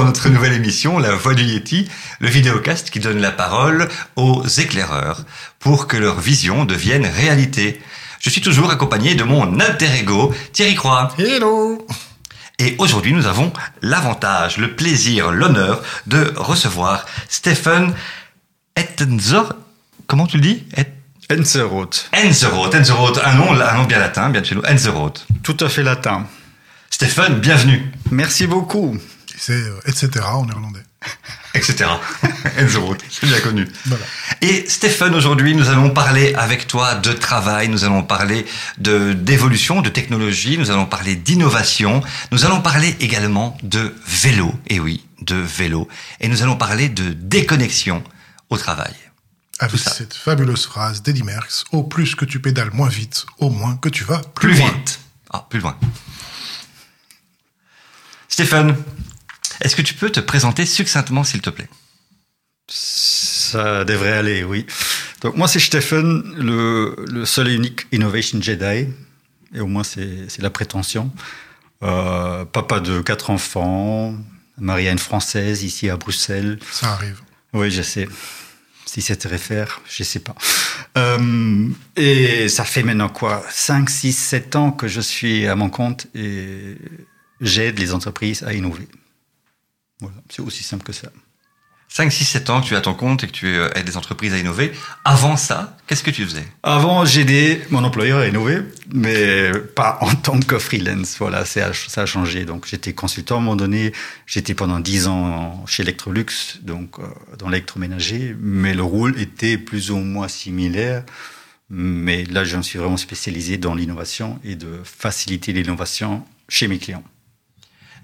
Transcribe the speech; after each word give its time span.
Dans 0.00 0.06
notre 0.06 0.30
nouvelle 0.30 0.54
émission, 0.54 0.98
La 0.98 1.14
Voix 1.14 1.34
du 1.34 1.42
Yeti, 1.42 1.86
le 2.20 2.28
vidéocast 2.30 2.88
qui 2.88 3.00
donne 3.00 3.18
la 3.20 3.30
parole 3.30 3.86
aux 4.16 4.42
éclaireurs 4.46 5.26
pour 5.58 5.88
que 5.88 5.98
leur 5.98 6.18
vision 6.20 6.64
devienne 6.64 7.04
réalité. 7.04 7.82
Je 8.18 8.30
suis 8.30 8.40
toujours 8.40 8.70
accompagné 8.70 9.14
de 9.14 9.24
mon 9.24 9.60
alter 9.60 9.90
ego, 10.00 10.34
Thierry 10.54 10.74
Croix. 10.74 11.12
Hello 11.18 11.86
Et 12.58 12.76
aujourd'hui, 12.78 13.12
nous 13.12 13.26
avons 13.26 13.52
l'avantage, 13.82 14.56
le 14.56 14.74
plaisir, 14.74 15.32
l'honneur 15.32 15.82
de 16.06 16.32
recevoir 16.34 17.04
Stephen 17.28 17.92
Ettenzor. 18.76 19.52
Comment 20.06 20.26
tu 20.26 20.38
le 20.38 20.42
dis? 20.42 20.64
Et- 20.78 21.34
Enzeroth. 21.34 22.08
Enzeroth, 22.16 22.74
Enzeroth, 22.74 23.20
un 23.22 23.34
nom, 23.34 23.52
un 23.52 23.74
nom 23.74 23.84
bien 23.84 23.98
latin, 23.98 24.30
bien 24.30 24.40
de 24.40 24.46
chez 24.46 24.54
nous, 24.54 24.62
Enzeroth. 24.66 25.26
Tout 25.42 25.58
à 25.60 25.68
fait 25.68 25.82
latin. 25.82 26.26
Stephen, 26.88 27.34
bienvenue, 27.34 27.92
Merci 28.10 28.46
beaucoup. 28.46 28.96
C'est 29.40 29.54
euh, 29.54 29.80
etc. 29.86 30.10
en 30.26 30.44
néerlandais. 30.44 30.82
etc. 31.54 31.88
C'est 33.08 33.26
bien 33.26 33.40
connu. 33.40 33.66
Voilà. 33.86 34.04
Et 34.42 34.68
Stéphane, 34.68 35.14
aujourd'hui, 35.14 35.54
nous 35.54 35.70
allons 35.70 35.88
parler 35.88 36.34
avec 36.34 36.66
toi 36.66 36.94
de 36.96 37.14
travail, 37.14 37.68
nous 37.68 37.84
allons 37.84 38.02
parler 38.02 38.44
de 38.76 39.14
d'évolution, 39.14 39.80
de 39.80 39.88
technologie, 39.88 40.58
nous 40.58 40.70
allons 40.70 40.84
parler 40.84 41.16
d'innovation, 41.16 42.02
nous 42.32 42.44
allons 42.44 42.60
parler 42.60 42.94
également 43.00 43.56
de 43.62 43.94
vélo, 44.06 44.54
et 44.66 44.78
oui, 44.78 45.06
de 45.22 45.36
vélo, 45.36 45.88
et 46.20 46.28
nous 46.28 46.42
allons 46.42 46.56
parler 46.56 46.90
de 46.90 47.14
déconnexion 47.14 48.04
au 48.50 48.58
travail. 48.58 48.94
Avec 49.58 49.80
cette 49.80 50.12
fabuleuse 50.12 50.66
phrase 50.66 51.02
d'Eddie 51.02 51.22
Merckx, 51.22 51.64
au 51.72 51.82
plus 51.82 52.14
que 52.14 52.26
tu 52.26 52.40
pédales 52.40 52.72
moins 52.74 52.88
vite, 52.90 53.24
au 53.38 53.48
moins 53.48 53.76
que 53.78 53.88
tu 53.88 54.04
vas 54.04 54.18
plus, 54.34 54.50
Plus, 54.50 54.58
loin. 54.58 54.70
vite. 54.70 55.00
Ah, 55.30 55.46
plus 55.48 55.60
loin. 55.60 55.78
Stéphane, 58.28 58.76
est-ce 59.60 59.76
que 59.76 59.82
tu 59.82 59.94
peux 59.94 60.10
te 60.10 60.20
présenter 60.20 60.66
succinctement, 60.66 61.24
s'il 61.24 61.40
te 61.40 61.50
plaît? 61.50 61.68
Ça 62.68 63.84
devrait 63.84 64.12
aller, 64.12 64.44
oui. 64.44 64.66
Donc 65.22 65.36
moi, 65.36 65.48
c'est 65.48 65.58
Stephen, 65.58 66.22
le, 66.36 66.96
le 67.08 67.24
seul 67.26 67.48
et 67.48 67.54
unique 67.54 67.86
Innovation 67.92 68.40
Jedi. 68.40 68.88
Et 69.54 69.60
au 69.60 69.66
moins, 69.66 69.82
c'est 69.82 70.38
la 70.38 70.50
prétention. 70.50 71.10
Euh, 71.82 72.44
papa 72.44 72.78
de 72.80 73.00
quatre 73.00 73.30
enfants, 73.30 74.14
marié 74.58 74.88
à 74.88 74.92
une 74.92 74.98
Française 74.98 75.62
ici 75.62 75.88
à 75.90 75.96
Bruxelles. 75.96 76.58
Ça 76.70 76.92
arrive. 76.92 77.20
Oui, 77.52 77.70
je 77.70 77.82
sais. 77.82 78.08
Si 78.86 79.02
c'était 79.02 79.28
réfère, 79.28 79.80
je 79.88 80.02
sais 80.02 80.20
pas. 80.20 80.34
Euh, 80.98 81.68
et 81.96 82.48
ça 82.48 82.64
fait 82.64 82.82
maintenant 82.82 83.08
quoi? 83.08 83.44
5, 83.50 83.88
6, 83.88 84.12
7 84.12 84.56
ans 84.56 84.72
que 84.72 84.88
je 84.88 85.00
suis 85.00 85.46
à 85.46 85.54
mon 85.54 85.70
compte 85.70 86.06
et 86.14 86.76
j'aide 87.40 87.78
les 87.78 87.92
entreprises 87.94 88.42
à 88.42 88.52
innover. 88.52 88.88
Voilà, 90.00 90.16
c'est 90.28 90.42
aussi 90.42 90.62
simple 90.62 90.84
que 90.84 90.92
ça. 90.92 91.08
5, 91.92 92.12
6, 92.12 92.24
7 92.24 92.50
ans 92.50 92.60
que 92.60 92.68
tu 92.68 92.76
à 92.76 92.80
ton 92.80 92.94
compte 92.94 93.24
et 93.24 93.26
que 93.26 93.32
tu 93.32 93.46
euh, 93.46 93.68
aides 93.74 93.86
les 93.86 93.96
entreprises 93.96 94.32
à 94.32 94.38
innover. 94.38 94.70
Avant 95.04 95.36
ça, 95.36 95.76
qu'est-ce 95.88 96.04
que 96.04 96.12
tu 96.12 96.24
faisais? 96.24 96.46
Avant, 96.62 97.04
j'aidais 97.04 97.66
mon 97.70 97.82
employeur 97.82 98.20
à 98.20 98.28
innover, 98.28 98.62
mais 98.94 99.50
pas 99.74 99.98
en 100.00 100.14
tant 100.14 100.38
que 100.38 100.60
freelance. 100.60 101.16
Voilà, 101.18 101.44
ça 101.44 101.66
a, 101.66 101.72
ça 101.72 102.02
a 102.02 102.06
changé. 102.06 102.44
Donc, 102.44 102.66
j'étais 102.68 102.92
consultant 102.92 103.36
à 103.36 103.38
un 103.38 103.40
moment 103.40 103.56
donné. 103.56 103.92
J'étais 104.24 104.54
pendant 104.54 104.78
10 104.78 105.08
ans 105.08 105.64
chez 105.66 105.82
Electrolux, 105.82 106.60
donc 106.62 107.00
euh, 107.00 107.02
dans 107.38 107.48
l'électroménager, 107.48 108.36
mais 108.40 108.72
le 108.72 108.84
rôle 108.84 109.18
était 109.20 109.58
plus 109.58 109.90
ou 109.90 109.96
moins 109.96 110.28
similaire. 110.28 111.02
Mais 111.70 112.24
là, 112.24 112.44
je 112.44 112.56
me 112.56 112.62
suis 112.62 112.78
vraiment 112.78 112.98
spécialisé 112.98 113.58
dans 113.58 113.74
l'innovation 113.74 114.38
et 114.44 114.54
de 114.54 114.80
faciliter 114.84 115.52
l'innovation 115.52 116.24
chez 116.48 116.68
mes 116.68 116.78
clients. 116.78 117.04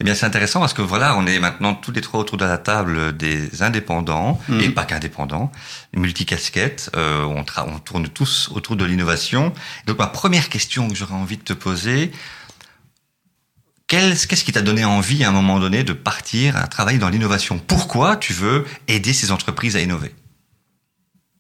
Eh 0.01 0.05
bien, 0.05 0.15
c'est 0.15 0.27
intéressant 0.27 0.61
parce 0.61 0.75
que 0.75 0.83
voilà, 0.83 1.17
on 1.17 1.27
est 1.27 1.39
maintenant 1.39 1.75
tous 1.75 1.91
les 1.91 2.03
trois 2.03 2.21
autour 2.21 2.37
de 2.37 2.45
la 2.45 2.59
table 2.59 3.17
des 3.17 3.63
indépendants 3.63 4.41
Mhm. 4.49 4.61
et 4.61 4.69
pas 4.69 4.85
qu'indépendants, 4.85 5.51
multicasquettes. 5.95 6.91
Euh, 6.97 7.25
on, 7.25 7.45
on 7.67 7.79
tourne 7.79 8.09
tous 8.09 8.51
autour 8.55 8.77
de 8.77 8.85
l'innovation. 8.85 9.53
Donc, 9.87 9.99
ma 9.99 10.07
première 10.07 10.49
question 10.51 10.89
que 10.89 10.95
j'aurais 10.95 11.15
envie 11.15 11.39
de 11.39 11.43
te 11.43 11.55
poser, 11.55 12.13
qu'est-ce 13.87 14.45
qui 14.45 14.53
t'a 14.53 14.63
donné 14.63 14.85
envie 14.85 15.25
à 15.25 15.29
un 15.29 15.33
moment 15.33 15.59
donné 15.61 15.85
de 15.85 15.93
partir 15.93 16.57
à 16.57 16.67
travailler 16.67 16.99
dans 16.99 17.09
l'innovation? 17.09 17.59
Pourquoi 17.59 18.17
tu 18.17 18.33
veux 18.33 18.67
aider 18.89 19.13
ces 19.13 19.31
entreprises 19.31 19.77
à 19.77 19.81
innover? 19.81 20.15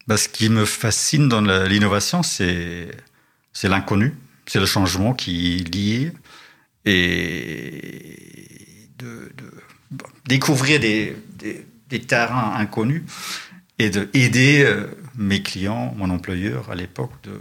Bah, 0.06 0.16
ce 0.16 0.28
qui 0.28 0.48
me 0.48 0.64
fascine 0.64 1.28
dans 1.28 1.40
l'innovation, 1.40 2.22
c'est 2.22 2.88
c'est 3.52 3.68
l'inconnu, 3.68 4.14
c'est 4.46 4.60
le 4.60 4.66
changement 4.66 5.14
qui 5.14 5.56
est 5.56 5.74
lié 5.74 6.12
et 6.86 8.88
de, 8.98 9.32
découvrir 10.26 10.80
des, 10.80 11.16
des, 11.88 12.00
terrains 12.00 12.54
inconnus 12.56 13.02
et 13.78 13.90
de 13.90 14.08
aider 14.14 14.64
euh, 14.64 14.86
mes 15.16 15.42
clients, 15.42 15.94
mon 15.96 16.10
employeur 16.10 16.70
à 16.70 16.74
l'époque, 16.74 17.12
de, 17.24 17.38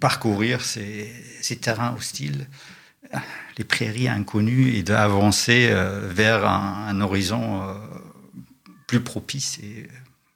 parcourir 0.00 0.62
ces, 0.62 1.10
ces 1.40 1.56
terrains 1.56 1.94
hostiles, 1.96 2.46
les 3.58 3.64
prairies 3.64 4.08
inconnues 4.08 4.74
et 4.74 4.82
d'avancer 4.82 5.68
euh, 5.70 6.08
vers 6.08 6.46
un, 6.46 6.86
un 6.88 7.00
horizon 7.00 7.62
euh, 7.62 7.74
plus 8.86 9.00
propice 9.00 9.58
et 9.58 9.88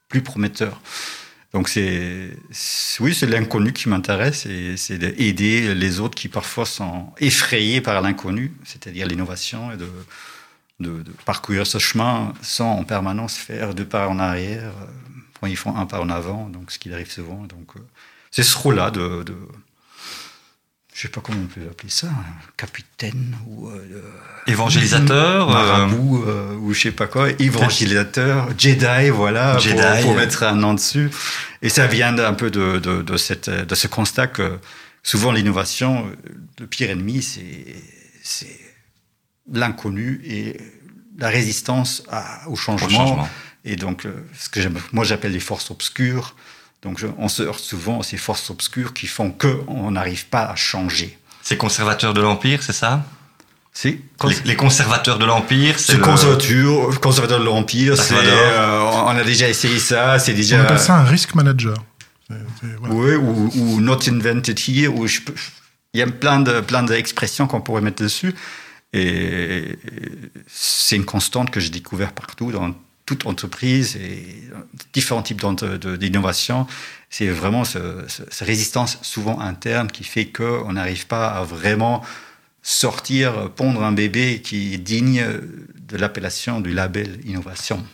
plus 0.09 0.23
prometteur. 0.23 0.81
Donc 1.53 1.69
c'est 1.69 2.31
oui, 3.01 3.15
c'est 3.15 3.27
l'inconnu 3.27 3.73
qui 3.73 3.89
m'intéresse 3.89 4.47
et 4.47 4.77
c'est 4.77 4.99
d'aider 4.99 5.75
les 5.75 6.01
autres 6.01 6.15
qui 6.15 6.29
parfois 6.29 6.67
sont 6.67 7.13
effrayés 7.19 7.81
par 7.81 8.01
l'inconnu, 8.03 8.53
c'est-à-dire 8.65 9.07
l'innovation 9.07 9.73
et 9.73 9.77
de, 9.77 9.89
de, 10.81 11.03
de 11.03 11.13
parcourir 11.25 11.67
ce 11.67 11.79
chemin 11.79 12.35
sans 12.43 12.73
en 12.73 12.85
permanence 12.85 13.37
faire 13.37 13.75
deux 13.75 13.87
pas 13.87 14.09
en 14.09 14.19
arrière 14.19 14.73
quand 15.41 15.47
ils 15.47 15.57
font 15.57 15.77
un 15.77 15.87
pas 15.87 16.01
en 16.01 16.11
avant, 16.11 16.49
donc 16.49 16.71
ce 16.71 16.79
qui 16.79 16.93
arrive 16.93 17.11
souvent. 17.11 17.45
Donc 17.45 17.77
euh, 17.77 17.81
c'est 18.31 18.43
ce 18.43 18.57
rôle-là 18.57 18.91
de, 18.91 19.23
de 19.23 19.37
je 20.97 21.03
sais 21.03 21.09
pas 21.09 21.21
comment 21.21 21.43
on 21.43 21.47
peut 21.47 21.61
appeler 21.71 21.91
ça, 21.91 22.07
un 22.07 22.51
capitaine 22.57 23.37
ou 23.47 23.69
euh, 23.69 24.01
Évangélisateur 24.47 25.51
euh, 25.51 25.53
marabout 25.53 26.25
euh, 26.27 26.55
ou 26.57 26.73
je 26.73 26.81
sais 26.81 26.91
pas 26.91 27.07
quoi, 27.07 27.29
évangélisateur, 27.39 28.49
Jedi, 28.57 29.11
voilà, 29.11 29.59
Jedi. 29.59 29.77
Pour, 29.77 30.01
pour 30.13 30.15
mettre 30.17 30.43
un 30.45 30.55
nom 30.55 30.73
dessus. 30.73 31.11
Et 31.61 31.69
ça 31.69 31.87
vient 31.87 32.17
un 32.19 32.33
peu 32.33 32.51
de, 32.51 32.79
de, 32.79 33.03
de, 33.03 33.17
cette, 33.19 33.51
de 33.51 33.75
ce 33.75 33.87
constat 33.89 34.27
que 34.29 34.59
souvent 35.03 35.33
l'innovation, 35.33 36.07
euh, 36.07 36.15
le 36.61 36.67
pire 36.67 36.89
ennemi, 36.91 37.23
c'est 37.23 37.67
c'est 38.23 38.59
l'inconnu 39.53 40.21
et 40.25 40.57
la 41.19 41.29
résistance 41.29 42.03
à- 42.11 42.49
au, 42.49 42.57
changement. 42.57 42.87
au 42.87 42.91
changement. 42.91 43.29
Et 43.65 43.77
donc, 43.77 44.07
euh, 44.07 44.13
ce 44.39 44.49
que 44.49 44.61
j'aime- 44.63 44.81
moi 44.93 45.05
j'appelle 45.05 45.33
les 45.33 45.41
forces 45.41 45.71
obscures. 45.71 46.35
Donc, 46.87 46.99
je- 47.01 47.09
on 47.19 47.29
se 47.29 47.43
heurte 47.43 47.59
souvent 47.73 47.99
à 48.01 48.03
ces 48.05 48.17
forces 48.17 48.49
obscures 48.49 48.95
qui 48.95 49.09
font 49.09 49.31
qu'on 49.33 49.91
n'arrive 49.91 50.27
pas 50.29 50.45
à 50.45 50.55
changer. 50.55 51.19
C'est 51.43 51.57
conservateur 51.57 52.15
de 52.15 52.21
l'Empire, 52.21 52.63
c'est 52.63 52.73
ça? 52.73 53.05
C'est 53.73 53.99
les, 54.29 54.37
les 54.45 54.57
conservateurs 54.57 55.19
de 55.19 55.27
l'Empire, 55.27 55.75
c'est 55.81 55.93
C'est 55.93 55.99
le- 55.99 56.05
conservateur, 56.05 57.01
conservateur 57.01 57.41
de 57.41 57.45
l'Empire, 57.45 57.95
euh, 58.13 58.81
on 59.05 59.09
a 59.09 59.25
déjà 59.25 59.49
essayé 59.49 59.79
ça, 59.81 60.19
c'est 60.21 60.33
On 60.33 60.37
déjà. 60.37 60.63
appelle 60.63 60.79
ça 60.79 60.95
un 60.97 61.05
risk 61.05 61.35
manager. 61.35 61.75
Voilà. 62.29 62.95
Oui, 62.95 63.15
ou, 63.17 63.51
ou 63.57 63.81
not 63.81 63.99
invented 64.09 64.59
here, 64.69 64.89
ou 64.89 65.07
je 65.09 65.21
peux- 65.21 65.35
il 65.93 65.99
y 66.01 66.03
a 66.03 66.07
plein 66.07 66.39
de 66.41 66.61
plein 66.61 66.85
d'expressions 66.85 67.47
qu'on 67.49 67.61
pourrait 67.61 67.83
mettre 67.83 68.03
dessus. 68.03 68.33
Et 68.93 69.77
c'est 70.47 70.97
une 70.97 71.05
constante 71.05 71.51
que 71.51 71.59
j'ai 71.61 71.71
découvert 71.71 72.13
partout 72.13 72.53
dans 72.53 72.73
toute 73.07 73.25
entreprise 73.27 73.97
et 73.97 74.43
différents 74.93 75.23
types 75.23 75.41
d'ent- 75.41 75.53
de- 75.55 75.97
d'innovation. 75.97 76.67
C'est 77.09 77.29
vraiment 77.29 77.65
ce, 77.65 77.79
ce- 78.09 78.25
cette 78.31 78.47
résistance 78.47 78.99
souvent 79.03 79.41
interne 79.41 79.87
qui 79.91 80.05
fait 80.05 80.27
qu'on 80.27 80.73
n'arrive 80.73 81.07
pas 81.07 81.29
à 81.29 81.43
vraiment 81.45 82.05
sortir, 82.63 83.51
pondre 83.53 83.83
un 83.85 83.93
bébé 83.93 84.41
qui 84.43 84.75
est 84.75 84.79
digne 84.79 85.25
de 85.89 85.97
l'appellation 85.97 86.61
du 86.61 86.73
label 86.73 87.21
innovation. 87.25 87.85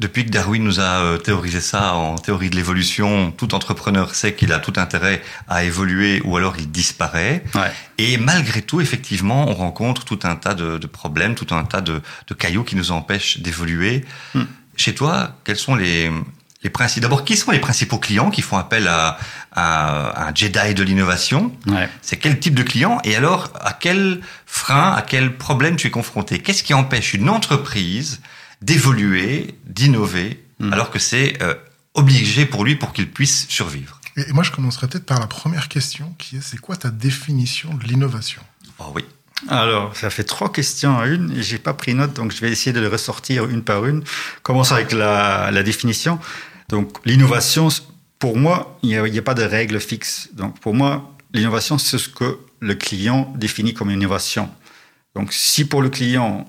Depuis 0.00 0.24
que 0.24 0.30
Darwin 0.30 0.64
nous 0.64 0.80
a 0.80 1.02
euh, 1.02 1.18
théorisé 1.18 1.60
ça 1.60 1.94
en 1.94 2.16
théorie 2.16 2.48
de 2.48 2.56
l'évolution, 2.56 3.30
tout 3.32 3.54
entrepreneur 3.54 4.14
sait 4.14 4.34
qu'il 4.34 4.52
a 4.52 4.58
tout 4.58 4.72
intérêt 4.76 5.22
à 5.46 5.62
évoluer 5.62 6.22
ou 6.24 6.36
alors 6.38 6.56
il 6.58 6.70
disparaît. 6.70 7.44
Ouais. 7.54 7.70
Et 7.98 8.16
malgré 8.16 8.62
tout, 8.62 8.80
effectivement, 8.80 9.48
on 9.48 9.54
rencontre 9.54 10.04
tout 10.04 10.20
un 10.24 10.36
tas 10.36 10.54
de, 10.54 10.78
de 10.78 10.86
problèmes, 10.86 11.34
tout 11.34 11.54
un 11.54 11.64
tas 11.64 11.82
de, 11.82 12.00
de 12.26 12.34
cailloux 12.34 12.64
qui 12.64 12.76
nous 12.76 12.90
empêchent 12.92 13.38
d'évoluer. 13.40 14.04
Hmm. 14.34 14.44
Chez 14.74 14.94
toi, 14.94 15.36
quels 15.44 15.58
sont 15.58 15.74
les, 15.74 16.10
les 16.62 16.70
principaux 16.70 17.02
D'abord, 17.02 17.24
qui 17.26 17.36
sont 17.36 17.50
les 17.50 17.58
principaux 17.58 17.98
clients 17.98 18.30
qui 18.30 18.40
font 18.40 18.56
appel 18.56 18.88
à, 18.88 19.18
à 19.52 20.28
un 20.28 20.34
Jedi 20.34 20.74
de 20.74 20.82
l'innovation? 20.82 21.52
Ouais. 21.66 21.90
C'est 22.00 22.16
quel 22.16 22.40
type 22.40 22.54
de 22.54 22.62
client? 22.62 23.00
Et 23.04 23.14
alors, 23.14 23.50
à 23.60 23.74
quel 23.74 24.22
frein, 24.46 24.94
à 24.94 25.02
quel 25.02 25.36
problème 25.36 25.76
tu 25.76 25.88
es 25.88 25.90
confronté? 25.90 26.38
Qu'est-ce 26.38 26.62
qui 26.62 26.72
empêche 26.72 27.12
une 27.12 27.28
entreprise 27.28 28.22
d'évoluer, 28.62 29.54
d'innover, 29.66 30.44
Mhm. 30.60 30.72
alors 30.74 30.90
que 30.90 30.98
c'est 30.98 31.40
euh, 31.42 31.54
obligé 31.94 32.44
pour 32.44 32.64
lui 32.64 32.76
pour 32.76 32.92
qu'il 32.92 33.10
puisse 33.10 33.48
survivre 33.48 33.98
Et, 34.16 34.28
et 34.28 34.32
moi, 34.32 34.42
je 34.44 34.50
commencerai 34.50 34.86
peut-être 34.88 35.06
par 35.06 35.18
la 35.18 35.26
première 35.26 35.68
question, 35.68 36.14
qui 36.18 36.36
est 36.36 36.42
c'est 36.42 36.58
quoi 36.58 36.76
ta 36.76 36.90
définition 36.90 37.72
de 37.74 37.84
l'innovation? 37.84 38.42
Oh 38.78 38.92
oui. 38.94 39.04
Alors, 39.48 39.96
ça 39.96 40.10
fait 40.10 40.24
trois 40.24 40.52
questions 40.52 40.98
à 40.98 41.06
une 41.06 41.32
et 41.34 41.42
j'ai 41.42 41.58
pas 41.58 41.72
pris 41.72 41.94
note, 41.94 42.12
donc 42.12 42.30
je 42.32 42.40
vais 42.42 42.50
essayer 42.50 42.72
de 42.74 42.80
les 42.80 42.88
ressortir 42.88 43.46
une 43.48 43.62
par 43.62 43.86
une. 43.86 44.02
Commençons 44.42 44.74
avec 44.74 44.92
la, 44.92 45.50
la 45.50 45.62
définition. 45.62 46.18
Donc, 46.68 46.98
l'innovation, 47.06 47.68
pour 48.18 48.36
moi, 48.36 48.78
il 48.82 48.90
n'y 48.90 48.96
a, 48.96 49.02
a, 49.02 49.22
pas 49.22 49.32
de 49.34 49.42
règle 49.42 49.80
fixe. 49.80 50.28
Donc, 50.34 50.60
pour 50.60 50.74
moi, 50.74 51.16
l'innovation, 51.32 51.78
c'est 51.78 51.96
ce 51.96 52.10
que 52.10 52.38
le 52.60 52.74
client 52.74 53.32
définit 53.36 53.72
comme 53.72 53.90
innovation. 53.90 54.50
Donc, 55.14 55.32
si 55.32 55.64
pour 55.64 55.80
le 55.80 55.88
client, 55.88 56.46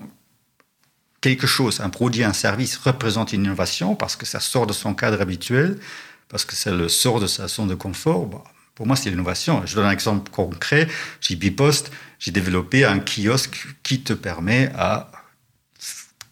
quelque 1.22 1.46
chose, 1.46 1.80
un 1.80 1.88
produit, 1.88 2.24
un 2.24 2.34
service 2.34 2.76
représente 2.76 3.32
une 3.32 3.44
innovation 3.44 3.94
parce 3.94 4.16
que 4.16 4.26
ça 4.26 4.40
sort 4.40 4.66
de 4.66 4.74
son 4.74 4.92
cadre 4.92 5.22
habituel, 5.22 5.78
parce 6.28 6.44
que 6.44 6.54
ça 6.54 6.70
le 6.70 6.90
sort 6.90 7.20
de 7.20 7.26
sa 7.26 7.48
zone 7.48 7.68
de 7.68 7.74
confort, 7.74 8.26
bah, 8.26 8.44
pour 8.74 8.86
moi, 8.86 8.96
c'est 8.96 9.10
l'innovation. 9.10 9.62
Je 9.64 9.74
donne 9.74 9.86
un 9.86 9.90
exemple 9.90 10.30
concret. 10.30 10.88
Chez 11.20 11.36
Bipost, 11.36 11.90
j'ai 12.18 12.30
développé 12.30 12.84
un 12.84 12.98
kiosque 12.98 13.66
qui 13.82 14.00
te 14.00 14.12
permet 14.12 14.72
à 14.76 15.10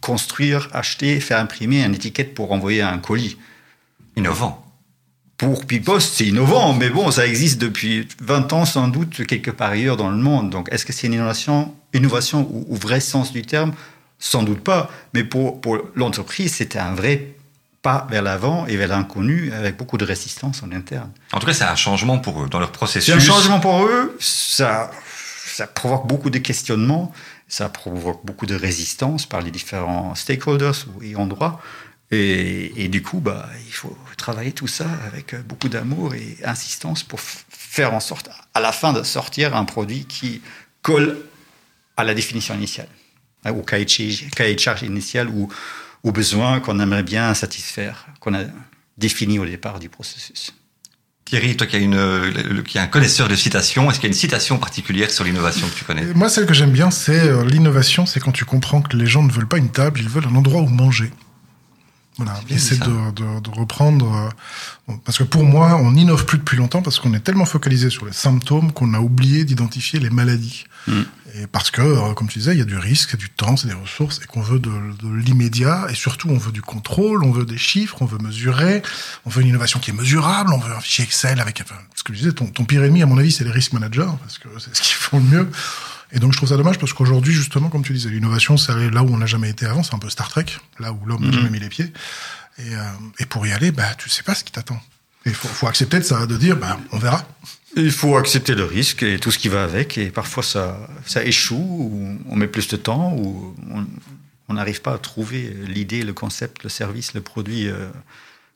construire, 0.00 0.68
acheter, 0.72 1.20
faire 1.20 1.38
imprimer 1.38 1.84
une 1.84 1.94
étiquette 1.94 2.34
pour 2.34 2.52
envoyer 2.52 2.82
un 2.82 2.98
colis. 2.98 3.36
Innovant. 4.16 4.66
Pour 5.36 5.64
Bipost, 5.64 6.14
c'est 6.14 6.26
innovant, 6.26 6.74
mais 6.74 6.90
bon, 6.90 7.10
ça 7.10 7.26
existe 7.26 7.60
depuis 7.60 8.08
20 8.20 8.52
ans 8.52 8.64
sans 8.64 8.88
doute 8.88 9.24
quelque 9.26 9.50
part 9.50 9.70
ailleurs 9.70 9.96
dans 9.96 10.10
le 10.10 10.16
monde. 10.16 10.50
Donc, 10.50 10.68
est-ce 10.72 10.84
que 10.84 10.92
c'est 10.92 11.06
une 11.06 11.14
innovation, 11.14 11.74
innovation 11.94 12.50
au, 12.70 12.74
vrai 12.74 13.00
sens 13.00 13.32
du 13.32 13.42
terme? 13.42 13.72
Sans 14.20 14.42
doute 14.42 14.62
pas. 14.62 14.90
Mais 15.14 15.24
pour, 15.24 15.60
pour 15.60 15.78
l'entreprise, 15.94 16.54
c'était 16.54 16.78
un 16.78 16.94
vrai 16.94 17.34
pas 17.82 18.06
vers 18.10 18.22
l'avant 18.22 18.66
et 18.66 18.76
vers 18.76 18.88
l'inconnu 18.88 19.52
avec 19.52 19.76
beaucoup 19.76 19.96
de 19.96 20.04
résistance 20.04 20.62
en 20.62 20.70
interne. 20.70 21.10
En 21.32 21.38
tout 21.38 21.46
cas, 21.46 21.54
c'est 21.54 21.64
un 21.64 21.76
changement 21.76 22.18
pour 22.18 22.42
eux 22.42 22.48
dans 22.48 22.60
leur 22.60 22.72
processus. 22.72 23.12
C'est 23.12 23.18
un 23.18 23.24
changement 23.24 23.58
pour 23.58 23.84
eux. 23.86 24.14
Ça, 24.20 24.90
ça 25.46 25.66
provoque 25.66 26.06
beaucoup 26.06 26.30
de 26.30 26.38
questionnements. 26.38 27.12
Ça 27.48 27.68
provoque 27.68 28.24
beaucoup 28.24 28.46
de 28.46 28.54
résistance 28.54 29.26
par 29.26 29.40
les 29.40 29.50
différents 29.50 30.14
stakeholders 30.14 30.86
et 31.02 31.16
endroits. 31.16 31.60
Et, 32.12 32.84
et, 32.84 32.88
du 32.88 33.02
coup, 33.02 33.20
bah, 33.20 33.48
il 33.66 33.72
faut 33.72 33.96
travailler 34.16 34.52
tout 34.52 34.66
ça 34.66 34.86
avec 35.06 35.34
beaucoup 35.46 35.68
d'amour 35.68 36.14
et 36.14 36.36
insistance 36.44 37.04
pour 37.04 37.20
faire 37.20 37.94
en 37.94 38.00
sorte, 38.00 38.28
à 38.52 38.60
la 38.60 38.72
fin, 38.72 38.92
de 38.92 39.04
sortir 39.04 39.56
un 39.56 39.64
produit 39.64 40.06
qui 40.06 40.42
colle 40.82 41.18
à 41.96 42.02
la 42.02 42.14
définition 42.14 42.54
initiale, 42.54 42.88
au 43.46 43.62
cahier 43.62 43.84
de 44.54 44.58
charge 44.58 44.82
initial 44.82 45.28
ou 45.28 45.48
aux 46.02 46.12
besoins 46.12 46.60
qu'on 46.60 46.80
aimerait 46.80 47.02
bien 47.02 47.34
satisfaire, 47.34 48.06
qu'on 48.20 48.34
a 48.34 48.44
définis 48.98 49.38
au 49.38 49.46
départ 49.46 49.78
du 49.78 49.88
processus. 49.88 50.54
Thierry, 51.24 51.56
toi 51.56 51.66
qui, 51.66 51.76
as 51.76 51.78
une, 51.78 52.62
qui 52.64 52.78
es 52.78 52.80
un 52.80 52.88
connaisseur 52.88 53.28
de 53.28 53.36
citations, 53.36 53.88
est-ce 53.88 54.00
qu'il 54.00 54.08
y 54.08 54.12
a 54.12 54.14
une 54.14 54.18
citation 54.18 54.58
particulière 54.58 55.10
sur 55.10 55.22
l'innovation 55.22 55.68
que 55.68 55.74
tu 55.74 55.84
connais? 55.84 56.04
Moi, 56.14 56.28
celle 56.28 56.44
que 56.44 56.54
j'aime 56.54 56.72
bien, 56.72 56.90
c'est 56.90 57.28
euh, 57.28 57.44
l'innovation, 57.44 58.04
c'est 58.04 58.18
quand 58.18 58.32
tu 58.32 58.44
comprends 58.44 58.82
que 58.82 58.96
les 58.96 59.06
gens 59.06 59.22
ne 59.22 59.30
veulent 59.30 59.46
pas 59.46 59.58
une 59.58 59.70
table, 59.70 60.00
ils 60.00 60.08
veulent 60.08 60.26
un 60.26 60.34
endroit 60.34 60.60
où 60.60 60.66
manger. 60.66 61.12
Voilà, 62.16 62.34
de, 62.48 63.12
de, 63.12 63.40
de, 63.40 63.50
reprendre. 63.50 64.32
Euh, 64.88 64.94
parce 65.04 65.18
que 65.18 65.22
pour 65.22 65.44
moi, 65.44 65.76
on 65.76 65.92
n'innove 65.92 66.26
plus 66.26 66.38
depuis 66.38 66.56
longtemps 66.56 66.82
parce 66.82 66.98
qu'on 66.98 67.14
est 67.14 67.20
tellement 67.20 67.46
focalisé 67.46 67.90
sur 67.90 68.06
les 68.06 68.12
symptômes 68.12 68.72
qu'on 68.72 68.92
a 68.92 68.98
oublié 68.98 69.44
d'identifier 69.44 70.00
les 70.00 70.10
maladies. 70.10 70.64
Mm. 70.86 71.02
Et 71.34 71.46
parce 71.46 71.70
que, 71.70 71.82
euh, 71.82 72.14
comme 72.14 72.28
tu 72.28 72.38
disais, 72.38 72.52
il 72.52 72.58
y 72.58 72.62
a 72.62 72.66
du 72.66 72.76
risque, 72.76 73.16
du 73.16 73.30
temps, 73.30 73.56
c'est 73.56 73.68
des 73.68 73.74
ressources, 73.74 74.20
et 74.22 74.26
qu'on 74.26 74.42
veut 74.42 74.58
de, 74.58 74.70
de 74.70 75.14
l'immédiat, 75.14 75.86
et 75.90 75.94
surtout 75.94 76.28
on 76.28 76.38
veut 76.38 76.52
du 76.52 76.62
contrôle, 76.62 77.24
on 77.24 77.30
veut 77.30 77.44
des 77.44 77.58
chiffres, 77.58 78.02
on 78.02 78.06
veut 78.06 78.18
mesurer, 78.18 78.82
on 79.24 79.30
veut 79.30 79.42
une 79.42 79.48
innovation 79.48 79.78
qui 79.78 79.90
est 79.90 79.94
mesurable, 79.94 80.52
on 80.52 80.58
veut 80.58 80.74
un 80.74 80.80
fichier 80.80 81.04
Excel 81.04 81.40
avec... 81.40 81.60
Enfin, 81.60 81.80
ce 81.94 82.02
que 82.02 82.12
je 82.12 82.18
disais, 82.18 82.32
ton, 82.32 82.46
ton 82.46 82.64
pire 82.64 82.82
ennemi, 82.82 83.02
à 83.02 83.06
mon 83.06 83.18
avis, 83.18 83.32
c'est 83.32 83.44
les 83.44 83.52
risk 83.52 83.72
managers, 83.72 84.10
parce 84.20 84.38
que 84.38 84.48
c'est 84.58 84.74
ce 84.74 84.82
qu'ils 84.82 84.96
font 84.96 85.18
le 85.18 85.24
mieux. 85.24 85.50
Et 86.12 86.18
donc 86.18 86.32
je 86.32 86.38
trouve 86.38 86.48
ça 86.48 86.56
dommage 86.56 86.78
parce 86.78 86.92
qu'aujourd'hui, 86.92 87.32
justement, 87.32 87.68
comme 87.68 87.84
tu 87.84 87.92
disais, 87.92 88.10
l'innovation, 88.10 88.56
c'est 88.56 88.90
là 88.90 89.02
où 89.02 89.14
on 89.14 89.18
n'a 89.18 89.26
jamais 89.26 89.50
été 89.50 89.66
avant, 89.66 89.82
c'est 89.82 89.94
un 89.94 89.98
peu 89.98 90.10
Star 90.10 90.28
Trek, 90.28 90.46
là 90.78 90.92
où 90.92 91.06
l'homme 91.06 91.22
n'a 91.22 91.28
mm-hmm. 91.28 91.34
jamais 91.34 91.50
mis 91.50 91.60
les 91.60 91.68
pieds. 91.68 91.92
Et, 92.58 92.74
euh, 92.74 92.84
et, 93.20 93.26
pour 93.26 93.46
y 93.46 93.52
aller, 93.52 93.70
bah, 93.70 93.94
tu 93.96 94.10
sais 94.10 94.22
pas 94.22 94.34
ce 94.34 94.44
qui 94.44 94.52
t'attend. 94.52 94.80
Il 95.26 95.34
faut, 95.34 95.48
faut, 95.48 95.66
accepter 95.66 95.98
de 95.98 96.04
ça, 96.04 96.26
de 96.26 96.36
dire, 96.36 96.56
bah, 96.56 96.78
on 96.92 96.98
verra. 96.98 97.26
Il 97.76 97.92
faut 97.92 98.16
accepter 98.16 98.54
le 98.54 98.64
risque 98.64 99.02
et 99.02 99.18
tout 99.18 99.30
ce 99.30 99.38
qui 99.38 99.48
va 99.48 99.62
avec. 99.62 99.98
Et 99.98 100.10
parfois, 100.10 100.42
ça, 100.42 100.78
ça 101.06 101.24
échoue, 101.24 101.56
ou 101.56 102.18
on 102.28 102.36
met 102.36 102.48
plus 102.48 102.68
de 102.68 102.76
temps, 102.76 103.14
ou 103.16 103.54
on 104.48 104.54
n'arrive 104.54 104.82
pas 104.82 104.94
à 104.94 104.98
trouver 104.98 105.54
l'idée, 105.68 106.02
le 106.02 106.12
concept, 106.12 106.64
le 106.64 106.70
service, 106.70 107.14
le 107.14 107.20
produit 107.20 107.68
euh, 107.68 107.88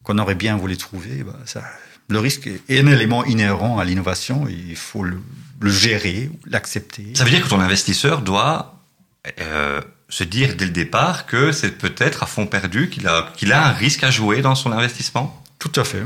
qu'on 0.02 0.18
aurait 0.18 0.34
bien 0.34 0.56
voulu 0.56 0.76
trouver. 0.76 1.24
Ça, 1.44 1.62
le 2.08 2.18
risque 2.18 2.48
est 2.68 2.80
un 2.80 2.86
élément 2.88 3.24
inhérent 3.24 3.78
à 3.78 3.84
l'innovation. 3.84 4.46
Il 4.48 4.76
faut 4.76 5.04
le, 5.04 5.20
le 5.60 5.70
gérer, 5.70 6.30
l'accepter. 6.46 7.12
Ça 7.14 7.24
veut 7.24 7.30
dire 7.30 7.44
que 7.44 7.48
ton 7.48 7.60
investisseur 7.60 8.22
doit 8.22 8.82
euh, 9.40 9.80
se 10.08 10.24
dire 10.24 10.56
dès 10.56 10.66
le 10.66 10.70
départ 10.70 11.26
que 11.26 11.52
c'est 11.52 11.78
peut-être 11.78 12.22
à 12.22 12.26
fond 12.26 12.46
perdu, 12.46 12.90
qu'il 12.90 13.06
a, 13.06 13.32
qu'il 13.36 13.52
a 13.52 13.68
un 13.68 13.72
risque 13.72 14.04
à 14.04 14.10
jouer 14.10 14.42
dans 14.42 14.54
son 14.54 14.72
investissement? 14.72 15.42
Tout 15.58 15.72
à 15.76 15.84
fait. 15.84 16.02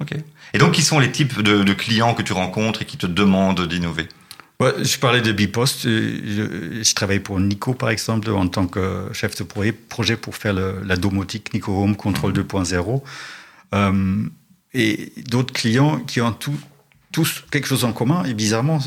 Ok. 0.00 0.14
Et 0.52 0.58
donc, 0.58 0.72
qui 0.72 0.82
sont 0.82 0.98
les 0.98 1.10
types 1.10 1.40
de, 1.42 1.62
de 1.62 1.72
clients 1.72 2.14
que 2.14 2.22
tu 2.22 2.32
rencontres 2.32 2.82
et 2.82 2.84
qui 2.84 2.96
te 2.96 3.06
demandent 3.06 3.66
d'innover? 3.66 4.08
Ouais, 4.60 4.72
Je 4.82 4.98
parlais 4.98 5.20
de 5.20 5.32
Bipost. 5.32 5.82
Je, 5.84 6.82
je, 6.82 6.94
travaille 6.94 7.20
pour 7.20 7.38
Nico, 7.40 7.74
par 7.74 7.90
exemple, 7.90 8.30
en 8.30 8.48
tant 8.48 8.66
que 8.66 9.08
chef 9.12 9.36
de 9.36 9.44
projet, 9.44 9.72
projet 9.72 10.16
pour 10.16 10.36
faire 10.36 10.54
le, 10.54 10.80
la 10.84 10.96
domotique 10.96 11.52
Nico 11.52 11.72
Home 11.82 11.96
Control 11.96 12.32
mmh. 12.32 12.40
2.0. 12.40 13.02
Euh, 13.74 14.24
et 14.74 15.12
d'autres 15.28 15.52
clients 15.52 16.00
qui 16.00 16.20
ont 16.20 16.32
tout, 16.32 16.58
tous 17.12 17.44
quelque 17.50 17.66
chose 17.66 17.84
en 17.84 17.92
commun 17.92 18.24
et 18.24 18.34
bizarrement, 18.34 18.78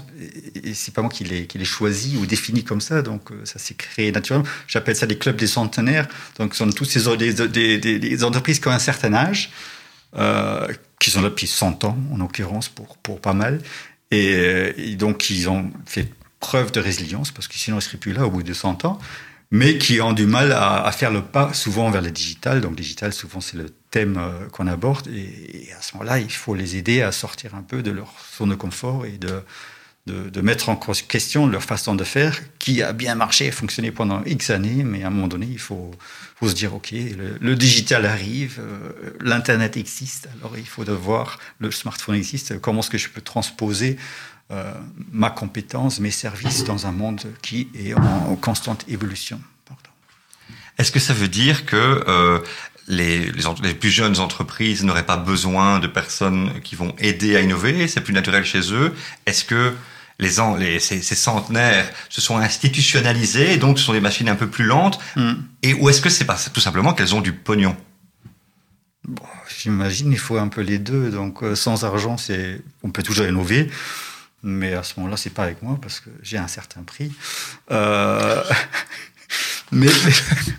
et 0.63 0.73
c'est 0.73 0.94
pas 0.94 1.01
moi 1.01 1.09
qui 1.09 1.23
l'ai, 1.23 1.47
qui 1.47 1.63
choisi 1.65 2.15
ou 2.17 2.25
défini 2.25 2.63
comme 2.63 2.81
ça, 2.81 3.01
donc 3.01 3.31
euh, 3.31 3.41
ça 3.44 3.57
s'est 3.57 3.73
créé 3.73 4.12
naturellement. 4.12 4.47
J'appelle 4.67 4.95
ça 4.95 5.07
des 5.07 5.17
clubs 5.17 5.35
des 5.35 5.47
centenaires. 5.47 6.07
Donc, 6.38 6.53
ce 6.53 6.59
sont 6.63 6.69
tous 6.69 6.85
ces 6.85 7.17
des, 7.17 7.33
des, 7.33 8.00
des, 8.00 8.23
entreprises 8.23 8.59
qui 8.59 8.67
ont 8.67 8.71
un 8.71 8.79
certain 8.79 9.13
âge, 9.13 9.51
euh, 10.15 10.67
qui 11.09 11.15
sont 11.15 11.21
là 11.21 11.29
depuis 11.29 11.47
100 11.47 11.83
ans 11.83 11.97
en 12.13 12.17
l'occurrence 12.17 12.69
pour, 12.69 12.97
pour 12.97 13.19
pas 13.19 13.33
mal, 13.33 13.61
et, 14.11 14.73
et, 14.77 14.95
donc 14.95 15.29
ils 15.29 15.50
ont 15.50 15.71
fait 15.85 16.11
preuve 16.39 16.71
de 16.71 16.79
résilience 16.79 17.31
parce 17.31 17.47
que 17.47 17.56
sinon 17.56 17.77
ils 17.77 17.81
seraient 17.81 17.97
plus 17.97 18.13
là 18.13 18.25
au 18.25 18.31
bout 18.31 18.44
de 18.44 18.53
100 18.53 18.85
ans 18.85 19.00
mais 19.51 19.77
qui 19.77 20.00
ont 20.00 20.13
du 20.13 20.25
mal 20.25 20.51
à, 20.51 20.91
faire 20.91 21.11
le 21.11 21.21
pas 21.21 21.53
souvent 21.53 21.89
vers 21.89 22.01
le 22.01 22.12
digital. 22.12 22.62
Donc, 22.62 22.75
digital, 22.75 23.13
souvent, 23.13 23.41
c'est 23.41 23.57
le 23.57 23.69
thème 23.89 24.17
euh, 24.17 24.48
qu'on 24.51 24.67
aborde. 24.67 25.07
Et, 25.07 25.69
et, 25.69 25.74
à 25.74 25.81
ce 25.81 25.93
moment-là, 25.95 26.19
il 26.19 26.31
faut 26.31 26.53
les 26.53 26.75
aider 26.75 27.01
à 27.01 27.12
sortir 27.12 27.55
un 27.55 27.63
peu 27.63 27.81
de 27.81 27.91
leur 27.91 28.13
zone 28.38 28.50
de 28.50 28.55
confort 28.55 29.07
et 29.07 29.17
de, 29.17 29.41
de, 30.05 30.29
de, 30.29 30.41
mettre 30.41 30.69
en 30.69 30.75
question 30.75 31.48
leur 31.48 31.63
façon 31.63 31.95
de 31.95 32.03
faire, 32.03 32.39
qui 32.60 32.84
a 32.84 32.93
bien 32.93 33.15
marché 33.15 33.48
et 33.48 33.51
fonctionné 33.51 33.91
pendant 33.91 34.24
X 34.25 34.51
années, 34.51 34.84
mais 34.84 35.03
à 35.03 35.07
un 35.07 35.10
moment 35.10 35.27
donné, 35.27 35.48
il 35.50 35.60
faut, 35.60 35.91
faut 36.39 36.50
se 36.50 36.55
dire, 36.55 36.74
OK, 36.74 36.91
le, 36.91 37.55
digital 37.55 38.05
arrive, 38.05 38.60
euh, 38.60 39.12
l'Internet 39.19 39.75
existe, 39.75 40.29
alors 40.39 40.58
il 40.58 40.65
faut 40.65 40.86
devoir, 40.86 41.38
le 41.60 41.69
smartphone 41.69 42.15
existe, 42.15 42.60
comment 42.62 42.79
est-ce 42.79 42.89
que 42.89 42.98
je 42.98 43.10
peux 43.10 43.22
transposer 43.22 43.98
euh, 44.51 44.74
ma 45.12 45.29
compétence, 45.29 46.00
mes 46.00 46.12
services 46.12 46.63
dans 46.63 46.88
un 46.88 46.91
monde 46.91 47.22
qui 47.41 47.67
est 47.75 47.93
en, 47.93 48.31
en 48.31 48.36
constante 48.36 48.84
évolution. 48.88 49.39
Est-ce 50.79 50.93
que 50.93 51.00
ça 51.00 51.13
veut 51.13 51.27
dire 51.27 51.65
que 51.65 51.75
euh, 51.75 52.39
les, 52.88 53.31
les, 53.31 53.43
les, 53.62 53.74
plus 53.74 53.89
jeunes 53.91 54.17
entreprises 54.19 54.84
n'auraient 54.84 55.05
pas 55.05 55.17
besoin 55.17 55.79
de 55.79 55.88
personnes 55.88 56.62
qui 56.63 56.75
vont 56.75 56.96
aider 57.00 57.36
à 57.36 57.41
innover 57.41 57.88
C'est 57.89 58.00
plus 58.00 58.13
naturel 58.13 58.46
chez 58.46 58.74
eux? 58.74 58.96
Est-ce 59.25 59.43
que 59.43 59.74
les, 60.19 60.29
les 60.59 60.79
ces, 60.79 61.01
ces, 61.01 61.15
centenaires 61.15 61.89
se 62.09 62.21
sont 62.21 62.38
institutionnalisés, 62.38 63.57
donc 63.57 63.79
ce 63.79 63.85
sont 63.85 63.93
des 63.93 64.01
machines 64.01 64.29
un 64.29 64.35
peu 64.35 64.47
plus 64.47 64.65
lentes 64.65 64.99
mm. 65.15 65.33
Et 65.63 65.73
ou 65.73 65.89
est-ce 65.89 66.01
que 66.01 66.09
c'est 66.09 66.25
pas 66.25 66.38
tout 66.53 66.59
simplement 66.59 66.93
qu'elles 66.93 67.15
ont 67.15 67.21
du 67.21 67.33
pognon? 67.33 67.75
Bon, 69.07 69.23
J'imagine 69.57 70.11
il 70.11 70.19
faut 70.19 70.38
un 70.38 70.47
peu 70.47 70.61
les 70.61 70.79
deux. 70.79 71.09
Donc 71.09 71.43
euh, 71.43 71.55
sans 71.55 71.83
argent, 71.83 72.17
c'est 72.17 72.61
on 72.83 72.91
peut 72.91 73.03
toujours 73.03 73.25
innover. 73.25 73.69
Mais 74.41 74.73
à 74.73 74.83
ce 74.83 74.93
moment-là, 74.97 75.17
c'est 75.17 75.31
pas 75.31 75.43
avec 75.43 75.61
moi 75.61 75.77
parce 75.81 75.99
que 75.99 76.09
j'ai 76.21 76.38
un 76.38 76.47
certain 76.47 76.83
prix. 76.83 77.11
Euh... 77.71 78.41
mais, 79.71 79.89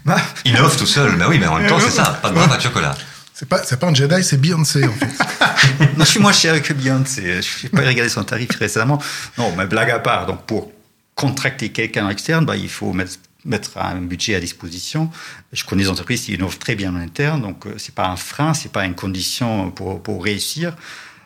mais 0.05 0.15
innove 0.45 0.77
tout 0.77 0.87
seul. 0.87 1.17
Mais 1.17 1.25
oui, 1.25 1.39
mais 1.39 1.47
en 1.47 1.59
même 1.59 1.69
temps, 1.69 1.81
c'est 1.81 1.91
ça. 1.91 2.19
Pas 2.23 2.29
de 2.29 2.35
bras, 2.35 2.49
pas 2.49 2.59
de 2.59 2.63
chocolat. 2.63 2.95
C'est 3.41 3.49
pas, 3.49 3.61
pas 3.61 3.87
un 3.87 3.95
Jedi, 3.95 4.23
c'est 4.23 4.39
Beyoncé, 4.39 4.85
en 4.85 4.93
fait. 4.93 5.87
non, 5.97 6.05
je 6.05 6.11
suis 6.11 6.21
moins 6.21 6.31
cher 6.31 6.61
que 6.61 6.75
Beyoncé. 6.75 7.41
Je 7.41 7.63
n'ai 7.63 7.71
pas 7.71 7.81
regardé 7.81 8.11
son 8.11 8.23
tarif 8.23 8.55
récemment. 8.59 9.01
Non, 9.39 9.55
mais 9.57 9.65
blague 9.65 9.91
à 9.91 9.99
part. 9.99 10.27
Donc, 10.27 10.45
pour 10.45 10.71
contracter 11.15 11.71
quelqu'un 11.71 12.11
externe, 12.11 12.45
bah, 12.45 12.59
il 12.59 12.69
faut 12.69 12.93
mettre, 12.93 13.79
un 13.79 14.03
budget 14.03 14.35
à 14.35 14.41
disposition. 14.41 15.11
Je 15.55 15.65
connais 15.65 15.85
des 15.85 15.89
entreprises 15.89 16.27
qui 16.27 16.35
innovent 16.35 16.59
très 16.59 16.75
bien 16.75 16.95
en 16.95 16.99
interne. 16.99 17.41
Donc, 17.41 17.67
euh, 17.67 17.77
c'est 17.79 17.95
pas 17.95 18.09
un 18.09 18.17
frein, 18.17 18.53
c'est 18.53 18.71
pas 18.71 18.85
une 18.85 18.95
condition 18.95 19.71
pour, 19.71 20.03
pour 20.03 20.23
réussir. 20.23 20.77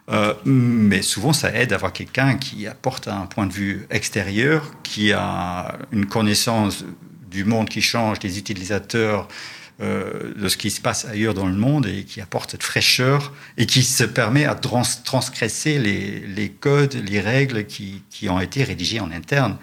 Euh, 0.09 0.35
mais 0.45 1.03
souvent, 1.03 1.33
ça 1.33 1.53
aide 1.53 1.71
d'avoir 1.71 1.93
quelqu'un 1.93 2.37
qui 2.37 2.69
apporte 2.69 3.09
un 3.09 3.27
point 3.27 3.47
de 3.47 3.53
vue 3.53 3.89
extérieur, 3.91 4.71
qui 4.85 5.13
a 5.13 5.79
une 5.91 6.07
connaissance 6.07 6.85
du 7.29 7.45
monde 7.45 7.69
qui 7.69 7.83
change, 7.83 8.21
des 8.21 8.39
utilisateurs, 8.39 9.27
euh, 9.81 10.33
de 10.37 10.49
ce 10.49 10.57
qui 10.57 10.71
se 10.71 10.81
passe 10.81 11.05
ailleurs 11.05 11.35
dans 11.35 11.47
le 11.47 11.55
monde 11.55 11.87
et 11.87 12.05
qui 12.05 12.21
apporte 12.21 12.53
cette 12.53 12.63
fraîcheur 12.63 13.33
et 13.57 13.67
qui 13.67 13.83
se 13.83 14.05
permet 14.05 14.45
à 14.45 14.55
trans 14.55 14.83
transgresser 15.05 15.79
les, 15.79 16.49
codes, 16.51 16.95
les 16.95 17.21
règles 17.21 17.67
qui, 17.67 18.03
qui, 18.11 18.29
ont 18.29 18.41
été 18.41 18.63
rédigées 18.63 19.01
en 19.01 19.11
interne. 19.11 19.57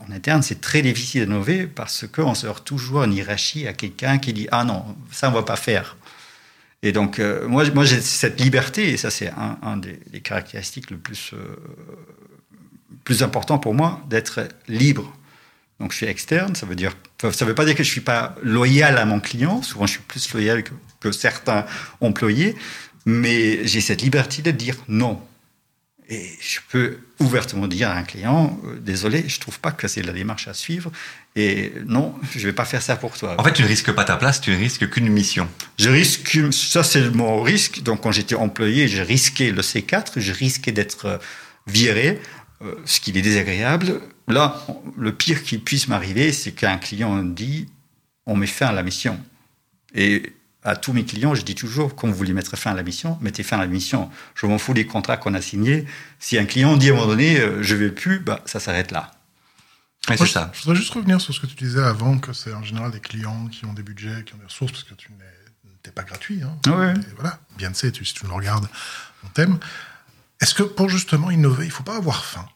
en 0.00 0.10
interne, 0.10 0.42
c'est 0.42 0.60
très 0.60 0.82
difficile 0.82 1.22
d'innover 1.22 1.68
parce 1.68 2.06
qu'on 2.08 2.34
se 2.34 2.46
heurte 2.46 2.66
toujours 2.66 3.02
en 3.02 3.10
hiérarchie 3.10 3.68
à 3.68 3.72
quelqu'un 3.72 4.18
qui 4.18 4.32
dit 4.32 4.48
Ah 4.50 4.64
non, 4.64 4.96
ça 5.12 5.28
on 5.28 5.32
va 5.32 5.42
pas 5.42 5.56
faire. 5.56 5.96
Et 6.82 6.92
donc, 6.92 7.18
euh, 7.18 7.48
moi, 7.48 7.68
moi 7.70 7.84
j'ai 7.84 8.00
cette 8.00 8.40
liberté, 8.40 8.90
et 8.90 8.96
ça, 8.96 9.10
c'est 9.10 9.32
un, 9.62 9.76
des, 9.76 10.20
caractéristiques 10.20 10.90
le 10.90 10.98
plus, 10.98 11.32
euh, 11.32 11.56
plus 13.04 13.22
important 13.22 13.58
pour 13.58 13.74
moi, 13.74 14.00
d'être 14.08 14.48
libre. 14.68 15.12
Donc, 15.80 15.92
je 15.92 15.96
suis 15.96 16.06
externe, 16.06 16.54
ça 16.54 16.66
veut 16.66 16.76
dire, 16.76 16.96
ça 17.20 17.44
veut 17.44 17.54
pas 17.54 17.64
dire 17.64 17.74
que 17.74 17.82
je 17.82 17.90
suis 17.90 18.00
pas 18.00 18.34
loyal 18.42 18.98
à 18.98 19.04
mon 19.04 19.20
client. 19.20 19.62
Souvent, 19.62 19.86
je 19.86 19.92
suis 19.92 20.02
plus 20.02 20.32
loyal 20.32 20.62
que, 20.62 20.72
que 21.00 21.12
certains 21.12 21.64
employés, 22.00 22.56
mais 23.04 23.66
j'ai 23.66 23.80
cette 23.80 24.02
liberté 24.02 24.42
de 24.42 24.50
dire 24.50 24.76
non. 24.88 25.20
Et 26.08 26.30
je 26.40 26.60
peux 26.70 26.98
ouvertement 27.18 27.66
dire 27.66 27.90
à 27.90 27.96
un 27.96 28.04
client, 28.04 28.60
euh, 28.64 28.78
désolé, 28.78 29.24
je 29.26 29.40
trouve 29.40 29.58
pas 29.58 29.72
que 29.72 29.88
c'est 29.88 30.02
la 30.02 30.12
démarche 30.12 30.46
à 30.46 30.54
suivre. 30.54 30.92
Et 31.34 31.72
non, 31.84 32.14
je 32.36 32.46
vais 32.46 32.52
pas 32.52 32.64
faire 32.64 32.80
ça 32.80 32.94
pour 32.94 33.18
toi. 33.18 33.34
En 33.38 33.42
fait, 33.42 33.52
tu 33.52 33.62
ne 33.62 33.66
risques 33.66 33.90
pas 33.90 34.04
ta 34.04 34.16
place, 34.16 34.40
tu 34.40 34.52
ne 34.52 34.56
risques 34.56 34.88
qu'une 34.88 35.08
mission. 35.08 35.48
Je 35.78 35.90
risque, 35.90 36.38
ça 36.52 36.84
c'est 36.84 37.10
mon 37.10 37.42
risque. 37.42 37.82
Donc 37.82 38.02
quand 38.02 38.12
j'étais 38.12 38.36
employé, 38.36 38.86
je 38.86 39.02
risquais 39.02 39.50
le 39.50 39.62
C4, 39.62 40.12
je 40.20 40.32
risquais 40.32 40.70
d'être 40.70 41.06
euh, 41.06 41.18
viré, 41.66 42.20
euh, 42.62 42.74
ce 42.84 43.00
qui 43.00 43.10
est 43.10 43.22
désagréable. 43.22 44.00
Là, 44.28 44.60
le 44.96 45.14
pire 45.14 45.42
qui 45.42 45.58
puisse 45.58 45.88
m'arriver, 45.88 46.32
c'est 46.32 46.52
qu'un 46.52 46.78
client 46.78 47.22
dit, 47.22 47.68
on 48.26 48.36
met 48.36 48.46
fin 48.46 48.66
à 48.66 48.72
la 48.72 48.82
mission. 48.82 49.20
Et 49.94 50.34
à 50.64 50.74
tous 50.74 50.92
mes 50.92 51.04
clients, 51.04 51.34
je 51.36 51.42
dis 51.42 51.54
toujours, 51.54 51.94
quand 51.94 52.08
vous 52.08 52.14
voulez 52.14 52.32
mettre 52.32 52.56
fin 52.56 52.72
à 52.72 52.74
la 52.74 52.82
mission, 52.82 53.18
mettez 53.20 53.44
fin 53.44 53.56
à 53.56 53.60
la 53.60 53.68
mission. 53.68 54.10
Je 54.34 54.46
m'en 54.46 54.58
fous 54.58 54.74
des 54.74 54.84
contrats 54.84 55.16
qu'on 55.16 55.34
a 55.34 55.40
signés. 55.40 55.86
Si 56.18 56.36
un 56.38 56.44
client 56.44 56.76
dit 56.76 56.90
à 56.90 56.92
un 56.92 56.96
moment 56.96 57.06
donné, 57.06 57.38
euh, 57.38 57.62
je 57.62 57.74
ne 57.76 57.80
vais 57.80 57.90
plus, 57.90 58.18
bah, 58.18 58.40
ça 58.46 58.58
s'arrête 58.58 58.90
là. 58.90 59.12
c'est 60.08 60.26
ça. 60.26 60.50
Je 60.52 60.62
voudrais 60.62 60.74
juste 60.74 60.92
revenir 60.92 61.20
sur 61.20 61.32
ce 61.32 61.38
que 61.38 61.46
tu 61.46 61.54
disais 61.54 61.82
avant, 61.82 62.18
que 62.18 62.32
c'est 62.32 62.52
en 62.52 62.64
général 62.64 62.90
des 62.90 63.00
clients 63.00 63.46
qui 63.46 63.64
ont 63.64 63.74
des 63.74 63.84
budgets, 63.84 64.24
qui 64.24 64.34
ont 64.34 64.38
des 64.38 64.46
ressources, 64.46 64.72
parce 64.72 64.84
que 64.84 64.94
tu 64.94 65.12
n'es 65.12 65.92
pas 65.92 66.02
gratuit. 66.02 66.42
Hein. 66.42 66.58
voilà, 67.14 67.38
bien 67.56 67.70
de 67.70 67.90
tu, 67.90 68.04
si 68.04 68.14
tu 68.14 68.26
nous 68.26 68.34
regardes, 68.34 68.68
on 69.24 69.28
t'aime. 69.28 69.60
Est-ce 70.40 70.54
que 70.54 70.64
pour 70.64 70.88
justement 70.88 71.30
innover, 71.30 71.64
il 71.64 71.68
ne 71.68 71.72
faut 71.72 71.84
pas 71.84 71.96
avoir 71.96 72.24
faim? 72.24 72.46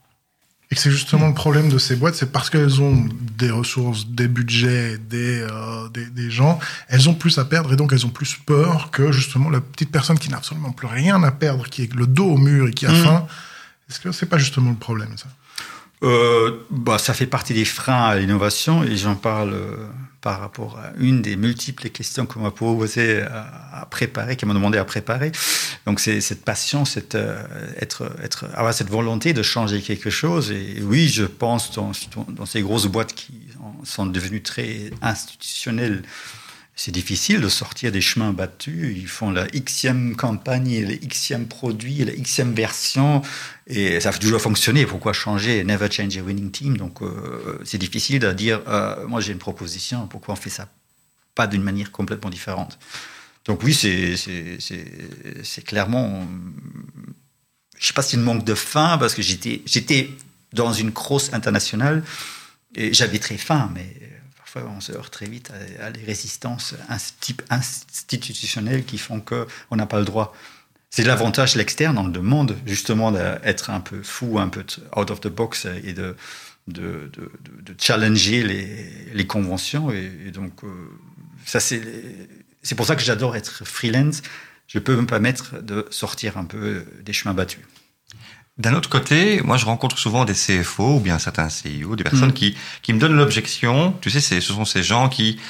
Et 0.70 0.76
que 0.76 0.80
c'est 0.80 0.90
justement 0.90 1.26
le 1.26 1.34
problème 1.34 1.68
de 1.68 1.78
ces 1.78 1.96
boîtes, 1.96 2.14
c'est 2.14 2.30
parce 2.30 2.48
qu'elles 2.48 2.80
ont 2.80 3.08
des 3.36 3.50
ressources, 3.50 4.06
des 4.06 4.28
budgets, 4.28 4.98
des, 4.98 5.40
euh, 5.40 5.88
des, 5.88 6.06
des, 6.06 6.30
gens, 6.30 6.60
elles 6.88 7.08
ont 7.08 7.14
plus 7.14 7.38
à 7.38 7.44
perdre 7.44 7.72
et 7.72 7.76
donc 7.76 7.92
elles 7.92 8.06
ont 8.06 8.10
plus 8.10 8.36
peur 8.36 8.90
que 8.92 9.10
justement 9.10 9.50
la 9.50 9.60
petite 9.60 9.90
personne 9.90 10.18
qui 10.18 10.30
n'a 10.30 10.36
absolument 10.36 10.70
plus 10.70 10.86
rien 10.86 11.22
à 11.24 11.32
perdre, 11.32 11.68
qui 11.68 11.82
est 11.82 11.94
le 11.94 12.06
dos 12.06 12.26
au 12.26 12.38
mur 12.38 12.68
et 12.68 12.72
qui 12.72 12.86
a 12.86 12.92
mmh. 12.92 13.02
faim. 13.02 13.26
Est-ce 13.88 13.98
que 13.98 14.12
c'est 14.12 14.26
pas 14.26 14.38
justement 14.38 14.70
le 14.70 14.76
problème 14.76 15.10
ça? 15.16 15.26
Euh, 16.02 16.60
bah, 16.70 16.98
ça 16.98 17.12
fait 17.14 17.26
partie 17.26 17.52
des 17.52 17.64
freins 17.64 18.04
à 18.04 18.16
l'innovation 18.16 18.84
et 18.84 18.96
j'en 18.96 19.16
parle 19.16 19.52
euh, 19.52 19.86
par 20.20 20.40
rapport 20.40 20.78
à 20.78 20.92
une 20.98 21.22
des 21.22 21.36
multiples 21.36 21.88
questions 21.88 22.26
qu'on 22.26 22.40
m'a 22.40 22.50
posé 22.50 23.22
à, 23.22 23.86
préparer, 23.90 24.36
qui 24.36 24.44
m'a 24.46 24.54
demandé 24.54 24.78
à 24.78 24.84
préparer. 24.84 25.32
Donc 25.86 26.00
c'est 26.00 26.20
cette 26.20 26.44
passion, 26.44 26.84
cette, 26.84 27.14
euh, 27.14 27.42
être, 27.78 28.12
être, 28.22 28.46
avoir 28.54 28.74
cette 28.74 28.90
volonté 28.90 29.32
de 29.32 29.42
changer 29.42 29.80
quelque 29.80 30.10
chose. 30.10 30.50
Et 30.50 30.82
oui, 30.82 31.08
je 31.08 31.24
pense 31.24 31.72
dans, 31.72 31.92
dans 32.28 32.46
ces 32.46 32.60
grosses 32.60 32.86
boîtes 32.86 33.14
qui 33.14 33.32
sont 33.84 34.06
devenues 34.06 34.42
très 34.42 34.90
institutionnelles 35.00 36.02
c'est 36.82 36.92
difficile 36.92 37.42
de 37.42 37.50
sortir 37.50 37.92
des 37.92 38.00
chemins 38.00 38.32
battus. 38.32 38.96
Ils 38.96 39.06
font 39.06 39.30
la 39.30 39.46
xème 39.48 40.16
campagne, 40.16 40.80
le 40.80 40.96
xème 40.96 41.46
produit, 41.46 41.98
la 42.06 42.12
xème 42.12 42.54
version, 42.54 43.20
et 43.66 44.00
ça 44.00 44.08
a 44.08 44.12
toujours 44.14 44.40
fonctionné. 44.40 44.86
Pourquoi 44.86 45.12
changer? 45.12 45.62
Never 45.62 45.90
change 45.90 46.16
a 46.16 46.22
winning 46.22 46.50
team. 46.50 46.78
Donc 46.78 47.02
euh, 47.02 47.58
c'est 47.64 47.76
difficile 47.76 48.18
de 48.18 48.32
dire, 48.32 48.62
euh, 48.66 49.06
moi 49.06 49.20
j'ai 49.20 49.32
une 49.32 49.38
proposition, 49.38 50.06
pourquoi 50.06 50.32
on 50.32 50.36
fait 50.38 50.48
ça 50.48 50.70
pas 51.34 51.46
d'une 51.46 51.62
manière 51.62 51.92
complètement 51.92 52.30
différente? 52.30 52.78
Donc 53.44 53.62
oui, 53.62 53.74
c'est 53.74 54.14
clairement, 55.66 56.26
je 57.78 57.86
sais 57.86 57.92
pas 57.92 58.00
si 58.00 58.16
une 58.16 58.22
manque 58.22 58.46
de 58.46 58.54
faim 58.54 58.96
parce 58.98 59.14
que 59.14 59.20
j'étais 59.20 59.60
j'étais 59.66 60.08
dans 60.54 60.72
une 60.72 60.88
grosse 60.88 61.34
internationale 61.34 62.02
et 62.74 62.94
j'avais 62.94 63.18
très 63.18 63.36
faim, 63.36 63.70
mais 63.74 63.86
on 64.56 64.80
se 64.80 64.92
heurte 64.92 65.12
très 65.12 65.26
vite 65.26 65.50
à, 65.80 65.90
des 65.90 66.02
résistances 66.04 66.74
type 67.20 67.42
institutionnelles 67.50 68.84
qui 68.84 68.98
font 68.98 69.20
qu'on 69.20 69.76
n'a 69.76 69.86
pas 69.86 69.98
le 69.98 70.04
droit. 70.04 70.34
C'est 70.90 71.04
l'avantage 71.04 71.54
l'externe, 71.54 71.98
on 71.98 72.06
le 72.06 72.12
demande 72.12 72.56
justement 72.66 73.12
d'être 73.12 73.70
un 73.70 73.80
peu 73.80 74.02
fou, 74.02 74.38
un 74.38 74.48
peu 74.48 74.64
out 74.96 75.10
of 75.10 75.20
the 75.20 75.28
box 75.28 75.66
et 75.84 75.92
de, 75.92 76.16
challenger 77.78 78.42
les, 79.12 79.26
conventions. 79.26 79.92
Et, 79.92 80.30
donc, 80.32 80.64
euh, 80.64 80.68
c'est 81.46 82.74
pour 82.74 82.86
ça 82.86 82.96
que 82.96 83.02
j'adore 83.02 83.36
être 83.36 83.64
freelance. 83.64 84.22
Je 84.66 84.78
peux 84.78 84.96
me 84.96 85.06
permettre 85.06 85.62
de 85.62 85.86
sortir 85.90 86.38
un 86.38 86.44
peu 86.44 86.84
des 87.04 87.12
chemins 87.12 87.34
battus. 87.34 87.60
D'un 88.60 88.74
autre 88.74 88.90
côté, 88.90 89.40
moi 89.42 89.56
je 89.56 89.64
rencontre 89.64 89.96
souvent 89.96 90.26
des 90.26 90.34
CFO 90.34 90.96
ou 90.96 91.00
bien 91.00 91.18
certains 91.18 91.48
CIO, 91.48 91.96
des 91.96 92.04
personnes 92.04 92.28
mm. 92.28 92.34
qui, 92.34 92.56
qui 92.82 92.92
me 92.92 92.98
donnent 92.98 93.16
l'objection. 93.16 93.94
Tu 94.02 94.10
sais, 94.10 94.20
ce 94.20 94.40
sont 94.52 94.66
ces 94.66 94.82
gens 94.82 95.08
qui 95.08 95.40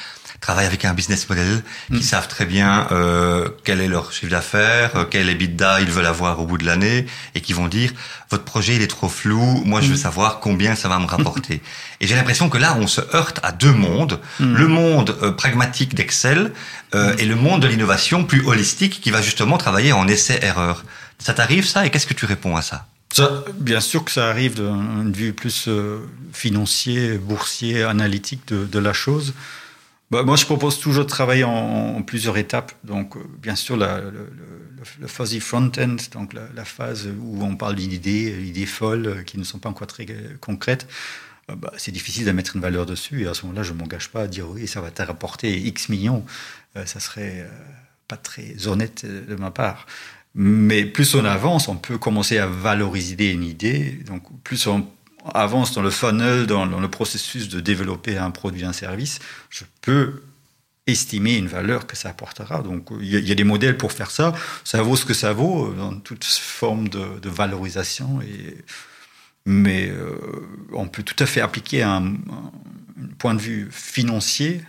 travaillent 0.41 0.67
avec 0.67 0.85
un 0.85 0.95
business 0.95 1.29
model, 1.29 1.65
qui 1.89 1.95
mm. 1.95 2.03
savent 2.03 2.29
très 2.29 2.47
bien 2.47 2.87
euh, 2.93 3.49
quel 3.65 3.81
est 3.81 3.89
leur 3.89 4.13
chiffre 4.13 4.31
d'affaires, 4.31 4.95
euh, 4.95 5.05
quel 5.11 5.29
EBITDA 5.29 5.81
ils 5.81 5.91
veulent 5.91 6.07
avoir 6.07 6.39
au 6.39 6.47
bout 6.47 6.57
de 6.57 6.65
l'année, 6.65 7.05
et 7.35 7.41
qui 7.41 7.53
vont 7.53 7.67
dire 7.67 7.93
votre 8.31 8.45
projet 8.45 8.77
il 8.77 8.83
est 8.83 8.87
trop 8.87 9.09
flou, 9.09 9.61
moi 9.65 9.81
je 9.81 9.89
veux 9.89 9.95
mm. 9.95 9.99
savoir 9.99 10.39
combien 10.39 10.77
ça 10.77 10.89
va 10.89 11.01
me 11.01 11.07
rapporter. 11.07 11.61
et 12.01 12.07
j'ai 12.07 12.15
l'impression 12.15 12.49
que 12.49 12.59
là 12.59 12.77
on 12.79 12.87
se 12.87 13.01
heurte 13.13 13.41
à 13.43 13.51
deux 13.51 13.73
mondes, 13.73 14.21
le 14.39 14.69
monde 14.69 15.19
euh, 15.23 15.33
pragmatique 15.33 15.97
d'Excel 15.97 16.53
euh, 16.95 17.17
et 17.19 17.25
le 17.25 17.35
monde 17.35 17.61
de 17.61 17.67
l'innovation 17.67 18.23
plus 18.23 18.47
holistique 18.47 19.01
qui 19.01 19.11
va 19.11 19.21
justement 19.21 19.59
travailler 19.59 19.91
en 19.93 20.07
essai-erreur. 20.07 20.85
Ça 21.19 21.35
t'arrive 21.35 21.67
ça? 21.67 21.85
Et 21.85 21.91
qu'est-ce 21.91 22.07
que 22.07 22.15
tu 22.15 22.25
réponds 22.25 22.57
à 22.57 22.63
ça? 22.63 22.87
Bien 23.55 23.81
sûr 23.81 24.05
que 24.05 24.11
ça 24.11 24.29
arrive 24.29 24.55
d'un 24.55 25.11
vue 25.11 25.33
plus 25.33 25.67
euh, 25.69 26.01
financier, 26.33 27.19
boursier, 27.19 27.83
analytique 27.83 28.47
de, 28.49 28.79
la 28.79 28.93
chose. 28.93 29.35
Bah, 30.11 30.23
moi, 30.23 30.37
je 30.37 30.45
propose 30.45 30.79
toujours 30.79 31.05
de 31.05 31.09
travailler 31.09 31.45
en, 31.45 32.03
plusieurs 32.03 32.37
étapes. 32.37 32.73
Donc, 32.85 33.17
euh, 33.17 33.21
bien 33.43 33.57
sûr, 33.57 33.77
la, 33.77 34.01
le, 34.01 35.07
fuzzy 35.07 35.41
front-end, 35.41 35.97
donc 36.13 36.35
la, 36.35 36.65
phase 36.65 37.09
où 37.21 37.43
on 37.43 37.57
parle 37.57 37.75
d'idées, 37.75 38.45
idées 38.47 38.67
folles 38.67 39.07
euh, 39.07 39.23
qui 39.23 39.39
ne 39.39 39.45
sont 39.45 39.59
pas 39.59 39.69
encore 39.69 39.87
très 39.87 40.07
concrètes. 40.41 40.87
Bah, 41.49 41.73
c'est 41.77 41.91
difficile 41.91 42.25
de 42.25 42.33
mettre 42.33 42.55
une 42.55 42.63
valeur 42.63 42.87
dessus. 42.87 43.25
Et 43.25 43.27
à 43.27 43.35
ce 43.35 43.43
moment-là, 43.47 43.65
je 43.65 43.73
ne 43.73 43.79
m'engage 43.79 44.11
pas 44.11 44.23
à 44.23 44.27
dire 44.29 44.49
oui, 44.49 44.69
ça 44.69 44.81
va 44.81 44.93
te 44.93 45.03
rapporter 45.03 45.59
X 45.59 45.89
millions. 45.89 46.25
ça 46.85 47.01
serait 47.01 47.45
pas 48.07 48.17
très 48.17 48.69
honnête 48.69 49.05
de 49.05 49.35
ma 49.35 49.51
part. 49.51 49.87
Mais 50.35 50.85
plus 50.85 51.15
on 51.15 51.25
avance, 51.25 51.69
on 51.69 51.77
peut 51.77 51.99
commencer 51.99 52.39
à 52.39 52.47
valoriser 52.47 53.31
une 53.33 53.43
idée. 53.43 53.99
Donc, 54.07 54.23
plus 54.43 54.67
on 54.67 54.87
avance 55.35 55.73
dans 55.73 55.83
le 55.83 55.91
funnel, 55.91 56.47
dans, 56.47 56.65
le 56.65 56.89
processus 56.89 57.49
de 57.49 57.61
développer 57.61 58.17
un 58.17 58.31
produit, 58.31 58.65
un 58.65 58.73
service, 58.73 59.19
je 59.51 59.65
peux 59.81 60.23
estimer 60.87 61.37
une 61.37 61.47
valeur 61.47 61.87
que 61.87 61.97
ça 61.97 62.11
apportera. 62.11 62.63
Donc, 62.63 62.89
il 63.01 63.09
y, 63.09 63.33
a 63.33 63.35
des 63.35 63.45
modèles 63.45 63.77
pour 63.77 63.93
faire 63.93 64.11
ça. 64.11 64.33
Ça 64.65 64.83
vaut 64.83 64.97
ce 64.97 65.05
que 65.05 65.15
ça 65.15 65.33
vaut 65.33 65.73
dans 65.75 65.95
toute 65.97 66.25
forme 66.25 66.89
de, 66.89 67.29
valorisation. 67.29 68.21
Et, 68.23 68.57
mais 69.47 69.89
euh, 69.91 70.17
on 70.73 70.87
peut 70.87 71.03
tout 71.03 71.17
à 71.23 71.27
fait 71.27 71.41
appliquer 71.41 71.83
un 71.83 72.15
point 73.19 73.35
de 73.35 73.41
vue 73.41 73.69
financier 73.71 74.63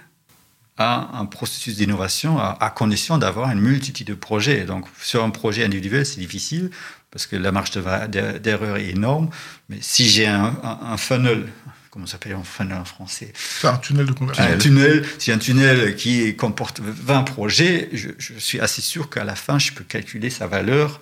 un 0.77 1.25
processus 1.25 1.75
d'innovation 1.75 2.39
à, 2.39 2.69
condition 2.75 3.17
d'avoir 3.17 3.51
une 3.51 3.59
multitude 3.59 4.07
de 4.07 4.13
projets. 4.13 4.63
Donc, 4.65 4.85
sur 5.01 5.23
un 5.23 5.29
projet 5.29 5.63
individuel, 5.63 6.05
c'est 6.05 6.19
difficile 6.19 6.71
parce 7.11 7.27
que 7.27 7.35
la 7.35 7.51
marge 7.51 7.71
d'erreur 7.71 8.77
est 8.77 8.89
énorme. 8.89 9.29
Mais 9.69 9.77
si 9.81 10.09
j'ai 10.09 10.27
un, 10.27 10.97
funnel, 10.97 11.47
comment 11.89 12.05
ça 12.05 12.13
s'appelle 12.13 12.33
un 12.33 12.43
funnel 12.43 12.77
en 12.77 12.85
français? 12.85 13.33
Un 13.63 13.77
tunnel 13.77 14.05
de 14.05 14.13
conversion. 14.13 14.43
Un 14.43 14.57
tunnel, 14.57 15.05
si 15.19 15.31
un 15.31 15.37
tunnel 15.37 15.95
qui 15.95 16.35
comporte 16.35 16.79
20 16.79 17.23
projets, 17.23 17.89
je, 17.93 18.09
je 18.17 18.33
suis 18.39 18.59
assez 18.59 18.81
sûr 18.81 19.09
qu'à 19.09 19.23
la 19.23 19.35
fin, 19.35 19.59
je 19.59 19.73
peux 19.73 19.83
calculer 19.83 20.29
sa 20.29 20.47
valeur 20.47 21.01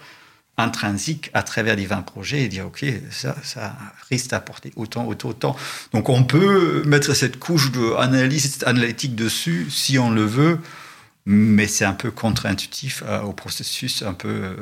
intrinsique 0.60 1.32
à 1.34 1.44
travers 1.44 1.76
les 1.76 1.86
20 1.86 2.02
projets 2.02 2.44
et 2.44 2.48
dire, 2.48 2.68
OK, 2.68 2.86
ça, 3.12 3.36
ça 3.44 3.76
risque 4.10 4.30
d'apporter 4.30 4.72
autant, 4.76 5.08
autant, 5.08 5.30
autant. 5.30 5.56
Donc 5.94 6.10
on 6.10 6.24
peut 6.24 6.84
mettre 6.86 7.14
cette 7.14 7.40
couche 7.40 7.72
d'analyse 7.72 8.60
analytique 8.66 9.16
dessus 9.16 9.68
si 9.70 9.98
on 9.98 10.12
le 10.12 10.26
veut, 10.26 10.60
mais 11.26 11.68
c'est 11.68 11.86
un 11.86 11.94
peu 11.94 12.12
contre-intuitif 12.12 13.04
euh, 13.06 13.22
au 13.22 13.34
processus 13.34 14.04
un 14.04 14.14
peu 14.14 14.28
euh, 14.30 14.56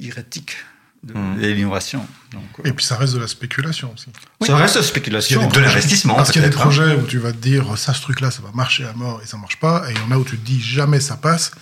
erratique 0.00 0.56
de 1.02 1.14
mmh. 1.14 1.38
l'innovation. 1.38 2.06
Euh, 2.34 2.38
et 2.64 2.72
puis 2.72 2.84
ça 2.84 2.96
reste 2.96 3.14
de 3.14 3.20
la 3.20 3.28
spéculation 3.28 3.94
aussi. 3.94 4.06
Ça 4.44 4.56
reste 4.56 4.74
de 4.74 4.80
la 4.80 4.86
spéculation. 4.86 5.48
De 5.48 5.60
l'investissement. 5.60 6.14
Parce 6.14 6.32
qu'il 6.32 6.42
y 6.42 6.44
a 6.44 6.48
des 6.48 6.56
hein. 6.56 6.60
projets 6.60 6.94
où 6.94 7.06
tu 7.06 7.18
vas 7.18 7.32
te 7.32 7.38
dire, 7.38 7.78
ça, 7.78 7.94
ce 7.94 8.02
truc-là, 8.02 8.30
ça 8.30 8.42
va 8.42 8.50
marcher 8.52 8.84
à 8.84 8.92
mort 8.92 9.20
et 9.22 9.26
ça 9.26 9.36
marche 9.36 9.58
pas. 9.60 9.88
Et 9.88 9.94
il 9.94 9.98
y 9.98 10.02
en 10.02 10.10
a 10.10 10.18
où 10.18 10.24
tu 10.24 10.36
te 10.36 10.44
dis, 10.44 10.60
jamais 10.60 11.00
ça 11.00 11.16
passe 11.16 11.52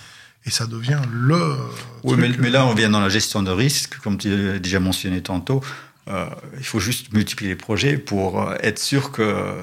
et 0.47 0.51
ça 0.51 0.67
devient 0.67 1.01
le. 1.11 1.57
Oui, 2.05 2.17
mais, 2.39 2.51
là, 2.51 2.67
on 2.67 2.75
vient 2.75 2.89
dans 2.89 3.01
la 3.01 3.09
gestion 3.09 3.43
de 3.43 3.51
risque, 3.51 3.99
comme 3.99 4.17
tu 4.17 4.31
l'as 4.31 4.59
déjà 4.59 4.81
mentionné 4.81 5.21
tantôt. 5.21 5.61
Euh, 6.09 6.27
il 6.57 6.65
faut 6.65 6.79
juste 6.79 7.13
multiplier 7.13 7.51
les 7.51 7.57
projets 7.57 7.99
pour 7.99 8.41
euh, 8.41 8.55
être 8.61 8.79
sûr 8.79 9.11
que 9.11 9.57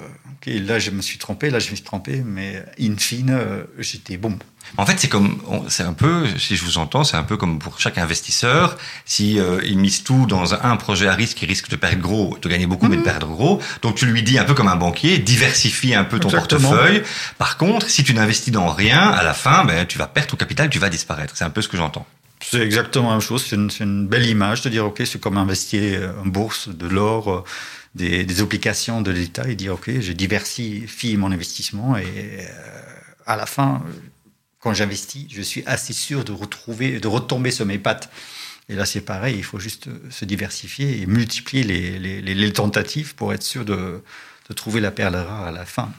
là 0.46 0.80
je 0.80 0.92
me 0.92 1.02
suis 1.02 1.18
trompé, 1.18 1.50
là 1.50 1.60
je 1.60 1.72
me 1.72 1.76
suis 1.76 1.84
trompé, 1.84 2.22
mais 2.26 2.64
in 2.80 2.96
fine, 2.98 3.32
euh, 3.32 3.64
j'étais 3.80 4.18
bon. 4.18 4.38
En 4.78 4.86
fait, 4.86 4.98
c'est 4.98 5.10
comme, 5.10 5.42
c'est 5.68 5.84
un 5.84 5.94
peu, 5.94 6.26
si 6.38 6.56
je 6.56 6.64
vous 6.64 6.78
entends, 6.78 7.04
c'est 7.04 7.18
un 7.18 7.24
peu 7.24 7.36
comme 7.36 7.60
pour 7.60 7.80
chaque 7.80 7.98
investisseur. 7.98 8.78
Si 9.06 9.38
il 9.66 9.78
mise 9.78 10.04
tout 10.04 10.26
dans 10.26 10.54
un, 10.54 10.78
projet 10.78 11.08
à 11.08 11.14
risque, 11.14 11.42
il 11.42 11.48
risque 11.48 11.70
de 11.70 11.76
perdre 11.76 12.02
gros, 12.02 12.38
de 12.42 12.50
gagner 12.50 12.66
beaucoup, 12.66 12.88
mais 12.88 12.96
de 12.96 13.02
mhm. 13.02 13.06
perdre 13.06 13.28
gros. 13.28 13.62
Donc 13.82 13.96
tu 13.96 14.06
lui 14.06 14.24
dis 14.24 14.40
un 14.40 14.46
peu 14.46 14.54
comme 14.54 14.70
un 14.70 14.78
banquier, 14.78 15.18
diversifie 15.18 15.94
un 15.94 16.06
peu 16.06 16.18
ton 16.18 16.30
portefeuille. 16.30 17.04
Par 17.38 17.58
contre, 17.58 17.90
si 17.90 18.04
tu 18.04 18.14
n'investis 18.14 18.52
dans 18.52 18.70
rien, 18.70 19.10
à 19.10 19.24
la 19.24 19.34
fin, 19.34 19.66
ben 19.66 19.86
tu 19.86 19.98
vas 19.98 20.08
perdre 20.08 20.32
ton 20.32 20.38
capital, 20.38 20.70
tu 20.70 20.80
vas 20.80 20.90
disparaître. 20.90 21.34
C'est 21.36 21.44
un 21.44 21.50
peu 21.50 21.62
ce 21.62 21.68
que 21.68 21.78
j'entends. 21.78 22.08
C'est 22.44 22.62
exactement 22.62 23.08
la 23.08 23.16
même 23.16 23.22
chose. 23.22 23.46
C'est 23.48 23.84
une, 23.84 24.08
belle 24.08 24.26
image 24.26 24.62
de 24.62 24.70
dire, 24.70 24.86
OK, 24.86 25.02
c'est 25.06 25.20
comme 25.20 25.38
investir 25.38 26.14
en 26.24 26.28
bourse, 26.28 26.70
de 26.70 26.88
l'or, 26.88 27.32
euh, 27.32 27.44
des, 27.96 28.24
des, 28.24 28.42
obligations 28.42 29.02
de 29.02 29.12
l'État 29.12 29.48
et 29.48 29.56
dire, 29.56 29.74
OK, 29.74 29.90
je 30.00 30.12
diversifie 30.12 31.18
mon 31.18 31.32
investissement 31.32 31.96
et 31.98 32.06
euh, 32.06 32.46
à 33.26 33.36
la 33.36 33.46
fin, 33.46 33.84
quand 34.60 34.74
j'investis, 34.74 35.28
je 35.30 35.42
suis 35.42 35.64
assez 35.66 35.94
sûr 35.94 36.24
de 36.24 36.32
retrouver, 36.32 37.00
de 37.00 37.08
retomber 37.08 37.52
sur 37.52 37.66
mes 37.66 37.78
pattes. 37.78 38.10
Et 38.70 38.76
là, 38.76 38.86
c'est 38.86 39.02
pareil, 39.02 39.36
il 39.38 39.44
faut 39.44 39.60
juste 39.60 39.90
se 40.10 40.26
diversifier 40.26 41.02
et 41.02 41.06
multiplier 41.06 41.64
les, 41.64 42.54
tentatives 42.54 43.14
pour 43.16 43.34
être 43.34 43.44
sûr 43.44 43.66
de 43.66 44.02
trouver 44.56 44.80
la 44.80 44.92
perle 44.92 45.16
rare 45.16 45.44
à 45.44 45.52
la 45.52 45.66
fin. 45.66 45.92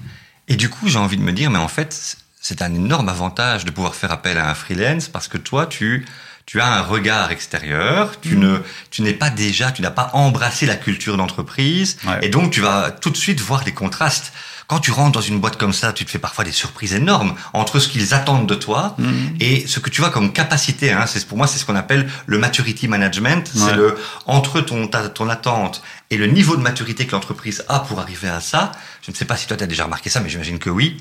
Et 0.48 0.56
du 0.56 0.68
coup, 0.68 0.88
j'ai 0.88 0.98
envie 0.98 1.16
de 1.16 1.22
me 1.22 1.32
dire, 1.32 1.50
mais 1.50 1.58
en 1.58 1.68
fait, 1.68 2.16
c'est 2.40 2.62
un 2.62 2.74
énorme 2.74 3.08
avantage 3.08 3.64
de 3.64 3.70
pouvoir 3.70 3.94
faire 3.94 4.12
appel 4.12 4.36
à 4.36 4.50
un 4.50 4.54
freelance 4.54 5.08
parce 5.08 5.28
que 5.28 5.38
toi, 5.38 5.66
tu 5.66 6.04
tu 6.46 6.60
as 6.60 6.66
un 6.66 6.82
regard 6.82 7.30
extérieur, 7.30 8.20
tu 8.20 8.36
ne, 8.36 8.58
tu 8.90 9.02
n'es 9.02 9.14
pas 9.14 9.30
déjà, 9.30 9.72
tu 9.72 9.82
n'as 9.82 9.90
pas 9.90 10.10
embrassé 10.12 10.66
la 10.66 10.76
culture 10.76 11.16
d'entreprise, 11.16 11.96
et 12.22 12.28
donc 12.28 12.50
tu 12.50 12.60
vas 12.60 12.90
tout 12.90 13.10
de 13.10 13.16
suite 13.16 13.40
voir 13.40 13.64
des 13.64 13.72
contrastes. 13.72 14.32
Quand 14.66 14.78
tu 14.78 14.92
rentres 14.92 15.12
dans 15.12 15.20
une 15.20 15.40
boîte 15.40 15.58
comme 15.58 15.74
ça, 15.74 15.92
tu 15.92 16.06
te 16.06 16.10
fais 16.10 16.18
parfois 16.18 16.42
des 16.42 16.52
surprises 16.52 16.94
énormes 16.94 17.34
entre 17.52 17.80
ce 17.80 17.88
qu'ils 17.88 18.14
attendent 18.14 18.48
de 18.48 18.54
toi 18.54 18.94
mm. 18.96 19.12
et 19.38 19.66
ce 19.66 19.78
que 19.78 19.90
tu 19.90 20.00
vois 20.00 20.08
comme 20.08 20.32
capacité. 20.32 20.90
Hein, 20.90 21.04
c'est 21.06 21.26
pour 21.26 21.36
moi, 21.36 21.46
c'est 21.46 21.58
ce 21.58 21.66
qu'on 21.66 21.76
appelle 21.76 22.08
le 22.24 22.38
maturity 22.38 22.88
management. 22.88 23.50
C'est 23.54 23.74
le 23.74 23.98
entre 24.24 24.62
ton 24.62 24.88
ton 24.88 25.28
attente 25.28 25.82
et 26.08 26.16
le 26.16 26.26
niveau 26.26 26.56
de 26.56 26.62
maturité 26.62 27.06
que 27.06 27.12
l'entreprise 27.12 27.62
a 27.68 27.80
pour 27.80 28.00
arriver 28.00 28.28
à 28.28 28.40
ça. 28.40 28.72
Je 29.02 29.10
ne 29.10 29.16
sais 29.16 29.26
pas 29.26 29.36
si 29.36 29.46
toi 29.46 29.58
tu 29.58 29.64
as 29.64 29.66
déjà 29.66 29.84
remarqué 29.84 30.08
ça, 30.08 30.20
mais 30.20 30.30
j'imagine 30.30 30.58
que 30.58 30.70
oui. 30.70 30.96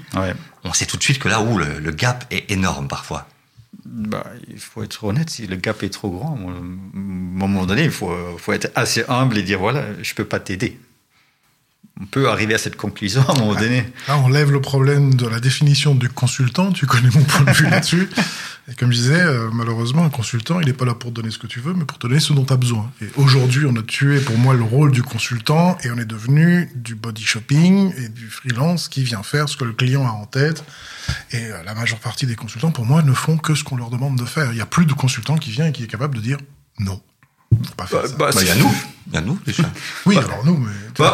On 0.66 0.74
sait 0.74 0.86
tout 0.86 0.98
de 0.98 1.04
suite 1.04 1.20
que 1.20 1.30
là 1.30 1.40
où 1.40 1.58
le 1.58 1.92
gap 1.92 2.26
est 2.32 2.52
énorme 2.52 2.90
parfois 2.90 3.28
bah, 3.86 4.26
il 4.48 4.60
faut 4.60 4.84
être 4.84 5.04
honnête, 5.04 5.30
si 5.30 5.48
le 5.48 5.56
gap 5.56 5.84
est 5.84 5.90
trop 5.90 6.10
grand, 6.10 6.36
à 6.36 6.52
un 6.52 6.62
moment 6.62 7.66
donné, 7.66 7.84
il 7.84 7.92
faut, 7.92 8.14
faut 8.38 8.54
être 8.54 8.72
assez 8.76 9.04
humble 9.08 9.38
et 9.38 9.44
dire 9.44 9.60
voilà, 9.60 9.86
je 10.02 10.14
peux 10.14 10.26
pas 10.26 10.40
t'aider. 10.40 10.80
On 12.02 12.06
peut 12.06 12.28
arriver 12.28 12.56
à 12.56 12.58
cette 12.58 12.76
conclusion 12.76 13.22
à 13.28 13.32
un 13.34 13.40
moment 13.40 13.54
donné. 13.54 13.86
Là, 14.08 14.18
on 14.18 14.28
lève 14.28 14.52
le 14.52 14.60
problème 14.60 15.14
de 15.14 15.28
la 15.28 15.40
définition 15.40 15.94
du 15.94 16.10
consultant. 16.10 16.72
Tu 16.72 16.88
connais 16.88 17.10
mon 17.14 17.24
point 17.24 17.46
de 17.46 17.52
vue 17.52 17.70
là-dessus. 17.70 18.10
Et 18.72 18.76
comme 18.76 18.92
je 18.92 18.98
disais, 18.98 19.22
euh, 19.22 19.50
malheureusement, 19.54 20.04
un 20.04 20.10
consultant, 20.10 20.60
il 20.60 20.68
n'est 20.68 20.74
pas 20.74 20.86
là 20.86 20.96
pour 20.96 21.12
te 21.12 21.16
donner 21.16 21.32
ce 21.32 21.38
que 21.38 21.48
tu 21.48 21.60
veux, 21.60 21.74
mais 21.74 21.86
pour 21.86 22.00
te 22.00 22.08
donner 22.08 22.20
ce 22.20 22.34
dont 22.34 22.46
tu 22.46 22.54
as 22.54 22.58
besoin. 22.58 22.92
Et 23.02 23.08
aujourd'hui, 23.18 23.66
on 23.68 23.76
a 23.76 23.84
tué 23.84 24.20
pour 24.22 24.38
moi 24.38 24.54
le 24.54 24.64
rôle 24.64 24.92
du 24.92 25.04
consultant 25.04 25.78
et 25.84 25.92
on 25.92 25.98
est 25.98 26.06
devenu 26.06 26.72
du 26.76 26.96
body 26.96 27.24
shopping 27.24 27.94
et 27.98 28.10
du 28.10 28.28
freelance 28.28 28.88
qui 28.88 29.04
vient 29.04 29.22
faire 29.22 29.50
ce 29.50 29.58
que 29.58 29.66
le 29.66 29.74
client 29.74 30.06
a 30.06 30.12
en 30.12 30.26
tête. 30.26 30.64
Et 31.32 31.46
euh, 31.46 31.62
la 31.64 31.76
majeure 31.76 32.00
partie 32.00 32.26
des 32.26 32.36
consultants, 32.36 32.72
pour 32.72 32.86
moi, 32.86 33.02
ne 33.02 33.14
font 33.14 33.38
que 33.38 33.54
ce 33.54 33.64
qu'on 33.64 33.76
leur 33.76 33.90
demande 33.90 34.18
de 34.18 34.26
faire. 34.26 34.52
Il 34.52 34.56
n'y 34.56 34.62
a 34.62 34.66
plus 34.66 34.86
de 34.86 34.94
consultant 34.94 35.38
qui 35.38 35.52
vient 35.52 35.68
et 35.68 35.72
qui 35.74 35.84
est 35.84 35.88
capable 35.88 36.16
de 36.16 36.22
dire 36.22 36.38
non. 36.80 37.02
Faut 37.64 37.76
pas 37.76 37.86
faire 37.86 38.02
bah, 38.18 38.32
ça. 38.32 38.40
Bah, 38.40 38.42
il 38.42 38.48
y 38.48 38.52
a 38.52 38.56
nous. 38.56 38.72
Il 39.08 39.16
y 39.16 39.18
a 39.18 39.22
nous. 39.22 39.38
Oui, 40.06 40.18
alors 40.18 40.46
nous, 40.46 40.58
mais. 40.58 40.72
Bah, 40.98 41.14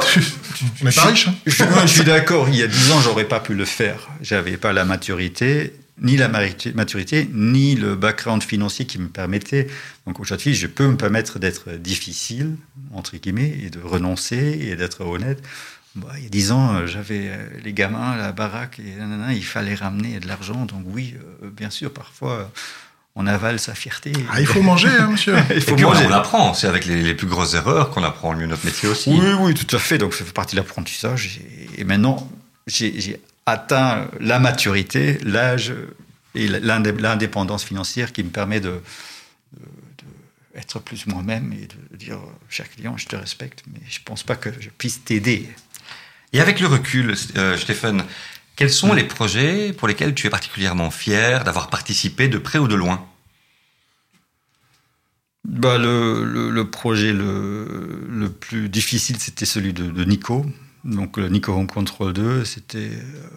on 0.81 0.85
n'est 0.85 0.91
pas 0.95 1.05
riche. 1.05 1.27
Hein. 1.27 1.33
Je, 1.45 1.63
je 1.81 1.87
suis 1.87 2.03
d'accord. 2.03 2.47
Il 2.47 2.55
y 2.55 2.63
a 2.63 2.67
dix 2.67 2.91
ans, 2.91 3.01
j'aurais 3.01 3.25
pas 3.25 3.39
pu 3.39 3.55
le 3.55 3.65
faire. 3.65 4.07
J'avais 4.21 4.57
pas 4.57 4.73
la 4.73 4.85
maturité 4.85 5.73
ni 6.01 6.17
la 6.17 6.27
maturité, 6.27 7.29
ni 7.33 7.75
le 7.75 7.95
background 7.95 8.43
financier 8.43 8.85
qui 8.85 8.99
me 8.99 9.09
permettait. 9.09 9.67
Donc 10.05 10.19
aujourd'hui, 10.19 10.55
je 10.55 10.67
peux 10.67 10.87
me 10.87 10.97
permettre 10.97 11.39
d'être 11.39 11.71
difficile, 11.73 12.55
entre 12.93 13.17
guillemets, 13.17 13.57
et 13.61 13.69
de 13.69 13.79
renoncer 13.81 14.59
et 14.61 14.75
d'être 14.75 15.01
honnête. 15.01 15.43
Bah, 15.95 16.09
il 16.17 16.23
y 16.23 16.27
a 16.27 16.29
dix 16.29 16.51
ans, 16.51 16.85
j'avais 16.85 17.29
euh, 17.29 17.49
les 17.63 17.73
gamins, 17.73 18.15
la 18.15 18.31
baraque, 18.31 18.79
et 18.79 18.93
il 19.31 19.43
fallait 19.43 19.75
ramener 19.75 20.19
de 20.19 20.27
l'argent. 20.27 20.65
Donc 20.65 20.83
oui, 20.85 21.15
euh, 21.43 21.49
bien 21.49 21.69
sûr, 21.69 21.91
parfois, 21.91 22.51
on 23.19 23.27
avale 23.27 23.59
sa 23.59 23.75
fierté. 23.75 24.13
Ah, 24.31 24.39
il 24.39 24.47
faut 24.47 24.61
manger, 24.61 24.87
hein, 24.87 25.09
monsieur. 25.11 25.35
il 25.53 25.61
faut 25.61 25.75
manger. 25.75 26.05
On 26.07 26.11
apprend. 26.11 26.53
C'est 26.53 26.67
avec 26.67 26.85
les, 26.85 27.13
plus 27.13 27.27
grosses 27.27 27.53
erreurs 27.53 27.89
qu'on 27.89 28.03
apprend 28.03 28.33
mieux 28.33 28.47
notre 28.47 28.65
métier 28.65 28.87
aussi. 28.87 29.09
Oui, 29.09 29.33
oui, 29.41 29.53
tout 29.53 29.75
à 29.75 29.79
fait. 29.79 29.97
Donc 29.97 30.13
ça 30.13 30.23
fait 30.23 30.31
partie 30.31 30.55
de 30.55 30.61
l'apprentissage. 30.61 31.41
Et 31.77 31.83
maintenant, 31.83 32.31
j'ai 32.65 33.21
atteint 33.45 34.07
la 34.21 34.39
maturité, 34.39 35.19
l'âge 35.21 35.73
et 36.33 36.47
l'indépendance 36.47 37.65
financière 37.65 38.13
qui 38.13 38.23
me 38.23 38.29
permet 38.29 38.61
de, 38.61 38.81
être 40.55 40.79
plus 40.79 41.05
moi-même 41.05 41.51
et 41.51 41.67
de 41.67 41.97
dire 41.97 42.19
cher 42.47 42.69
client, 42.69 42.95
je 42.95 43.07
te 43.07 43.17
respecte, 43.17 43.63
mais 43.73 43.81
je 43.89 43.99
ne 43.99 44.03
pense 44.05 44.23
pas 44.23 44.37
que 44.37 44.49
je 44.61 44.69
puisse 44.69 45.03
t'aider. 45.03 45.49
Et 46.31 46.39
avec 46.39 46.61
le 46.61 46.67
recul, 46.67 47.15
euh, 47.35 47.57
Stéphane, 47.57 48.05
quels 48.55 48.69
sont 48.69 48.93
les 48.93 49.03
projets 49.03 49.73
pour 49.73 49.87
lesquels 49.87 50.13
tu 50.13 50.27
es 50.27 50.29
particulièrement 50.29 50.91
fier 50.91 51.43
d'avoir 51.43 51.69
participé 51.69 52.27
de 52.29 52.37
près 52.37 52.59
ou 52.59 52.67
de 52.67 52.75
loin? 52.75 53.08
Bah, 55.49 55.77
le, 55.79 56.63
projet 56.63 57.11
le, 57.11 58.05
le, 58.07 58.29
plus 58.29 58.69
difficile, 58.69 59.17
c'était 59.19 59.45
celui 59.45 59.73
de, 59.73 59.89
de 59.89 60.03
Nico. 60.05 60.45
Donc 60.83 61.17
le 61.17 61.27
Nico 61.27 61.51
Home 61.53 61.67
Control 61.67 62.13
2, 62.13 62.45
c'était 62.45 62.77
euh, 62.77 63.29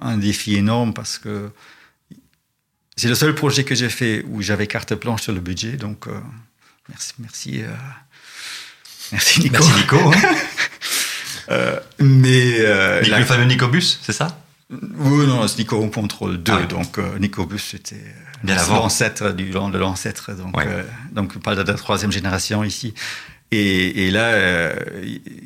un 0.00 0.16
défi 0.16 0.56
énorme 0.56 0.94
parce 0.94 1.18
que 1.18 1.50
c'est 2.96 3.08
le 3.08 3.14
seul 3.14 3.34
projet 3.34 3.64
que 3.64 3.74
j'ai 3.74 3.90
fait 3.90 4.24
où 4.28 4.40
j'avais 4.42 4.66
carte 4.66 4.94
blanche 4.94 5.22
sur 5.22 5.32
le 5.32 5.40
budget. 5.40 5.72
Donc 5.72 6.08
euh, 6.08 6.18
merci, 6.88 7.12
merci, 7.18 7.62
euh, 7.62 7.68
merci 9.12 9.40
Nico. 9.40 9.62
Merci 9.62 9.80
Nico. 9.80 10.12
Hein. 11.50 11.78
mais 12.00 12.58
le 12.58 13.24
fameux 13.24 13.44
Nicobus, 13.44 14.00
c'est 14.02 14.12
ça? 14.12 14.40
Oui, 14.70 15.26
non, 15.26 15.48
c'est 15.48 15.58
Nico 15.58 15.88
Control 15.88 16.42
2. 16.42 16.52
Ah 16.52 16.66
donc 16.66 16.98
Nicobus, 17.18 17.58
c'était 17.70 18.02
l'ancêtre 18.44 19.32
du 19.32 19.50
de 19.50 19.78
l'ancêtre. 19.78 20.32
Donc, 20.32 20.56
donc 21.12 21.32
on 21.36 21.38
parle 21.40 21.64
de 21.64 21.72
la 21.72 21.78
troisième 21.78 22.12
génération 22.12 22.62
ici. 22.64 22.92
Et, 23.50 24.10
là, 24.10 24.26
euh, 24.32 24.74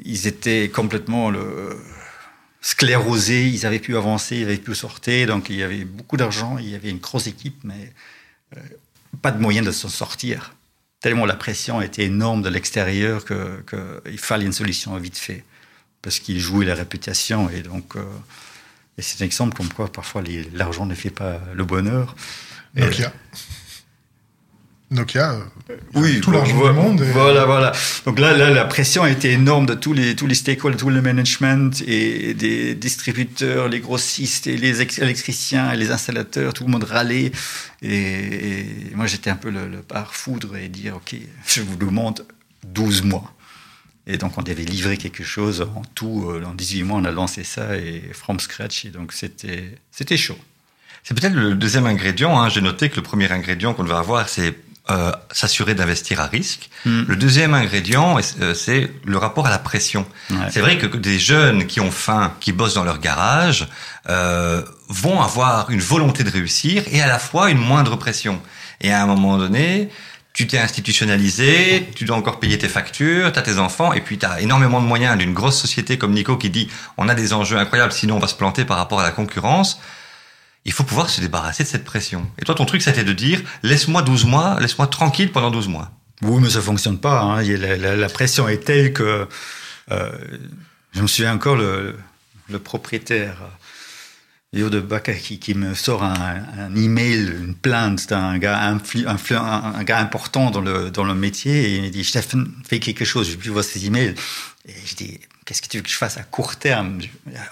ils 0.05 0.27
étaient 0.27 0.69
complètement 0.69 1.31
le, 1.31 1.79
sclérosés, 2.61 3.49
ils 3.49 3.65
avaient 3.65 3.79
pu 3.79 3.97
avancer, 3.97 4.39
ils 4.39 4.45
avaient 4.45 4.57
pu 4.57 4.75
sortir, 4.75 5.29
donc 5.29 5.51
il 5.51 5.57
y 5.57 5.63
avait 5.63 5.85
beaucoup 5.85 6.17
d'argent, 6.17 6.59
il 6.59 6.69
y 6.69 6.75
avait 6.75 6.91
une 6.91 6.99
grosse 6.99 7.29
équipe, 7.29 7.61
mais 7.63 7.93
euh, 8.57 8.61
pas 9.21 9.31
de 9.31 9.41
moyen 9.41 9.63
de 9.63 9.71
s'en 9.71 9.89
sortir. 9.89 10.55
Tellement 11.01 11.27
la 11.27 11.37
pression 11.37 11.81
était 11.81 12.05
énorme 12.05 12.43
de 12.43 12.49
l'extérieur 12.49 13.25
qu'il 13.25 14.19
fallait 14.19 14.47
une 14.47 14.53
solution 14.53 14.97
vite 14.97 15.19
fait, 15.19 15.45
parce 16.01 16.19
qu'ils 16.19 16.41
jouaient 16.41 16.67
la 16.67 16.75
réputation, 16.75 17.51
et 17.51 17.63
donc... 17.63 17.97
Et 18.99 19.03
c'est 19.03 19.23
un 19.23 19.27
exemple 19.27 19.57
comme 19.57 19.69
quoi 19.69 19.91
parfois 19.91 20.23
l'argent 20.53 20.87
ne 20.87 20.95
fait 20.95 21.11
pas 21.11 21.41
le 21.55 21.65
bonheur. 21.65 22.15
Nokia. 22.75 23.13
Nokia, 24.93 25.33
euh, 25.71 25.77
oui, 25.95 26.21
tout 26.21 26.31
l'argent 26.31 26.55
du 26.55 26.73
monde. 26.73 27.01
Voilà, 27.01 27.47
voilà. 27.47 27.73
Donc 28.05 28.19
là, 28.19 28.37
là, 28.37 28.51
la 28.51 28.67
pression 28.67 29.03
a 29.03 29.11
été 29.11 29.31
énorme 29.31 29.65
de 29.65 29.75
tous 29.75 29.95
les, 29.95 30.15
tous 30.15 30.27
les 30.27 30.35
stakeholders, 30.35 30.79
tout 30.79 30.91
le 30.91 31.01
management 31.01 31.83
et 31.87 32.35
des 32.35 32.75
distributeurs, 32.75 33.69
les 33.69 33.81
grossistes 33.81 34.47
et 34.47 34.59
les 34.59 34.83
électriciens 34.83 35.73
et 35.73 35.77
les 35.79 35.91
installateurs, 35.91 36.53
tout 36.53 36.65
le 36.65 36.71
monde 36.71 36.85
râlait. 36.85 37.33
Et, 37.81 38.67
moi, 38.95 39.07
j'étais 39.07 39.31
un 39.31 39.37
peu 39.37 39.51
le, 39.51 39.67
le 39.67 39.83
foudre 40.11 40.57
et 40.57 40.69
dire, 40.69 40.97
OK, 40.97 41.17
je 41.47 41.63
vous 41.63 41.77
demande 41.77 42.27
12 42.67 43.03
mois. 43.05 43.33
Et 44.07 44.19
donc, 44.19 44.37
on 44.37 44.43
devait 44.43 44.65
livrer 44.65 44.97
quelque 44.97 45.23
chose 45.25 45.63
en 45.77 45.83
tout. 45.95 46.31
Euh, 46.31 46.45
en 46.45 46.55
18 46.55 46.83
mois, 46.83 46.99
on 46.99 47.05
a 47.05 47.11
lancé 47.11 47.45
ça 47.45 47.77
et 47.77 48.03
from 48.13 48.41
scratch. 48.41 48.85
Et 48.85 48.91
donc, 48.91 49.13
c'était, 49.13 49.79
c'était 49.91 50.17
chaud. 50.17 50.39
C'est 51.05 51.19
peut-être 51.19 51.35
le 51.35 51.55
deuxième 51.55 51.87
ingrédient. 51.87 52.41
Hein. 52.41 52.49
J'ai 52.49 52.61
noté 52.61 52.89
que 52.89 52.97
le 52.97 53.03
premier 53.03 53.31
ingrédient 53.31 53.75
qu'on 53.75 53.85
devait 53.85 53.95
avoir, 53.95 54.29
c'est 54.29 54.55
euh, 54.91 55.13
s'assurer 55.31 55.77
d'investir 55.77 56.21
à 56.21 56.27
risque. 56.27 56.69
Hmm. 56.85 57.05
Le 57.07 57.15
deuxième 57.15 57.55
ingrédient, 57.55 58.19
euh, 58.41 58.53
c'est 58.53 58.91
le 59.05 59.17
rapport 59.17 59.47
à 59.47 59.51
la 59.51 59.61
pression. 59.61 60.05
C'est 60.51 60.59
vrai 60.59 60.77
que 60.77 60.89
des 60.97 61.21
jeunes 61.21 61.69
qui 61.69 61.79
ont 61.79 61.93
faim, 61.93 62.35
qui 62.41 62.51
bossent 62.51 62.75
dans 62.75 62.83
leur 62.83 62.99
garage, 62.99 63.69
euh, 64.09 64.61
vont 64.89 65.23
avoir 65.23 65.71
une 65.71 65.79
volonté 65.79 66.25
de 66.25 66.31
réussir 66.31 66.83
et 66.91 67.01
à 67.01 67.07
la 67.07 67.21
fois 67.21 67.51
une 67.51 67.59
moindre 67.59 67.95
pression. 67.95 68.43
Et 68.81 68.93
à 68.93 69.01
un 69.01 69.07
moment 69.07 69.39
donné, 69.39 69.89
tu 70.33 70.47
t'es 70.47 70.59
institutionnalisé, 70.59 71.91
tu 71.95 72.05
dois 72.05 72.17
encore 72.17 72.41
payer 72.41 72.57
tes 72.59 72.69
factures, 72.69 73.33
tu 73.33 73.39
as 73.39 73.43
tes 73.43 73.59
enfants, 73.59 73.93
et 73.93 74.01
puis 74.01 74.19
tu 74.19 74.27
as 74.27 74.41
énormément 74.41 74.81
de 74.81 74.87
moyens 74.87 75.19
d'une 75.19 75.35
grosse 75.35 75.61
société 75.61 75.99
comme 75.99 76.13
Nico 76.13 76.37
qui 76.37 76.51
dit 76.51 76.69
on 76.97 77.09
a 77.09 77.15
des 77.15 77.33
enjeux 77.33 77.59
incroyables, 77.59 77.93
sinon 77.93 78.17
on 78.17 78.21
va 78.21 78.29
se 78.29 78.35
planter 78.35 78.65
par 78.65 78.79
rapport 78.79 79.01
à 79.01 79.03
la 79.03 79.11
concurrence 79.11 79.79
il 80.65 80.73
faut 80.73 80.85
pouvoir 80.85 81.11
se 81.11 81.21
débarrasser 81.21 81.65
de 81.65 81.69
cette 81.69 81.85
pression. 81.85 82.31
Et 82.39 82.45
toi, 82.45 82.55
ton 82.55 82.65
truc, 82.65 82.83
c'était 82.83 83.05
de 83.05 83.13
dire, 83.13 83.41
laisse-moi 83.63 84.03
12 84.03 84.27
mois, 84.27 84.59
laisse-moi 84.61 84.87
tranquille 84.87 85.33
pendant 85.33 85.51
12 85.51 85.69
mois. 85.69 85.91
Oui, 86.23 86.41
mais 86.41 86.51
ça 86.51 86.61
fonctionne 86.61 86.99
pas. 86.99 87.21
Hein. 87.21 87.43
La, 87.43 88.09
pression 88.09 88.49
est 88.49 88.65
telle 88.65 88.93
que 88.93 89.27
euh, 89.91 90.13
je 90.93 91.03
me 91.03 91.09
souviens 91.09 91.35
encore 91.35 91.57
le, 91.57 91.97
le 92.49 92.59
propriétaire 92.61 93.39
Yo 94.55 94.69
de 94.69 94.81
Baca 94.81 95.15
qui, 95.15 95.55
me 95.55 95.73
sort 95.73 96.03
un, 96.03 96.13
un 96.59 96.77
email, 96.77 97.33
une 97.43 97.55
plainte 97.55 98.11
d'un 98.11 98.37
gars, 98.37 98.61
important 98.61 100.51
dans 100.51 100.61
le, 100.61 100.91
dans 100.91 101.05
le 101.05 101.15
métier 101.15 101.71
et 101.71 101.77
il 101.77 101.83
me 101.85 101.89
dit 101.89 102.05
Stéphane, 102.05 102.53
fais 102.69 102.79
quelque 102.79 103.07
chose, 103.07 103.31
je 103.31 103.37
plus 103.37 103.49
voir 103.49 103.65
ces 103.65 103.87
emails. 103.87 104.15
Et 104.69 104.75
je 104.85 104.95
dis 104.95 105.21
qu'est-ce 105.47 105.63
que 105.63 105.69
tu 105.69 105.79
veux 105.79 105.83
que 105.83 105.89
je 105.89 105.97
fasse 105.97 106.19
à 106.19 106.23
court 106.23 106.57
terme? 106.57 106.99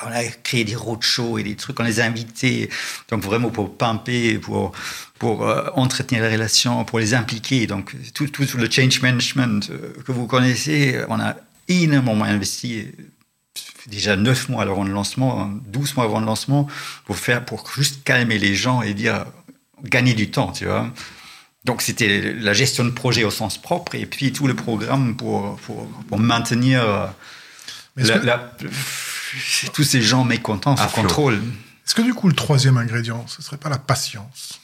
On 0.05 0.09
a 0.09 0.25
créé 0.43 0.65
des 0.65 0.75
roadshows 0.75 1.39
et 1.39 1.43
des 1.43 1.57
trucs, 1.57 1.81
on 1.81 1.85
les 1.85 2.01
a 2.01 2.05
invités, 2.05 2.69
donc 3.09 3.23
vraiment 3.23 3.49
pour 3.49 3.79
pimper, 3.79 4.37
pour, 4.37 4.73
pour 5.19 5.49
euh, 5.49 5.71
entretenir 5.77 6.23
les 6.23 6.33
relations, 6.35 6.85
pour 6.85 6.99
les 6.99 7.15
impliquer. 7.15 7.67
Donc 7.67 7.97
tout, 8.13 8.29
tout 8.29 8.59
le 8.59 8.71
change 8.71 9.01
management 9.01 9.71
euh, 9.71 9.95
que 10.05 10.13
vous 10.13 10.27
connaissez, 10.27 11.01
on 11.09 11.19
a 11.19 11.35
énormément 11.67 12.25
investi 12.25 12.89
déjà 13.91 14.17
9 14.17 14.49
mois 14.49 14.63
avant 14.63 14.85
le 14.85 14.93
lancement, 14.93 15.51
12 15.67 15.97
mois 15.97 16.05
avant 16.05 16.21
le 16.21 16.27
lancement, 16.27 16.67
pour 17.05 17.17
faire, 17.17 17.45
pour 17.45 17.71
juste 17.73 18.05
calmer 18.05 18.39
les 18.39 18.55
gens 18.55 18.83
et 18.83 18.95
dire, 18.95 19.27
gagner 19.85 20.15
du 20.15 20.31
temps, 20.31 20.53
tu 20.53 20.67
vois. 20.67 20.91
Donc 21.65 21.83
c'était 21.83 22.33
la 22.33 22.55
gestion 22.55 22.85
de 22.85 22.91
projet 22.91 23.25
au 23.25 23.31
sens 23.31 23.59
propre 23.61 23.95
et 23.95 24.07
puis 24.07 24.33
tout 24.33 24.47
le 24.47 24.55
programme 24.55 25.15
pour, 25.15 25.57
pour, 25.57 25.87
pour 26.09 26.19
maintenir 26.19 27.13
la, 27.97 28.53
tous 29.75 29.85
ces 29.85 30.01
gens 30.01 30.25
mécontents 30.25 30.77
sous 30.77 30.89
contrôle. 30.89 31.35
Est-ce 31.87 31.95
que 31.95 32.03
du 32.03 32.15
coup 32.15 32.29
le 32.29 32.35
troisième 32.35 32.79
ingrédient, 32.79 33.27
ce 33.27 33.43
serait 33.43 33.59
pas 33.59 33.69
la 33.69 33.79
patience? 33.79 34.61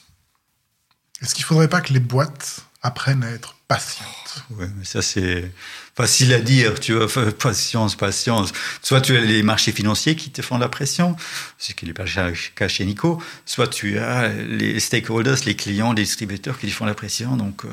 Est-ce 1.21 1.35
qu'il 1.35 1.43
faudrait 1.43 1.67
pas 1.67 1.81
que 1.81 1.93
les 1.93 1.99
boîtes 1.99 2.66
apprennent 2.81 3.23
à 3.23 3.31
être 3.31 3.55
patientes 3.67 4.45
Oui, 4.51 4.65
mais 4.77 4.85
ça 4.85 5.01
c'est 5.01 5.51
facile 5.95 6.33
à 6.33 6.39
dire, 6.39 6.79
tu 6.79 6.93
vois, 6.93 7.07
patience, 7.31 7.95
patience. 7.95 8.53
Soit 8.81 9.01
tu 9.01 9.17
as 9.17 9.21
les 9.21 9.43
marchés 9.43 9.71
financiers 9.71 10.15
qui 10.15 10.29
te 10.29 10.41
font 10.41 10.57
la 10.57 10.69
pression, 10.69 11.15
ce 11.57 11.73
qui 11.73 11.85
n'est 11.85 11.93
pas 11.93 12.05
le 12.05 12.33
cas 12.55 12.67
chez 12.67 12.85
Nico, 12.85 13.21
soit 13.45 13.67
tu 13.67 13.97
as 13.99 14.29
les 14.29 14.79
stakeholders, 14.79 15.37
les 15.45 15.55
clients, 15.55 15.93
les 15.93 16.03
distributeurs 16.03 16.59
qui 16.59 16.67
te 16.67 16.71
font 16.71 16.85
la 16.85 16.93
pression. 16.93 17.35
Donc, 17.35 17.65
euh, 17.65 17.69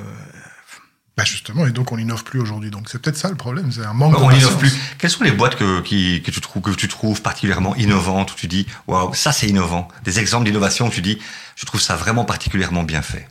bah 1.16 1.22
justement, 1.24 1.64
et 1.64 1.70
donc 1.70 1.92
on 1.92 1.96
n'innove 1.96 2.24
plus 2.24 2.40
aujourd'hui. 2.40 2.70
Donc 2.70 2.88
c'est 2.90 3.00
peut-être 3.00 3.16
ça 3.16 3.28
le 3.28 3.36
problème, 3.36 3.70
c'est 3.70 3.84
un 3.84 3.92
manque 3.92 4.18
on 4.18 4.28
de 4.28 4.58
plus. 4.58 4.76
Quelles 4.98 5.10
sont 5.10 5.22
les 5.22 5.30
boîtes 5.30 5.54
que, 5.54 5.80
qui, 5.80 6.22
que, 6.22 6.32
tu 6.32 6.40
trouves, 6.40 6.62
que 6.62 6.70
tu 6.72 6.88
trouves 6.88 7.22
particulièrement 7.22 7.76
innovantes, 7.76 8.32
où 8.32 8.34
tu 8.34 8.48
dis, 8.48 8.66
waouh, 8.88 9.14
ça 9.14 9.30
c'est 9.30 9.46
innovant. 9.46 9.86
Des 10.02 10.18
exemples 10.18 10.44
d'innovation 10.44 10.88
où 10.88 10.90
tu 10.90 11.02
dis, 11.02 11.20
je 11.54 11.66
trouve 11.66 11.80
ça 11.80 11.94
vraiment 11.94 12.24
particulièrement 12.24 12.82
bien 12.82 13.00
fait. 13.00 13.28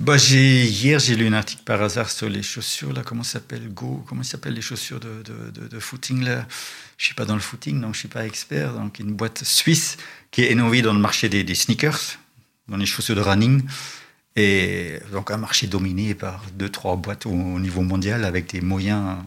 Bah, 0.00 0.16
hier, 0.16 0.98
j'ai 0.98 1.14
lu 1.14 1.26
un 1.26 1.34
article 1.34 1.62
par 1.62 1.82
hasard 1.82 2.10
sur 2.10 2.26
les 2.26 2.42
chaussures, 2.42 2.90
là, 2.94 3.02
comment 3.04 3.22
s'appelle 3.22 3.68
Go, 3.68 4.02
comment 4.08 4.22
s'appellent 4.22 4.54
les 4.54 4.62
chaussures 4.62 4.98
de, 4.98 5.22
de, 5.22 5.68
de, 5.68 5.78
footing, 5.78 6.24
là? 6.24 6.46
Je 6.96 7.04
suis 7.04 7.14
pas 7.14 7.26
dans 7.26 7.34
le 7.34 7.40
footing, 7.42 7.82
donc 7.82 7.92
je 7.92 7.98
suis 7.98 8.08
pas 8.08 8.24
expert. 8.24 8.72
Donc, 8.72 8.98
une 8.98 9.12
boîte 9.12 9.44
suisse 9.44 9.98
qui 10.30 10.40
est 10.40 10.52
innovée 10.52 10.80
dans 10.80 10.94
le 10.94 11.00
marché 11.00 11.28
des, 11.28 11.44
des 11.44 11.54
sneakers, 11.54 12.18
dans 12.66 12.78
les 12.78 12.86
chaussures 12.86 13.14
de 13.14 13.20
running. 13.20 13.62
Et 14.36 15.00
donc, 15.12 15.30
un 15.30 15.36
marché 15.36 15.66
dominé 15.66 16.14
par 16.14 16.46
deux, 16.54 16.70
trois 16.70 16.96
boîtes 16.96 17.26
au 17.26 17.58
niveau 17.58 17.82
mondial 17.82 18.24
avec 18.24 18.50
des 18.50 18.62
moyens 18.62 19.18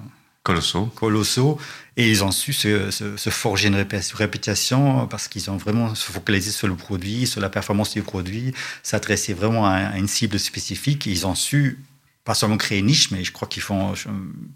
Colossaux. 0.44 0.88
Colossaux. 0.96 1.58
Et 1.96 2.10
ils 2.10 2.24
ont 2.24 2.32
su 2.32 2.52
se, 2.54 3.30
forger 3.30 3.70
une 3.70 3.86
réputation 4.14 5.08
parce 5.08 5.28
qu'ils 5.28 5.50
ont 5.50 5.58
vraiment 5.58 5.96
se 5.96 6.12
focalisé 6.12 6.52
sur 6.52 6.68
le 6.68 6.76
produit, 6.76 7.28
sur 7.28 7.40
la 7.40 7.50
performance 7.50 7.94
du 7.94 8.02
produit, 8.02 8.54
s'adresser 8.82 9.34
vraiment 9.34 9.68
à, 9.68 9.98
une 9.98 10.08
cible 10.08 10.38
spécifique. 10.40 11.06
Ils 11.06 11.26
ont 11.26 11.36
su 11.36 11.80
pas 12.26 12.34
seulement 12.34 12.58
créer 12.58 12.80
une 12.80 12.88
niche, 12.88 13.12
mais 13.12 13.24
je 13.24 13.32
crois 13.32 13.48
qu'ils 13.48 13.62
font 13.62 13.94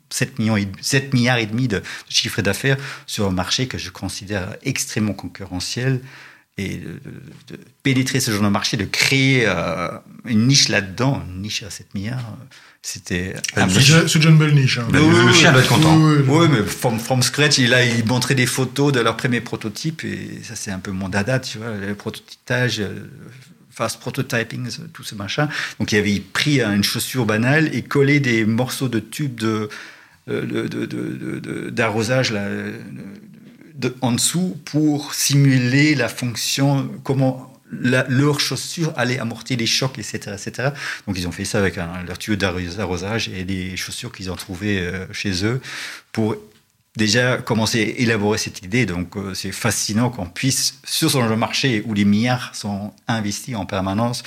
7, 0.09 0.39
millions 0.39 0.57
et, 0.57 0.67
7 0.81 1.13
milliards 1.13 1.37
et 1.37 1.45
demi 1.45 1.67
de, 1.67 1.81
chiffre 2.09 2.41
d'affaires 2.41 2.77
sur 3.05 3.27
un 3.27 3.31
marché 3.31 3.67
que 3.67 3.77
je 3.77 3.89
considère 3.89 4.55
extrêmement 4.63 5.13
concurrentiel. 5.13 6.01
Et 6.59 6.77
de, 6.77 6.99
pénétrer 7.83 8.19
ce 8.19 8.31
genre 8.31 8.41
de 8.41 8.47
marché, 8.49 8.77
de 8.77 8.85
créer 8.85 9.43
euh, 9.45 9.89
une 10.25 10.47
niche 10.47 10.69
là-dedans, 10.69 11.23
une 11.29 11.43
niche 11.43 11.61
à 11.61 11.69
7 11.69 11.93
milliards, 11.93 12.35
c'était 12.81 13.35
c'est 13.53 14.21
John 14.21 14.37
Bell 14.37 14.53
niche. 14.55 14.77
Hein. 14.77 14.87
le, 14.93 15.33
chien 15.33 15.51
doit 15.51 15.61
être 15.61 15.67
content. 15.67 15.97
Oui, 15.99 16.47
mais 16.49 16.63
from, 16.63 17.21
scratch, 17.21 17.57
il 17.57 17.73
a 17.73 17.83
il 17.83 18.05
montrait 18.05 18.33
des 18.33 18.45
photos 18.45 18.93
de 18.93 19.01
leur 19.01 19.17
premier 19.17 19.41
prototype 19.41 20.03
et 20.05 20.41
ça 20.43 20.55
c'est 20.55 20.71
un 20.71 20.79
peu 20.79 20.91
mon 20.91 21.09
dada, 21.09 21.39
tu 21.39 21.57
vois, 21.57 21.71
le 21.75 21.95
prototypage, 21.95 22.79
euh, 22.79 23.09
fast 23.71 23.99
prototyping, 23.99 24.69
tout 24.93 25.03
ce 25.03 25.15
machin. 25.15 25.49
Donc 25.79 25.91
il 25.91 25.97
avait 25.97 26.19
pris 26.19 26.61
une 26.61 26.83
chaussure 26.83 27.25
banale 27.25 27.69
et 27.75 27.81
collé 27.81 28.19
des 28.19 28.45
morceaux 28.45 28.87
de 28.87 28.99
tubes 28.99 29.35
de 29.35 29.69
d'arrosage 31.71 32.33
là 33.81 33.89
en 34.01 34.11
dessous 34.11 34.57
pour 34.65 35.13
simuler 35.13 35.95
la 35.95 36.09
fonction 36.09 36.89
comment 37.03 37.53
leur 37.71 38.39
chaussure 38.39 38.93
allait 38.95 39.19
amortir 39.19 39.57
les 39.57 39.65
chocs, 39.65 39.99
etc., 39.99 40.33
etc. 40.33 40.69
Donc 41.05 41.17
ils 41.17 41.27
ont 41.27 41.31
fait 41.31 41.45
ça 41.45 41.59
avec 41.59 41.75
leur 41.75 42.17
tuyau 42.17 42.37
d'arrosage 42.37 43.29
et 43.29 43.43
des 43.43 43.75
chaussures 43.75 44.11
qu'ils 44.11 44.31
ont 44.31 44.35
trouvées 44.35 44.79
euh, 44.79 45.05
chez 45.11 45.45
eux 45.45 45.61
pour 46.11 46.37
déjà 46.95 47.37
commencer 47.37 47.79
à 47.81 48.01
élaborer 48.01 48.37
cette 48.37 48.61
idée. 48.61 48.85
Donc 48.85 49.17
euh, 49.17 49.33
c'est 49.33 49.51
fascinant 49.51 50.09
qu'on 50.09 50.27
puisse, 50.27 50.79
sur 50.85 51.11
ce 51.11 51.17
marché 51.17 51.83
où 51.85 51.93
les 51.93 52.05
milliards 52.05 52.55
sont 52.55 52.93
investis 53.07 53.55
en 53.55 53.65
permanence, 53.65 54.23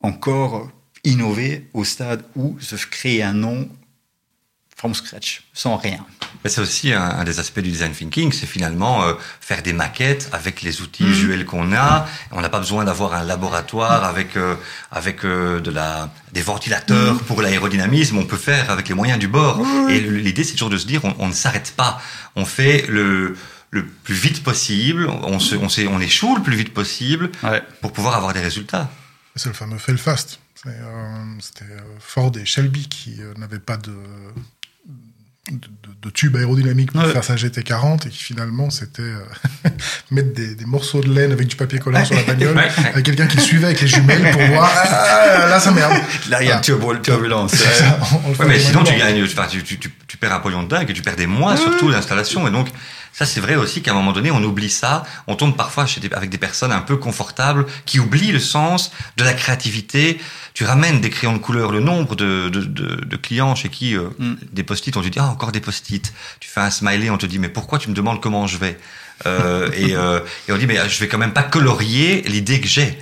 encore 0.00 0.70
innover 1.04 1.66
au 1.74 1.84
stade 1.84 2.24
où 2.36 2.56
se 2.60 2.76
créer 2.86 3.22
un 3.22 3.32
nom 3.32 3.68
from 4.76 4.94
scratch, 4.94 5.42
sans 5.54 5.76
rien. 5.76 6.04
Mais 6.44 6.50
c'est 6.50 6.60
aussi 6.60 6.92
un, 6.92 7.24
des 7.24 7.40
aspects 7.40 7.60
du 7.60 7.70
design 7.70 7.92
thinking, 7.92 8.30
c'est 8.30 8.46
finalement 8.46 9.04
euh, 9.04 9.14
faire 9.40 9.62
des 9.62 9.72
maquettes 9.72 10.28
avec 10.32 10.60
les 10.62 10.82
outils 10.82 11.02
mm. 11.02 11.06
visuels 11.06 11.44
qu'on 11.46 11.72
a. 11.72 12.06
On 12.30 12.42
n'a 12.42 12.50
pas 12.50 12.58
besoin 12.58 12.84
d'avoir 12.84 13.14
un 13.14 13.24
laboratoire 13.24 14.04
avec 14.04 14.36
euh, 14.36 14.54
avec 14.92 15.24
euh, 15.24 15.60
de 15.60 15.70
la 15.70 16.10
des 16.32 16.42
ventilateurs 16.42 17.14
mm. 17.14 17.20
pour 17.20 17.40
l'aérodynamisme. 17.40 18.18
On 18.18 18.26
peut 18.26 18.36
faire 18.36 18.70
avec 18.70 18.88
les 18.88 18.94
moyens 18.94 19.18
du 19.18 19.28
bord. 19.28 19.66
Et 19.88 19.98
l'idée, 19.98 20.44
c'est 20.44 20.52
toujours 20.52 20.70
de 20.70 20.78
se 20.78 20.86
dire, 20.86 21.00
on, 21.18 21.28
ne 21.28 21.32
s'arrête 21.32 21.72
pas. 21.76 22.00
On 22.36 22.44
fait 22.44 22.84
le 22.88 23.36
le 23.70 23.84
plus 23.86 24.14
vite 24.14 24.42
possible. 24.44 25.08
On 25.08 25.38
se 25.38 25.56
on, 25.56 25.68
on 25.90 26.00
échoue 26.00 26.36
le 26.36 26.42
plus 26.42 26.56
vite 26.56 26.74
possible 26.74 27.30
pour 27.80 27.92
pouvoir 27.92 28.14
avoir 28.14 28.34
des 28.34 28.40
résultats. 28.40 28.90
C'est 29.36 29.48
le 29.48 29.54
fameux 29.54 29.78
fail 29.78 29.96
fast. 29.96 30.38
C'était 30.54 31.64
Ford 31.98 32.32
et 32.36 32.44
Shelby 32.44 32.88
qui 32.88 33.20
n'avaient 33.36 33.58
pas 33.58 33.76
de 33.76 33.94
de, 35.50 35.58
de, 36.02 36.10
tubes 36.10 36.36
aérodynamiques 36.36 36.92
pour 36.92 37.06
faire 37.06 37.22
sa 37.22 37.36
GT40 37.36 38.06
et 38.06 38.10
qui 38.10 38.22
finalement 38.22 38.68
c'était 38.70 39.02
euh, 39.02 39.20
mettre 40.10 40.32
des, 40.34 40.56
des, 40.56 40.64
morceaux 40.64 41.00
de 41.00 41.12
laine 41.12 41.30
avec 41.30 41.46
du 41.46 41.56
papier 41.56 41.78
collant 41.78 42.04
sur 42.04 42.16
la 42.16 42.22
bagnole 42.34 42.58
avec 42.58 43.04
quelqu'un 43.04 43.26
qui 43.26 43.40
suivait 43.40 43.66
avec 43.66 43.80
les 43.80 43.86
jumelles 43.86 44.30
pour 44.32 44.42
voir 44.42 44.70
ah, 44.74 45.48
là 45.48 45.60
ça 45.60 45.70
merde. 45.70 45.92
Là 46.28 46.42
il 46.42 46.48
y 46.48 46.50
a 46.50 46.56
une 46.56 47.00
turbulence. 47.02 47.52
Ouais, 48.38 48.46
mais 48.46 48.58
sinon 48.58 48.82
tu 48.82 48.96
gagnes 48.96 49.24
tu, 49.24 49.62
tu, 49.62 49.78
tu, 49.78 49.92
tu, 50.06 50.16
perds 50.16 50.34
un 50.34 50.40
pognon 50.40 50.64
de 50.64 50.68
dingue 50.68 50.90
et 50.90 50.92
tu 50.92 51.02
perds 51.02 51.16
des 51.16 51.26
mois 51.26 51.56
surtout 51.56 51.90
l'installation. 51.90 52.48
Et 52.48 52.50
donc 52.50 52.68
ça, 53.16 53.24
c'est 53.24 53.40
vrai 53.40 53.56
aussi 53.56 53.80
qu'à 53.80 53.92
un 53.92 53.94
moment 53.94 54.12
donné, 54.12 54.30
on 54.30 54.42
oublie 54.42 54.68
ça. 54.68 55.02
On 55.26 55.36
tombe 55.36 55.56
parfois 55.56 55.86
chez 55.86 56.02
avec 56.12 56.28
des 56.28 56.36
personnes 56.36 56.70
un 56.70 56.82
peu 56.82 56.98
confortables 56.98 57.64
qui 57.86 57.98
oublient 57.98 58.30
le 58.30 58.38
sens 58.38 58.92
de 59.16 59.24
la 59.24 59.32
créativité. 59.32 60.20
Tu 60.52 60.64
ramènes 60.64 61.00
des 61.00 61.08
crayons 61.08 61.32
de 61.32 61.38
couleur, 61.38 61.72
le 61.72 61.80
nombre 61.80 62.14
de, 62.14 62.50
de, 62.50 62.60
de, 62.60 62.96
de 62.96 63.16
clients 63.16 63.54
chez 63.54 63.70
qui 63.70 63.96
euh, 63.96 64.10
mm. 64.18 64.34
des 64.52 64.62
post-it, 64.64 64.94
on 64.98 65.00
te 65.00 65.08
dit 65.08 65.18
ah 65.18 65.28
encore 65.28 65.50
des 65.50 65.62
post-it. 65.62 66.12
Tu 66.40 66.50
fais 66.50 66.60
un 66.60 66.68
smiley, 66.68 67.08
on 67.08 67.16
te 67.16 67.24
dit 67.24 67.38
mais 67.38 67.48
pourquoi 67.48 67.78
tu 67.78 67.88
me 67.88 67.94
demandes 67.94 68.20
comment 68.20 68.46
je 68.46 68.58
vais? 68.58 68.78
Euh, 69.24 69.70
et, 69.72 69.96
euh, 69.96 70.20
et 70.46 70.52
on 70.52 70.58
dit 70.58 70.66
mais 70.66 70.86
je 70.86 71.00
vais 71.00 71.08
quand 71.08 71.16
même 71.16 71.32
pas 71.32 71.42
colorier 71.42 72.20
l'idée 72.26 72.60
que 72.60 72.68
j'ai. 72.68 72.98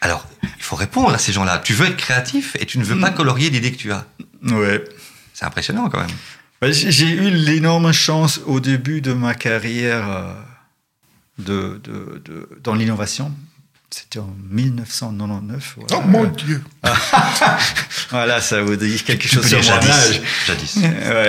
Alors, 0.00 0.28
il 0.44 0.62
faut 0.62 0.76
répondre 0.76 1.12
à 1.12 1.18
ces 1.18 1.32
gens-là. 1.32 1.58
Tu 1.58 1.72
veux 1.72 1.86
être 1.86 1.96
créatif 1.96 2.56
et 2.60 2.66
tu 2.66 2.78
ne 2.78 2.84
veux 2.84 3.00
pas 3.00 3.10
mm. 3.10 3.14
colorier 3.16 3.50
l'idée 3.50 3.72
que 3.72 3.78
tu 3.78 3.90
as. 3.90 4.06
Ouais. 4.44 4.84
C'est 5.32 5.44
impressionnant 5.44 5.88
quand 5.88 5.98
même. 5.98 6.16
Bah, 6.64 6.72
j'ai 6.72 7.10
eu 7.10 7.28
l'énorme 7.28 7.92
chance 7.92 8.40
au 8.46 8.58
début 8.58 9.02
de 9.02 9.12
ma 9.12 9.34
carrière 9.34 10.08
euh, 10.10 10.32
de, 11.38 11.78
de, 11.84 12.22
de 12.24 12.48
dans 12.62 12.74
l'innovation. 12.74 13.30
C'était 13.90 14.18
en 14.18 14.34
1999. 14.48 15.76
Oh 15.92 16.00
mon 16.06 16.24
Dieu 16.24 16.62
Voilà, 18.10 18.40
ça 18.40 18.62
vous 18.62 18.76
dit 18.76 18.96
quelque 19.04 19.28
chose 19.28 19.46
sur 19.46 19.60
mon 19.60 19.70
âge. 19.72 20.22
Jadis. 20.46 20.78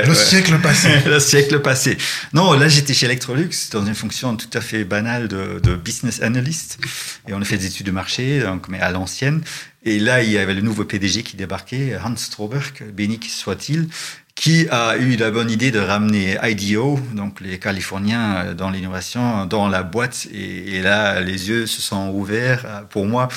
le 0.08 0.14
siècle 0.14 0.58
passé. 0.60 0.90
le 1.06 1.20
siècle 1.20 1.60
passé. 1.60 1.98
Non, 2.32 2.54
là 2.54 2.70
j'étais 2.70 2.94
chez 2.94 3.06
Electrolux 3.06 3.50
dans 3.74 3.86
une 3.86 3.94
fonction 3.94 4.38
tout 4.38 4.58
à 4.58 4.62
fait 4.62 4.86
banale 4.86 5.28
de, 5.28 5.60
de, 5.62 5.76
business 5.76 6.22
analyst. 6.22 6.80
Et 7.28 7.34
on 7.34 7.42
a 7.42 7.46
fait 7.46 7.58
des 7.58 7.66
études 7.66 7.88
de 7.88 7.92
marché, 7.92 8.40
donc, 8.40 8.70
mais 8.70 8.80
à 8.80 8.90
l'ancienne. 8.92 9.44
Et 9.84 10.00
là, 10.00 10.24
il 10.24 10.32
y 10.32 10.38
avait 10.38 10.56
le 10.56 10.62
nouveau 10.62 10.86
PDG 10.86 11.22
qui 11.24 11.36
débarquait, 11.36 11.98
Hans 12.04 12.16
Stroberg, 12.16 12.84
béni 12.94 13.20
soit-il, 13.28 13.88
qui 14.36 14.68
a 14.70 14.98
eu 14.98 15.16
la 15.16 15.32
bonne 15.32 15.50
idée 15.50 15.72
de 15.72 15.80
ramener 15.80 16.38
IDEO, 16.44 17.00
donc 17.14 17.40
les 17.40 17.58
Californiens 17.58 18.36
euh, 18.36 18.54
dans 18.54 18.70
l'innovation, 18.70 19.46
dans 19.46 19.70
la 19.70 19.82
boîte. 19.82 20.28
Et, 20.34 20.82
là, 20.82 21.22
les 21.22 21.48
yeux 21.48 21.66
se 21.66 21.82
sont 21.82 22.10
ouverts 22.10 22.66
euh, 22.66 22.82
pour 22.82 23.06
moi 23.06 23.30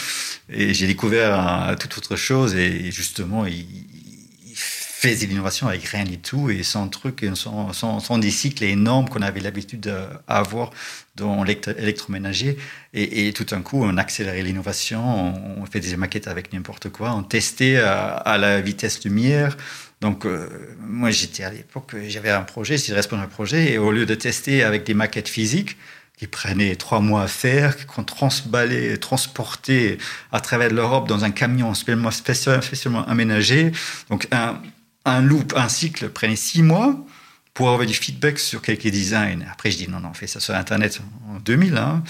et 0.51 0.75
j'ai 0.75 0.89
découvert 0.89 1.77
toute 1.79 1.97
autre 1.99 2.17
chose. 2.17 2.57
Et 2.57 2.91
justement, 2.91 3.47
il, 3.47 3.65
faisait 4.99 5.27
l'innovation 5.27 5.69
avec 5.69 5.85
rien 5.85 6.03
du 6.03 6.19
tout 6.19 6.51
et 6.51 6.65
sans 6.65 6.89
truc, 6.89 7.25
sans, 7.35 7.73
sans, 7.73 8.01
sans 8.01 8.19
des 8.19 8.33
cycles 8.33 8.65
énormes 8.65 9.09
qu'on 9.09 9.23
avait 9.23 9.39
l'habitude 9.39 9.81
d'avoir 10.27 10.71
dans 11.15 11.45
l'électroménager. 11.45 12.59
Et, 12.95 13.33
tout 13.33 13.45
d'un 13.45 13.63
coup, 13.63 13.81
on 13.85 13.97
accélérait 13.97 14.43
l'innovation, 14.43 15.61
on 15.61 15.67
fait 15.67 15.79
des 15.79 15.97
maquettes 15.97 16.27
avec 16.27 16.53
n'importe 16.53 16.89
quoi, 16.89 17.15
on 17.15 17.23
testait 17.23 17.77
à, 17.77 18.39
la 18.39 18.61
vitesse 18.61 19.05
lumière. 19.05 19.57
Donc, 20.01 20.27
euh, 20.27 20.49
moi, 20.81 21.11
j'étais 21.11 21.43
à 21.43 21.51
l'époque, 21.51 21.97
j'avais 22.07 22.31
un 22.31 22.43
projet, 22.43 22.77
j'étais 22.77 22.95
responsable 22.95 23.29
d'un 23.29 23.35
projet, 23.35 23.73
et 23.73 23.79
au 23.79 23.91
lieu 23.91 24.07
de 24.07 24.15
tester 24.15 24.63
avec 24.63 24.85
des 24.85 24.95
maquettes 24.95 25.29
physiques, 25.29 25.77
qui 26.17 26.27
prenaient 26.27 26.75
trois 26.75 27.01
mois 27.01 27.23
à 27.23 27.29
faire, 27.29 27.87
qu'on 27.87 28.03
transballait, 28.03 28.97
transportait 28.97 29.99
à 30.33 30.41
travers 30.41 30.71
l'Europe 30.71 31.09
dans 31.09 31.25
un 31.25 31.31
camion 31.31 31.75
spécialement, 31.75 32.11
spécialement 32.11 33.07
aménagé. 33.07 33.71
Donc, 34.11 34.27
un, 34.33 34.61
un 35.05 35.21
loop, 35.21 35.55
un 35.57 35.69
cycle 35.69 36.09
prenait 36.09 36.37
six 36.37 36.63
mois 36.63 36.97
pour 37.55 37.71
avoir 37.71 37.87
du 37.87 37.95
feedback 37.95 38.39
sur 38.39 38.63
quelques 38.63 38.89
designs. 38.89 39.45
Après, 39.51 39.71
je 39.71 39.79
dis 39.79 39.89
non, 39.89 40.01
non, 40.01 40.11
on 40.11 40.15
fait 40.15 40.27
ça 40.27 40.41
sur 40.41 40.55
Internet 40.55 41.01
en 41.29 41.39
2000. 41.41 41.77
Hein. 41.77 42.03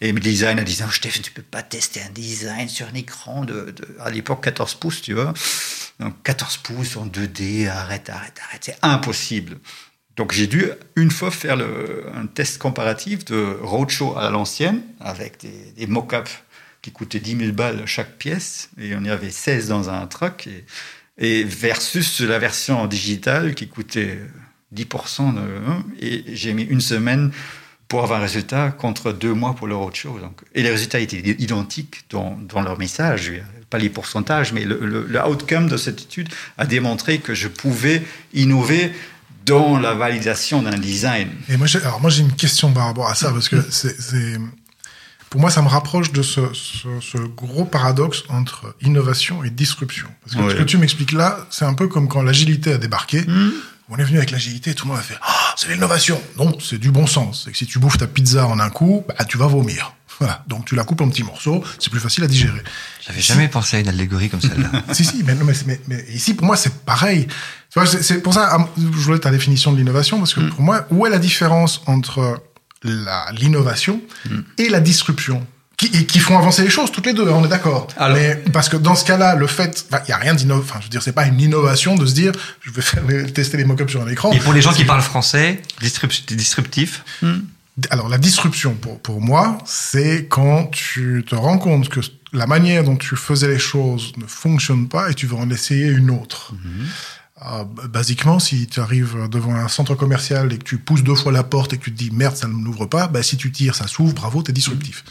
Et 0.00 0.12
le 0.12 0.20
design 0.20 0.58
a 0.58 0.64
dit 0.64 0.78
non, 0.80 0.90
Stéphane, 0.90 1.22
tu 1.22 1.32
peux 1.32 1.42
pas 1.42 1.62
tester 1.62 2.00
un 2.00 2.10
design 2.10 2.68
sur 2.68 2.86
un 2.86 2.94
écran 2.94 3.44
de, 3.44 3.74
à 4.00 4.10
l'époque 4.10 4.44
14 4.44 4.74
pouces, 4.74 5.02
tu 5.02 5.14
vois. 5.14 5.34
Donc 5.98 6.14
14 6.22 6.58
pouces 6.58 6.96
en 6.96 7.06
2D, 7.06 7.68
arrête, 7.68 8.08
arrête, 8.08 8.38
arrête, 8.48 8.62
c'est 8.64 8.78
impossible. 8.82 9.58
Donc 10.16 10.32
j'ai 10.32 10.46
dû 10.46 10.66
une 10.96 11.10
fois 11.10 11.30
faire 11.30 11.58
un 11.58 12.26
test 12.26 12.58
comparatif 12.58 13.24
de 13.24 13.58
roadshow 13.62 14.16
à 14.16 14.30
l'ancienne 14.30 14.82
avec 15.00 15.40
des, 15.40 15.72
des 15.76 15.86
mock-ups 15.86 16.42
qui 16.82 16.92
coûtaient 16.92 17.20
10 17.20 17.36
000 17.36 17.52
balles 17.52 17.82
chaque 17.86 18.16
pièce 18.16 18.70
et 18.80 18.94
on 18.96 19.04
y 19.04 19.10
avait 19.10 19.30
16 19.30 19.68
dans 19.68 19.90
un 19.90 20.06
truck. 20.06 20.48
Et, 21.18 21.44
versus 21.44 22.20
la 22.20 22.38
version 22.38 22.86
digitale 22.86 23.54
qui 23.54 23.68
coûtait 23.68 24.20
10% 24.74 25.34
de, 25.34 25.40
et 26.00 26.24
j'ai 26.28 26.52
mis 26.52 26.62
une 26.62 26.80
semaine 26.80 27.32
pour 27.88 28.02
avoir 28.02 28.20
un 28.20 28.22
résultat 28.22 28.70
contre 28.70 29.12
deux 29.12 29.32
mois 29.32 29.54
pour 29.54 29.66
le 29.66 29.74
roadshow. 29.74 30.18
Donc, 30.20 30.42
et 30.54 30.62
les 30.62 30.70
résultats 30.70 31.00
étaient 31.00 31.36
identiques 31.38 32.04
dans, 32.10 32.38
dans 32.48 32.60
leur 32.60 32.78
message, 32.78 33.32
pas 33.70 33.78
les 33.78 33.88
pourcentages, 33.88 34.52
mais 34.52 34.64
le, 34.64 35.06
le, 35.08 35.26
outcome 35.26 35.68
de 35.68 35.76
cette 35.76 36.02
étude 36.02 36.28
a 36.58 36.66
démontré 36.66 37.18
que 37.18 37.34
je 37.34 37.48
pouvais 37.48 38.02
innover 38.34 38.92
dans 39.46 39.78
la 39.78 39.94
validation 39.94 40.62
d'un 40.62 40.76
design. 40.76 41.28
Et 41.48 41.56
moi, 41.56 41.66
alors 41.82 42.00
moi 42.00 42.10
j'ai 42.10 42.22
une 42.22 42.32
question 42.32 42.72
par 42.72 42.86
rapport 42.86 43.08
à 43.08 43.14
ça 43.14 43.30
parce 43.30 43.48
que 43.48 43.56
c'est 43.70 44.36
pour 45.30 45.40
moi, 45.42 45.50
ça 45.50 45.60
me 45.60 45.68
rapproche 45.68 46.12
de 46.12 46.22
ce, 46.22 46.40
ce, 46.54 46.88
ce, 47.02 47.18
gros 47.18 47.66
paradoxe 47.66 48.24
entre 48.30 48.74
innovation 48.80 49.44
et 49.44 49.50
disruption. 49.50 50.08
Parce 50.24 50.36
que 50.36 50.50
ce 50.50 50.56
que 50.56 50.62
tu 50.62 50.78
m'expliques 50.78 51.12
là, 51.12 51.46
c'est 51.50 51.66
un 51.66 51.74
peu 51.74 51.86
comme 51.86 52.08
quand 52.08 52.22
l'agilité 52.22 52.72
a 52.72 52.78
débarqué. 52.78 53.22
Hmm. 53.22 53.50
On 53.90 53.96
est 53.96 54.04
venu 54.04 54.18
avec 54.18 54.30
l'agilité, 54.30 54.74
tout 54.74 54.84
le 54.86 54.92
monde 54.92 55.00
a 55.00 55.02
fait 55.02 55.18
ah, 55.22 55.54
c'est 55.56 55.68
l'innovation. 55.68 56.20
Non, 56.36 56.56
c'est 56.60 56.78
du 56.78 56.90
bon 56.90 57.06
sens. 57.06 57.42
C'est 57.44 57.52
que 57.52 57.58
si 57.58 57.66
tu 57.66 57.78
bouffes 57.78 57.98
ta 57.98 58.06
pizza 58.06 58.46
en 58.46 58.60
un 58.60 58.70
coup, 58.70 59.04
bah, 59.08 59.24
tu 59.24 59.38
vas 59.38 59.46
vomir. 59.46 59.94
Voilà. 60.18 60.44
Donc 60.46 60.64
tu 60.64 60.74
la 60.74 60.84
coupes 60.84 61.00
en 61.00 61.08
petits 61.08 61.22
morceaux, 61.22 61.62
c'est 61.78 61.90
plus 61.90 62.00
facile 62.00 62.24
à 62.24 62.26
digérer. 62.26 62.60
J'avais 63.06 63.20
jamais 63.20 63.48
pensé 63.48 63.76
à 63.76 63.80
une 63.80 63.88
allégorie 63.88 64.28
comme 64.28 64.40
celle-là. 64.40 64.70
si 64.92 65.04
si, 65.04 65.22
mais, 65.22 65.34
mais, 65.34 65.52
mais, 65.66 65.80
mais, 65.86 66.04
ici 66.10 66.34
pour 66.34 66.46
moi 66.46 66.56
c'est 66.56 66.74
pareil. 66.84 67.28
C'est 68.00 68.22
pour 68.22 68.34
ça 68.34 68.68
je 68.76 68.82
voulais 68.82 69.20
ta 69.20 69.30
définition 69.30 69.72
de 69.72 69.78
l'innovation 69.78 70.18
parce 70.18 70.34
que 70.34 70.40
hmm. 70.40 70.50
pour 70.50 70.62
moi 70.62 70.86
où 70.90 71.06
est 71.06 71.10
la 71.10 71.18
différence 71.18 71.82
entre 71.86 72.42
l'innovation 72.82 74.00
mm. 74.28 74.38
et 74.58 74.68
la 74.68 74.80
disruption? 74.80 75.46
Qui, 75.78 76.06
qui 76.06 76.18
font 76.18 76.36
avancer 76.36 76.64
les 76.64 76.70
choses 76.70 76.90
toutes 76.90 77.06
les 77.06 77.12
deux, 77.12 77.22
on 77.28 77.44
est 77.44 77.48
d'accord. 77.48 77.86
Mais 78.12 78.34
parce 78.52 78.68
que 78.68 78.76
dans 78.76 78.96
ce 78.96 79.04
cas-là, 79.04 79.36
le 79.36 79.46
fait, 79.46 79.86
il 80.06 80.10
y 80.10 80.12
a 80.12 80.16
rien 80.16 80.34
d'innovant. 80.34 80.60
Enfin, 80.60 80.80
je 80.80 80.86
veux 80.86 80.90
dire, 80.90 81.02
c'est 81.02 81.12
pas 81.12 81.24
une 81.26 81.40
innovation 81.40 81.94
de 81.94 82.04
se 82.04 82.14
dire, 82.14 82.32
je 82.60 82.72
vais 82.72 82.82
faire 82.82 83.04
tester 83.32 83.56
les 83.56 83.64
mock-ups 83.64 83.88
sur 83.88 84.02
un 84.02 84.08
écran. 84.08 84.32
Et 84.32 84.40
pour 84.40 84.52
les 84.52 84.60
gens 84.60 84.72
qui 84.72 84.84
parlent 84.84 85.02
français, 85.02 85.62
disruptif. 85.80 87.04
Mm. 87.22 87.38
Alors 87.90 88.08
la 88.08 88.18
disruption, 88.18 88.74
pour, 88.74 88.98
pour 88.98 89.20
moi, 89.20 89.58
c'est 89.66 90.26
quand 90.28 90.66
tu 90.66 91.24
te 91.24 91.36
rends 91.36 91.58
compte 91.58 91.88
que 91.88 92.00
la 92.32 92.48
manière 92.48 92.82
dont 92.82 92.96
tu 92.96 93.14
faisais 93.14 93.46
les 93.46 93.60
choses 93.60 94.12
ne 94.16 94.26
fonctionne 94.26 94.88
pas 94.88 95.10
et 95.10 95.14
tu 95.14 95.26
veux 95.26 95.36
en 95.36 95.48
essayer 95.48 95.86
une 95.86 96.10
autre. 96.10 96.54
Mm-hmm. 96.54 96.86
Ah, 97.40 97.64
basiquement, 97.88 98.40
si 98.40 98.66
tu 98.66 98.80
arrives 98.80 99.28
devant 99.30 99.54
un 99.54 99.68
centre 99.68 99.94
commercial 99.94 100.52
et 100.52 100.58
que 100.58 100.64
tu 100.64 100.78
pousses 100.78 101.04
deux 101.04 101.14
fois 101.14 101.30
la 101.30 101.44
porte 101.44 101.72
et 101.72 101.78
que 101.78 101.84
tu 101.84 101.92
te 101.92 101.96
dis 101.96 102.10
merde, 102.10 102.34
ça 102.34 102.48
ne 102.48 102.52
m'ouvre 102.52 102.86
pas, 102.86 103.06
bah, 103.06 103.22
si 103.22 103.36
tu 103.36 103.52
tires, 103.52 103.76
ça 103.76 103.86
s'ouvre, 103.86 104.12
bravo, 104.12 104.42
t'es 104.42 104.52
disruptif. 104.52 105.04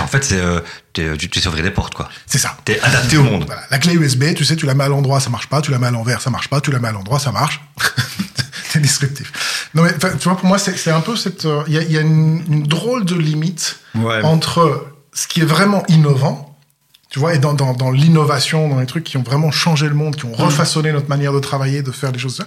En, 0.00 0.06
fait, 0.08 0.24
c'est 0.24 0.40
euh, 0.40 0.60
euh, 0.98 1.16
tu, 1.16 1.30
tu 1.30 1.48
ouvrir 1.48 1.62
des 1.62 1.70
portes, 1.70 1.94
quoi. 1.94 2.08
C'est 2.26 2.38
ça. 2.38 2.56
T'es 2.64 2.80
adapté 2.80 3.16
au 3.16 3.22
monde. 3.22 3.46
La 3.70 3.78
clé 3.78 3.94
USB, 3.94 4.34
tu 4.34 4.44
sais, 4.44 4.56
tu 4.56 4.66
la 4.66 4.74
mets 4.74 4.84
à 4.84 4.88
l'endroit, 4.88 5.20
ça 5.20 5.30
marche 5.30 5.46
pas, 5.46 5.62
tu 5.62 5.70
la 5.70 5.78
mets 5.78 5.86
à 5.86 5.92
l'envers, 5.92 6.20
ça 6.20 6.30
marche 6.30 6.48
pas, 6.48 6.60
tu 6.60 6.72
la 6.72 6.80
mets 6.80 6.88
à 6.88 6.92
l'endroit, 6.92 7.20
ça 7.20 7.30
marche. 7.30 7.60
t'es 8.72 8.80
disruptif. 8.80 9.70
Non 9.74 9.84
mais 9.84 9.92
tu 9.96 10.28
vois, 10.28 10.36
pour 10.36 10.46
moi, 10.46 10.58
c'est 10.58 10.90
un 10.90 11.00
peu 11.00 11.14
cette, 11.16 11.44
euh, 11.44 11.62
il 11.68 11.74
y, 11.74 11.78
a, 11.78 11.82
y 11.82 11.96
a 11.96 12.00
une, 12.00 12.42
une, 12.48 12.62
drôle 12.64 13.04
de 13.04 13.14
limite 13.14 13.78
entre 14.24 14.86
ce 15.12 15.28
qui 15.28 15.40
est 15.40 15.44
vraiment 15.44 15.84
innovant 15.88 16.49
tu 17.10 17.18
vois, 17.18 17.34
et 17.34 17.38
dans, 17.38 17.54
dans, 17.54 17.74
dans 17.74 17.90
l'innovation, 17.90 18.68
dans 18.68 18.78
les 18.78 18.86
trucs 18.86 19.02
qui 19.02 19.16
ont 19.16 19.22
vraiment 19.22 19.50
changé 19.50 19.88
le 19.88 19.94
monde, 19.94 20.14
qui 20.14 20.26
ont 20.26 20.30
mm. 20.30 20.42
refaçonné 20.42 20.92
notre 20.92 21.08
manière 21.08 21.32
de 21.32 21.40
travailler, 21.40 21.82
de 21.82 21.90
faire 21.90 22.12
des 22.12 22.20
choses, 22.20 22.40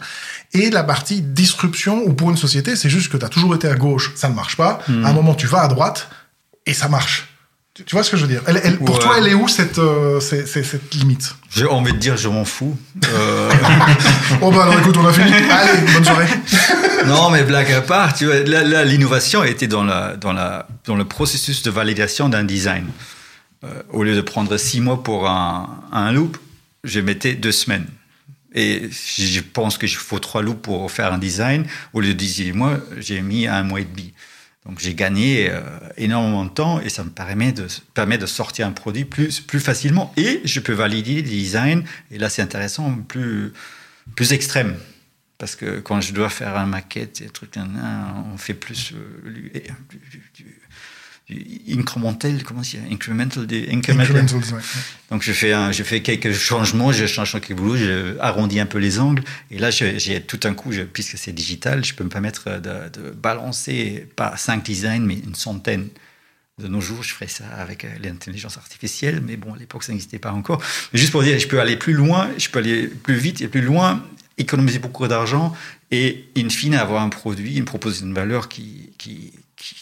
et 0.54 0.70
la 0.70 0.84
partie 0.84 1.22
disruption, 1.22 2.02
où 2.06 2.14
pour 2.14 2.30
une 2.30 2.38
société, 2.38 2.78
c'est 2.78 2.90
juste 2.90 3.12
que 3.12 3.18
tu 3.18 3.26
as 3.26 3.30
toujours 3.30 3.54
été 3.56 3.68
à 3.68 3.76
gauche, 3.76 4.14
ça 4.16 4.30
ne 4.30 4.34
marche 4.34 4.56
pas, 4.56 4.80
mm. 4.88 5.06
à 5.06 5.10
un 5.10 5.14
moment 5.14 5.36
tu 5.36 5.48
vas 5.48 5.62
à 5.62 5.68
droite, 5.68 6.10
et 6.66 6.74
ça 6.74 6.88
marche. 6.88 7.28
Tu, 7.74 7.84
vois 7.92 8.04
ce 8.04 8.12
que 8.12 8.18
je 8.18 8.22
veux 8.22 8.28
dire? 8.28 8.44
Elle, 8.46 8.62
elle, 8.64 8.78
Pour 8.78 9.00
toi, 9.00 9.16
elle 9.18 9.28
est 9.28 9.34
où 9.34 9.48
cette, 9.48 9.80
euh, 9.80 10.20
cette, 10.20 10.48
cette 10.48 10.94
limite? 10.94 11.36
J'ai 11.50 11.66
envie 11.66 11.92
de 11.92 11.98
dire, 11.98 12.16
je 12.16 12.30
m'en 12.30 12.46
fous. 12.46 12.78
Euh... 13.12 13.52
oh 14.44 14.52
bah 14.52 14.62
alors 14.62 14.80
écoute, 14.80 14.96
on 14.96 15.06
a 15.08 15.12
fini. 15.12 15.32
Allez, 15.50 15.92
bonne 15.92 16.06
soirée. 16.06 16.28
non, 17.08 17.32
mais 17.32 17.42
blague 17.42 17.72
à 17.72 17.82
part, 17.82 18.14
tu 18.14 18.28
vois, 18.28 18.42
là, 18.44 18.86
l'innovation 18.86 19.44
était 19.44 19.66
dans, 19.66 19.84
la, 19.84 20.16
dans, 20.16 20.34
la, 20.34 20.68
dans 20.86 20.96
le 20.96 21.04
processus 21.04 21.64
de 21.64 21.72
validation 21.72 22.30
d'un 22.30 22.44
design. 22.44 22.86
Euh, 23.64 23.82
au 23.90 24.04
lieu 24.04 24.16
de 24.16 24.22
prendre 24.22 24.56
six 24.58 24.82
mois 24.82 25.04
pour 25.04 25.28
un, 25.28 26.12
loop, 26.12 26.38
je 26.84 27.00
mettais 27.00 27.36
deux 27.36 27.52
semaines. 27.52 27.88
Et 28.56 28.90
je 28.92 29.40
pense 29.42 29.78
qu'il 29.78 29.90
faut 29.90 30.20
trois 30.20 30.42
loops 30.42 30.62
pour 30.62 30.92
faire 30.92 31.12
un 31.14 31.18
design. 31.18 31.66
Au 31.94 32.02
lieu 32.02 32.10
de 32.10 32.14
18 32.14 32.52
mois, 32.52 32.80
j'ai 32.98 33.22
mis 33.22 33.48
un 33.48 33.64
mois 33.64 33.82
et 33.82 33.86
demi. 33.86 34.14
Donc 34.66 34.80
j'ai 34.80 34.94
gagné 34.94 35.50
euh, 35.50 35.62
énormément 35.98 36.46
de 36.46 36.50
temps 36.50 36.80
et 36.80 36.90
ça 36.90 37.04
me 37.04 37.10
permet 37.10 37.52
de, 37.52 37.68
permet 37.94 38.18
de 38.18 38.26
sortir 38.26 38.66
un 38.68 38.72
produit 38.72 39.06
plus, 39.06 39.40
plus 39.40 39.60
facilement. 39.60 40.14
Et 40.18 40.42
je 40.46 40.60
peux 40.60 40.74
valider 40.74 41.22
des 41.22 41.30
designs, 41.30 41.84
et 42.12 42.18
là 42.18 42.30
c'est 42.30 42.42
intéressant, 42.42 42.94
plus, 43.08 43.52
plus 44.16 44.32
extrême. 44.32 44.78
Parce 45.38 45.58
que 45.58 45.80
quand 45.80 46.00
je 46.00 46.14
dois 46.14 46.30
faire 46.30 46.56
un 46.56 46.66
maquette, 46.66 47.24
on 47.58 48.38
fait 48.38 48.54
plus, 48.54 48.94
euh, 48.94 49.60
incremental, 51.70 52.44
comment 52.44 52.64
c'est 52.64 52.80
incremental. 52.92 53.48
Donc 55.10 55.24
je 55.24 55.32
fais 55.32 55.54
un, 55.54 55.72
je 55.72 55.84
fais 55.84 56.02
quelques 56.02 56.34
changements, 56.34 56.92
je 56.92 57.06
change 57.06 57.32
quelques 57.34 57.54
boulots, 57.54 57.78
je 57.78 58.18
arrondis 58.20 58.60
un 58.60 58.66
peu 58.66 58.78
les 58.78 59.00
angles, 59.00 59.24
et 59.50 59.58
là 59.58 59.72
j'ai 59.72 60.22
tout 60.22 60.40
un 60.44 60.54
coup, 60.54 60.72
je, 60.72 60.82
puisque 60.82 61.18
c'est 61.18 61.32
digital, 61.32 61.86
je 61.86 61.94
peux 61.94 62.04
me 62.04 62.10
permettre 62.10 62.60
de, 62.60 62.90
de, 62.90 63.10
balancer 63.12 64.08
pas 64.16 64.36
cinq 64.38 64.66
designs, 64.66 65.06
mais 65.06 65.16
une 65.16 65.36
centaine. 65.36 65.88
De 66.60 66.68
nos 66.68 66.82
jours, 66.82 67.02
je 67.02 67.12
ferais 67.12 67.28
ça 67.28 67.48
avec 67.58 67.84
euh, 67.84 67.88
l'intelligence 68.04 68.58
artificielle, 68.58 69.24
mais 69.26 69.38
bon, 69.38 69.56
à 69.56 69.58
l'époque, 69.58 69.84
ça 69.84 69.92
n'existait 69.92 70.20
pas 70.20 70.32
encore. 70.32 70.62
Mais 70.94 71.00
juste 71.00 71.12
pour 71.12 71.24
dire, 71.24 71.40
je 71.40 71.48
peux 71.48 71.60
aller 71.60 71.78
plus 71.78 71.94
loin, 71.94 72.30
je 72.38 72.48
peux 72.48 72.60
aller 72.60 72.88
plus 72.88 73.16
vite 73.16 73.42
et 73.42 73.48
plus 73.48 73.62
loin, 73.62 74.04
économiser 74.38 74.78
beaucoup 74.78 75.08
d'argent 75.08 75.56
et, 75.90 76.26
in 76.38 76.50
fine, 76.50 76.76
avoir 76.76 77.02
un 77.02 77.10
produit, 77.10 77.58
une 77.58 77.66
proposition 77.66 78.08
de 78.08 78.14
valeur 78.14 78.50
qui, 78.50 78.92
qui, 79.00 79.34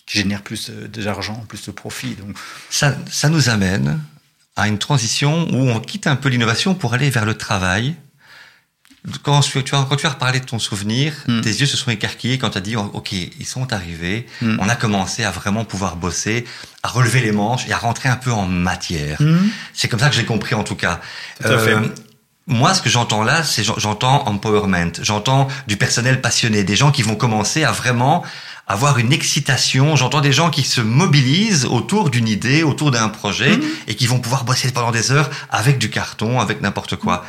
qui 0.06 0.18
génère 0.18 0.42
plus 0.42 0.70
d'argent, 0.70 1.44
plus 1.48 1.66
de 1.66 1.72
profit. 1.72 2.16
Donc 2.16 2.38
ça, 2.70 2.96
ça 3.10 3.30
nous 3.30 3.50
amène 3.50 4.00
à 4.56 4.68
une 4.68 4.78
transition 4.78 5.48
où 5.52 5.70
on 5.70 5.80
quitte 5.80 6.08
un 6.08 6.16
peu 6.16 6.30
l'innovation 6.30 6.76
pour 6.76 6.94
aller 6.94 7.10
vers 7.10 7.26
le 7.26 7.36
travail. 7.36 7.96
Quand 9.24 9.40
tu, 9.40 9.58
as, 9.58 9.88
quand 9.90 9.96
tu 9.96 10.06
as 10.06 10.12
reparlé 10.12 10.40
de 10.40 10.46
ton 10.46 10.60
souvenir, 10.60 11.14
hmm. 11.28 11.42
tes 11.42 11.50
yeux 11.50 11.66
se 11.66 11.76
sont 11.76 11.90
écarquillés 11.90 12.38
quand 12.38 12.52
tu 12.52 12.60
as 12.60 12.62
dit 12.62 12.76
OK, 12.76 13.14
ils 13.14 13.48
sont 13.48 13.74
arrivés, 13.74 14.28
hmm. 14.42 14.58
on 14.60 14.70
a 14.70 14.76
commencé 14.76 15.24
à 15.24 15.32
vraiment 15.32 15.66
pouvoir 15.66 15.96
bosser, 15.96 16.46
à 16.84 16.90
relever 16.90 17.22
les 17.22 17.32
manches 17.32 17.68
et 17.68 17.72
à 17.72 17.78
rentrer 17.80 18.10
un 18.10 18.16
peu 18.16 18.32
en 18.32 18.46
matière. 18.46 19.20
Hmm. 19.20 19.50
C'est 19.74 19.88
comme 19.88 20.00
ça 20.00 20.10
que 20.10 20.16
j'ai 20.16 20.26
compris 20.26 20.54
en 20.54 20.64
tout 20.64 20.76
cas. 20.76 21.02
Tout 21.42 21.48
à 21.48 21.58
fait. 21.58 21.76
Moi, 22.52 22.74
ce 22.74 22.82
que 22.82 22.90
j'entends 22.90 23.24
là, 23.24 23.44
c'est 23.44 23.64
j'entends 23.64 24.28
empowerment, 24.28 24.92
j'entends 25.02 25.48
du 25.68 25.78
personnel 25.78 26.20
passionné, 26.20 26.66
des 26.66 26.76
gens 26.76 26.92
qui 26.92 27.02
vont 27.02 27.16
commencer 27.16 27.64
à 27.64 27.72
vraiment 27.72 28.26
avoir 28.68 29.00
une 29.00 29.14
excitation. 29.14 29.96
J'entends 29.96 30.20
des 30.20 30.34
gens 30.34 30.50
qui 30.50 30.64
se 30.64 30.82
mobilisent 30.82 31.66
autour 31.66 32.10
d'une 32.10 32.28
idée, 32.28 32.62
autour 32.64 32.92
d'un 32.92 33.08
projet, 33.08 33.56
mmh. 33.56 33.62
et 33.88 33.96
qui 33.96 34.06
vont 34.06 34.20
pouvoir 34.20 34.44
bosser 34.44 34.70
pendant 34.72 34.92
des 34.92 35.14
heures 35.14 35.30
avec 35.50 35.78
du 35.78 35.90
carton, 35.90 36.42
avec 36.42 36.62
n'importe 36.62 36.98
quoi. 36.98 37.24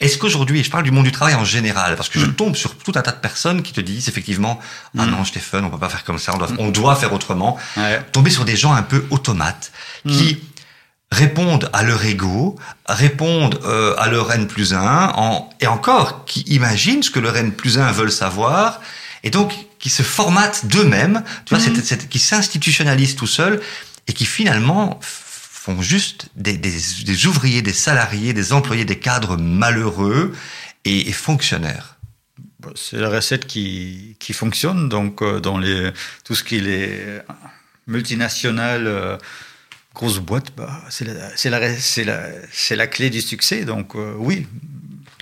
Est-ce 0.00 0.18
qu'aujourd'hui, 0.18 0.62
je 0.62 0.70
parle 0.70 0.84
du 0.84 0.90
monde 0.90 1.06
du 1.06 1.12
travail 1.12 1.34
en 1.34 1.46
général, 1.46 1.96
parce 1.96 2.10
que 2.10 2.20
je 2.20 2.26
mmh. 2.26 2.34
tombe 2.34 2.54
sur 2.54 2.76
tout 2.76 2.92
un 2.94 3.00
tas 3.00 3.12
de 3.12 3.20
personnes 3.20 3.62
qui 3.62 3.72
te 3.72 3.80
disent 3.80 4.08
effectivement, 4.08 4.60
ah 4.98 5.06
mmh. 5.06 5.10
non, 5.10 5.24
Stéphane, 5.24 5.64
on 5.64 5.70
peut 5.70 5.78
pas 5.78 5.88
faire 5.88 6.04
comme 6.04 6.18
ça, 6.18 6.34
on 6.34 6.38
doit, 6.38 6.48
on 6.58 6.68
doit 6.68 6.94
faire 6.94 7.14
autrement. 7.14 7.58
Tomber 8.12 8.30
sur 8.30 8.44
des 8.44 8.56
gens 8.56 8.74
un 8.74 8.82
peu 8.82 9.06
automates, 9.08 9.72
qui 10.06 10.38
répondent 11.10 11.70
à 11.72 11.82
leur 11.82 12.04
ego, 12.04 12.58
répondent 12.86 13.58
euh, 13.64 13.94
à 13.98 14.08
leur 14.08 14.30
N 14.32 14.46
plus 14.46 14.74
1, 14.74 15.12
en, 15.14 15.48
et 15.60 15.66
encore, 15.66 16.24
qui 16.26 16.40
imaginent 16.42 17.02
ce 17.02 17.10
que 17.10 17.18
leur 17.20 17.36
N 17.36 17.52
plus 17.52 17.78
1 17.78 17.92
veulent 17.92 18.12
savoir, 18.12 18.80
et 19.24 19.30
donc 19.30 19.52
qui 19.78 19.90
se 19.90 20.02
formatent 20.02 20.66
d'eux-mêmes, 20.66 21.22
tu 21.46 21.54
vois, 21.54 21.64
Mhm. 21.64 21.76
c'est- 21.76 21.84
c'est- 21.84 22.08
qui 22.08 22.18
s'institutionnalisent 22.18 23.16
tout 23.16 23.26
seuls, 23.26 23.60
et 24.06 24.12
qui 24.12 24.26
finalement 24.26 24.98
font 25.02 25.80
juste 25.82 26.28
des, 26.36 26.56
des, 26.56 26.74
des 27.04 27.26
ouvriers, 27.26 27.62
des 27.62 27.72
salariés, 27.74 28.32
des 28.32 28.52
employés, 28.52 28.84
des 28.84 28.98
cadres 28.98 29.36
malheureux 29.36 30.32
et, 30.84 31.08
et 31.08 31.12
fonctionnaires. 31.12 31.96
C'est 32.74 32.96
la 32.98 33.08
recette 33.08 33.46
qui, 33.46 34.16
qui 34.18 34.32
fonctionne. 34.32 34.88
Donc, 34.88 35.22
euh, 35.22 35.40
dans 35.40 35.58
les, 35.58 35.90
tout 36.24 36.34
ce 36.34 36.42
qui 36.42 36.56
est 36.56 36.60
les 36.60 37.18
multinationales, 37.86 38.86
euh, 38.86 39.16
grosses 39.98 40.20
boîtes, 40.20 40.52
bah, 40.56 40.80
c'est 40.88 41.04
la, 41.04 41.14
la, 41.44 41.58
la, 42.04 42.76
la 42.76 42.86
clé 42.86 43.10
du 43.10 43.20
succès. 43.20 43.64
Donc, 43.64 43.94
euh, 43.94 44.14
oui. 44.16 44.46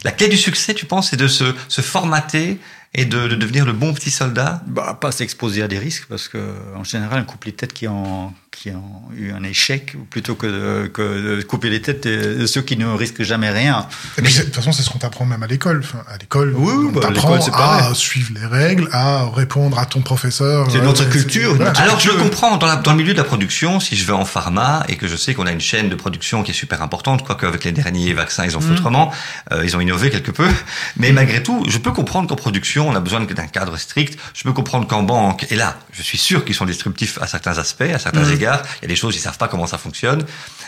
La 0.04 0.12
clé 0.12 0.28
du 0.28 0.36
succès, 0.36 0.74
tu 0.74 0.86
penses, 0.86 1.10
c'est 1.10 1.16
de 1.16 1.26
se, 1.28 1.44
se 1.68 1.80
formater 1.80 2.58
et 2.94 3.06
de, 3.06 3.26
de 3.26 3.34
devenir 3.34 3.64
le 3.64 3.72
bon 3.72 3.92
petit 3.94 4.10
soldat? 4.10 4.62
Bah, 4.66 4.96
pas 5.00 5.10
s'exposer 5.10 5.62
à 5.62 5.68
des 5.68 5.78
risques 5.78 6.06
parce 6.08 6.28
que, 6.28 6.54
en 6.76 6.84
général, 6.84 7.22
on 7.22 7.24
coupe 7.24 7.44
les 7.44 7.52
têtes 7.52 7.72
qui 7.72 7.88
ont, 7.88 8.32
qui 8.58 8.70
ont 8.70 9.02
eu 9.14 9.32
un 9.32 9.42
échec 9.42 9.94
plutôt 10.08 10.34
que 10.34 10.46
de, 10.46 10.86
que 10.88 11.36
de 11.36 11.42
couper 11.42 11.68
les 11.68 11.82
têtes 11.82 12.06
de 12.08 12.46
ceux 12.46 12.62
qui 12.62 12.78
ne 12.78 12.86
risquent 12.86 13.22
jamais 13.22 13.50
rien. 13.50 13.86
Et 14.16 14.22
puis, 14.22 14.32
c'est- 14.32 14.40
de 14.40 14.44
toute 14.46 14.54
façon, 14.56 14.72
c'est 14.72 14.82
ce 14.82 14.88
qu'on 14.88 14.98
t'apprend 14.98 15.26
même 15.26 15.42
à 15.42 15.46
l'école. 15.46 15.80
Enfin, 15.84 16.02
à 16.08 16.16
l'école, 16.16 16.54
Oui, 16.56 16.72
oui, 16.74 16.86
on 16.88 16.92
bah, 16.92 17.00
à 17.04 17.08
t'apprend 17.12 17.28
l'école, 17.36 17.42
c'est 17.42 17.50
à 17.54 17.58
pareil. 17.58 17.94
suivre 17.94 18.30
les 18.34 18.46
règles, 18.46 18.88
à 18.92 19.26
répondre 19.28 19.78
à 19.78 19.84
ton 19.84 20.00
professeur. 20.00 20.70
C'est 20.70 20.80
notre 20.80 21.02
c'est- 21.04 21.10
culture, 21.10 21.50
voilà. 21.54 21.66
notre- 21.72 21.82
Alors 21.82 22.00
je 22.00 22.08
le 22.10 22.16
comprends, 22.16 22.56
dans, 22.56 22.66
la- 22.66 22.76
dans 22.76 22.92
le 22.92 22.96
milieu 22.96 23.12
de 23.12 23.18
la 23.18 23.24
production, 23.24 23.78
si 23.78 23.94
je 23.94 24.06
vais 24.06 24.14
en 24.14 24.24
pharma 24.24 24.84
et 24.88 24.96
que 24.96 25.06
je 25.06 25.16
sais 25.16 25.34
qu'on 25.34 25.46
a 25.46 25.52
une 25.52 25.60
chaîne 25.60 25.90
de 25.90 25.94
production 25.94 26.42
qui 26.42 26.52
est 26.52 26.54
super 26.54 26.80
importante, 26.80 27.26
quoique 27.26 27.44
avec 27.44 27.62
les 27.64 27.72
derniers 27.72 28.14
vaccins 28.14 28.46
ils 28.46 28.56
ont 28.56 28.60
fait 28.62 28.72
autrement, 28.72 29.12
euh, 29.52 29.62
ils 29.64 29.76
ont 29.76 29.80
innové 29.80 30.08
quelque 30.08 30.30
peu, 30.30 30.48
mais 30.96 31.12
malgré 31.12 31.42
tout, 31.42 31.62
je 31.68 31.76
peux 31.76 31.92
comprendre 31.92 32.26
qu'en 32.26 32.36
production 32.36 32.88
on 32.88 32.94
a 32.96 33.00
besoin 33.00 33.20
d'un 33.20 33.46
cadre 33.48 33.76
strict, 33.76 34.18
je 34.32 34.42
peux 34.44 34.52
comprendre 34.54 34.86
qu'en 34.86 35.02
banque, 35.02 35.46
et 35.50 35.56
là 35.56 35.76
je 35.92 36.00
suis 36.02 36.18
sûr 36.18 36.44
qu'ils 36.44 36.54
sont 36.54 36.64
disruptifs 36.64 37.18
à 37.20 37.26
certains 37.26 37.58
aspects, 37.58 37.82
à 37.82 37.98
certains 37.98 38.24
égards, 38.30 38.45
il 38.46 38.82
y 38.82 38.84
a 38.84 38.88
des 38.88 38.96
choses 38.96 39.16
ils 39.16 39.20
savent 39.20 39.38
pas 39.38 39.48
comment 39.48 39.66
ça 39.66 39.78
fonctionne, 39.78 40.24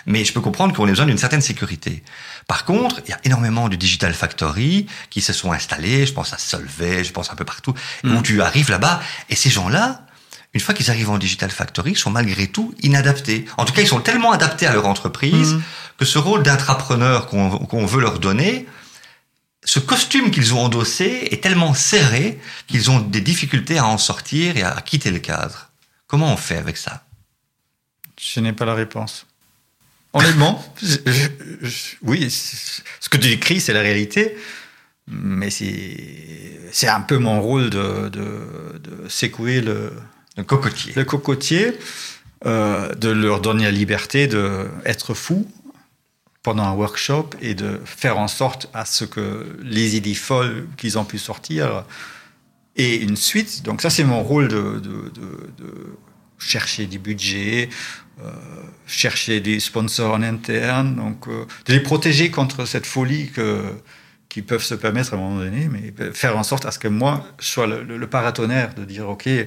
mais 0.06 0.24
je 0.24 0.32
peux 0.32 0.40
comprendre 0.40 0.74
qu'on 0.74 0.84
a 0.84 0.90
besoin 0.90 1.06
d'une 1.06 1.18
certaine 1.18 1.40
sécurité. 1.40 2.02
Par 2.46 2.64
contre, 2.64 3.00
il 3.06 3.10
y 3.10 3.12
a 3.12 3.20
énormément 3.24 3.68
de 3.68 3.76
digital 3.76 4.14
factory 4.14 4.86
qui 5.10 5.20
se 5.20 5.32
sont 5.32 5.52
installés, 5.52 6.06
je 6.06 6.12
pense 6.12 6.32
à 6.32 6.38
Solvay, 6.38 7.04
je 7.04 7.12
pense 7.12 7.30
un 7.30 7.34
peu 7.36 7.44
partout, 7.44 7.74
où 8.04 8.22
tu 8.22 8.42
arrives 8.42 8.70
là-bas, 8.70 9.00
et 9.28 9.36
ces 9.36 9.50
gens-là, 9.50 10.02
une 10.54 10.60
fois 10.60 10.74
qu'ils 10.74 10.90
arrivent 10.90 11.10
en 11.10 11.18
Digital 11.18 11.50
Factory, 11.50 11.94
sont 11.94 12.10
malgré 12.10 12.46
tout 12.46 12.74
inadaptés. 12.80 13.44
En 13.58 13.64
tout 13.66 13.74
cas, 13.74 13.82
ils 13.82 13.86
sont 13.88 14.00
tellement 14.00 14.32
adaptés 14.32 14.66
à 14.66 14.72
leur 14.72 14.86
entreprise 14.86 15.52
Mhm. 15.54 15.62
que 15.98 16.04
ce 16.06 16.18
rôle 16.18 16.42
d'intrapreneur 16.42 17.26
qu'on 17.26 17.50
qu'on 17.50 17.84
veut 17.84 18.00
leur 18.00 18.18
donner, 18.18 18.66
ce 19.64 19.78
costume 19.78 20.30
qu'ils 20.30 20.54
ont 20.54 20.60
endossé 20.64 21.28
est 21.30 21.42
tellement 21.42 21.74
serré 21.74 22.40
qu'ils 22.66 22.90
ont 22.90 23.00
des 23.00 23.20
difficultés 23.20 23.76
à 23.76 23.84
en 23.86 23.98
sortir 23.98 24.56
et 24.56 24.62
à 24.62 24.80
quitter 24.80 25.10
le 25.10 25.18
cadre. 25.18 25.68
Comment 26.06 26.32
on 26.32 26.36
fait 26.38 26.56
avec 26.56 26.78
ça? 26.78 27.02
Je 28.20 28.40
n'ai 28.40 28.52
pas 28.52 28.64
la 28.64 28.74
réponse. 28.74 29.26
Honnêtement, 30.12 30.64
je- 30.83 30.96
je- 31.07 31.66
je- 31.66 31.96
oui, 32.02 32.31
ce 32.31 33.09
que 33.09 33.16
tu 33.18 33.28
décris, 33.28 33.61
c'est 33.61 33.72
la 33.74 33.83
réalité, 33.83 34.37
mais 35.07 35.50
c'est 35.50 36.88
un 36.88 37.00
peu 37.02 37.18
mon 37.18 37.40
rôle 37.40 37.70
de, 37.70 38.09
de, 38.09 38.78
de 38.78 39.09
secouer 39.09 39.61
le, 39.61 39.92
Le 40.37 40.44
cocotier. 40.44 40.92
le 40.96 41.04
cocotier, 41.04 41.78
euh, 42.46 42.94
de 42.94 43.11
leur 43.11 43.40
donner 43.40 43.64
la 43.64 43.70
liberté 43.70 44.26
d'être 44.26 45.14
fou 45.14 45.46
pendant 46.42 46.64
un 46.64 46.72
workshop 46.72 47.31
et 47.42 47.54
de 47.54 47.81
faire 47.85 48.18
en 48.18 48.28
sorte 48.28 48.68
à 48.72 48.85
ce 48.85 49.04
que 49.04 49.59
les 49.62 49.96
idées 49.96 50.14
folles 50.14 50.66
qu'ils 50.76 50.98
ont 50.98 51.04
pu 51.04 51.18
sortir 51.18 51.85
aient 52.76 52.96
une 52.96 53.16
suite. 53.16 53.62
Donc 53.62 53.83
ça, 53.83 53.90
c'est 53.90 54.04
mon 54.04 54.22
rôle 54.22 54.48
de 54.48 54.81
chercher 56.38 56.87
des 56.87 56.98
budgets, 56.98 57.68
euh, 58.22 58.31
chercher 58.87 59.40
des 59.40 59.61
sponsors 59.61 60.14
en 60.14 60.22
interne, 60.22 60.96
donc 60.96 61.29
euh, 61.29 61.44
de 61.66 61.72
les 61.72 61.81
protéger 61.81 62.31
contre 62.31 62.64
cette 62.64 62.87
folie 62.87 63.31
que 63.31 63.62
qu'ils 64.29 64.44
peuvent 64.44 64.62
se 64.62 64.74
permettre 64.74 65.14
à 65.14 65.16
un 65.16 65.20
moment 65.20 65.38
donné, 65.38 65.68
mais 65.68 66.12
faire 66.12 66.37
en 66.37 66.42
sorte 66.42 66.66
à 66.66 66.70
ce 66.70 66.79
que 66.79 66.88
moi 66.88 67.27
sois 67.40 67.66
le, 67.66 67.83
le- 67.83 67.96
le 67.96 68.07
paratonnerre 68.07 68.74
de 68.74 68.85
dire 68.85 69.09
ok, 69.09 69.27
euh, 69.27 69.46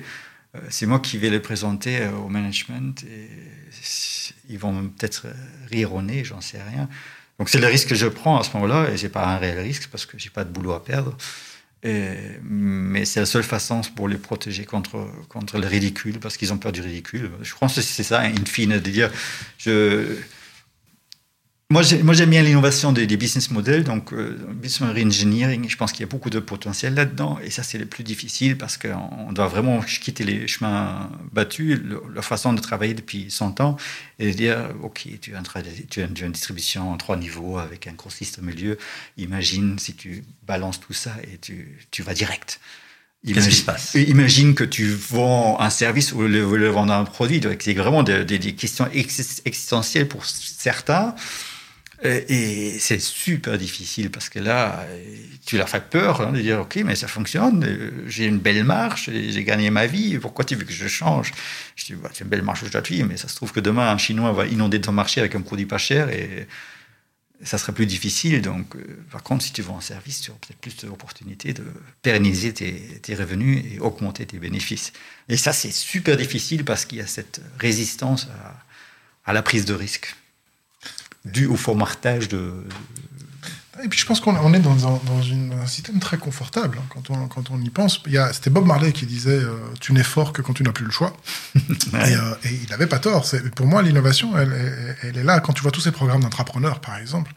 c'est 0.70 0.88
moi 0.88 1.00
qui 1.00 1.18
vais 1.20 1.30
les 1.30 1.40
présenter 1.40 2.00
euh, 2.02 2.12
au 2.14 2.30
management 2.30 3.04
et 3.04 3.30
ils 4.50 4.58
vont 4.58 4.88
peut-être 4.90 5.28
rire 5.70 5.94
au 5.94 6.02
nez, 6.02 6.24
j'en 6.24 6.42
sais 6.42 6.62
rien. 6.62 6.90
Donc 7.40 7.50
c'est 7.50 7.60
le 7.60 7.68
risque 7.68 7.90
que 7.90 7.96
je 7.96 8.08
prends 8.08 8.40
à 8.40 8.44
ce 8.44 8.52
moment-là 8.54 8.90
et 8.92 8.98
c'est 8.98 9.10
pas 9.10 9.26
un 9.28 9.38
réel 9.38 9.60
risque 9.60 9.88
parce 9.92 10.06
que 10.06 10.18
j'ai 10.18 10.30
pas 10.30 10.44
de 10.44 10.50
boulot 10.52 10.74
à 10.74 10.84
perdre. 10.84 11.16
Mais 11.84 13.06
c'est 13.06 13.20
la 13.20 13.26
seule 13.26 13.44
façon 13.44 13.82
pour 13.96 14.08
les 14.08 14.18
protéger 14.18 14.66
contre, 14.66 15.10
contre 15.30 15.58
le 15.58 15.68
ridicule, 15.68 16.20
parce 16.20 16.38
qu'ils 16.38 16.54
ont 16.54 16.58
peur 16.58 16.72
du 16.72 16.82
ridicule. 16.82 17.32
Je 17.42 17.54
pense 17.56 17.76
que 17.76 17.82
c'est 17.82 18.04
ça, 18.04 18.22
in 18.22 18.46
fine, 18.46 18.80
de 18.80 18.90
dire, 18.90 19.12
je... 19.58 20.18
Moi, 21.72 21.84
j'ai- 21.84 22.04
moi, 22.04 22.14
j'aime 22.14 22.30
bien 22.30 22.44
l'innovation 22.44 22.92
des, 22.92 23.08
des 23.08 23.16
business 23.16 23.50
models, 23.50 23.86
donc 23.86 24.12
euh, 24.12 24.38
business 24.54 24.90
engineering, 25.06 25.70
je 25.70 25.78
pense 25.78 25.94
qu'il 25.94 26.02
y 26.02 26.04
a 26.04 26.08
beaucoup 26.08 26.30
de 26.30 26.40
potentiel 26.40 26.94
là-dedans, 26.96 27.40
et 27.42 27.50
ça, 27.50 27.64
c'est 27.64 27.78
le 27.78 27.86
plus 27.86 28.04
difficile, 28.04 28.58
parce 28.58 28.78
qu'on 28.78 29.32
doit 29.32 29.48
vraiment 29.48 29.80
quitter 29.82 30.26
les 30.26 30.48
chemins 30.50 31.10
battus, 31.32 31.80
le- 31.82 32.04
la 32.14 32.22
façon 32.22 32.52
de 32.52 32.60
travailler 32.60 32.94
depuis 32.94 33.32
100 33.32 33.62
ans, 33.62 33.78
et 34.20 34.32
dire, 34.32 34.58
OK, 34.84 35.08
tu 35.22 35.34
as, 35.34 35.40
un 35.40 35.44
tu 35.90 36.02
as 36.02 36.06
une, 36.08 36.32
distribution 36.34 36.92
en 36.92 36.98
trois 36.98 37.16
niveaux, 37.16 37.58
avec 37.58 37.88
un 37.88 37.94
grossiste 37.94 38.40
au 38.40 38.42
milieu, 38.42 38.78
imagine 39.18 39.80
si 39.80 39.94
tu 39.94 40.26
balances 40.46 40.82
tout 40.82 40.94
ça 40.94 41.12
et 41.32 41.38
tu, 41.38 41.78
tu 41.90 42.04
vas 42.04 42.14
direct. 42.14 42.60
Qu'est-ce 43.26 43.50
qui 43.50 43.56
se 43.56 43.64
passe? 43.66 43.94
Imagine 43.94 44.56
que 44.56 44.64
tu 44.64 44.88
vends 44.92 45.60
un 45.60 45.70
service 45.70 46.12
ou 46.12 46.22
le, 46.22 46.58
le 46.58 46.68
vendre 46.70 46.92
un 46.94 47.04
produit. 47.06 47.40
Donc, 47.40 47.62
C'est 47.62 47.74
vraiment 47.76 48.02
des, 48.04 48.26
des- 48.26 48.40
des 48.40 48.56
questions 48.56 48.88
ex- 48.94 49.42
existentielles 49.46 50.08
pour 50.08 50.26
certains. 50.26 51.16
Et, 52.04 52.74
et 52.74 52.80
c'est 52.80 53.00
super 53.00 53.58
difficile 53.58 54.10
parce 54.10 54.30
que 54.30 54.40
là, 54.40 54.88
tu 55.46 55.58
leur 55.58 55.70
fais 55.70 55.82
peur 55.82 56.22
hein, 56.22 56.32
de 56.32 56.42
dire 56.42 56.62
Ok, 56.62 56.78
mais 56.86 56.96
ça 56.96 57.08
fonctionne, 57.08 57.64
euh, 57.64 57.92
j'ai 58.08 58.26
une 58.26 58.40
belle 58.40 58.64
marche, 58.64 59.10
j'ai 59.12 59.44
gagné 59.44 59.70
ma 59.70 59.86
vie, 59.86 60.18
pourquoi 60.18 60.46
tu 60.46 60.56
veux 60.56 60.66
que 60.66 60.74
je 60.74 60.88
change? 60.88 61.32
Je 61.76 61.86
dis 61.86 61.94
bah, 61.94 62.10
C'est 62.14 62.24
une 62.24 62.30
belle 62.30 62.42
marche 62.42 62.64
aujourd'hui, 62.64 63.04
mais 63.04 63.18
ça 63.18 63.28
se 63.28 63.36
trouve 63.36 63.52
que 63.52 63.60
demain, 63.60 63.90
un 63.92 63.98
Chinois 63.98 64.32
va 64.32 64.48
inonder 64.48 64.82
ton 64.82 64.92
marché 64.92 65.20
avec 65.20 65.36
un 65.36 65.42
produit 65.42 65.66
pas 65.66 65.78
cher 65.78 66.10
et 66.10 66.48
ça 67.44 67.58
serait 67.58 67.74
plus 67.74 67.86
difficile. 67.86 68.42
Donc, 68.42 68.76
euh, 68.76 69.04
par 69.12 69.24
contre, 69.24 69.44
si 69.44 69.52
tu 69.52 69.62
vends 69.62 69.78
un 69.78 69.82
service, 69.82 70.22
tu 70.22 70.32
auras 70.32 70.40
peut-être 70.40 70.60
plus 70.60 70.78
d'opportunités 70.78 71.54
de 71.54 71.66
pérenniser 72.02 72.54
tes, 72.54 73.16
revenus 73.16 73.64
et 73.72 73.80
augmenter 73.80 74.26
tes 74.26 74.38
bénéfices. 74.38 74.94
Et 75.30 75.38
ça, 75.38 75.54
c'est 75.54 75.72
super 75.72 76.18
difficile 76.18 76.66
parce 76.66 76.86
qu'il 76.86 77.00
y 77.00 77.02
a 77.02 77.08
cette 77.08 77.42
résistance 77.60 78.28
à 79.26 79.34
la 79.34 79.42
prise 79.42 79.66
de 79.66 79.74
risque 79.74 80.16
due 81.26 81.46
au 81.48 81.56
formatage 81.56 82.28
de. 82.30 82.54
Et 83.84 83.88
puis 83.88 83.98
je 83.98 84.06
pense 84.06 84.20
qu'on 84.20 84.36
on 84.36 84.54
est 84.54 84.60
dans, 84.60 84.88
un- 84.88 85.00
dans 85.06 85.22
une- 85.24 85.54
un 85.54 85.66
système 85.66 86.00
très 86.00 86.18
confortable 86.18 86.78
hein, 86.80 86.86
quand, 86.90 87.10
on, 87.10 87.28
quand 87.28 87.50
on 87.50 87.60
y 87.62 87.70
pense. 87.70 88.04
C'était 88.34 88.50
Bob 88.52 88.66
Marley 88.68 88.92
qui 88.92 89.06
disait 89.08 89.32
euh, 89.40 89.56
Tu 89.80 89.94
n'es 89.94 90.04
fort 90.04 90.34
que 90.34 90.42
quand 90.44 90.54
tu 90.54 90.62
n'as 90.64 90.72
plus 90.72 90.86
le 90.86 90.92
choix. 90.92 91.16
Et, 91.56 91.60
euh, 91.96 92.34
et 92.44 92.50
il 92.64 92.70
n'avait 92.70 92.86
pas 92.88 93.00
tort. 93.00 93.26
Pour 93.56 93.66
moi, 93.66 93.82
l'innovation, 93.82 94.38
elle, 94.38 94.52
elle- 94.54 94.98
elle 95.04 95.18
est 95.18 95.24
là. 95.24 95.40
Quand 95.40 95.54
tu 95.54 95.62
vois 95.64 95.72
tous 95.72 95.82
ces 95.82 95.92
programmes 95.92 96.22
d'entrepreneurs, 96.22 96.80
par 96.80 96.98
exemple, 96.98 97.32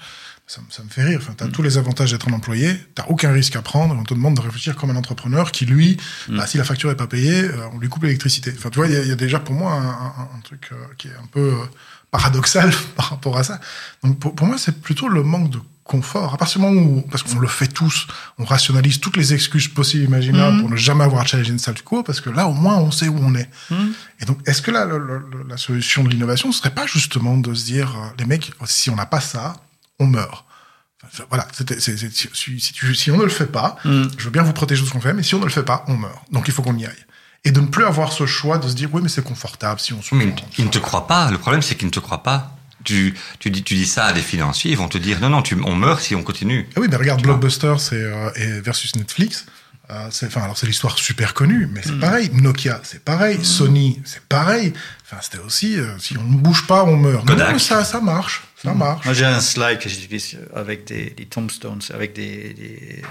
ça, 0.47 0.61
me- 0.61 0.71
ça 0.71 0.83
me 0.83 0.89
fait 0.89 1.03
rire. 1.03 1.19
Enfin, 1.23 1.35
tu 1.37 1.43
as 1.45 1.49
tous 1.49 1.63
les 1.63 1.79
avantages 1.79 2.13
d'être 2.13 2.29
un 2.29 2.33
employé, 2.33 2.75
tu 2.95 3.03
aucun 3.09 3.33
risque 3.33 3.57
à 3.57 3.63
prendre. 3.63 3.95
On 3.99 4.05
te 4.05 4.13
demande 4.15 4.37
de 4.37 4.41
réfléchir 4.41 4.77
comme 4.77 4.91
un 4.91 4.97
entrepreneur 4.97 5.51
qui, 5.53 5.65
lui, 5.67 5.97
bah, 6.29 6.47
si 6.47 6.59
la 6.59 6.65
facture 6.65 6.91
est 6.91 6.97
pas 6.97 7.07
payée, 7.07 7.45
euh, 7.45 7.67
on 7.73 7.79
lui 7.79 7.89
coupe 7.89 8.03
l'électricité. 8.05 8.53
Enfin, 8.57 8.71
tu 8.71 8.77
vois, 8.79 8.87
il 8.89 8.93
y, 8.93 8.97
a- 8.97 9.03
il 9.03 9.09
y 9.09 9.13
a 9.13 9.17
déjà 9.17 9.41
pour 9.41 9.55
moi 9.55 9.73
un, 9.73 9.89
un- 9.89 10.29
un 10.37 10.41
truc 10.43 10.69
euh, 10.73 10.77
qui 10.99 11.09
est 11.09 11.15
un 11.23 11.27
peu 11.31 11.41
euh, 11.55 11.65
paradoxal 12.11 12.71
par 12.97 13.11
rapport 13.11 13.37
à 13.39 13.45
ça. 13.45 13.59
Donc 14.03 14.19
pour, 14.19 14.35
pour 14.35 14.47
moi, 14.47 14.57
c'est 14.59 14.81
plutôt 14.81 15.09
le 15.09 15.23
manque 15.23 15.51
de 15.51 15.59
confort. 15.83 16.33
À 16.33 16.39
partir 16.39 16.61
du 16.61 16.67
moment 16.67 16.81
où, 16.81 17.03
parce 17.11 17.23
qu'on 17.23 17.39
le 17.39 17.47
fait 17.49 17.67
tous, 17.67 18.07
on 18.39 18.45
rationalise 18.45 19.01
toutes 19.01 19.19
les 19.19 19.35
excuses 19.35 19.69
possibles 19.69 20.05
et 20.05 20.07
imaginables 20.07 20.55
Mhm. 20.57 20.61
pour 20.63 20.71
ne 20.71 20.77
jamais 20.77 21.05
avoir 21.05 21.21
à 21.23 21.27
challenger 21.27 21.53
une 21.53 21.59
statu 21.59 21.83
quo, 21.83 22.03
parce 22.03 22.23
que 22.23 22.31
là, 22.31 22.47
au 22.47 22.55
moins, 22.55 22.77
on 22.79 22.91
sait 22.91 23.09
où 23.09 23.19
on 23.21 23.35
est. 23.35 23.51
Et 24.21 24.25
donc, 24.25 24.39
est-ce 24.47 24.63
que 24.63 24.71
là, 24.71 24.87
le- 24.87 24.97
le- 24.99 25.19
le- 25.19 25.47
la 25.47 25.59
solution 25.59 26.03
de 26.05 26.09
l'innovation 26.09 26.49
ne 26.49 26.55
serait 26.55 26.71
pas 26.75 26.87
justement 26.87 27.37
de 27.37 27.53
se 27.53 27.65
dire, 27.67 27.95
les 28.19 28.25
mecs, 28.25 28.53
si 28.65 28.89
on 28.89 28.97
n'a 28.97 29.05
pas 29.05 29.21
ça, 29.21 29.57
on 29.99 30.07
meurt. 30.07 30.45
Enfin, 31.05 31.25
voilà, 31.29 31.47
c'était- 31.53 31.81
c'est- 31.81 31.97
c'est- 31.99 32.15
si, 32.15 32.29
si- 32.33 32.61
si 32.61 32.73
tu- 32.73 32.95
si 32.95 33.11
on 33.11 33.19
ne 33.19 33.25
le 33.25 33.29
fait 33.29 33.47
pas, 33.47 33.77
Mhm. 33.85 34.11
je 34.17 34.25
veux 34.25 34.31
bien 34.31 34.43
vous 34.43 34.53
protéger 34.55 34.83
de 34.83 34.87
ce 34.87 34.93
qu'on 34.93 35.01
fait, 35.01 35.13
mais 35.13 35.23
si 35.23 35.35
on 35.35 35.39
ne 35.41 35.45
le 35.45 35.51
fait 35.51 35.63
pas, 35.63 35.85
on 35.89 35.97
meurt. 35.97 36.23
Donc, 36.33 36.49
il 36.49 36.55
faut 36.55 36.63
qu'on 36.63 36.77
y 36.77 36.87
aille. 36.87 37.05
Et 37.45 37.51
de 37.51 37.61
ne 37.61 37.67
plus 37.67 37.85
avoir 37.85 38.11
ce 38.13 38.25
choix 38.25 38.57
de 38.57 38.67
se 38.69 38.75
dire, 38.75 38.89
oui, 38.93 39.03
mais 39.03 39.11
c'est 39.11 39.23
confortable 39.25 39.79
si 39.79 39.93
on 39.93 40.01
se 40.01 40.15
Mais 40.15 40.35
ils 40.59 40.65
ne 40.65 40.71
te 40.71 40.79
croient 40.79 41.07
pas. 41.07 41.31
Le 41.31 41.37
problème, 41.37 41.61
c'est 41.61 41.75
qu'ils 41.75 41.87
ne 41.89 41.93
te 41.93 42.01
croient 42.01 42.23
pas. 42.23 42.57
Tu, 42.85 43.15
tu, 43.39 43.51
dis, 43.51 43.63
tu 43.63 43.75
dis 43.75 43.87
ça 43.87 44.07
à 44.07 44.13
des 44.15 44.23
financiers, 44.23 44.71
ils 44.73 44.77
vont 44.79 44.89
te 44.89 44.99
dire 44.99 45.21
non, 45.21 45.29
non, 45.31 45.43
tu, 45.43 45.57
on 45.65 45.75
meurt 45.75 46.01
si 46.03 46.15
on 46.15 46.23
continue. 46.23 46.69
Ah 46.77 46.81
oui, 46.81 46.89
mais 46.91 46.97
regarde 46.97 47.19
Tu. 47.21 47.25
Blockbuster 47.27 47.75
c'est, 47.79 47.97
euh, 47.97 48.31
et 48.37 48.61
versus 48.61 48.95
Netflix. 48.97 49.47
Euh, 49.91 50.09
c'est, 50.11 50.27
enfin, 50.27 50.43
alors 50.43 50.57
c'est 50.57 50.67
l'histoire 50.67 50.97
super 50.99 51.35
connue, 51.35 51.67
mais 51.71 51.81
c'est 51.85 51.99
pareil. 51.99 52.31
Nokia, 52.33 52.81
c'est 52.83 53.03
pareil. 53.05 53.43
Sony, 53.45 54.01
c'est 54.07 54.23
pareil. 54.27 54.73
Enfin, 55.05 55.19
c'était 55.23 55.39
aussi, 55.43 55.79
euh, 55.79 55.99
si 55.99 56.17
on 56.19 56.23
ne 56.25 56.37
bouge 56.39 56.67
pas, 56.67 56.85
on 56.85 56.97
meurt. 56.97 57.27
Kodak. 57.27 57.47
Non, 57.49 57.53
mais 57.55 57.59
ça, 57.59 57.85
ça 57.85 58.01
marche, 58.01 58.43
ça 58.65 58.75
marche. 58.75 59.05
Moi, 59.05 59.15
j'ai 59.15 59.25
un 59.27 59.41
slide 59.41 59.79
que 59.79 59.89
j'utilise 59.89 60.39
avec 60.55 60.87
des, 60.87 61.11
des 61.11 61.27
tombstones, 61.27 61.81
avec 61.93 62.13
des, 62.15 62.55
des- 62.55 63.03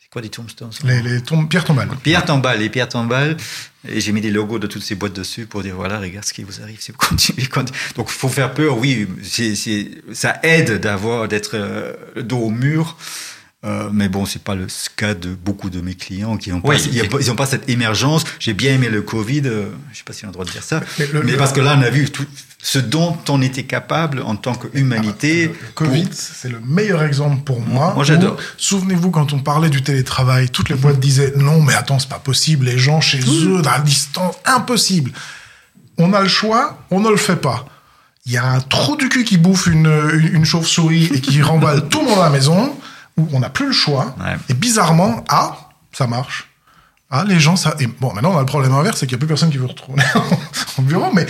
c'est 0.00 0.08
quoi 0.10 0.22
des 0.22 0.28
tombstones 0.28 0.70
Les, 0.84 1.02
les 1.02 1.20
tom- 1.22 1.48
pierres 1.48 1.64
tombales. 1.64 1.88
Pierre 2.02 2.24
tombales, 2.24 2.58
les 2.60 2.68
pierres 2.70 2.88
tombales. 2.88 3.36
Et 3.88 4.00
j'ai 4.00 4.12
mis 4.12 4.20
des 4.22 4.30
logos 4.30 4.58
de 4.58 4.66
toutes 4.66 4.82
ces 4.82 4.94
boîtes 4.94 5.12
dessus 5.12 5.44
pour 5.46 5.62
dire 5.62 5.74
voilà, 5.76 5.98
regarde 6.00 6.24
ce 6.24 6.32
qui 6.32 6.42
vous 6.42 6.60
arrive 6.62 6.80
si 6.80 6.90
vous 6.92 6.98
continuez. 7.08 7.46
continuez. 7.46 7.78
Donc, 7.96 8.08
il 8.10 8.14
faut 8.18 8.28
faire 8.28 8.54
peur, 8.54 8.78
oui. 8.78 9.06
c'est 9.22 9.54
ça 10.12 10.40
aide 10.42 10.80
d'avoir, 10.80 11.28
d'être 11.28 11.50
euh, 11.54 11.92
le 12.16 12.22
dos 12.22 12.38
au 12.38 12.50
mur. 12.50 12.96
Euh, 13.64 13.88
mais 13.90 14.10
bon, 14.10 14.26
c'est 14.26 14.42
pas 14.42 14.54
le 14.54 14.66
cas 14.94 15.14
de 15.14 15.30
beaucoup 15.34 15.70
de 15.70 15.80
mes 15.80 15.94
clients 15.94 16.36
qui 16.36 16.50
n'ont 16.50 16.60
pas, 16.60 16.68
Oui. 16.76 17.08
pas- 17.08 17.16
ils 17.18 17.30
ont 17.30 17.34
pas 17.36 17.46
cette 17.46 17.66
émergence. 17.70 18.24
J'ai 18.38 18.52
bien 18.52 18.74
aimé 18.74 18.90
le 18.90 19.00
Covid. 19.00 19.40
euh, 19.46 19.70
je 19.90 19.96
sais 19.98 20.04
pas 20.04 20.12
si 20.12 20.24
on 20.24 20.28
a 20.28 20.30
le 20.30 20.32
droit 20.34 20.44
de 20.44 20.50
dire 20.50 20.62
ça. 20.62 20.80
Mais 20.98 21.06
Mais, 21.14 21.20
le- 21.20 21.22
le- 21.32 21.36
parce 21.38 21.52
que 21.54 21.60
là, 21.62 21.74
on 21.78 21.82
a 21.82 21.88
vu 21.88 22.10
tout 22.10 22.26
ce 22.64 22.78
dont 22.78 23.18
on 23.28 23.42
était 23.42 23.64
capable 23.64 24.22
en 24.22 24.36
tant 24.36 24.54
qu'humanité. 24.54 25.48
Le, 25.48 25.52
le 25.52 25.72
Covid, 25.74 26.08
c'est 26.12 26.48
le 26.48 26.60
meilleur 26.60 27.02
exemple 27.02 27.42
pour 27.44 27.60
moi. 27.60 27.92
Moi, 27.94 28.04
j'adore. 28.04 28.38
Souvenez-vous, 28.56 29.10
quand 29.10 29.34
on 29.34 29.38
parlait 29.40 29.68
du 29.68 29.82
télétravail, 29.82 30.48
toutes 30.48 30.70
les 30.70 30.74
boîtes 30.74 30.98
disaient 30.98 31.34
non, 31.36 31.60
mais 31.60 31.74
attends, 31.74 31.98
c'est 31.98 32.08
pas 32.08 32.18
possible, 32.18 32.64
les 32.64 32.78
gens 32.78 33.02
chez 33.02 33.20
eux, 33.20 33.60
à 33.66 33.80
distance, 33.80 34.36
impossible. 34.46 35.12
On 35.98 36.14
a 36.14 36.22
le 36.22 36.28
choix, 36.28 36.78
on 36.90 37.00
ne 37.00 37.10
le 37.10 37.18
fait 37.18 37.36
pas. 37.36 37.66
Il 38.24 38.32
y 38.32 38.38
a 38.38 38.46
un 38.46 38.60
trou 38.60 38.96
du 38.96 39.10
cul 39.10 39.24
qui 39.24 39.36
bouffe 39.36 39.66
une, 39.66 39.86
une, 40.14 40.36
une 40.36 40.44
chauve-souris 40.46 41.10
et 41.14 41.20
qui 41.20 41.42
remballe 41.52 41.86
tout 41.90 42.00
le 42.00 42.06
monde 42.06 42.18
à 42.18 42.24
la 42.24 42.30
maison, 42.30 42.74
où 43.18 43.28
on 43.34 43.40
n'a 43.40 43.50
plus 43.50 43.66
le 43.66 43.72
choix. 43.72 44.16
Ouais. 44.18 44.36
Et 44.48 44.54
bizarrement, 44.54 45.22
ah, 45.28 45.68
ça 45.92 46.06
marche. 46.06 46.48
Ah, 47.10 47.24
les 47.28 47.38
gens, 47.38 47.56
ça. 47.56 47.76
Et 47.78 47.86
bon, 47.86 48.14
maintenant, 48.14 48.32
on 48.32 48.38
a 48.38 48.40
le 48.40 48.46
problème 48.46 48.72
inverse, 48.72 49.00
c'est 49.00 49.06
qu'il 49.06 49.16
n'y 49.16 49.18
a 49.18 49.22
plus 49.24 49.28
personne 49.28 49.50
qui 49.50 49.58
veut 49.58 49.66
retourner 49.66 50.02
au 50.78 50.82
bureau, 50.82 51.12
mais 51.12 51.26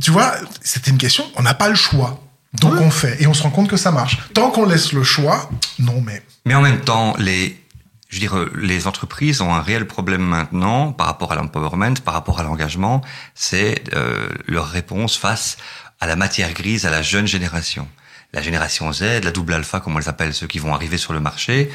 tu 0.00 0.10
vois, 0.10 0.34
c'était 0.62 0.90
une 0.90 0.98
question, 0.98 1.24
on 1.36 1.42
n'a 1.42 1.54
pas 1.54 1.68
le 1.68 1.74
choix. 1.74 2.20
Donc 2.60 2.74
on 2.80 2.90
fait, 2.90 3.20
et 3.20 3.26
on 3.26 3.34
se 3.34 3.42
rend 3.42 3.50
compte 3.50 3.68
que 3.68 3.76
ça 3.76 3.90
marche. 3.90 4.18
Tant 4.32 4.50
qu'on 4.50 4.64
laisse 4.64 4.92
le 4.92 5.02
choix, 5.02 5.50
non, 5.80 6.00
mais. 6.00 6.22
Mais 6.46 6.54
en 6.54 6.60
même 6.60 6.80
temps, 6.80 7.14
les, 7.18 7.60
je 8.08 8.14
veux 8.14 8.20
dire, 8.20 8.48
les 8.54 8.86
entreprises 8.86 9.40
ont 9.40 9.52
un 9.52 9.60
réel 9.60 9.86
problème 9.88 10.22
maintenant 10.22 10.92
par 10.92 11.06
rapport 11.06 11.32
à 11.32 11.34
l'empowerment, 11.34 11.94
par 12.04 12.14
rapport 12.14 12.38
à 12.38 12.44
l'engagement, 12.44 13.02
c'est 13.34 13.82
euh, 13.94 14.28
leur 14.46 14.68
réponse 14.68 15.16
face 15.16 15.56
à 15.98 16.06
la 16.06 16.14
matière 16.14 16.52
grise, 16.52 16.86
à 16.86 16.90
la 16.90 17.02
jeune 17.02 17.26
génération. 17.26 17.88
La 18.32 18.42
génération 18.42 18.92
Z, 18.92 19.22
la 19.22 19.30
double 19.32 19.54
alpha, 19.54 19.80
comme 19.80 19.96
on 19.96 19.98
les 19.98 20.08
appelle, 20.08 20.32
ceux 20.32 20.46
qui 20.46 20.60
vont 20.60 20.74
arriver 20.74 20.96
sur 20.96 21.12
le 21.12 21.20
marché, 21.20 21.72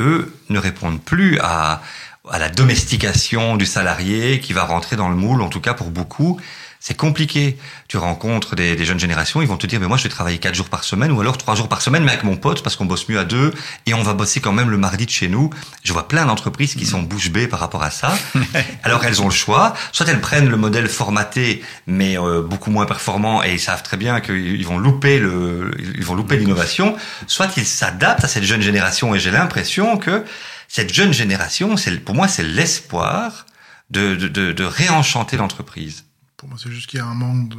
eux 0.00 0.34
ne 0.48 0.58
répondent 0.58 1.02
plus 1.02 1.38
à, 1.40 1.82
à 2.30 2.38
la 2.38 2.48
domestication 2.48 3.56
du 3.56 3.66
salarié 3.66 4.40
qui 4.40 4.52
va 4.52 4.64
rentrer 4.64 4.96
dans 4.96 5.08
le 5.08 5.16
moule, 5.16 5.42
en 5.42 5.48
tout 5.48 5.60
cas 5.60 5.74
pour 5.74 5.90
beaucoup. 5.90 6.40
C'est 6.86 6.94
compliqué. 6.94 7.58
Tu 7.88 7.96
rencontres 7.96 8.54
des, 8.54 8.76
des 8.76 8.84
jeunes 8.84 9.00
générations, 9.00 9.42
ils 9.42 9.48
vont 9.48 9.56
te 9.56 9.66
dire, 9.66 9.80
mais 9.80 9.88
moi 9.88 9.96
je 9.96 10.04
vais 10.04 10.08
travailler 10.08 10.38
quatre 10.38 10.54
jours 10.54 10.68
par 10.68 10.84
semaine 10.84 11.10
ou 11.10 11.20
alors 11.20 11.36
trois 11.36 11.56
jours 11.56 11.68
par 11.68 11.82
semaine, 11.82 12.04
mais 12.04 12.12
avec 12.12 12.22
mon 12.22 12.36
pote 12.36 12.62
parce 12.62 12.76
qu'on 12.76 12.84
bosse 12.84 13.08
mieux 13.08 13.18
à 13.18 13.24
deux 13.24 13.52
et 13.86 13.94
on 13.94 14.04
va 14.04 14.14
bosser 14.14 14.38
quand 14.38 14.52
même 14.52 14.70
le 14.70 14.78
mardi 14.78 15.04
de 15.04 15.10
chez 15.10 15.26
nous. 15.26 15.50
Je 15.82 15.92
vois 15.92 16.06
plein 16.06 16.26
d'entreprises 16.26 16.76
qui 16.76 16.86
sont 16.86 17.02
bouche 17.02 17.30
bée 17.30 17.48
par 17.48 17.58
rapport 17.58 17.82
à 17.82 17.90
ça. 17.90 18.16
alors 18.84 19.04
elles 19.04 19.20
ont 19.20 19.24
le 19.24 19.34
choix. 19.34 19.74
Soit 19.90 20.06
elles 20.06 20.20
prennent 20.20 20.48
le 20.48 20.56
modèle 20.56 20.86
formaté, 20.86 21.64
mais 21.88 22.16
euh, 22.16 22.40
beaucoup 22.40 22.70
moins 22.70 22.86
performant 22.86 23.42
et 23.42 23.54
ils 23.54 23.60
savent 23.60 23.82
très 23.82 23.96
bien 23.96 24.20
qu'ils 24.20 24.64
vont 24.64 24.78
louper 24.78 25.18
le, 25.18 25.72
ils 25.96 26.04
vont 26.04 26.14
louper 26.14 26.36
l'innovation. 26.36 26.94
Soit 27.26 27.48
ils 27.56 27.66
s'adaptent 27.66 28.22
à 28.22 28.28
cette 28.28 28.44
jeune 28.44 28.62
génération 28.62 29.12
et 29.12 29.18
j'ai 29.18 29.32
l'impression 29.32 29.96
que 29.96 30.24
cette 30.68 30.94
jeune 30.94 31.12
génération, 31.12 31.76
c'est 31.76 31.98
pour 31.98 32.14
moi 32.14 32.28
c'est 32.28 32.44
l'espoir 32.44 33.46
de, 33.90 34.14
de, 34.14 34.28
de, 34.28 34.52
de 34.52 34.64
réenchanter 34.64 35.36
l'entreprise. 35.36 36.05
Pour 36.46 36.50
moi, 36.52 36.60
c'est 36.62 36.70
juste 36.70 36.88
qu'il 36.88 37.00
y 37.00 37.02
a 37.02 37.06
un 37.06 37.14
manque 37.14 37.48
de, 37.48 37.56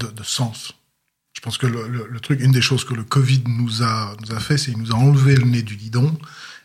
de, 0.00 0.12
de 0.12 0.22
sens. 0.22 0.74
Je 1.32 1.40
pense 1.40 1.56
que 1.56 1.66
le, 1.66 1.88
le, 1.88 2.06
le, 2.06 2.20
truc, 2.20 2.42
une 2.42 2.52
des 2.52 2.60
choses 2.60 2.84
que 2.84 2.92
le 2.92 3.04
Covid 3.04 3.42
nous 3.46 3.82
a, 3.82 4.14
nous 4.20 4.36
a 4.36 4.38
fait, 4.38 4.58
c'est 4.58 4.72
qu'il 4.72 4.82
nous 4.82 4.92
a 4.92 4.96
enlevé 4.96 5.34
le 5.34 5.44
nez 5.46 5.62
du 5.62 5.76
guidon 5.76 6.14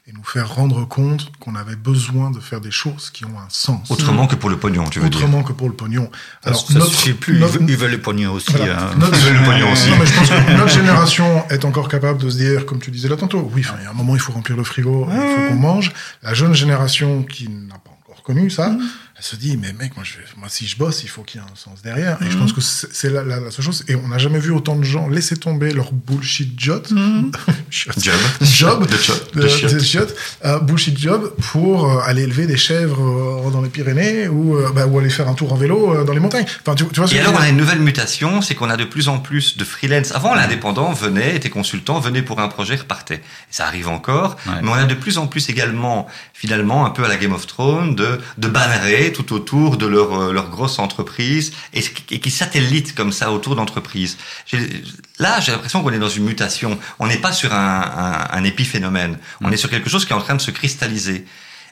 et 0.08 0.12
nous 0.12 0.26
faire 0.26 0.54
rendre 0.54 0.86
compte 0.86 1.32
qu'on 1.40 1.56
avait 1.56 1.78
besoin 1.78 2.32
de 2.32 2.42
faire 2.42 2.60
des 2.60 2.70
choses 2.70 3.10
qui 3.12 3.24
ont 3.24 3.40
un 3.40 3.48
sens. 3.48 3.90
Autrement 3.90 4.26
mmh. 4.26 4.28
que 4.28 4.36
pour 4.36 4.50
le 4.50 4.58
pognon, 4.58 4.90
tu 4.90 5.00
veux 5.00 5.06
Autrement 5.06 5.20
dire 5.20 5.30
Autrement 5.30 5.44
que 5.48 5.54
pour 5.54 5.70
le 5.70 5.74
pognon. 5.74 6.12
Alors, 6.44 6.68
ça 6.68 6.74
notre, 6.74 6.92
suffit 6.92 7.14
plus. 7.14 7.40
Notre, 7.40 7.62
ils 7.62 7.78
veulent 7.78 7.92
le 7.92 8.02
pognon 8.02 8.34
aussi. 8.34 8.52
Voilà, 8.52 8.90
hein. 8.90 8.96
notre, 8.98 9.18
ils 9.18 9.24
veulent 9.24 9.40
le 9.40 9.46
pognon 9.46 9.72
aussi. 9.72 9.90
Non, 9.90 9.98
mais 9.98 10.06
je 10.06 10.14
pense 10.16 10.30
que 10.30 10.52
notre 10.58 10.74
génération 10.74 11.48
est 11.50 11.64
encore 11.64 11.88
capable 11.88 12.22
de 12.22 12.30
se 12.30 12.36
dire, 12.36 12.66
comme 12.66 12.80
tu 12.80 12.92
disais 12.92 13.08
là 13.08 13.16
tantôt, 13.16 13.50
oui, 13.54 13.64
il 13.80 13.84
y 13.84 13.88
a 13.88 13.90
un 13.90 13.94
moment, 13.94 14.16
il 14.16 14.22
faut 14.22 14.34
remplir 14.34 14.58
le 14.58 14.66
frigo, 14.66 15.08
il 15.10 15.18
faut 15.18 15.48
qu'on 15.48 15.56
mange. 15.56 15.94
La 16.24 16.34
jeune 16.34 16.54
génération 16.54 17.24
qui 17.24 17.48
n'a 17.48 17.78
pas 17.78 17.92
encore 18.04 18.22
connu 18.22 18.50
ça, 18.50 18.72
mmh. 18.72 18.82
Elle 19.18 19.24
se 19.24 19.36
dit, 19.36 19.58
mais 19.58 19.74
mec, 19.74 19.96
moi, 19.96 20.06
je, 20.06 20.18
moi 20.38 20.48
si 20.48 20.68
je 20.68 20.78
bosse, 20.78 21.02
il 21.02 21.10
faut 21.10 21.24
qu'il 21.24 21.42
y 21.42 21.44
ait 21.44 21.48
un 21.48 21.56
sens 21.56 21.82
derrière. 21.82 22.22
Et 22.22 22.26
mmh. 22.26 22.32
je 22.32 22.38
pense 22.38 22.54
que 22.54 22.62
c'est 22.62 23.10
la, 23.10 23.24
la, 23.24 23.40
la, 23.40 23.50
seule 23.50 23.66
chose. 23.66 23.84
Et 23.88 23.96
on 23.96 24.10
n'a 24.10 24.20
jamais 24.20 24.38
vu 24.38 24.52
autant 24.52 24.76
de 24.76 24.84
gens 24.84 25.10
laisser 25.10 25.36
tomber 25.36 25.74
leur 25.74 25.92
bullshit 25.92 26.54
job. 26.58 26.86
Mmh. 27.08 27.32
job. 27.72 28.14
Job. 28.42 28.88
De, 28.88 28.98
job. 28.98 29.18
de, 29.34 29.78
de 29.78 29.84
shot. 29.84 30.08
Euh, 30.46 30.60
bullshit 30.60 30.98
job 30.98 31.34
pour 31.52 31.90
euh, 31.90 32.00
aller 32.06 32.24
élever 32.24 32.48
des 32.48 32.58
chèvres 32.58 33.48
euh, 33.48 33.50
dans 33.52 33.62
les 33.62 33.70
Pyrénées 33.70 34.28
ou, 34.28 34.58
bah, 34.74 34.88
ou 34.88 35.00
aller 35.00 35.10
faire 35.10 35.28
un 35.28 35.34
tour 35.34 35.54
en 35.54 35.56
vélo 35.56 35.94
euh, 35.94 36.04
dans 36.04 36.14
les 36.14 36.20
montagnes. 36.20 36.46
Enfin, 36.62 36.76
tu, 36.76 36.86
tu 36.88 37.00
vois 37.00 37.08
ce 37.08 37.16
Et 37.16 37.20
alors, 37.20 37.34
on 37.34 37.42
a 37.42 37.50
une 37.50 37.58
nouvelle 37.58 37.80
mutation, 37.80 38.42
c'est 38.42 38.56
qu'on 38.56 38.70
a 38.70 38.78
de 38.78 38.84
plus 38.84 39.10
en 39.10 39.20
plus 39.20 39.58
de 39.58 39.64
freelance. 39.64 40.12
Avant, 40.14 40.34
l'indépendant 40.34 40.92
venait, 40.94 41.36
était 41.36 41.50
consultant, 41.50 42.00
venait 42.00 42.22
pour 42.22 42.40
un 42.40 42.48
projet, 42.48 42.76
repartait. 42.76 43.16
Et 43.16 43.52
ça 43.52 43.66
arrive 43.66 43.88
encore. 43.88 44.36
Ouais. 44.46 44.54
Mais 44.62 44.70
on 44.70 44.74
a 44.74 44.86
de 44.86 44.96
plus 44.96 45.18
en 45.18 45.28
plus 45.28 45.50
également, 45.50 46.08
finalement, 46.34 46.86
un 46.86 46.90
peu 46.90 47.04
à 47.04 47.08
la 47.08 47.18
Game 47.18 47.34
of 47.34 47.48
Thrones, 47.48 47.96
de, 47.96 48.20
de 48.38 48.48
tout 49.12 49.34
autour 49.34 49.78
de 49.78 49.86
leur, 49.86 50.14
euh, 50.14 50.32
leur 50.32 50.50
grosse 50.50 50.80
entreprise 50.80 51.54
et, 51.74 51.84
et 52.12 52.20
qui 52.20 52.32
satellitent 52.32 52.96
comme 52.96 53.12
ça 53.12 53.32
autour 53.32 53.56
d'entreprises. 53.56 54.18
Là, 55.20 55.40
j'ai 55.40 55.52
l'impression 55.52 55.84
qu'on 55.84 55.92
est 55.92 56.00
dans 56.00 56.10
une 56.10 56.26
mutation. 56.26 56.78
On 57.00 57.08
n'est 57.08 57.18
pas 57.18 57.32
sur 57.32 57.54
un, 57.54 57.82
un, 57.82 58.38
un 58.38 58.44
épiphénomène. 58.44 59.18
On 59.42 59.50
mmh. 59.50 59.54
est 59.54 59.58
sur 59.58 59.70
quelque 59.70 59.90
chose 59.90 60.06
qui 60.06 60.14
est 60.14 60.16
en 60.16 60.22
train 60.22 60.36
de 60.36 60.42
se 60.42 60.52
cristalliser. 60.52 61.26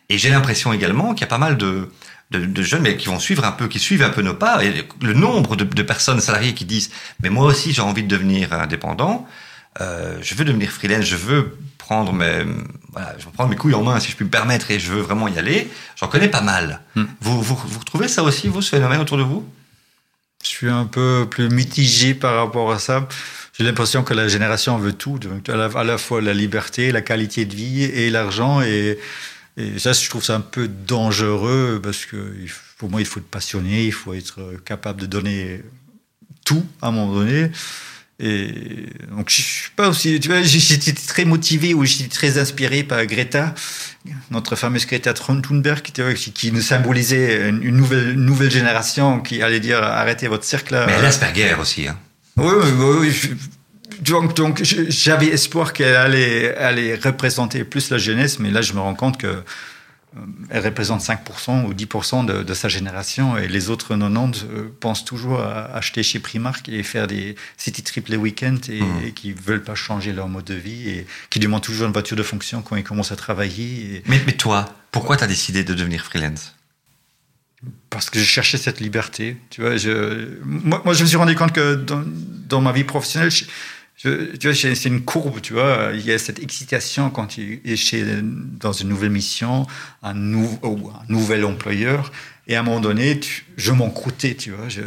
Et 0.10 0.18
j'ai 0.18 0.30
l'impression 0.30 0.74
également 0.74 1.14
qu'il 1.14 1.22
y 1.22 1.24
a 1.24 1.28
pas 1.28 1.38
mal 1.38 1.58
de, 1.58 1.90
de, 2.32 2.46
de, 2.46 2.64
jeunes 2.64 2.84
mais 2.84 2.98
qui 2.98 3.08
vont 3.08 3.20
suivre 3.20 3.46
un 3.46 3.52
peu, 3.52 3.68
qui 3.68 3.80
suivent 3.80 4.04
un 4.04 4.10
peu 4.10 4.22
nos 4.22 4.34
pas. 4.34 4.64
Et 4.64 4.88
le 5.02 5.14
nombre 5.14 5.56
de, 5.56 5.64
de 5.64 5.84
personnes 5.84 6.20
salariées 6.20 6.54
qui 6.54 6.66
disent 6.66 6.92
mais 7.22 7.30
moi 7.30 7.46
aussi 7.46 7.74
j'ai 7.74 7.82
envie 7.82 8.04
de 8.04 8.08
devenir 8.08 8.54
indépendant, 8.54 9.28
euh, 9.82 10.18
je 10.22 10.36
veux 10.36 10.46
devenir 10.46 10.72
freelance, 10.72 11.06
je 11.06 11.16
veux 11.16 11.58
prendre 11.86 12.14
mes 12.14 12.44
voilà, 12.92 13.16
je 13.20 13.26
prendre 13.28 13.50
mes 13.50 13.56
couilles 13.56 13.76
en 13.76 13.84
main 13.84 14.00
si 14.00 14.10
je 14.10 14.16
puis 14.16 14.26
me 14.26 14.30
permettre 14.32 14.72
et 14.72 14.80
je 14.80 14.92
veux 14.92 15.02
vraiment 15.02 15.28
y 15.28 15.38
aller. 15.38 15.70
J'en 15.96 16.08
connais 16.08 16.30
pas 16.30 16.42
mal. 16.42 16.82
Hmm. 16.96 17.06
Vous, 17.22 17.42
vous 17.44 17.56
vous 17.56 17.80
retrouvez 17.80 18.08
ça 18.08 18.24
aussi 18.24 18.48
vous 18.48 18.64
ce 18.64 18.72
phénomène 18.72 19.00
autour 19.00 19.18
de 19.18 19.24
vous? 19.24 19.48
Je 20.44 20.50
suis 20.50 20.70
un 20.70 20.86
peu 20.86 21.28
plus 21.30 21.50
mitigé 21.50 22.16
par 22.16 22.36
rapport 22.36 22.72
à 22.72 22.80
ça. 22.80 23.08
J'ai 23.54 23.64
l'impression 23.64 24.04
que 24.04 24.16
la 24.16 24.28
génération 24.28 24.78
veut 24.78 24.94
tout, 24.94 25.20
donc 25.20 25.48
à 25.48 25.56
la, 25.56 25.66
à 25.66 25.84
la 25.84 25.98
fois 25.98 26.22
la 26.22 26.34
liberté, 26.34 26.92
la 26.92 27.02
qualité 27.02 27.46
de 27.46 27.56
vie 27.56 27.84
et 27.84 28.10
l'argent 28.10 28.62
et 28.62 28.98
et 29.58 29.80
ça, 29.80 29.94
je 29.94 30.10
trouve 30.10 30.24
ça 30.24 30.36
un 30.36 30.42
peu 30.42 30.68
dangereux 30.68 31.80
parce 31.82 32.06
que 32.06 32.18
pour 32.78 32.90
moi, 32.90 33.00
il 33.00 33.08
faut 33.08 33.22
être 33.22 33.30
passionné, 33.30 33.86
il 33.86 33.94
faut 33.94 34.14
être 34.14 34.42
capable 34.66 35.00
de 35.00 35.06
donner 35.06 35.64
tout 36.44 36.66
à 36.82 36.88
un 36.88 36.92
moment 36.92 37.14
donné. 37.14 37.52
Et 38.20 38.88
donc, 39.12 39.30
je 39.30 39.42
suis 39.42 39.72
pas 39.76 39.90
aussi, 39.90 40.20
tu 40.22 40.30
vois, 40.30 40.42
j'étais 40.42 40.94
très 40.94 41.26
motivé 41.26 41.74
ou 41.74 41.84
j'étais 41.84 42.08
très 42.08 42.38
inspiré 42.38 42.84
par 42.84 43.06
Greta, 43.06 43.54
notre 44.32 44.56
fameuse 44.56 44.86
Greta 44.86 45.14
Thunberg, 45.14 45.82
qui, 45.82 46.32
qui 46.32 46.52
nous 46.54 46.62
symbolisait 46.62 47.50
une 47.50 47.76
nouvelle, 47.76 48.12
une 48.12 48.26
nouvelle 48.26 48.52
génération 48.52 49.20
qui 49.20 49.42
allait 49.42 49.60
dire 49.60 49.84
arrêtez 49.84 50.30
votre 50.30 50.46
cercle. 50.46 50.82
Mais 50.88 51.02
l'Asperger 51.02 51.56
aussi, 51.60 51.88
hein. 51.88 51.98
Oui, 52.38 52.54
oui, 52.64 52.96
oui. 53.00 53.32
Donc, 54.02 54.36
donc 54.36 54.62
j'avais 54.64 55.28
espoir 55.28 55.74
qu'elle 55.74 55.96
allait, 55.96 56.56
allait 56.56 56.96
représenter 56.96 57.64
plus 57.64 57.90
la 57.90 57.98
jeunesse, 57.98 58.40
mais 58.40 58.52
là, 58.52 58.62
je 58.62 58.74
me 58.74 58.80
rends 58.80 58.96
compte 58.96 59.18
que 59.18 59.44
elle 60.50 60.64
représente 60.64 61.02
5% 61.02 61.66
ou 61.66 61.74
10% 61.74 62.26
de, 62.26 62.44
de, 62.44 62.54
sa 62.54 62.70
génération 62.70 63.38
et 63.38 63.48
les 63.48 63.70
autres 63.70 63.96
90 63.96 64.44
euh, 64.44 64.70
pensent 64.80 65.04
toujours 65.04 65.42
à 65.42 65.66
acheter 65.76 66.04
chez 66.04 66.20
Primark 66.20 66.70
et 66.70 66.84
faire 66.84 67.08
des 67.08 67.36
city 67.58 67.84
trips 67.84 68.08
les 68.08 68.18
week-ends 68.18 68.58
et, 68.70 68.82
mmh. 68.82 69.04
et, 69.06 69.12
qui 69.12 69.34
veulent 69.34 69.64
pas 69.64 69.76
changer 69.76 70.14
leur 70.14 70.28
mode 70.28 70.46
de 70.46 70.54
vie 70.54 70.90
et 70.90 71.08
qui 71.30 71.40
demandent 71.40 71.64
toujours 71.64 71.88
une 71.88 71.94
voiture 71.94 72.16
de 72.16 72.24
fonction 72.24 72.62
quand 72.62 72.76
ils 72.76 72.84
commencent 72.84 73.12
à 73.12 73.16
travailler. 73.18 73.96
Et... 73.96 74.04
Mais, 74.08 74.22
mais 74.26 74.34
toi, 74.34 74.66
pourquoi 74.92 75.18
tu 75.18 75.24
as 75.24 75.28
décidé 75.28 75.64
de 75.64 75.74
devenir 75.74 76.06
freelance? 76.06 76.56
Parce 77.90 78.10
que 78.10 78.20
je 78.20 78.26
cherchais 78.26 78.58
cette 78.58 78.80
liberté. 78.80 79.38
Tu 79.50 79.62
vois, 79.62 79.78
je, 79.78 80.40
moi, 80.44 80.82
moi, 80.86 80.94
je 80.94 81.04
me 81.04 81.08
suis 81.08 81.18
rendu 81.18 81.36
compte 81.36 81.52
que 81.52 81.76
dans, 81.76 82.04
dans 82.06 82.62
ma 82.62 82.72
vie 82.72 82.84
professionnelle, 82.84 83.32
je, 83.32 83.46
je, 83.98 84.36
tu 84.36 84.48
vois, 84.48 84.56
c'est 84.56 84.86
une 84.86 85.04
courbe, 85.04 85.42
tu 85.42 85.54
vois. 85.54 85.92
Il 85.94 86.06
y 86.06 86.12
a 86.12 86.18
cette 86.18 86.40
excitation 86.40 87.10
quand 87.10 87.28
tu 87.28 87.62
es 87.66 87.76
chez, 87.76 88.04
dans 88.24 88.74
une 88.74 88.90
nouvelle 88.90 89.10
mission, 89.10 89.68
un, 90.04 90.14
nou, 90.14 90.60
ou 90.64 90.90
un 90.90 91.04
nouvel 91.08 91.46
employeur, 91.46 92.12
et 92.48 92.56
à 92.56 92.60
un 92.60 92.64
moment 92.64 92.82
donné, 92.82 93.20
tu, 93.20 93.46
je 93.58 93.72
m'en 93.72 93.90
croûtais, 93.90 94.36
tu 94.36 94.52
vois. 94.52 94.70
Je, 94.70 94.82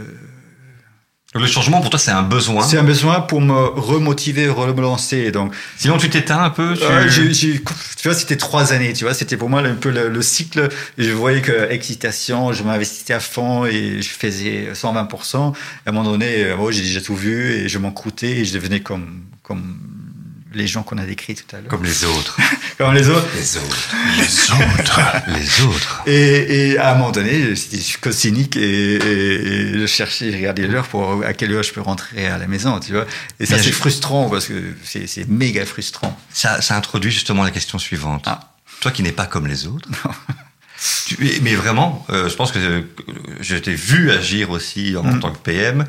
Le 1.35 1.47
changement 1.47 1.83
pour 1.83 1.91
toi 1.91 1.99
c'est 1.99 2.11
un 2.11 2.23
besoin. 2.23 2.63
C'est 2.63 2.79
un 2.79 2.85
besoin 2.85 3.21
pour 3.21 3.43
me 3.43 3.53
remotiver, 3.53 4.49
relancer. 4.49 5.31
Donc, 5.31 5.55
sinon 5.77 5.99
tu 5.99 6.09
t'éteins 6.09 6.43
un 6.43 6.49
peu. 6.49 6.75
Tu... 7.13 7.35
tu 7.35 7.63
vois, 8.03 8.15
c'était 8.15 8.37
trois 8.37 8.73
années. 8.73 8.95
Tu 8.95 9.05
vois, 9.05 9.13
c'était 9.13 9.37
pour 9.37 9.51
moi 9.51 9.61
un 9.61 9.75
peu 9.75 9.91
le, 9.91 10.23
cycle. 10.23 10.71
Je 10.97 11.11
voyais 11.11 11.43
que 11.43 11.71
excitation, 11.71 12.55
je 12.55 12.63
m'investissais 12.63 13.13
à 13.13 13.21
fond 13.21 13.67
et 13.67 14.01
je 14.01 14.09
faisais 14.09 14.71
120%. 14.73 15.37
À 15.37 15.53
un 15.91 15.93
moment 15.93 16.11
donné, 16.11 16.47
moi 16.57 16.69
euh, 16.69 16.73
j'ai 16.73 16.81
déjà 16.81 17.03
tout 17.03 17.15
vu 17.15 17.53
et 17.53 17.69
je 17.69 17.77
m'en 17.77 17.91
coûtais 17.91 18.39
et 18.39 18.45
je 18.47 18.55
devenais 18.55 18.81
comme 18.81 19.21
comme 19.43 19.77
les 20.55 20.67
gens 20.67 20.83
qu'on 20.83 20.99
a 20.99 21.05
décrits 21.05 21.35
tout 21.35 21.45
à 21.55 21.61
l'heure. 21.61 21.69
Comme 21.69 21.85
les 21.85 22.05
autres. 22.05 22.39
Comme 22.79 22.95
les 22.95 23.09
autres. 23.09 23.29
Les 23.35 23.57
autres. 23.57 23.95
Les 24.17 24.51
autres. 24.53 25.17
les 25.29 25.63
autres. 25.63 26.03
Et, 26.07 26.71
et, 26.71 26.79
à 26.79 26.93
un 26.93 26.95
moment 26.95 27.11
donné, 27.11 27.55
c'était 27.57 28.13
cynique 28.13 28.57
et, 28.57 28.95
et, 28.95 29.79
je 29.79 29.87
cherchais, 29.87 30.31
je 30.31 30.37
regardais 30.37 30.67
l'heure 30.67 30.87
pour 30.87 31.25
à 31.25 31.33
quelle 31.33 31.53
heure 31.53 31.63
je 31.63 31.73
peux 31.73 31.81
rentrer 31.81 32.29
à 32.29 32.39
la 32.39 32.47
maison, 32.47 32.79
tu 32.81 32.93
vois. 32.93 33.07
Et 33.41 33.47
ça, 33.47 33.59
c'est 33.59 33.73
frustrant 33.73 34.31
parce 34.31 34.47
que 34.47 34.75
c'est 34.85 35.29
méga 35.29 35.67
frustrant. 35.67 36.19
Ça, 36.33 36.61
ça 36.61 36.77
introduit 36.77 37.11
justement 37.11 37.45
la 37.45 37.51
question 37.51 37.79
suivante. 37.79 38.25
Ah. 38.27 38.55
Toi 38.81 38.93
qui 38.93 39.03
n'es 39.03 39.13
pas 39.13 39.27
comme 39.27 39.47
les 39.47 39.67
autres. 39.67 39.89
Tu, 41.07 41.41
mais 41.43 41.55
vraiment, 41.55 42.07
euh, 42.11 42.29
je 42.29 42.37
pense 42.37 42.53
que 42.53 42.85
je 43.41 43.57
t'ai 43.57 43.75
vu 43.75 44.13
agir 44.13 44.51
aussi 44.51 44.97
en, 44.97 45.03
mm. 45.03 45.21
tant 45.21 45.33
que 45.33 45.39
PM. 45.39 45.87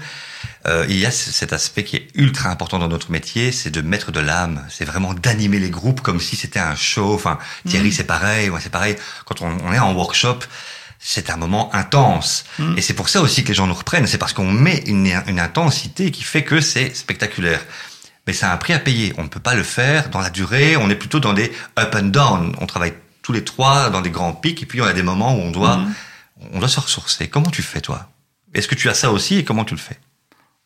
Euh, 0.65 0.85
il 0.89 0.97
y 0.97 1.05
a 1.05 1.11
cet 1.11 1.53
aspect 1.53 1.83
qui 1.83 1.97
est 1.97 2.07
ultra 2.15 2.49
important 2.49 2.79
dans 2.79 2.87
notre 2.87 3.11
métier, 3.11 3.51
c'est 3.51 3.69
de 3.69 3.81
mettre 3.81 4.11
de 4.11 4.19
l'âme. 4.19 4.65
C'est 4.69 4.85
vraiment 4.85 5.13
d'animer 5.13 5.59
les 5.59 5.69
groupes 5.69 6.01
comme 6.01 6.19
si 6.19 6.35
c'était 6.35 6.59
un 6.59 6.75
show. 6.75 7.13
Enfin, 7.13 7.37
Thierry, 7.67 7.89
mm. 7.89 7.91
c'est 7.91 8.03
pareil. 8.05 8.49
Moi, 8.49 8.59
c'est 8.61 8.71
pareil. 8.71 8.95
Quand 9.25 9.41
on, 9.41 9.57
on, 9.63 9.73
est 9.73 9.79
en 9.79 9.93
workshop, 9.93 10.39
c'est 10.97 11.29
un 11.29 11.37
moment 11.37 11.73
intense. 11.75 12.45
Mm. 12.57 12.77
Et 12.77 12.81
c'est 12.81 12.95
pour 12.95 13.09
ça 13.09 13.21
aussi 13.21 13.43
que 13.43 13.49
les 13.49 13.53
gens 13.53 13.67
nous 13.67 13.75
reprennent. 13.75 14.07
C'est 14.07 14.17
parce 14.17 14.33
qu'on 14.33 14.51
met 14.51 14.83
une, 14.87 15.11
une 15.27 15.39
intensité 15.39 16.09
qui 16.09 16.23
fait 16.23 16.43
que 16.43 16.61
c'est 16.61 16.95
spectaculaire 16.95 17.61
mais 18.27 18.33
c'est 18.33 18.45
un 18.45 18.57
prix 18.57 18.73
à 18.73 18.79
payer. 18.79 19.11
On 19.17 19.23
ne 19.23 19.27
peut 19.27 19.39
pas 19.39 19.55
le 19.55 19.63
faire 19.63 20.09
dans 20.09 20.19
la 20.19 20.29
durée. 20.29 20.77
On 20.77 20.87
est 20.91 20.95
plutôt 20.95 21.19
dans 21.19 21.33
des 21.33 21.51
up 21.79 21.95
and 21.95 22.09
down. 22.09 22.55
On 22.61 22.67
travaille 22.67 22.93
tous 23.29 23.33
les 23.33 23.43
trois 23.43 23.91
dans 23.91 24.01
des 24.01 24.09
grands 24.09 24.33
pics, 24.33 24.63
et 24.63 24.65
puis 24.65 24.81
on 24.81 24.85
a 24.85 24.93
des 24.93 25.03
moments 25.03 25.35
où 25.35 25.39
on 25.39 25.51
doit, 25.51 25.77
mhm. 25.77 25.93
on 26.53 26.59
doit 26.59 26.67
se 26.67 26.79
ressourcer. 26.79 27.27
Comment 27.27 27.51
tu 27.51 27.61
fais, 27.61 27.79
toi? 27.79 28.09
Est-ce 28.55 28.67
que 28.67 28.73
tu 28.73 28.89
as 28.89 28.95
ça 28.95 29.11
aussi, 29.11 29.37
et 29.37 29.43
comment 29.43 29.65
tu 29.65 29.75
le 29.75 29.79
fais? 29.79 29.99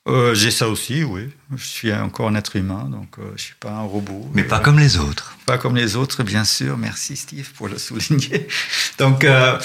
Euh, 0.07 0.33
J'ai 0.33 0.49
ça 0.49 0.69
aussi, 0.69 1.03
oui. 1.03 1.29
Je 1.57 1.65
suis 1.65 1.91
encore 1.91 2.29
un 2.29 2.35
être 2.35 2.55
humain, 2.55 2.87
donc 2.89 3.19
euh, 3.19 3.33
je 3.35 3.41
suis 3.41 3.55
pas 3.59 3.71
un 3.71 3.81
robot. 3.81 4.29
Mais 4.33 4.45
pas 4.45 4.61
comme 4.61 4.79
les 4.79 4.97
autres. 4.97 5.35
Pas 5.45 5.57
comme 5.57 5.75
les 5.75 5.97
autres, 5.97 6.23
bien 6.23 6.45
sûr. 6.45 6.77
Merci, 6.77 7.17
Steve, 7.17 7.51
pour 7.51 7.67
le 7.67 7.77
souligner. 7.77 8.47
Donc, 8.97 9.25
euh, 9.25 9.59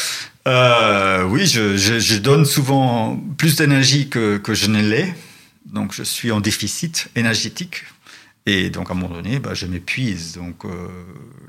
euh, 0.48 1.22
oui, 1.22 1.46
je, 1.46 1.76
je, 1.76 2.00
je, 2.00 2.16
donne 2.16 2.44
souvent 2.46 3.16
plus 3.36 3.54
d'énergie 3.54 4.08
que, 4.08 4.38
que 4.38 4.54
je 4.54 4.66
ne 4.66 4.82
l'ai. 4.82 5.14
Donc, 5.66 5.92
je 5.92 6.02
suis 6.02 6.32
en 6.32 6.40
déficit 6.40 7.10
énergétique. 7.14 7.84
Et 8.48 8.70
donc, 8.70 8.88
à 8.88 8.94
un 8.94 8.96
moment 8.96 9.14
donné, 9.14 9.40
bah, 9.40 9.52
je 9.52 9.66
m'épuise. 9.66 10.32
Donc, 10.32 10.64
euh, 10.64 10.88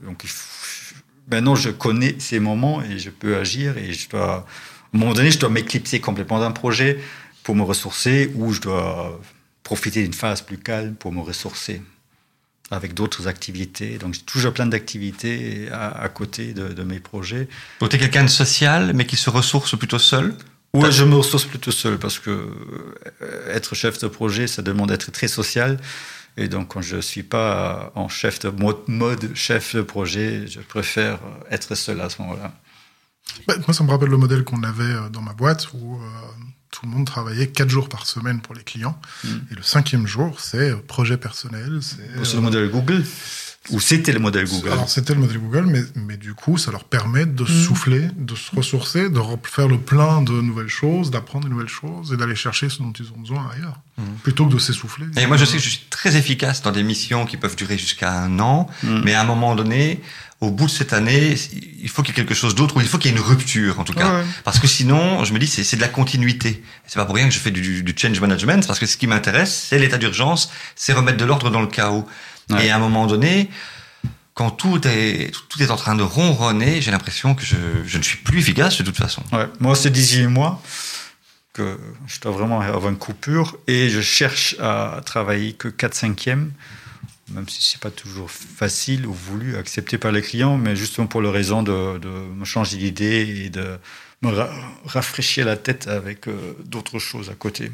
donc, 0.04 0.22
il 0.26 0.30
faut, 0.30 0.89
maintenant 1.30 1.56
je 1.56 1.70
connais 1.70 2.16
ces 2.20 2.40
moments 2.40 2.82
et 2.82 3.00
je 3.00 3.10
peux 3.10 3.38
agir 3.38 3.78
et 3.78 3.94
je 3.94 4.10
dois, 4.10 4.46
à 4.94 4.96
un 4.96 4.98
moment 4.98 5.14
donné, 5.14 5.32
je 5.32 5.40
dois 5.40 5.50
m'éclipser 5.50 6.00
complètement 6.00 6.40
d'un 6.40 6.52
projet 6.52 7.00
pour 7.44 7.56
me 7.56 7.64
ressourcer 7.64 8.32
ou 8.36 8.54
je 8.54 8.62
dois 8.62 9.20
profiter 9.64 10.04
d'une 10.04 10.14
phase 10.14 10.42
plus 10.42 10.58
calme 10.58 10.96
pour 10.96 11.12
me 11.12 11.22
ressourcer 11.22 11.82
avec 12.72 12.94
d'autres 12.94 13.28
activités. 13.28 13.98
Donc 13.98 14.14
j'ai 14.14 14.22
toujours 14.22 14.54
plein 14.54 14.66
d'activités 14.66 15.70
à, 15.72 16.08
côté 16.10 16.54
de, 16.54 16.84
mes 16.84 17.00
projets. 17.00 17.48
Donc 17.80 17.90
tu 17.90 17.96
es 17.96 18.00
quelqu'un 18.00 18.24
de 18.24 18.30
social 18.30 18.94
mais 18.94 19.06
qui 19.06 19.16
se 19.16 19.30
ressource 19.30 19.78
plutôt 19.78 20.00
seul? 20.00 20.34
Oui, 20.74 20.92
je 20.92 21.04
me 21.04 21.16
ressource 21.16 21.46
plutôt 21.46 21.72
seul 21.72 21.98
parce 21.98 22.20
que 22.20 22.30
euh, 22.30 23.56
être 23.56 23.74
chef 23.74 24.00
de 24.00 24.08
projet, 24.08 24.46
ça 24.46 24.62
demande 24.62 24.90
d'être 24.90 25.12
très 25.12 25.28
social. 25.28 25.80
Et 26.40 26.48
donc, 26.48 26.70
quand 26.70 26.82
je 26.82 26.96
ne 26.96 27.02
suis 27.02 27.24
pas 27.24 27.92
en 27.96 28.08
chef 28.08 28.40
de 28.40 28.50
mode, 28.88 29.36
chef 29.36 29.76
de 29.76 29.82
projet, 29.82 30.48
je 30.48 30.62
préfère 30.62 31.20
être 31.52 31.76
seul 31.76 32.00
à 32.00 32.10
ce 32.10 32.22
moment-là. 32.22 32.54
Bah, 33.46 33.56
moi, 33.68 33.74
ça 33.74 33.84
me 33.84 33.90
rappelle 33.92 34.08
le 34.08 34.18
modèle 34.18 34.46
qu'on 34.46 34.64
avait 34.64 34.84
euh, 34.84 35.10
dans 35.10 35.22
ma 35.22 35.34
boîte 35.34 35.68
où 35.74 35.96
euh, 35.96 36.00
tout 36.72 36.86
le 36.86 36.92
monde 36.92 37.06
travaillait 37.06 37.48
quatre 37.48 37.70
jours 37.70 37.90
par 37.90 38.08
semaine 38.08 38.40
pour 38.40 38.56
les 38.56 38.64
clients. 38.64 39.00
Hmm. 39.26 39.40
Et 39.52 39.56
le 39.56 39.62
cinquième 39.62 40.08
jour, 40.08 40.40
c'est 40.40 40.72
euh, 40.72 40.78
projet 40.78 41.18
personnel. 41.18 41.82
C'est 41.82 42.36
le 42.36 42.42
modèle 42.42 42.70
Google 42.70 43.04
ou 43.72 43.80
c'était 43.80 44.12
le 44.12 44.20
modèle 44.20 44.48
Google 44.48 44.72
Alors 44.72 44.90
c'était 44.90 45.14
le 45.14 45.20
modèle 45.20 45.38
Google, 45.38 45.66
mais, 45.68 45.82
mais 45.96 46.18
du 46.18 46.34
coup, 46.34 46.58
ça 46.58 46.72
leur 46.72 46.86
permet 46.86 47.26
de 47.26 47.44
hmm. 47.44 47.48
souffler, 47.48 48.08
de 48.18 48.36
se 48.36 48.56
ressourcer, 48.56 49.10
de 49.10 49.20
faire 49.44 49.68
le 49.68 49.78
plein 49.78 50.22
de 50.22 50.32
nouvelles 50.32 50.70
choses, 50.70 51.12
d'apprendre 51.12 51.46
de 51.46 51.52
nouvelles 51.52 51.68
choses 51.68 52.12
et 52.14 52.18
d'aller 52.18 52.36
chercher 52.36 52.70
ce 52.70 52.80
dont 52.80 52.92
ils 52.92 53.12
ont 53.12 53.20
besoin 53.20 53.48
ailleurs, 53.54 53.80
hmm. 53.98 54.04
plutôt 54.24 54.48
que 54.48 54.54
de 54.54 54.60
s'essouffler. 54.60 55.06
Et 55.18 55.28
moi, 55.28 55.38
je 55.38 55.46
sais 55.46 55.58
que 55.58 55.64
je 55.64 55.70
suis 55.70 55.86
très 55.90 56.16
efficace 56.16 56.62
dans 56.62 56.72
des 56.72 56.84
missions 56.84 57.26
qui 57.26 57.38
peuvent 57.38 57.56
durer 57.56 57.78
jusqu'à 57.78 58.12
un 58.12 58.40
an, 58.40 58.68
hmm. 58.84 59.02
mais 59.04 59.14
à 59.14 59.22
un 59.22 59.26
moment 59.26 59.56
donné, 59.56 60.02
au 60.42 60.52
bout 60.52 60.66
de 60.66 60.72
cette 60.72 60.94
année, 60.94 61.36
il 61.82 61.90
faut 61.90 62.02
qu'il 62.02 62.16
y 62.16 62.18
ait 62.18 62.24
quelque 62.24 62.34
chose 62.34 62.56
d'autre, 62.56 62.78
ou 62.78 62.82
il 62.82 62.88
faut 62.88 62.98
qu'il 62.98 63.12
y 63.12 63.14
ait 63.14 63.18
une 63.18 63.24
rupture, 63.24 63.80
en 63.80 63.84
tout 63.84 63.94
cas. 63.94 64.24
Parce 64.46 64.58
que 64.58 64.68
sinon, 64.68 65.26
je 65.26 65.34
me 65.34 65.40
dis, 65.40 65.48
c'est 65.48 65.76
de 65.76 65.82
la 65.82 65.90
continuité. 65.90 66.64
C'est 66.88 66.96
pas 66.96 67.06
pour 67.06 67.16
rien 67.16 67.28
que 67.28 67.34
je 67.34 67.40
fais 67.40 67.52
du, 67.52 67.84
du 67.84 67.94
change 67.96 68.20
management, 68.22 68.66
parce 68.66 68.80
que 68.80 68.86
ce 68.86 68.96
qui 68.96 69.06
m'intéresse, 69.06 69.68
c'est 69.70 69.78
l'état 69.78 69.98
d'urgence, 69.98 70.50
c'est 70.76 70.94
remettre 70.94 71.18
de 71.18 71.26
l'ordre 71.26 71.50
dans 71.50 71.60
le 71.60 71.68
chaos. 71.68 72.08
Et 72.62 72.70
à 72.70 72.76
un 72.76 72.80
moment 72.80 73.06
donné, 73.06 73.50
quand 74.34 74.52
tout 74.52 74.88
est, 74.88 75.32
tout 75.50 75.62
est 75.62 75.70
en 75.70 75.76
train 75.76 75.96
de 75.96 76.04
ronronner, 76.04 76.82
j'ai 76.82 76.92
l'impression 76.92 77.36
que 77.36 77.44
je, 77.44 77.58
je, 77.86 77.98
ne 77.98 78.04
suis 78.04 78.18
plus 78.18 78.40
efficace 78.40 78.78
de 78.78 78.84
toute 78.84 78.98
façon. 78.98 79.22
Ouais. 79.32 79.48
Moi, 79.60 79.76
c'est 79.76 79.92
18 79.92 80.28
mois 80.28 80.62
que 81.54 81.78
je 82.08 82.20
dois 82.20 82.32
vraiment 82.32 82.62
avoir 82.62 82.92
une 82.92 82.98
coupure 82.98 83.58
et 83.68 83.90
je 83.90 84.02
cherche 84.02 84.56
à 84.60 85.02
travailler 85.06 85.54
que 85.54 85.68
4 85.68 85.94
5 85.94 86.28
e 86.28 86.38
même 87.32 87.48
si 87.48 87.62
c'est 87.62 87.80
pas 87.80 87.92
toujours 87.92 88.32
facile 88.32 89.06
ou 89.06 89.14
voulu, 89.14 89.58
accepté 89.58 89.98
par 89.98 90.12
les 90.12 90.22
clients, 90.22 90.58
mais 90.58 90.76
justement 90.76 91.08
pour 91.08 91.22
la 91.22 91.32
raison 91.32 91.64
de, 91.64 92.00
de 92.00 92.10
me 92.10 92.46
changer 92.46 92.78
d'idée 92.78 93.44
et 93.46 93.50
de 93.50 93.78
me 94.22 94.32
rafraîchir 94.86 95.46
la 95.46 95.58
tête 95.58 95.88
avec 95.88 96.28
euh, 96.28 96.56
d'autres 96.66 97.00
choses 97.00 97.30
à 97.30 97.36
côté. 97.36 97.72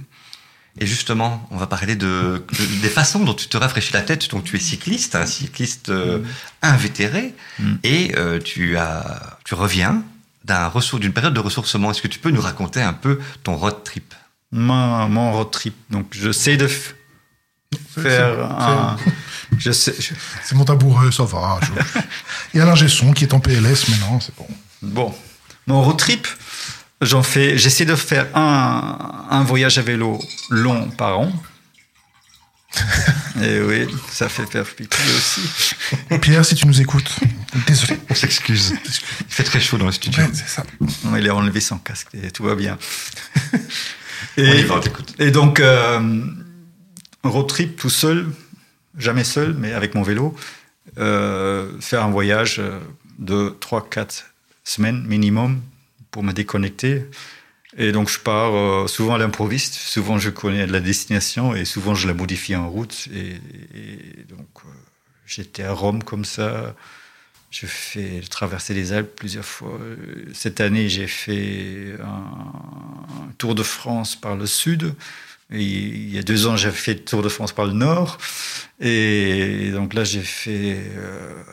Et 0.80 0.86
justement, 0.86 1.48
on 1.52 1.58
va 1.58 1.68
parler 1.68 1.96
de, 1.96 2.44
des 2.82 2.90
façons 2.90 3.24
dont 3.24 3.34
tu 3.34 3.48
te 3.48 3.56
rafraîchis 3.56 3.94
la 3.94 4.02
tête. 4.02 4.30
Donc, 4.30 4.44
tu 4.44 4.58
es 4.58 4.60
cycliste, 4.60 5.16
un 5.16 5.26
cycliste 5.26 5.90
euh, 5.90 6.20
invétéré, 6.62 7.34
mm. 7.60 7.76
et 7.84 8.14
euh, 8.18 8.40
tu 8.40 8.78
as, 8.78 9.40
tu 9.46 9.54
reviens 9.54 10.04
d'un 10.44 10.72
d'une 11.00 11.14
période 11.14 11.34
de 11.34 11.40
ressourcement. 11.40 11.92
Est-ce 11.92 12.02
que 12.02 12.10
tu 12.10 12.20
peux 12.20 12.30
nous 12.30 12.42
raconter 12.42 12.82
un 12.82 12.94
peu 12.94 13.20
ton 13.44 13.56
road 13.56 13.84
trip? 13.84 14.14
Mon, 14.52 15.08
mon 15.08 15.32
road 15.32 15.50
trip. 15.50 15.76
Donc, 15.90 16.08
j'essaie 16.12 16.58
de 16.58 16.70
faire 17.78 18.52
un. 18.52 18.98
Je 19.58 19.72
sais. 19.72 19.96
C'est 20.44 20.56
mon 20.56 20.66
tabouret, 20.66 21.12
ça 21.12 21.24
va. 21.24 21.60
Il 22.54 22.58
y 22.58 22.62
a 22.62 22.66
l'ingé 22.66 22.90
son 22.90 23.14
qui 23.14 23.24
est 23.24 23.34
en 23.34 23.40
PLS, 23.40 23.88
mais 23.90 23.98
non, 24.00 24.20
c'est 24.20 24.36
bon. 24.36 24.48
Bon, 24.82 25.16
mon 25.68 25.82
road 25.82 25.98
trip. 25.98 26.28
J'en 27.02 27.24
fais, 27.24 27.58
j'essaie 27.58 27.86
de 27.86 27.96
faire 27.96 28.28
un, 28.36 29.26
un 29.30 29.44
voyage 29.44 29.78
à 29.78 29.82
vélo 29.82 30.20
long 30.50 30.90
par 30.90 31.20
an. 31.20 31.32
Et 33.42 33.60
oui, 33.62 33.88
ça 34.10 34.30
fait 34.30 34.46
faire 34.46 34.64
pipi 34.64 34.98
aussi. 35.18 35.42
Pierre, 36.22 36.46
si 36.46 36.56
tu 36.56 36.68
nous 36.68 36.82
écoutes, 36.82 37.16
désolé. 37.68 38.00
On 38.10 38.16
s'excuse. 38.16 38.74
Il 39.20 39.34
fait 39.34 39.44
très 39.44 39.60
chaud 39.60 39.78
dans 39.78 39.86
le 39.86 39.92
studio. 39.92 40.24
c'est 40.34 40.48
ça. 40.48 40.64
Il 41.18 41.30
a 41.30 41.36
enlevé 41.36 41.60
son 41.60 41.78
casque 41.78 42.08
et 42.14 42.32
tout 42.32 42.44
va 42.44 42.56
bien. 42.56 42.78
Et, 44.38 44.64
va, 44.64 44.82
et 45.20 45.30
donc, 45.30 45.60
euh, 45.60 46.22
road 47.24 47.48
trip 47.48 47.78
tout 47.78 47.90
seul, 47.90 48.28
jamais 48.98 49.24
seul, 49.24 49.54
mais 49.54 49.74
avec 49.74 49.94
mon 49.94 50.04
vélo, 50.04 50.36
euh, 50.98 51.70
faire 51.80 52.04
un 52.04 52.10
voyage 52.10 52.62
de 53.20 53.56
3-4 53.62 54.24
semaines 54.64 55.04
minimum 55.06 55.62
pour 56.16 56.24
me 56.24 56.32
déconnecter. 56.32 57.04
Et 57.78 57.92
donc 57.92 58.10
je 58.10 58.20
pars 58.20 58.56
euh, 58.56 58.88
souvent 58.88 59.16
à 59.16 59.18
l'improviste, 59.18 59.74
souvent 59.74 60.18
je 60.18 60.30
connais 60.30 60.66
la 60.66 60.80
destination 60.80 61.54
et 61.54 61.66
souvent 61.66 61.94
je 61.94 62.08
la 62.08 62.14
modifie 62.14 62.56
en 62.56 62.70
route. 62.70 63.10
Et, 63.14 63.34
donc 64.30 64.48
euh, 64.64 64.70
j'étais 65.26 65.64
à 65.64 65.74
Rome 65.74 66.04
comme 66.04 66.24
ça, 66.24 66.74
je 67.52 67.66
fais 67.66 68.22
traverser 68.30 68.74
les 68.74 68.94
Alpes 68.94 69.14
plusieurs 69.14 69.44
fois. 69.44 69.78
Cette 70.34 70.62
année 70.62 70.88
j'ai 70.88 71.08
fait 71.08 71.98
un, 72.02 73.34
Tour 73.38 73.54
de 73.54 73.64
France 73.64 74.16
par 74.16 74.38
le 74.38 74.46
sud. 74.46 74.96
Il 75.52 76.16
y 76.16 76.18
a 76.18 76.24
deux 76.24 76.48
ans 76.48 76.56
j'ai 76.56 76.72
fait 76.72 76.94
le 76.94 77.04
Tour 77.04 77.24
de 77.24 77.28
France 77.28 77.52
par 77.52 77.66
le 77.66 77.74
nord. 77.74 78.20
Et 78.80 79.72
donc 79.72 79.94
là 79.94 80.06
j'ai 80.06 80.24
fait 80.24 80.78
euh, 80.96 81.44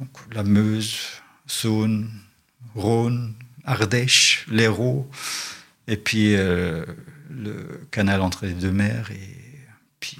donc, 0.00 0.08
la 0.32 0.42
Meuse, 0.42 0.96
Saône, 1.46 2.10
Rhône, 2.74 3.34
Ardèche, 3.68 4.46
l'Hérault, 4.50 5.08
et 5.86 5.96
puis 5.96 6.34
euh, 6.36 6.84
le 7.30 7.86
canal 7.90 8.22
entre 8.22 8.46
les 8.46 8.54
deux 8.54 8.72
mers, 8.72 9.10
et 9.10 9.36
puis 10.00 10.18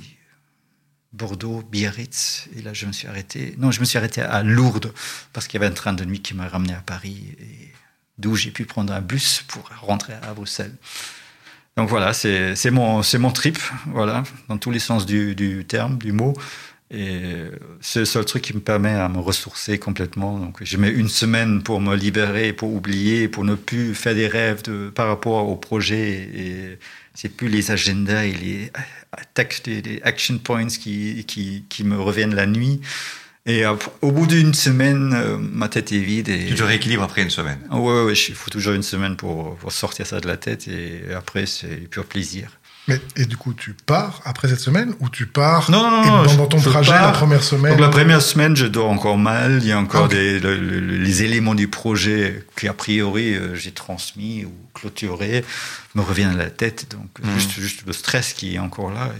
Bordeaux, 1.12 1.62
Biarritz. 1.62 2.48
Et 2.56 2.62
là, 2.62 2.74
je 2.74 2.84
me 2.86 2.92
suis 2.92 3.08
arrêté. 3.08 3.54
Non, 3.58 3.70
je 3.70 3.80
me 3.80 3.86
suis 3.86 3.96
arrêté 3.96 4.20
à 4.20 4.42
Lourdes, 4.42 4.92
parce 5.32 5.46
qu'il 5.46 5.60
y 5.60 5.64
avait 5.64 5.72
un 5.72 5.74
train 5.74 5.94
de 5.94 6.04
nuit 6.04 6.20
qui 6.20 6.34
m'a 6.34 6.46
ramené 6.46 6.74
à 6.74 6.80
Paris, 6.80 7.36
d'où 8.18 8.36
j'ai 8.36 8.50
pu 8.50 8.66
prendre 8.66 8.92
un 8.92 9.00
bus 9.00 9.42
pour 9.48 9.70
rentrer 9.80 10.12
à 10.22 10.34
Bruxelles. 10.34 10.74
donc 11.76 11.88
voilà, 11.88 12.12
c'est 12.12 12.70
mon, 12.70 13.00
mon 13.18 13.30
trip, 13.30 13.58
voilà, 13.86 14.24
dans 14.48 14.58
tous 14.58 14.70
les 14.70 14.78
sens 14.78 15.06
du, 15.06 15.34
du 15.34 15.64
terme, 15.64 15.96
du 15.96 16.12
mot. 16.12 16.34
Et 16.90 17.20
c'est 17.82 18.00
le 18.00 18.04
seul 18.06 18.24
truc 18.24 18.42
qui 18.42 18.54
me 18.54 18.60
permet 18.60 18.92
à 18.92 19.08
me 19.10 19.18
ressourcer 19.18 19.78
complètement. 19.78 20.38
Donc, 20.38 20.58
je 20.62 20.76
mets 20.78 20.90
une 20.90 21.08
semaine 21.08 21.62
pour 21.62 21.80
me 21.80 21.94
libérer, 21.94 22.54
pour 22.54 22.72
oublier, 22.72 23.28
pour 23.28 23.44
ne 23.44 23.54
plus 23.54 23.94
faire 23.94 24.14
des 24.14 24.26
rêves 24.26 24.62
de, 24.62 24.88
par 24.88 25.08
rapport 25.08 25.48
au 25.48 25.56
projet. 25.56 26.30
Et 26.34 26.78
c'est 27.12 27.28
plus 27.28 27.48
les 27.48 27.70
agendas 27.70 28.24
et 28.24 28.32
les, 28.32 28.72
les 29.66 30.00
action 30.02 30.38
points 30.38 30.66
qui, 30.66 31.24
qui, 31.26 31.64
qui 31.68 31.84
me 31.84 32.00
reviennent 32.00 32.34
la 32.34 32.46
nuit. 32.46 32.80
Et 33.44 33.64
au 34.02 34.12
bout 34.12 34.26
d'une 34.26 34.52
semaine, 34.52 35.14
euh, 35.14 35.38
ma 35.38 35.70
tête 35.70 35.90
est 35.92 36.00
vide. 36.00 36.28
Et... 36.28 36.46
Tu 36.46 36.54
te 36.54 36.62
rééquilibres 36.62 37.02
après 37.02 37.22
une 37.22 37.30
semaine 37.30 37.58
Oui, 37.70 38.04
ouais, 38.04 38.12
il 38.12 38.34
faut 38.34 38.50
toujours 38.50 38.74
une 38.74 38.82
semaine 38.82 39.16
pour, 39.16 39.56
pour, 39.56 39.72
sortir 39.72 40.06
ça 40.06 40.20
de 40.20 40.26
la 40.26 40.36
tête. 40.36 40.68
Et 40.68 41.14
après, 41.16 41.46
c'est 41.46 41.88
pur 41.88 42.04
plaisir. 42.04 42.50
Mais, 42.88 43.00
et 43.16 43.26
du 43.26 43.36
coup, 43.36 43.52
tu 43.52 43.74
pars 43.74 44.22
après 44.24 44.48
cette 44.48 44.60
semaine 44.60 44.94
ou 45.00 45.10
tu 45.10 45.26
pars 45.26 45.70
non, 45.70 45.82
non, 45.82 46.04
non, 46.04 46.24
et 46.24 46.26
pendant 46.26 46.46
ton 46.46 46.58
trajet 46.58 46.92
la 46.92 47.12
première 47.12 47.42
semaine 47.42 47.72
Donc 47.72 47.80
la 47.80 47.88
première 47.88 48.22
semaine, 48.22 48.56
je 48.56 48.64
dors 48.64 48.90
encore 48.90 49.18
mal. 49.18 49.58
Il 49.60 49.68
y 49.68 49.72
a 49.72 49.78
encore 49.78 50.08
des, 50.08 50.40
les 50.40 51.22
éléments 51.22 51.54
du 51.54 51.68
projet 51.68 52.46
qui, 52.56 52.66
a 52.66 52.72
priori, 52.72 53.34
euh, 53.34 53.54
j'ai 53.54 53.72
transmis 53.72 54.46
ou 54.46 54.52
clôturé 54.72 55.44
me 55.94 56.00
reviennent 56.00 56.30
à 56.30 56.36
la 56.36 56.50
tête. 56.50 56.90
Donc 56.90 57.08
hmm. 57.22 57.34
juste, 57.34 57.60
juste 57.60 57.82
le 57.86 57.92
stress 57.92 58.32
qui 58.32 58.54
est 58.54 58.58
encore 58.58 58.90
là. 58.90 59.10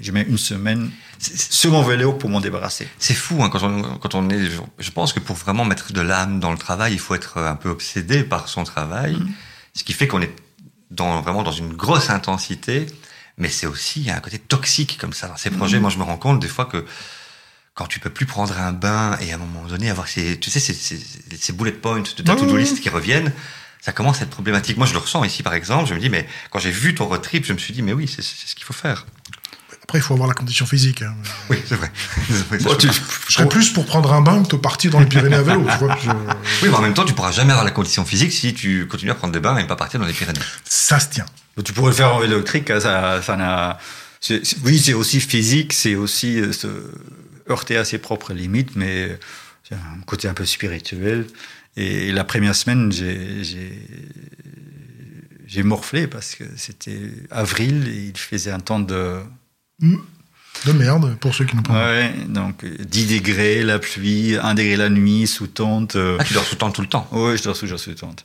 Et 0.00 0.02
je 0.02 0.10
mets 0.10 0.22
une 0.22 0.38
semaine 0.38 0.90
sur 1.18 1.72
mon 1.72 1.82
vélo 1.82 2.14
pour 2.14 2.30
m'en 2.30 2.40
débarrasser. 2.40 2.88
C'est 2.98 3.14
fou 3.14 3.42
hein, 3.42 3.50
quand, 3.50 3.62
on, 3.62 3.82
quand 3.98 4.14
on 4.14 4.30
est. 4.30 4.48
Je 4.78 4.90
pense 4.90 5.12
que 5.12 5.20
pour 5.20 5.36
vraiment 5.36 5.66
mettre 5.66 5.92
de 5.92 6.00
l'âme 6.00 6.40
dans 6.40 6.50
le 6.50 6.58
travail, 6.58 6.94
il 6.94 6.98
faut 6.98 7.14
être 7.14 7.38
un 7.38 7.56
peu 7.56 7.68
obsédé 7.68 8.24
par 8.24 8.48
son 8.48 8.64
travail, 8.64 9.16
mm. 9.16 9.28
ce 9.74 9.84
qui 9.84 9.92
fait 9.92 10.06
qu'on 10.06 10.22
est 10.22 10.34
dans, 10.90 11.20
vraiment 11.20 11.42
dans 11.42 11.52
une 11.52 11.72
grosse 11.72 12.10
intensité. 12.10 12.86
Mais 13.38 13.48
c'est 13.48 13.66
aussi 13.66 14.00
il 14.00 14.06
y 14.06 14.10
a 14.10 14.16
un 14.16 14.20
côté 14.20 14.38
toxique 14.38 14.96
comme 14.98 15.12
ça 15.12 15.28
dans 15.28 15.36
ces 15.36 15.50
projets. 15.50 15.78
Mm. 15.78 15.82
Moi, 15.82 15.90
je 15.90 15.98
me 15.98 16.04
rends 16.04 16.16
compte 16.16 16.40
des 16.40 16.48
fois 16.48 16.64
que 16.64 16.84
quand 17.74 17.86
tu 17.86 18.00
peux 18.00 18.10
plus 18.10 18.24
prendre 18.24 18.58
un 18.58 18.72
bain 18.72 19.18
et 19.20 19.32
à 19.32 19.34
un 19.34 19.38
moment 19.38 19.66
donné 19.66 19.90
avoir 19.90 20.08
ces, 20.08 20.40
tu 20.40 20.50
sais, 20.50 20.60
ces, 20.60 20.72
ces, 20.72 20.98
ces 21.38 21.52
bullet 21.52 21.72
points 21.72 22.00
de 22.00 22.22
ta 22.22 22.34
to-do 22.34 22.56
list 22.56 22.80
qui 22.80 22.88
reviennent, 22.88 23.32
ça 23.82 23.92
commence 23.92 24.20
à 24.20 24.24
être 24.24 24.30
problématique. 24.30 24.78
Moi, 24.78 24.86
je 24.86 24.94
le 24.94 24.98
ressens 24.98 25.22
ici, 25.24 25.42
par 25.42 25.52
exemple. 25.52 25.88
Je 25.88 25.94
me 25.94 26.00
dis, 26.00 26.08
mais 26.08 26.26
quand 26.50 26.58
j'ai 26.58 26.70
vu 26.70 26.94
ton 26.94 27.06
road 27.06 27.20
trip, 27.20 27.44
je 27.44 27.52
me 27.52 27.58
suis 27.58 27.74
dit, 27.74 27.82
mais 27.82 27.92
oui, 27.92 28.08
c'est 28.08 28.22
ce 28.22 28.54
qu'il 28.54 28.64
faut 28.64 28.72
faire. 28.72 29.06
Après, 29.86 30.00
il 30.00 30.02
faut 30.02 30.14
avoir 30.14 30.26
la 30.26 30.34
condition 30.34 30.66
physique. 30.66 31.02
Hein. 31.02 31.14
Oui, 31.48 31.58
c'est 31.64 31.76
vrai. 31.76 31.92
je, 32.28 33.32
serais 33.32 33.48
plus 33.48 33.70
pour 33.70 33.86
prendre 33.86 34.12
un 34.12 34.20
bain 34.20 34.42
que 34.42 34.56
de 34.56 34.56
partir 34.56 34.90
dans 34.90 34.98
les 34.98 35.06
Pyrénées 35.06 35.36
à 35.36 35.42
vélo. 35.42 35.64
Tu 35.64 35.78
vois, 35.78 35.96
Oui, 36.62 36.68
mais 36.68 36.74
en 36.74 36.82
même 36.82 36.92
temps, 36.92 37.04
tu 37.04 37.14
pourras 37.14 37.30
jamais 37.30 37.52
avoir 37.52 37.64
la 37.64 37.70
condition 37.70 38.04
physique 38.04 38.32
si 38.32 38.52
tu 38.52 38.88
continues 38.88 39.12
à 39.12 39.14
prendre 39.14 39.32
des 39.32 39.38
bains 39.38 39.56
et 39.58 39.64
pas 39.64 39.76
partir 39.76 40.00
dans 40.00 40.06
les 40.06 40.12
Pyrénées. 40.12 40.40
Ça 40.64 40.98
se 40.98 41.10
tient. 41.10 41.26
Tu 41.64 41.72
pourrais 41.72 41.90
le 41.90 41.96
faire 41.96 42.12
en 42.12 42.18
vélo 42.18 42.34
électrique, 42.34 42.68
ça, 42.80 43.22
ça 43.22 43.36
n'a. 43.36 43.78
Oui, 44.64 44.80
c'est 44.80 44.92
aussi 44.92 45.20
physique, 45.20 45.72
c'est 45.72 45.94
aussi 45.94 46.40
euh, 46.40 46.50
se 46.52 46.66
heurter 47.48 47.76
à 47.76 47.84
ses 47.84 47.98
propres 47.98 48.32
limites, 48.32 48.74
mais 48.74 49.16
c'est 49.62 49.76
un 49.76 50.00
côté 50.04 50.26
un 50.26 50.34
peu 50.34 50.44
spirituel. 50.44 51.28
Et 51.76 52.10
la 52.10 52.24
première 52.24 52.56
semaine, 52.56 52.90
j'ai 55.46 55.62
morflé 55.62 56.08
parce 56.08 56.34
que 56.34 56.42
c'était 56.56 57.12
avril 57.30 57.86
et 57.86 58.08
il 58.08 58.18
faisait 58.18 58.50
un 58.50 58.58
temps 58.58 58.80
de 58.80 59.20
de 59.80 60.72
merde, 60.72 61.16
pour 61.20 61.34
ceux 61.34 61.44
qui 61.44 61.56
n'ont 61.56 61.62
pas. 61.62 61.86
Ouais, 61.86 62.12
donc 62.28 62.64
10 62.64 63.18
degrés, 63.18 63.62
la 63.62 63.78
pluie, 63.78 64.36
1 64.36 64.54
degré 64.54 64.76
la 64.76 64.88
nuit, 64.88 65.26
sous 65.26 65.46
tente. 65.46 65.96
Ah, 65.96 66.24
tu 66.24 66.34
dors 66.34 66.44
sous 66.44 66.56
tente 66.56 66.74
tout 66.74 66.82
le 66.82 66.88
temps 66.88 67.08
Oui, 67.12 67.36
je 67.36 67.42
dors 67.42 67.56
sous, 67.56 67.66
sous 67.76 67.94
tente. 67.94 68.24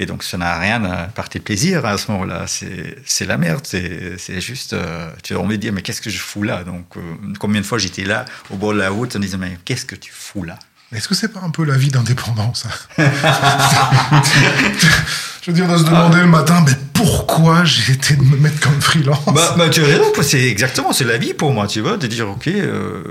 Et 0.00 0.06
donc, 0.06 0.22
ça 0.22 0.38
n'a 0.38 0.58
rien 0.58 0.84
à 0.84 1.08
partir 1.08 1.42
plaisir 1.42 1.84
à 1.84 1.98
ce 1.98 2.10
moment-là. 2.12 2.46
C'est 2.46 3.26
la 3.26 3.36
merde. 3.36 3.66
C'est 3.66 4.40
juste. 4.40 4.72
Euh, 4.72 5.10
tu 5.24 5.34
as 5.34 5.40
envie 5.40 5.56
de 5.56 5.62
dire, 5.62 5.72
mais 5.72 5.82
qu'est-ce 5.82 6.00
que 6.00 6.08
je 6.08 6.18
fous 6.18 6.44
là? 6.44 6.62
Donc, 6.62 6.96
euh, 6.96 7.00
combien 7.40 7.60
de 7.60 7.66
fois 7.66 7.78
j'étais 7.78 8.04
là, 8.04 8.24
au 8.50 8.56
bord 8.56 8.74
de 8.74 8.78
la 8.78 8.90
route, 8.90 9.16
en 9.16 9.18
disant, 9.18 9.38
mais 9.38 9.58
qu'est-ce 9.64 9.84
que 9.84 9.96
tu 9.96 10.12
fous 10.12 10.44
là? 10.44 10.58
Est-ce 10.94 11.06
que 11.06 11.14
c'est 11.14 11.32
pas 11.32 11.40
un 11.40 11.50
peu 11.50 11.64
la 11.64 11.76
vie 11.76 11.90
d'indépendant, 11.90 12.54
ça 12.54 12.70
Je 15.42 15.50
veux 15.50 15.52
dire, 15.52 15.68
de 15.68 15.76
se 15.76 15.84
demander 15.84 16.20
le 16.20 16.26
matin, 16.26 16.64
mais 16.66 16.72
pourquoi 16.94 17.64
j'ai 17.64 17.92
été 17.92 18.16
de 18.16 18.22
me 18.22 18.36
mettre 18.38 18.58
comme 18.60 18.80
freelance 18.80 19.24
bah, 19.34 19.54
bah, 19.56 19.68
tu 19.68 19.82
as 19.82 19.84
raison, 19.84 20.04
c'est 20.22 20.48
exactement, 20.48 20.94
c'est 20.94 21.04
la 21.04 21.18
vie 21.18 21.34
pour 21.34 21.52
moi, 21.52 21.66
tu 21.66 21.80
vois, 21.80 21.98
de 21.98 22.06
dire, 22.06 22.28
ok, 22.30 22.48
euh, 22.48 23.02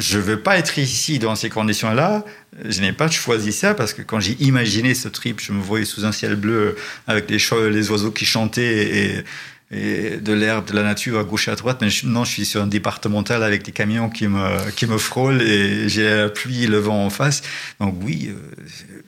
je 0.00 0.18
ne 0.18 0.22
veux 0.22 0.40
pas 0.40 0.58
être 0.58 0.78
ici 0.78 1.20
dans 1.20 1.36
ces 1.36 1.48
conditions-là, 1.48 2.24
je 2.68 2.80
n'ai 2.80 2.92
pas 2.92 3.08
choisi 3.08 3.52
ça 3.52 3.74
parce 3.74 3.92
que 3.94 4.02
quand 4.02 4.18
j'ai 4.18 4.36
imaginé 4.40 4.94
ce 4.94 5.08
trip, 5.08 5.40
je 5.40 5.52
me 5.52 5.62
voyais 5.62 5.84
sous 5.84 6.04
un 6.04 6.12
ciel 6.12 6.34
bleu 6.34 6.76
avec 7.06 7.30
les, 7.30 7.38
les 7.70 7.90
oiseaux 7.90 8.10
qui 8.10 8.24
chantaient 8.24 8.96
et, 8.96 9.24
et 9.72 10.18
de 10.18 10.32
l'herbe, 10.32 10.66
de 10.66 10.74
la 10.74 10.82
nature 10.82 11.18
à 11.18 11.24
gauche 11.24 11.48
et 11.48 11.50
à 11.50 11.56
droite. 11.56 11.78
Mais 11.80 11.88
non, 12.04 12.24
je 12.24 12.30
suis 12.30 12.44
sur 12.44 12.62
un 12.62 12.66
départemental 12.66 13.42
avec 13.42 13.62
des 13.62 13.72
camions 13.72 14.10
qui 14.10 14.28
me, 14.28 14.70
qui 14.72 14.86
me 14.86 14.98
frôlent 14.98 15.40
et 15.42 15.88
j'ai 15.88 16.08
la 16.08 16.28
pluie 16.28 16.64
et 16.64 16.66
le 16.66 16.78
vent 16.78 17.06
en 17.06 17.10
face. 17.10 17.42
Donc 17.80 17.96
oui, 18.02 18.30
euh, 18.30 18.34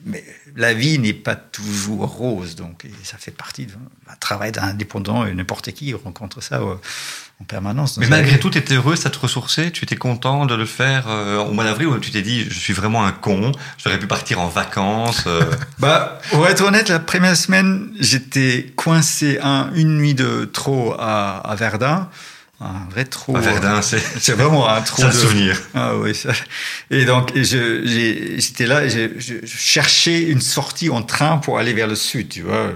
mais 0.05 0.23
la 0.55 0.73
vie 0.73 0.97
n'est 0.99 1.13
pas 1.13 1.35
toujours 1.35 2.05
rose. 2.05 2.55
Donc 2.55 2.85
ça 3.03 3.17
fait 3.17 3.31
partie 3.31 3.65
d'un 3.65 4.15
travail 4.19 4.51
d'indépendant 4.51 5.25
et 5.25 5.33
n'importe 5.33 5.71
qui 5.71 5.93
rencontre 5.93 6.41
ça 6.41 6.61
en 6.61 7.43
permanence. 7.43 7.97
Mais 7.97 8.07
malgré 8.07 8.39
tout, 8.39 8.49
tu 8.49 8.57
étais 8.57 8.75
heureux, 8.75 8.95
ça 8.95 9.09
te 9.09 9.19
ressourçait 9.19 9.71
Tu 9.71 9.83
étais 9.83 9.97
content 9.97 10.45
de 10.45 10.55
le 10.55 10.65
faire 10.65 11.05
euh, 11.09 11.39
au 11.39 11.51
mois 11.51 11.65
d'avril 11.65 11.87
ou 11.87 11.99
tu 11.99 12.11
t'es 12.11 12.21
dit, 12.21 12.45
je 12.49 12.57
suis 12.57 12.73
vraiment 12.73 13.05
un 13.05 13.11
con, 13.11 13.51
j'aurais 13.77 13.99
pu 13.99 14.07
partir 14.07 14.39
en 14.39 14.47
vacances 14.47 15.25
euh. 15.27 15.43
Bah, 15.79 16.19
pour 16.31 16.47
être 16.47 16.63
honnête, 16.63 16.87
la 16.87 16.99
première 16.99 17.35
semaine, 17.35 17.89
j'étais 17.99 18.71
coincé 18.77 19.39
un, 19.41 19.69
une 19.75 19.97
nuit 19.97 20.13
de 20.13 20.45
trop 20.45 20.95
à, 20.97 21.37
à 21.37 21.55
Verdun 21.55 22.09
un 22.65 22.89
vrai 22.89 23.05
trou. 23.05 23.33
Verdun, 23.37 23.81
c'est 23.81 23.99
c'est 24.19 24.33
vraiment 24.33 24.67
un 24.67 24.81
trou. 24.81 25.03
de 25.03 25.11
souvenir. 25.11 25.61
Ah 25.73 25.95
oui. 25.97 26.15
Ça... 26.15 26.31
Et 26.91 27.05
donc 27.05 27.31
j'étais 27.35 28.65
là, 28.65 28.87
je, 28.87 29.09
je, 29.17 29.35
cherchais 29.45 30.21
une 30.23 30.41
sortie 30.41 30.89
en 30.89 31.03
train 31.03 31.37
pour 31.37 31.59
aller 31.59 31.73
vers 31.73 31.87
le 31.87 31.95
sud. 31.95 32.29
Tu 32.29 32.41
vois, 32.41 32.71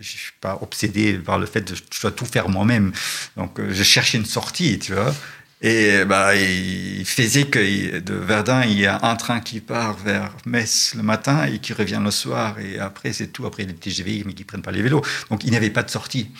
je 0.00 0.08
suis 0.08 0.32
pas 0.40 0.58
obsédé 0.62 1.14
par 1.14 1.38
le 1.38 1.46
fait 1.46 1.60
de 1.60 1.74
je 1.74 2.00
dois 2.00 2.10
tout 2.10 2.26
faire 2.26 2.48
moi-même. 2.48 2.92
Donc 3.36 3.58
euh, 3.58 3.70
je 3.72 3.82
cherchais 3.82 4.18
une 4.18 4.26
sortie, 4.26 4.78
tu 4.78 4.94
vois. 4.94 5.14
Et 5.62 6.04
bah, 6.06 6.34
il 6.36 7.04
faisait 7.04 7.44
que 7.44 7.98
de 7.98 8.14
Verdun, 8.14 8.64
il 8.64 8.78
y 8.78 8.86
a 8.86 8.98
un 9.02 9.14
train 9.16 9.40
qui 9.40 9.60
part 9.60 9.94
vers 9.98 10.34
Metz 10.46 10.94
le 10.96 11.02
matin 11.02 11.44
et 11.44 11.58
qui 11.58 11.74
revient 11.74 12.00
le 12.02 12.10
soir. 12.10 12.58
Et 12.58 12.78
après, 12.78 13.12
c'est 13.12 13.26
tout. 13.26 13.44
Après, 13.44 13.64
les 13.64 13.74
TGV, 13.74 14.22
mais 14.24 14.32
qui 14.32 14.44
prennent 14.44 14.62
pas 14.62 14.70
les 14.70 14.80
vélos. 14.80 15.02
Donc, 15.28 15.44
il 15.44 15.50
n'y 15.50 15.58
avait 15.58 15.68
pas 15.68 15.82
de 15.82 15.90
sortie. 15.90 16.30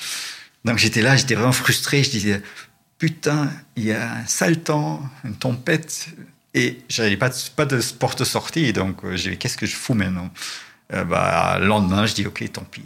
Donc, 0.64 0.78
j'étais 0.78 1.02
là, 1.02 1.16
j'étais 1.16 1.34
vraiment 1.34 1.52
frustré. 1.52 2.02
Je 2.02 2.10
disais, 2.10 2.42
putain, 3.00 3.50
il 3.74 3.86
y 3.86 3.92
a 3.92 4.12
un 4.18 4.26
sale 4.26 4.62
temps, 4.62 5.02
une 5.24 5.34
tempête. 5.34 6.10
Et 6.54 6.80
j'avais 6.88 7.16
pas 7.16 7.30
de, 7.30 7.34
pas 7.56 7.64
de 7.64 7.80
porte-sortie. 7.98 8.72
Donc, 8.72 9.04
euh, 9.04 9.16
j'ai 9.16 9.36
qu'est-ce 9.36 9.56
que 9.56 9.66
je 9.66 9.74
fous 9.74 9.94
maintenant? 9.94 10.30
Euh, 10.92 11.04
bah, 11.04 11.56
le 11.58 11.66
lendemain, 11.66 12.06
je 12.06 12.14
dis, 12.14 12.26
OK, 12.26 12.44
tant 12.52 12.62
pis 12.62 12.82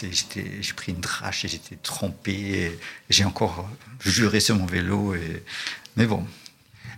j'ai 0.00 0.72
pris 0.74 0.92
une 0.92 1.00
drache 1.00 1.44
et 1.44 1.48
j'étais 1.48 1.76
trempé. 1.76 2.78
J'ai 3.08 3.24
encore 3.24 3.68
juré 4.04 4.40
sur 4.40 4.56
mon 4.56 4.66
vélo. 4.66 5.14
Et... 5.14 5.42
Mais 5.96 6.06
bon. 6.06 6.26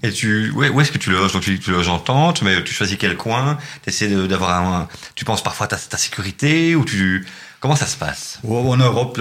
Et 0.02 0.10
tu, 0.10 0.50
où 0.50 0.80
est-ce 0.80 0.90
que 0.90 0.98
tu 0.98 1.10
loges? 1.10 1.32
Donc 1.32 1.42
tu, 1.42 1.60
tu 1.60 1.70
loges 1.70 1.88
en 1.88 2.00
tente, 2.00 2.42
mais 2.42 2.62
tu 2.64 2.74
choisis 2.74 2.96
quel 2.98 3.16
coin? 3.16 3.56
Tu 3.84 3.90
essaies 3.90 4.08
d'avoir 4.26 4.50
un, 4.50 4.88
tu 5.14 5.24
penses 5.24 5.42
parfois 5.44 5.66
à 5.66 5.68
ta, 5.68 5.76
ta, 5.76 5.96
sécurité 5.96 6.74
ou 6.74 6.84
tu, 6.84 7.24
comment 7.62 7.76
ça 7.76 7.86
se 7.86 7.96
passe? 7.96 8.40
En 8.46 8.76
Europe, 8.76 9.18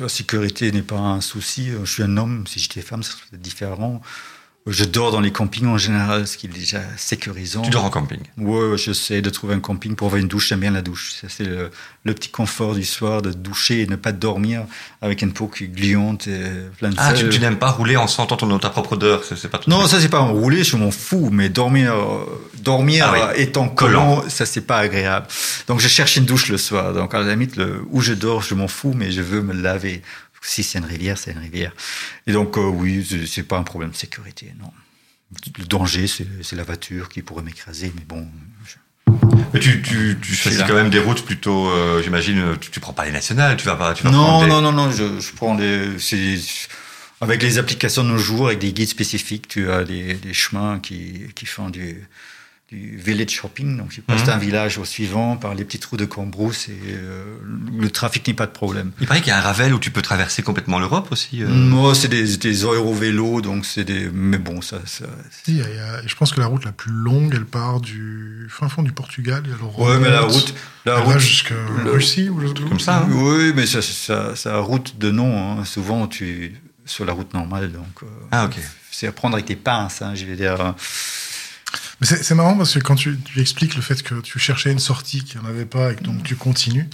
la 0.00 0.08
sécurité 0.08 0.72
n'est 0.72 0.82
pas 0.82 0.98
un 0.98 1.20
souci. 1.22 1.70
Je 1.70 1.90
suis 1.90 2.02
un 2.02 2.16
homme. 2.16 2.44
Si 2.46 2.58
j'étais 2.58 2.82
femme, 2.82 3.02
ça 3.02 3.12
serait 3.12 3.38
différent. 3.38 4.02
Je 4.68 4.84
dors 4.84 5.12
dans 5.12 5.20
les 5.20 5.30
campings 5.30 5.66
en 5.66 5.78
général, 5.78 6.26
ce 6.26 6.36
qui 6.36 6.46
est 6.46 6.50
déjà 6.50 6.80
sécurisant. 6.96 7.62
Tu 7.62 7.70
dors 7.70 7.84
en 7.84 7.90
camping? 7.90 8.18
Oui, 8.36 8.76
j'essaie 8.76 9.22
de 9.22 9.30
trouver 9.30 9.54
un 9.54 9.60
camping 9.60 9.94
pour 9.94 10.08
avoir 10.08 10.20
une 10.20 10.26
douche. 10.26 10.48
J'aime 10.48 10.60
bien 10.60 10.72
la 10.72 10.82
douche. 10.82 11.22
C'est 11.28 11.44
le, 11.44 11.70
petit 12.14 12.30
confort 12.30 12.74
du 12.74 12.84
soir 12.84 13.22
de 13.22 13.32
doucher 13.32 13.82
et 13.82 13.86
ne 13.86 13.94
pas 13.94 14.10
dormir 14.10 14.64
avec 15.02 15.22
une 15.22 15.32
peau 15.32 15.46
qui 15.46 15.68
gluante 15.68 16.26
et 16.26 16.42
plein 16.78 16.90
de 16.90 16.96
Ah, 16.98 17.12
tu, 17.12 17.38
n'aimes 17.38 17.58
pas 17.58 17.70
rouler 17.70 17.96
en 17.96 18.08
sentant 18.08 18.36
ton, 18.36 18.58
ta 18.58 18.70
propre 18.70 18.94
odeur 18.94 19.22
c'est 19.24 19.48
pas 19.48 19.60
Non, 19.68 19.86
ça 19.86 20.00
c'est 20.00 20.08
pas 20.08 20.20
rouler, 20.20 20.64
je 20.64 20.76
m'en 20.76 20.90
fous, 20.90 21.28
mais 21.30 21.48
dormir, 21.48 21.94
dormir 22.58 23.12
ah 23.14 23.36
étant 23.36 23.68
collant, 23.68 24.24
ça 24.28 24.46
c'est 24.46 24.62
pas 24.62 24.78
agréable. 24.78 25.26
Donc 25.68 25.78
je 25.78 25.88
cherche 25.88 26.16
une 26.16 26.24
douche 26.24 26.48
le 26.48 26.58
soir. 26.58 26.92
Donc 26.92 27.14
à 27.14 27.20
la 27.20 27.30
limite, 27.30 27.56
le, 27.56 27.84
où 27.90 28.00
je 28.00 28.14
dors, 28.14 28.42
je 28.42 28.54
m'en 28.54 28.68
fous, 28.68 28.94
mais 28.96 29.12
je 29.12 29.20
veux 29.20 29.42
me 29.42 29.52
laver. 29.52 30.02
Si 30.46 30.62
c'est 30.62 30.78
une 30.78 30.84
rivière, 30.84 31.18
c'est 31.18 31.32
une 31.32 31.38
rivière. 31.38 31.72
Et 32.26 32.32
donc, 32.32 32.56
euh, 32.56 32.60
oui, 32.60 33.06
c'est 33.26 33.42
pas 33.42 33.58
un 33.58 33.64
problème 33.64 33.90
de 33.90 33.96
sécurité, 33.96 34.52
non. 34.60 34.70
Le 35.58 35.64
danger, 35.64 36.06
c'est 36.06 36.56
la 36.56 36.62
voiture 36.62 37.08
qui 37.08 37.20
pourrait 37.20 37.42
m'écraser, 37.42 37.92
mais 37.96 38.04
bon. 38.06 38.28
Mais 39.52 39.58
tu, 39.58 39.82
tu, 39.82 40.16
tu 40.22 40.34
choisis 40.34 40.62
quand 40.62 40.74
même 40.74 40.90
des 40.90 41.00
routes 41.00 41.24
plutôt, 41.24 41.68
euh, 41.68 42.00
j'imagine, 42.02 42.56
tu, 42.60 42.70
tu 42.70 42.78
prends 42.78 42.92
pas 42.92 43.04
les 43.04 43.10
nationales, 43.10 43.56
tu 43.56 43.66
vas 43.66 43.74
pas. 43.74 43.92
Tu 43.94 44.04
vas 44.04 44.10
non, 44.10 44.46
non, 44.46 44.62
non, 44.62 44.72
non, 44.72 44.90
je, 44.92 45.18
je 45.20 45.32
prends 45.32 45.56
des. 45.56 45.96
Avec 47.20 47.42
les 47.42 47.58
applications 47.58 48.04
de 48.04 48.08
nos 48.10 48.18
jours, 48.18 48.46
avec 48.46 48.60
des 48.60 48.72
guides 48.72 48.88
spécifiques, 48.88 49.48
tu 49.48 49.70
as 49.70 49.84
des, 49.84 50.14
des 50.14 50.34
chemins 50.34 50.78
qui, 50.78 51.22
qui 51.34 51.46
font 51.46 51.70
du 51.70 52.06
du 52.68 52.96
village 52.96 53.30
shopping. 53.30 53.76
Donc, 53.76 53.90
tu 53.90 54.00
passes 54.02 54.22
Mhm. 54.22 54.26
d'un 54.26 54.38
village 54.38 54.78
au 54.78 54.84
suivant 54.84 55.36
par 55.36 55.54
les 55.54 55.64
petites 55.64 55.84
routes 55.84 56.00
de 56.00 56.04
Cambrousse 56.04 56.68
et 56.68 56.76
euh, 56.88 57.36
le 57.78 57.88
trafic 57.90 58.26
n'est 58.26 58.34
pas 58.34 58.46
de 58.46 58.50
problème. 58.50 58.90
Il 59.00 59.06
paraît 59.06 59.20
qu'il 59.20 59.28
y 59.28 59.32
a 59.32 59.38
un 59.38 59.40
Ravel 59.40 59.72
où 59.72 59.78
tu 59.78 59.92
peux 59.92 60.02
traverser 60.02 60.42
complètement 60.42 60.80
l'Europe 60.80 61.08
aussi. 61.12 61.44
euh. 61.44 61.48
Moi, 61.48 61.94
c'est 61.94 62.08
des, 62.08 62.36
des 62.36 62.64
aérovélos, 62.64 63.40
donc 63.40 63.66
c'est 63.66 63.84
des. 63.84 64.10
Mais 64.12 64.38
bon, 64.38 64.62
ça. 64.62 64.80
ça 64.84 65.04
Si, 65.44 65.52
il 65.52 65.58
y 65.58 65.62
a- 65.62 65.70
il 65.70 65.76
y 65.76 65.78
a- 65.78 66.06
je 66.06 66.14
pense 66.16 66.32
que 66.32 66.40
la 66.40 66.46
route 66.46 66.64
la 66.64 66.72
plus 66.72 66.90
longue, 66.92 67.34
elle 67.36 67.44
part 67.46 67.80
du 67.80 68.48
fin 68.50 68.68
fond 68.68 68.82
du 68.82 68.90
Portugal. 68.92 69.44
Et 69.46 69.50
elle 69.50 69.82
ouais, 69.84 69.98
mais 70.00 70.10
la 70.10 70.22
remonte, 70.22 70.32
route. 70.34 70.54
La 70.86 70.94
elle 70.94 70.98
va 71.06 71.12
route 71.12 71.18
jusqu'à 71.20 71.54
le- 71.84 71.90
Russie 71.92 72.28
ou 72.28 72.40
Comme 72.68 72.80
ça. 72.80 72.98
hein. 73.02 73.08
Oui, 73.12 73.52
mais 73.54 73.66
ça, 73.66 73.80
ça, 73.80 74.34
ça 74.34 74.58
route 74.58 74.98
de 74.98 75.12
nom. 75.12 75.60
hein. 75.60 75.64
Souvent, 75.64 76.08
tu 76.08 76.52
sur 76.84 77.04
la 77.04 77.12
route 77.12 77.32
normale, 77.32 77.70
donc. 77.70 77.84
euh, 78.02 78.06
Ah, 78.32 78.46
ok. 78.46 78.56
C'est 78.90 79.06
à 79.06 79.12
prendre 79.12 79.34
avec 79.34 79.46
tes 79.46 79.56
pinces, 79.56 80.02
hein, 80.02 80.14
je 80.16 80.24
vais 80.24 80.34
dire. 80.36 80.74
Mais 82.00 82.06
c'est 82.06 82.34
marrant 82.34 82.56
parce 82.56 82.74
que 82.74 82.78
quand 82.80 82.94
tu, 82.96 83.18
tu 83.24 83.40
expliques 83.40 83.74
le 83.74 83.82
fait 83.82 84.02
que 84.02 84.20
tu 84.20 84.38
cherchais 84.38 84.70
une 84.70 84.78
sortie 84.78 85.24
qu'il 85.24 85.40
n'y 85.40 85.46
en 85.46 85.48
avait 85.50 85.64
pas 85.64 85.92
et 85.92 85.96
que 85.96 86.04
donc 86.04 86.22
tu 86.22 86.36
continues, 86.36 86.88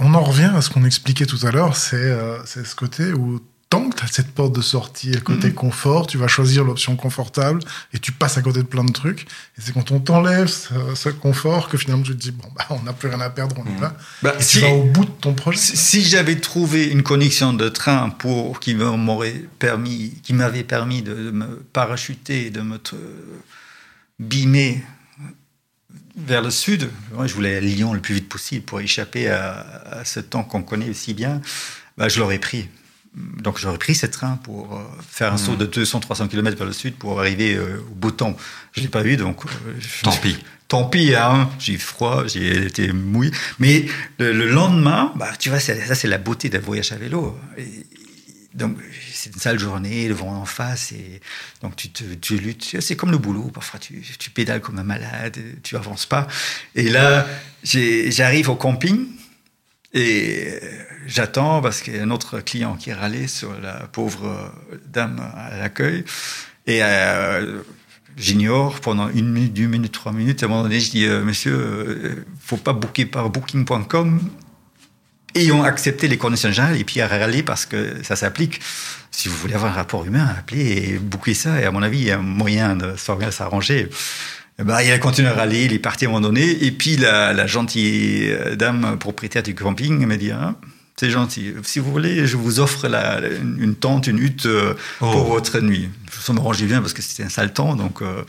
on 0.00 0.12
en 0.14 0.22
revient 0.22 0.50
à 0.54 0.60
ce 0.60 0.70
qu'on 0.70 0.84
expliquait 0.84 1.26
tout 1.26 1.46
à 1.46 1.50
l'heure, 1.50 1.76
c'est 1.76 1.96
euh, 1.96 2.44
ce 2.44 2.74
côté 2.74 3.12
où 3.12 3.40
tant 3.70 3.88
que 3.90 3.96
tu 3.96 4.04
as 4.04 4.06
cette 4.06 4.32
porte 4.32 4.54
de 4.54 4.62
sortie 4.62 5.10
et 5.10 5.14
le 5.14 5.20
côté 5.20 5.48
Mhm. 5.48 5.54
confort, 5.54 6.06
tu 6.06 6.16
vas 6.18 6.26
choisir 6.26 6.64
l'option 6.64 6.96
confortable 6.96 7.60
et 7.92 7.98
tu 7.98 8.12
passes 8.12 8.38
à 8.38 8.42
côté 8.42 8.58
de 8.60 8.66
plein 8.66 8.82
de 8.84 8.92
trucs. 8.92 9.22
Et 9.56 9.60
c'est 9.60 9.72
quand 9.72 9.90
on 9.92 10.00
t'enlève 10.00 10.46
ce, 10.48 10.72
ce 10.94 11.10
confort 11.10 11.68
que 11.68 11.76
finalement 11.76 12.02
tu 12.02 12.12
te 12.16 12.20
dis, 12.20 12.30
bon, 12.30 12.48
bah, 12.56 12.66
on 12.70 12.82
n'a 12.82 12.94
plus 12.94 13.08
rien 13.10 13.20
à 13.20 13.28
perdre, 13.30 13.56
on 13.58 13.64
y 13.68 13.72
Mhm. 13.72 13.78
va. 13.78 13.96
Bah, 14.22 14.34
Et 14.38 14.42
si, 14.42 14.58
tu 14.58 14.64
vas 14.64 14.70
au 14.70 14.84
bout 14.84 15.04
de 15.04 15.10
ton 15.10 15.34
projet. 15.34 15.58
si, 15.58 15.76
si 15.76 16.02
j'avais 16.02 16.36
trouvé 16.40 16.86
une 16.86 17.02
connexion 17.02 17.52
de 17.52 17.68
train 17.68 18.08
pour 18.08 18.58
qui 18.60 18.74
m'aurait 18.74 19.44
permis, 19.58 20.14
qui 20.22 20.32
m'avait 20.32 20.64
permis 20.64 21.02
de, 21.02 21.30
me 21.30 21.62
parachuter, 21.72 22.48
de 22.50 22.62
me 22.62 22.78
bimer 24.18 24.82
vers 26.16 26.42
le 26.42 26.50
sud, 26.50 26.90
je 27.26 27.32
voulais 27.34 27.56
à 27.56 27.60
Lyon 27.60 27.92
le 27.94 28.00
plus 28.00 28.14
vite 28.16 28.28
possible 28.28 28.64
pour 28.64 28.80
échapper 28.80 29.28
à, 29.28 29.60
à 29.90 30.04
ce 30.04 30.20
temps 30.20 30.42
qu'on 30.42 30.62
connaît 30.62 30.92
si 30.92 31.14
bien, 31.14 31.40
bah, 31.96 32.08
je 32.08 32.18
l'aurais 32.18 32.38
pris. 32.40 32.68
Donc 33.14 33.58
j'aurais 33.58 33.78
pris 33.78 33.94
ce 33.94 34.06
train 34.06 34.36
pour 34.42 34.76
euh, 34.76 34.82
faire 35.08 35.32
un 35.32 35.38
saut 35.38 35.56
de 35.56 35.66
200-300 35.66 36.28
km 36.28 36.56
vers 36.56 36.66
le 36.66 36.72
sud 36.72 36.94
pour 36.94 37.18
arriver 37.20 37.54
euh, 37.54 37.78
au 37.90 37.94
beau 37.94 38.10
temps. 38.10 38.36
Je 38.72 38.80
l'ai 38.80 38.88
pas 38.88 39.04
eu, 39.04 39.16
donc 39.16 39.44
euh, 39.46 39.48
je- 39.80 40.02
Tant 40.02 40.16
pis. 40.16 40.36
Tant 40.68 40.84
pis, 40.84 41.14
hein, 41.14 41.48
j'ai 41.58 41.72
eu 41.74 41.78
froid, 41.78 42.26
j'ai 42.26 42.66
été 42.66 42.92
mouillé. 42.92 43.30
Mais 43.58 43.86
le, 44.18 44.32
le 44.32 44.48
lendemain, 44.50 45.12
bah, 45.16 45.32
tu 45.38 45.48
vois, 45.48 45.58
ça 45.60 45.74
c'est 45.94 46.08
la 46.08 46.18
beauté 46.18 46.48
d'un 46.48 46.58
voyage 46.60 46.92
à 46.92 46.96
vélo. 46.96 47.38
Et- 47.56 47.86
donc 48.54 48.76
une 49.32 49.40
sale 49.40 49.58
journée, 49.58 50.08
le 50.08 50.14
vent 50.14 50.34
en 50.34 50.44
face, 50.44 50.92
et 50.92 51.20
donc 51.62 51.76
tu, 51.76 51.90
te, 51.90 52.04
tu 52.14 52.36
luttes. 52.36 52.76
C'est 52.80 52.96
comme 52.96 53.10
le 53.10 53.18
boulot, 53.18 53.50
parfois 53.52 53.80
tu, 53.80 54.02
tu 54.18 54.30
pédales 54.30 54.60
comme 54.60 54.78
un 54.78 54.84
malade, 54.84 55.38
tu 55.62 55.76
avances 55.76 56.06
pas. 56.06 56.26
Et 56.74 56.88
là, 56.88 57.26
j'arrive 57.62 58.48
au 58.50 58.56
camping 58.56 59.06
et 59.94 60.60
j'attends 61.06 61.60
parce 61.62 61.80
qu'il 61.80 61.96
y 61.96 61.98
a 61.98 62.02
un 62.02 62.10
autre 62.10 62.40
client 62.40 62.76
qui 62.76 62.92
râlait 62.92 63.28
sur 63.28 63.58
la 63.60 63.86
pauvre 63.86 64.52
dame 64.86 65.20
à 65.34 65.56
l'accueil. 65.58 66.04
Et 66.68 66.80
euh, 66.82 67.62
j'ignore 68.18 68.80
pendant 68.80 69.08
une 69.08 69.30
minute, 69.30 69.54
deux 69.54 69.66
minutes, 69.66 69.92
trois 69.92 70.12
minutes. 70.12 70.42
À 70.42 70.46
un 70.46 70.48
moment 70.50 70.62
donné, 70.62 70.80
je 70.80 70.90
dis, 70.90 71.06
euh, 71.06 71.24
monsieur, 71.24 71.54
euh, 71.54 72.26
faut 72.40 72.58
pas 72.58 72.74
booker 72.74 73.06
par 73.06 73.30
booking.com. 73.30 74.20
Et 75.34 75.44
ils 75.44 75.52
ont 75.52 75.62
accepté 75.62 76.08
les 76.08 76.18
conditions 76.18 76.50
générales 76.50 76.78
et 76.78 76.84
puis 76.84 77.00
à 77.00 77.08
râler 77.08 77.42
parce 77.42 77.64
que 77.64 78.02
ça 78.02 78.16
s'applique. 78.16 78.60
Si 79.18 79.26
vous 79.26 79.34
voulez 79.34 79.54
avoir 79.54 79.72
un 79.72 79.74
rapport 79.74 80.04
humain, 80.04 80.28
appelez 80.38 80.92
et 80.92 80.98
booker 81.00 81.34
ça. 81.34 81.60
Et 81.60 81.64
à 81.64 81.72
mon 81.72 81.82
avis, 81.82 81.98
il 81.98 82.04
y 82.04 82.12
a 82.12 82.20
un 82.20 82.22
moyen 82.22 82.76
de 82.76 82.94
s'arranger. 82.96 83.90
Ben, 84.60 84.80
il 84.80 84.92
a 84.92 84.98
continué 85.00 85.28
à 85.28 85.34
râler, 85.34 85.64
il 85.64 85.72
est 85.72 85.80
parti 85.80 86.04
à 86.04 86.08
un 86.08 86.12
moment 86.12 86.28
donné. 86.28 86.64
Et 86.64 86.70
puis 86.70 86.96
la, 86.96 87.44
gentille 87.48 88.30
euh, 88.30 88.54
dame 88.54 88.96
propriétaire 88.96 89.42
du 89.42 89.56
camping 89.56 90.06
m'a 90.06 90.16
dit, 90.16 90.30
ah, 90.30 90.54
c'est 90.98 91.10
gentil. 91.10 91.54
Si 91.62 91.78
vous 91.78 91.90
voulez, 91.92 92.26
je 92.26 92.36
vous 92.36 92.58
offre 92.60 92.88
la, 92.88 93.20
une 93.20 93.74
tente, 93.76 94.06
une 94.08 94.18
hutte 94.18 94.46
euh, 94.46 94.74
Oh. 95.00 95.10
pour 95.12 95.24
votre 95.26 95.60
nuit. 95.60 95.88
Ça 96.20 96.32
m'arrangeait 96.32 96.66
bien 96.66 96.80
parce 96.80 96.92
que 96.92 97.02
c'était 97.02 97.22
un 97.22 97.28
sale 97.28 97.52
temps. 97.52 97.76
Donc, 97.76 98.02
euh, 98.02 98.22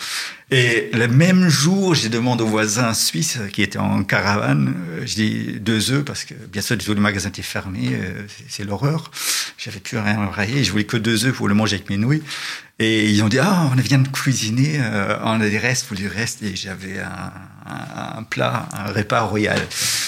et 0.52 0.90
le 0.94 1.08
même 1.08 1.48
jour, 1.50 1.96
j'ai 1.96 2.10
demandé 2.10 2.44
au 2.44 2.48
voisin 2.48 2.94
suisse 2.94 3.38
qui 3.54 3.62
était 3.64 3.80
en 3.80 4.04
caravane, 4.04 4.76
euh, 4.92 5.04
je 5.06 5.16
dis 5.16 5.60
deux 5.60 5.92
œufs 5.92 6.04
parce 6.06 6.24
que 6.26 6.34
bien 6.34 6.62
sûr 6.62 6.78
tous 6.78 6.94
les 6.94 7.00
magasins 7.00 7.30
étaient 7.30 7.42
fermés, 7.42 7.90
euh, 7.94 8.24
c'est- 8.48 8.64
l'horreur. 8.66 9.10
J'avais 9.58 9.80
plus 9.80 9.98
rien 9.98 10.20
à 10.22 10.28
railler, 10.28 10.64
je 10.64 10.72
voulais 10.72 10.84
que 10.86 10.98
deux 10.98 11.26
œufs 11.26 11.34
pour 11.36 11.48
le 11.48 11.56
manger 11.56 11.76
avec 11.78 11.90
mes 11.90 11.98
nouilles. 11.98 12.24
Et 12.80 13.10
ils 13.10 13.22
ont 13.24 13.30
dit 13.30 13.40
ah 13.40 13.70
on 13.72 13.76
vient 13.82 14.00
de 14.00 14.08
cuisiner, 14.08 14.78
euh, 14.80 15.18
on 15.24 15.42
a 15.42 15.50
des 15.50 15.58
restes 15.58 15.86
pour 15.88 15.98
du 15.98 16.08
reste 16.08 16.44
et 16.44 16.56
j'avais 16.56 17.00
un, 17.00 17.32
un, 17.70 18.20
un 18.20 18.24
plat, 18.24 18.68
un 18.74 18.92
repas 18.92 19.22
royal. 19.22 19.60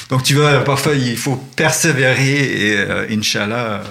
Donc 0.09 0.23
tu 0.23 0.35
vois 0.35 0.63
parfois 0.63 0.93
il 0.93 1.17
faut 1.17 1.35
persévérer 1.35 2.35
et 2.67 2.77
euh, 2.77 3.07
Inch'Allah. 3.09 3.55
euh, 3.55 3.83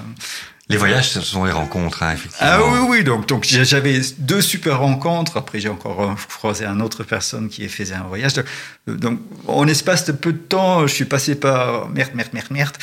Les 0.68 0.77
voyages, 0.77 1.09
ce 1.11 1.21
sont 1.21 1.45
les 1.45 1.53
rencontres, 1.53 2.03
hein, 2.05 2.12
effectivement. 2.14 2.49
ah 2.53 2.61
oui, 2.62 2.79
oui, 2.91 3.05
donc, 3.05 3.27
donc 3.27 3.45
j'avais 3.45 4.01
deux 4.18 4.41
super 4.41 4.79
rencontres. 4.79 5.37
Après, 5.37 5.59
j'ai 5.59 5.68
encore 5.68 6.01
euh, 6.03 6.14
croisé 6.39 6.64
une 6.64 6.81
autre 6.83 7.03
personne 7.03 7.49
qui 7.49 7.68
faisait 7.68 7.97
un 7.97 8.05
voyage. 8.05 8.35
Donc, 8.35 8.45
euh, 8.89 8.95
donc, 8.97 9.18
en 9.49 9.66
espace 9.66 10.05
de 10.05 10.12
peu 10.12 10.33
de 10.33 10.39
temps, 10.39 10.87
je 10.87 10.95
suis 10.95 11.07
passé 11.07 11.35
par 11.35 11.89
merde, 11.89 12.11
merde, 12.14 12.31
merde, 12.33 12.51
merde. 12.51 12.77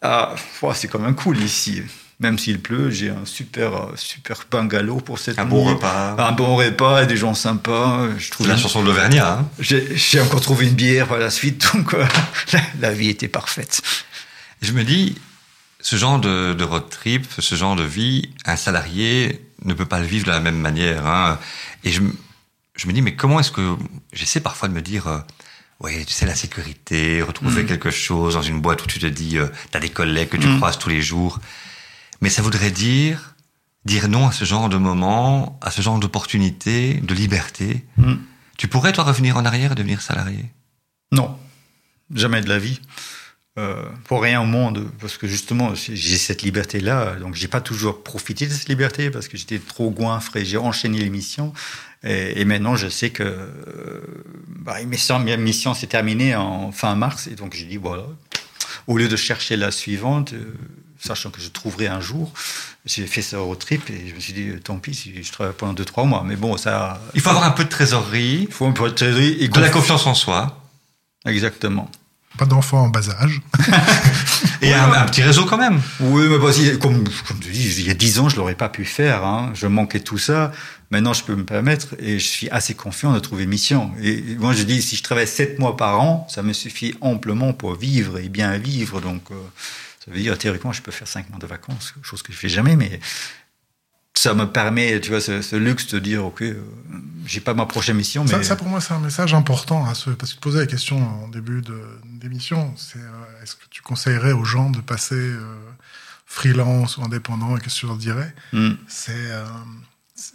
Ah, 0.00 0.34
c'est 0.74 0.88
quand 0.88 0.98
même 1.00 1.14
cool 1.16 1.38
ici. 1.38 1.82
Même 2.22 2.38
s'il 2.38 2.60
pleut, 2.60 2.88
j'ai 2.90 3.10
un 3.10 3.24
super, 3.24 3.74
euh, 3.74 3.92
super 3.96 4.44
bungalow 4.50 4.96
pour 5.00 5.18
cette 5.18 5.38
Un 5.40 5.44
bon 5.44 5.64
nuit. 5.66 5.74
repas. 5.74 6.14
Un 6.18 6.32
bon 6.32 6.54
repas 6.56 7.02
et 7.02 7.06
des 7.06 7.16
gens 7.16 7.34
sympas. 7.34 8.06
Je 8.16 8.30
trouve 8.30 8.46
la 8.46 8.56
chanson 8.56 8.80
de 8.82 8.86
l'Auvergnat. 8.86 9.40
Hein. 9.40 9.48
j'ai 9.58 10.20
encore 10.20 10.40
trouvé 10.40 10.68
une 10.68 10.74
bière 10.74 11.08
par 11.08 11.18
la 11.18 11.30
suite, 11.30 11.68
donc 11.74 11.94
euh, 11.94 12.06
la, 12.52 12.60
la 12.80 12.92
vie 12.92 13.08
était 13.08 13.26
parfaite. 13.28 13.82
Je 14.62 14.70
me 14.72 14.84
dis, 14.84 15.16
ce 15.80 15.96
genre 15.96 16.20
de, 16.20 16.54
de 16.54 16.62
road 16.64 16.88
trip, 16.88 17.26
ce 17.40 17.54
genre 17.56 17.74
de 17.74 17.82
vie, 17.82 18.30
un 18.46 18.54
salarié 18.54 19.44
ne 19.64 19.74
peut 19.74 19.84
pas 19.86 19.98
le 19.98 20.06
vivre 20.06 20.26
de 20.26 20.30
la 20.30 20.38
même 20.40 20.58
manière. 20.58 21.04
Hein. 21.06 21.40
Et 21.82 21.90
je, 21.90 22.00
me- 22.02 22.14
je 22.76 22.86
me 22.86 22.92
dis, 22.92 23.02
mais 23.02 23.16
comment 23.16 23.40
est-ce 23.40 23.50
que... 23.50 23.74
J'essaie 24.12 24.38
parfois 24.40 24.68
de 24.68 24.74
me 24.74 24.80
dire, 24.82 25.08
euh, 25.08 25.18
ouais, 25.80 26.04
tu 26.04 26.12
sais, 26.12 26.26
la 26.26 26.36
sécurité, 26.36 27.20
retrouver 27.20 27.62
Mhm. 27.62 27.68
quelque 27.68 27.90
chose 27.90 28.34
dans 28.34 28.42
une 28.42 28.60
boîte 28.60 28.80
où 28.84 28.86
tu 28.86 29.00
te 29.00 29.06
dis, 29.06 29.38
euh, 29.38 29.48
tu 29.72 29.76
as 29.76 29.80
des 29.80 29.88
collègues 29.88 30.28
que 30.28 30.36
tu 30.36 30.46
Mhm. 30.46 30.58
croises 30.58 30.78
tous 30.78 30.88
les 30.88 31.02
jours. 31.02 31.40
Mais 32.22 32.30
ça 32.30 32.40
voudrait 32.40 32.70
dire 32.70 33.32
dire 33.84 34.08
non 34.08 34.28
à 34.28 34.32
ce 34.32 34.44
genre 34.44 34.68
de 34.68 34.76
moment, 34.76 35.58
à 35.60 35.70
ce 35.70 35.82
genre 35.82 35.98
d'opportunité, 35.98 36.94
de 36.94 37.14
liberté. 37.14 37.84
Mm. 37.96 38.14
Tu 38.56 38.68
pourrais, 38.68 38.92
toi, 38.92 39.04
revenir 39.04 39.36
en 39.36 39.44
arrière 39.44 39.72
et 39.72 39.74
devenir 39.74 40.00
salarié? 40.02 40.44
Non, 41.10 41.36
jamais 42.14 42.40
de 42.40 42.48
la 42.48 42.58
vie. 42.58 42.80
Euh, 43.58 43.84
pour 44.04 44.22
rien 44.22 44.40
au 44.40 44.46
monde, 44.46 44.90
parce 44.98 45.18
que 45.18 45.26
justement, 45.26 45.74
j'ai 45.74 46.16
cette 46.16 46.40
liberté-là, 46.40 47.16
donc 47.16 47.34
j'ai 47.34 47.48
pas 47.48 47.60
toujours 47.60 48.02
profité 48.02 48.46
de 48.46 48.52
cette 48.52 48.68
liberté 48.70 49.10
parce 49.10 49.28
que 49.28 49.36
j'étais 49.36 49.58
trop 49.58 49.90
goinfré, 49.90 50.42
j'ai 50.42 50.56
enchaîné 50.56 50.98
les 50.98 51.10
missions, 51.10 51.52
et, 52.02 52.40
et 52.40 52.46
maintenant 52.46 52.76
je 52.76 52.88
sais 52.88 53.10
que 53.10 53.22
euh, 53.22 54.00
bah, 54.48 54.76
ma 54.78 54.84
mission, 54.84 55.18
ma 55.18 55.36
mission 55.36 55.74
s'est 55.74 55.88
terminée 55.88 56.34
en 56.34 56.72
fin 56.72 56.94
mars, 56.94 57.26
et 57.26 57.34
donc 57.34 57.52
j'ai 57.54 57.66
dit 57.66 57.76
voilà, 57.76 58.06
au 58.86 58.96
lieu 58.96 59.08
de 59.08 59.16
chercher 59.16 59.56
la 59.56 59.70
suivante, 59.70 60.32
euh, 60.32 60.54
sachant 61.04 61.30
que 61.30 61.40
je 61.40 61.48
trouverai 61.48 61.88
un 61.88 62.00
jour, 62.00 62.32
j'ai 62.86 63.06
fait 63.06 63.22
ce 63.22 63.36
road 63.36 63.58
trip 63.58 63.90
et 63.90 64.08
je 64.08 64.14
me 64.14 64.20
suis 64.20 64.32
dit 64.32 64.50
tant 64.62 64.78
pis 64.78 64.94
si 64.94 65.22
je 65.22 65.32
travaille 65.32 65.54
pendant 65.56 65.74
2-3 65.74 66.06
mois, 66.06 66.22
mais 66.26 66.36
bon, 66.36 66.56
ça. 66.56 67.00
Il 67.14 67.20
faut 67.20 67.30
avoir 67.30 67.44
un 67.44 67.50
peu 67.50 67.64
de 67.64 67.68
trésorerie, 67.68 68.46
il 68.48 68.52
faut 68.54 68.66
un 68.66 68.72
peu 68.72 68.84
de 68.88 68.94
trésorerie 68.94 69.36
et 69.40 69.48
de 69.48 69.60
la 69.60 69.68
conf- 69.68 69.72
confiance 69.72 70.06
en 70.06 70.14
soi, 70.14 70.58
Exactement. 71.26 71.90
Pas 72.38 72.46
d'enfants 72.46 72.84
en 72.84 72.88
bas 72.88 73.10
âge. 73.20 73.42
et 74.62 74.72
un, 74.72 74.90
un 74.92 75.04
petit 75.04 75.22
réseau 75.22 75.44
quand 75.44 75.58
même. 75.58 75.80
Oui, 76.00 76.26
mais 76.28 76.38
bah, 76.38 76.50
si- 76.52 76.78
comme, 76.78 77.04
comme 77.28 77.38
tu 77.40 77.50
dis, 77.50 77.74
il 77.80 77.86
y 77.86 77.90
a 77.90 77.94
dix 77.94 78.18
ans, 78.18 78.28
je 78.30 78.36
l'aurais 78.36 78.54
pas 78.54 78.68
pu 78.70 78.84
faire. 78.86 79.24
Hein. 79.24 79.50
Je 79.54 79.66
manquais 79.66 80.00
tout 80.00 80.16
ça. 80.18 80.50
Maintenant, 80.90 81.12
je 81.12 81.24
peux 81.24 81.34
me 81.36 81.44
permettre 81.44 81.88
et 81.98 82.18
je 82.18 82.26
suis 82.26 82.48
assez 82.50 82.74
confiant 82.74 83.12
de 83.12 83.18
trouver 83.18 83.44
une 83.44 83.50
mission. 83.50 83.92
Et 84.02 84.22
moi, 84.38 84.52
je 84.54 84.62
dis, 84.62 84.80
si 84.82 84.96
je 84.96 85.02
travaille 85.02 85.26
sept 85.28 85.58
mois 85.58 85.76
par 85.76 86.00
an, 86.00 86.26
ça 86.30 86.42
me 86.42 86.52
suffit 86.54 86.94
amplement 87.02 87.52
pour 87.52 87.74
vivre 87.74 88.18
et 88.18 88.28
bien 88.28 88.56
vivre. 88.58 89.00
Donc, 89.02 89.22
euh, 89.30 89.34
ça 90.04 90.10
veut 90.10 90.18
dire, 90.18 90.36
théoriquement, 90.38 90.72
je 90.72 90.82
peux 90.82 90.90
faire 90.90 91.06
cinq 91.08 91.28
mois 91.30 91.38
de 91.38 91.46
vacances, 91.46 91.94
chose 92.02 92.22
que 92.22 92.32
je 92.32 92.38
fais 92.38 92.48
jamais, 92.48 92.76
mais 92.76 92.98
ça 94.14 94.34
me 94.34 94.44
permet, 94.44 95.00
tu 95.00 95.10
vois, 95.10 95.20
ce, 95.20 95.40
ce 95.42 95.56
luxe 95.56 95.86
de 95.88 95.98
dire, 95.98 96.24
OK, 96.26 96.42
euh, 96.42 96.62
j'ai 97.24 97.40
pas 97.40 97.54
ma 97.54 97.66
prochaine 97.66 97.96
mission, 97.96 98.24
mais... 98.24 98.30
Ça, 98.30 98.42
ça, 98.42 98.56
pour 98.56 98.68
moi, 98.68 98.80
c'est 98.80 98.92
un 98.94 98.98
message 99.00 99.32
important 99.32 99.86
à 99.86 99.94
ce, 99.94 100.10
parce 100.10 100.32
que 100.32 100.38
tu 100.38 100.42
posais 100.42 100.58
la 100.60 100.66
question 100.66 100.98
en 101.24 101.28
début 101.28 101.62
d'émission. 102.20 102.74
C'est 102.76 102.98
euh, 102.98 103.42
est-ce 103.42 103.54
que 103.56 103.64
tu 103.70 103.80
conseillerais 103.82 104.32
aux 104.32 104.44
gens 104.44 104.70
de 104.70 104.80
passer 104.80 105.14
euh, 105.14 105.40
freelance 106.26 106.98
ou 106.98 107.04
indépendant 107.04 107.56
et 107.56 107.60
qu'est-ce 107.60 107.76
que 107.76 107.80
tu 107.80 107.86
leur 107.86 107.96
dirais? 107.96 108.34
Hmm. 108.52 108.72
C'est 108.88 109.12
euh, 109.16 109.44
c'est- 110.14 110.34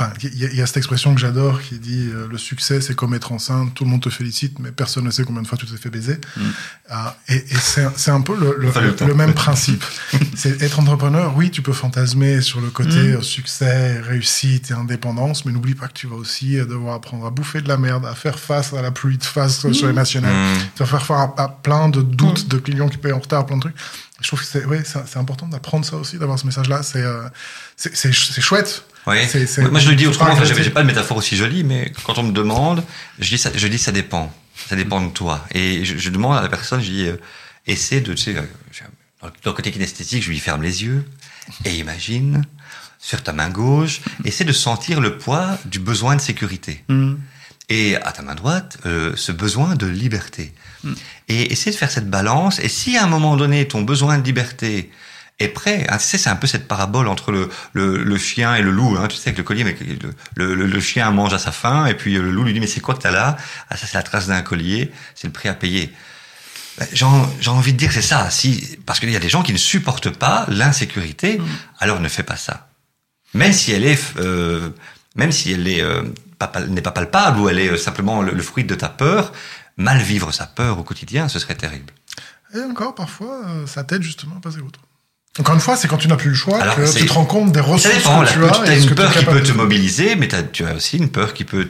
enfin, 0.00 0.12
il 0.22 0.38
y, 0.38 0.44
a- 0.46 0.48
il 0.50 0.56
y 0.56 0.62
a 0.62 0.66
cette 0.66 0.78
expression 0.78 1.14
que 1.14 1.20
j'adore 1.20 1.60
qui 1.60 1.78
dit 1.78 2.08
euh, 2.12 2.26
le 2.28 2.38
succès, 2.38 2.80
c'est 2.80 2.94
comme 2.96 3.12
être 3.14 3.32
enceinte, 3.32 3.74
tout 3.74 3.84
le 3.84 3.90
monde 3.90 4.00
te 4.02 4.08
félicite, 4.10 4.58
mais 4.58 4.72
personne 4.72 5.04
ne 5.04 5.10
sait 5.10 5.24
combien 5.24 5.42
de 5.42 5.46
fois 5.46 5.58
tu 5.58 5.66
t'es 5.66 5.76
fait 5.76 5.90
baiser. 5.90 6.18
Ah, 6.88 7.16
et 7.28 7.36
et 7.36 7.56
c'est 7.96 8.10
un 8.10 8.20
peu 8.22 8.34
le, 8.38 8.56
le, 8.58 8.68
Enfin, 8.68 8.80
le 8.80 8.96
temps. 8.96 9.06
le 9.06 9.14
même 9.14 9.34
principe. 9.34 9.84
c'est 10.36 10.62
être 10.62 10.80
entrepreneur. 10.80 11.36
Oui, 11.36 11.50
tu 11.50 11.60
peux 11.62 11.72
fantasmer 11.72 12.40
sur 12.40 12.60
le 12.60 12.70
côté 12.70 12.96
euh, 12.96 13.20
succès, 13.22 14.00
réussite 14.00 14.70
et 14.70 14.74
indépendance, 14.74 15.44
mais 15.44 15.52
n'oublie 15.52 15.74
pas 15.74 15.88
que 15.88 15.92
tu 15.94 16.06
vas 16.06 16.16
aussi 16.16 16.58
euh, 16.58 16.64
devoir 16.64 16.94
apprendre 16.94 17.26
à 17.26 17.30
bouffer 17.30 17.60
de 17.60 17.68
la 17.68 17.76
merde, 17.76 18.06
à 18.06 18.14
faire 18.14 18.38
face 18.38 18.72
à 18.72 18.82
la 18.82 18.90
pluie 18.90 19.18
de 19.18 19.24
face 19.24 19.64
euh, 19.64 19.72
sur 19.72 19.86
les 19.88 19.92
nationales. 19.92 20.32
Mmh. 20.34 20.58
Tu 20.76 20.82
vas 20.82 20.86
faire 20.86 21.04
face 21.06 21.28
à, 21.36 21.42
à 21.42 21.48
plein 21.48 21.88
de 21.88 22.00
doutes 22.02 22.48
de 22.48 22.56
clients 22.58 22.88
qui 22.88 22.96
payent 22.96 23.12
en 23.12 23.18
retard, 23.20 23.44
plein 23.46 23.56
de 23.56 23.62
trucs. 23.62 23.76
Je 24.22 24.26
trouve 24.28 24.40
que 24.40 24.46
c'est 24.46 24.64
ouais, 24.66 24.82
important 25.16 25.46
d'apprendre 25.48 25.84
ça 25.86 25.96
aussi, 25.96 26.18
d'avoir 26.18 26.38
ce 26.38 26.44
message-là. 26.44 26.82
C'est 26.82 27.02
euh, 27.02 27.22
c'est 27.76 27.96
c'est 27.96 28.12
Oui. 29.06 29.16
Moi, 29.70 29.80
je 29.80 29.90
le 29.90 29.96
dis 29.96 30.06
autrement. 30.06 30.32
Enfin, 30.32 30.44
j'ai 30.62 30.70
pas 30.70 30.82
de 30.82 30.86
métaphore 30.86 31.16
aussi 31.16 31.36
jolie, 31.36 31.64
mais 31.64 31.92
quand 32.04 32.18
on 32.18 32.22
me 32.22 32.32
demande, 32.32 32.84
je 33.18 33.28
dis 33.30 33.38
ça, 33.38 33.50
je 33.54 33.66
dis 33.66 33.78
ça 33.78 33.92
dépend. 33.92 34.32
Ça 34.68 34.76
dépend 34.76 35.00
de 35.00 35.10
toi. 35.10 35.46
Et 35.54 35.84
je, 35.84 35.96
je 35.96 36.10
demande 36.10 36.36
à 36.36 36.42
la 36.42 36.48
personne, 36.48 36.80
je 36.82 36.90
dis, 36.90 37.06
euh, 37.06 37.16
essaie 37.66 38.00
de, 38.00 38.12
tu 38.12 38.22
sais, 38.22 38.36
euh, 38.36 38.42
dans 39.22 39.30
le- 39.46 39.52
côté 39.52 39.70
kinesthésique, 39.72 40.22
je 40.22 40.28
lui 40.28 40.38
ferme 40.38 40.62
les 40.62 40.84
yeux 40.84 41.04
et 41.64 41.74
imagine 41.76 42.44
sur 42.98 43.22
ta 43.22 43.32
main 43.32 43.48
gauche, 43.48 44.02
essaie 44.26 44.44
de 44.44 44.52
sentir 44.52 45.00
le 45.00 45.16
poids 45.16 45.58
du 45.64 45.78
besoin 45.78 46.14
de 46.16 46.20
sécurité. 46.20 46.84
Et 47.70 47.96
à 47.96 48.12
ta 48.12 48.20
main 48.22 48.34
droite, 48.34 48.76
euh, 48.84 49.12
ce 49.16 49.32
besoin 49.32 49.76
de 49.76 49.86
liberté. 49.86 50.52
Et 51.28 51.52
essaie 51.52 51.70
de 51.70 51.76
faire 51.76 51.90
cette 51.90 52.10
balance. 52.10 52.58
Et 52.58 52.68
si 52.68 52.96
à 52.98 53.04
un 53.04 53.06
moment 53.06 53.36
donné, 53.36 53.66
ton 53.66 53.80
besoin 53.82 54.18
de 54.18 54.24
liberté 54.24 54.90
est 55.42 55.48
prêt, 55.48 55.86
hein, 55.88 55.96
tu 55.98 56.04
sais, 56.04 56.18
c'est 56.18 56.30
un 56.30 56.36
peu 56.36 56.46
cette 56.46 56.68
parabole 56.68 57.08
entre 57.08 57.32
le, 57.32 57.48
le, 57.72 58.02
le 58.02 58.18
chien 58.18 58.54
et 58.54 58.62
le 58.62 58.70
loup. 58.70 58.96
Hein, 58.98 59.08
tu 59.08 59.16
sais, 59.16 59.28
avec 59.28 59.38
le 59.38 59.44
collier, 59.44 59.64
mais 59.64 59.76
le, 60.36 60.54
le, 60.54 60.66
le 60.66 60.80
chien 60.80 61.10
mange 61.10 61.32
à 61.34 61.38
sa 61.38 61.52
faim, 61.52 61.86
et 61.86 61.94
puis 61.94 62.14
le 62.14 62.30
loup 62.30 62.44
lui 62.44 62.52
dit, 62.52 62.60
mais 62.60 62.66
c'est 62.66 62.80
quoi 62.80 62.94
que 62.94 63.00
t'as 63.02 63.10
là? 63.10 63.36
Ah, 63.68 63.76
ça 63.76 63.86
c'est 63.86 63.94
la 63.96 64.02
trace 64.02 64.26
d'un 64.28 64.42
collier, 64.42 64.92
c'est 65.14 65.26
le 65.26 65.32
prix 65.32 65.48
à 65.48 65.54
payer. 65.54 65.92
Ben, 66.78 66.86
J'ai 66.92 67.04
en- 67.04 67.28
j'ai 67.40 67.50
envie 67.50 67.72
de 67.72 67.78
dire 67.78 67.92
c'est 67.92 68.00
ça, 68.02 68.30
si 68.30 68.78
parce 68.86 69.00
qu'il 69.00 69.10
y 69.10 69.16
a 69.16 69.20
des 69.20 69.28
gens 69.28 69.42
qui 69.42 69.52
ne 69.52 69.58
supportent 69.58 70.10
pas 70.10 70.46
l'insécurité, 70.48 71.40
alors 71.78 72.00
ne 72.00 72.08
fais 72.08 72.22
pas 72.22 72.36
ça. 72.36 72.68
Même 73.34 73.52
si 73.52 73.72
elle 73.72 73.84
est, 73.84 74.00
euh, 74.18 74.70
même 75.16 75.32
si 75.32 75.52
elle 75.52 75.66
est 75.68 75.82
euh, 75.82 76.02
n'est 76.68 76.80
pas 76.82 76.90
palpable 76.92 77.38
ou 77.38 77.48
elle 77.48 77.58
est 77.58 77.68
euh, 77.70 77.76
simplement 77.76 78.22
le, 78.22 78.32
le 78.32 78.42
fruit 78.42 78.64
de 78.64 78.74
ta 78.74 78.88
peur, 78.88 79.32
mal 79.76 79.98
vivre 80.00 80.32
sa 80.32 80.46
peur 80.46 80.78
au 80.78 80.82
quotidien, 80.82 81.28
ce 81.28 81.38
serait 81.38 81.54
terrible. 81.54 81.92
Et 82.54 82.60
encore, 82.62 82.94
parfois, 82.94 83.42
euh, 83.46 83.66
ça 83.66 83.84
t'aide 83.84 84.02
justement 84.02 84.36
à 84.38 84.40
passer 84.40 84.58
outre. 84.60 84.80
Encore 85.38 85.54
une 85.54 85.60
fois, 85.60 85.76
c'est 85.76 85.86
quand 85.86 85.96
tu 85.96 86.08
n'as 86.08 86.16
plus 86.16 86.30
le 86.30 86.34
choix 86.34 86.60
Alors, 86.60 86.74
que 86.74 86.92
tu 86.98 87.06
te 87.06 87.12
rends 87.12 87.24
compte 87.24 87.52
des 87.52 87.60
ressources 87.60 87.94
dépend. 87.94 88.20
que 88.24 88.32
tu 88.32 88.44
as. 88.44 88.74
et 88.74 88.80
ce 88.80 88.82
une 88.82 88.88
tu 88.88 88.94
peur 88.96 89.12
qui 89.12 89.24
peut 89.24 89.42
te 89.42 89.52
mobiliser, 89.52 90.16
mais 90.16 90.26
tu 90.26 90.64
as 90.64 90.74
aussi 90.74 90.96
une 90.96 91.08
peur 91.08 91.34
qui 91.34 91.44
peut 91.44 91.68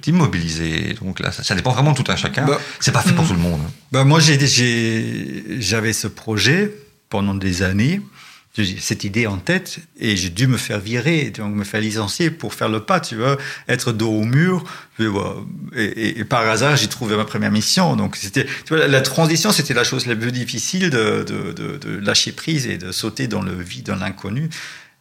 t'immobiliser. 0.00 0.94
Donc 1.02 1.20
là, 1.20 1.30
ça, 1.30 1.42
ça 1.42 1.54
dépend 1.54 1.72
vraiment 1.72 1.92
de 1.92 2.02
tout 2.02 2.10
un 2.10 2.16
chacun. 2.16 2.46
Bah, 2.46 2.58
c'est 2.80 2.92
pas 2.92 3.02
fait 3.02 3.12
pour 3.12 3.26
tout 3.26 3.34
le 3.34 3.38
monde. 3.38 3.60
Bah, 3.92 4.04
moi, 4.04 4.18
j'avais 4.18 5.92
ce 5.92 6.06
projet 6.06 6.74
pendant 7.10 7.34
des 7.34 7.62
années, 7.62 8.00
cette 8.78 9.02
idée 9.02 9.26
en 9.26 9.38
tête, 9.38 9.78
et 9.98 10.16
j'ai 10.16 10.30
dû 10.30 10.46
me 10.46 10.56
faire 10.56 10.78
virer, 10.78 11.30
donc 11.30 11.54
me 11.54 11.64
faire 11.64 11.80
licencier 11.80 12.30
pour 12.30 12.54
faire 12.54 12.68
le 12.68 12.80
pas, 12.80 13.00
tu 13.00 13.16
vois, 13.16 13.36
être 13.68 13.90
dos 13.92 14.10
au 14.12 14.24
mur. 14.24 14.62
Et, 15.00 15.04
et, 15.84 16.18
et- 16.20 16.24
par 16.24 16.46
hasard, 16.48 16.76
j'ai 16.76 16.86
trouvé 16.86 17.16
ma 17.16 17.24
première 17.24 17.50
mission. 17.50 17.96
Donc, 17.96 18.14
c'était, 18.16 18.44
tu 18.44 18.74
vois, 18.76 18.86
la, 18.86 19.00
transition, 19.00 19.50
c'était 19.50 19.74
la 19.74 19.82
chose 19.82 20.06
la 20.06 20.14
plus 20.14 20.30
difficile 20.30 20.90
de, 20.90 21.24
de, 21.26 21.52
de, 21.52 21.76
de 21.78 21.98
lâcher 21.98 22.30
prise 22.30 22.66
et 22.68 22.78
de 22.78 22.92
sauter 22.92 23.26
dans 23.26 23.42
le 23.42 23.60
vide, 23.60 23.86
dans 23.86 23.96
l'inconnu. 23.96 24.48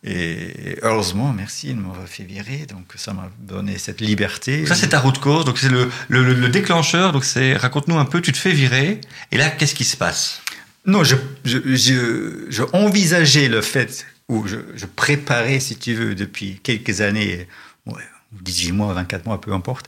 Et 0.05 0.77
heureusement, 0.81 1.31
merci, 1.31 1.69
il 1.69 1.77
m'a 1.77 1.93
fait 2.05 2.23
virer, 2.23 2.65
donc 2.69 2.85
ça 2.95 3.13
m'a 3.13 3.29
donné 3.39 3.77
cette 3.77 4.01
liberté. 4.01 4.65
Ça, 4.65 4.75
c'est 4.75 4.89
ta 4.89 4.99
route 4.99 5.19
cause. 5.19 5.45
Donc 5.45 5.59
c'est 5.59 5.69
le, 5.69 5.89
le- 6.09 6.33
le 6.33 6.49
déclencheur. 6.49 7.13
Donc 7.13 7.23
c'est 7.23 7.55
raconte-nous 7.55 7.97
un 7.97 8.05
peu. 8.05 8.19
Tu 8.19 8.31
te 8.33 8.37
fais 8.37 8.51
virer, 8.51 8.99
et 9.31 9.37
là, 9.37 9.49
qu'est-ce 9.49 9.75
qui 9.75 9.85
se 9.85 9.95
passe? 9.95 10.41
Non, 10.85 11.03
je, 11.03 11.15
je, 11.45 11.59
je, 11.75 12.45
je 12.49 12.63
envisageais 12.73 13.47
le 13.47 13.61
fait, 13.61 14.05
ou 14.27 14.45
je, 14.47 14.57
je 14.75 14.85
préparais, 14.85 15.59
si 15.59 15.75
tu 15.77 15.93
veux, 15.93 16.13
depuis 16.15 16.59
quelques 16.61 17.01
années, 17.01 17.47
ouais, 17.85 18.03
18 18.41 18.71
mois, 18.73 18.93
24 18.93 19.25
mois, 19.25 19.39
peu 19.39 19.53
importe, 19.53 19.87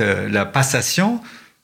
la 0.00 0.44
passation, 0.46 1.20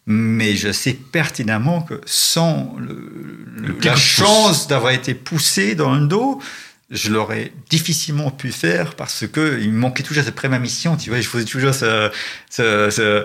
mais 0.07 0.57
je 0.57 0.73
sais 0.73 0.93
pertinemment 0.95 1.83
que 1.83 2.01
sans 2.05 2.75
le, 2.79 3.47
la 3.85 3.95
chance 3.97 4.67
d'avoir 4.67 4.93
été 4.93 5.15
poussé 5.15 5.75
dans 5.75 5.95
le 5.95 6.07
dos, 6.07 6.43
je 6.91 7.11
l'aurais 7.11 7.53
difficilement 7.71 8.31
pu 8.31 8.51
faire 8.53 8.95
parce 8.97 9.27
que 9.27 9.59
il 9.61 9.71
me 9.73 9.79
manquait 9.79 10.03
toujours 10.03 10.25
cette 10.25 10.35
première 10.35 10.61
mission, 10.61 10.97
tu 10.97 11.11
vois, 11.11 11.21
je 11.21 11.29
faisais 11.29 11.45
toujours 11.45 11.75
ce, 11.75 12.11
ce, 12.51 12.91
ce- 12.91 13.25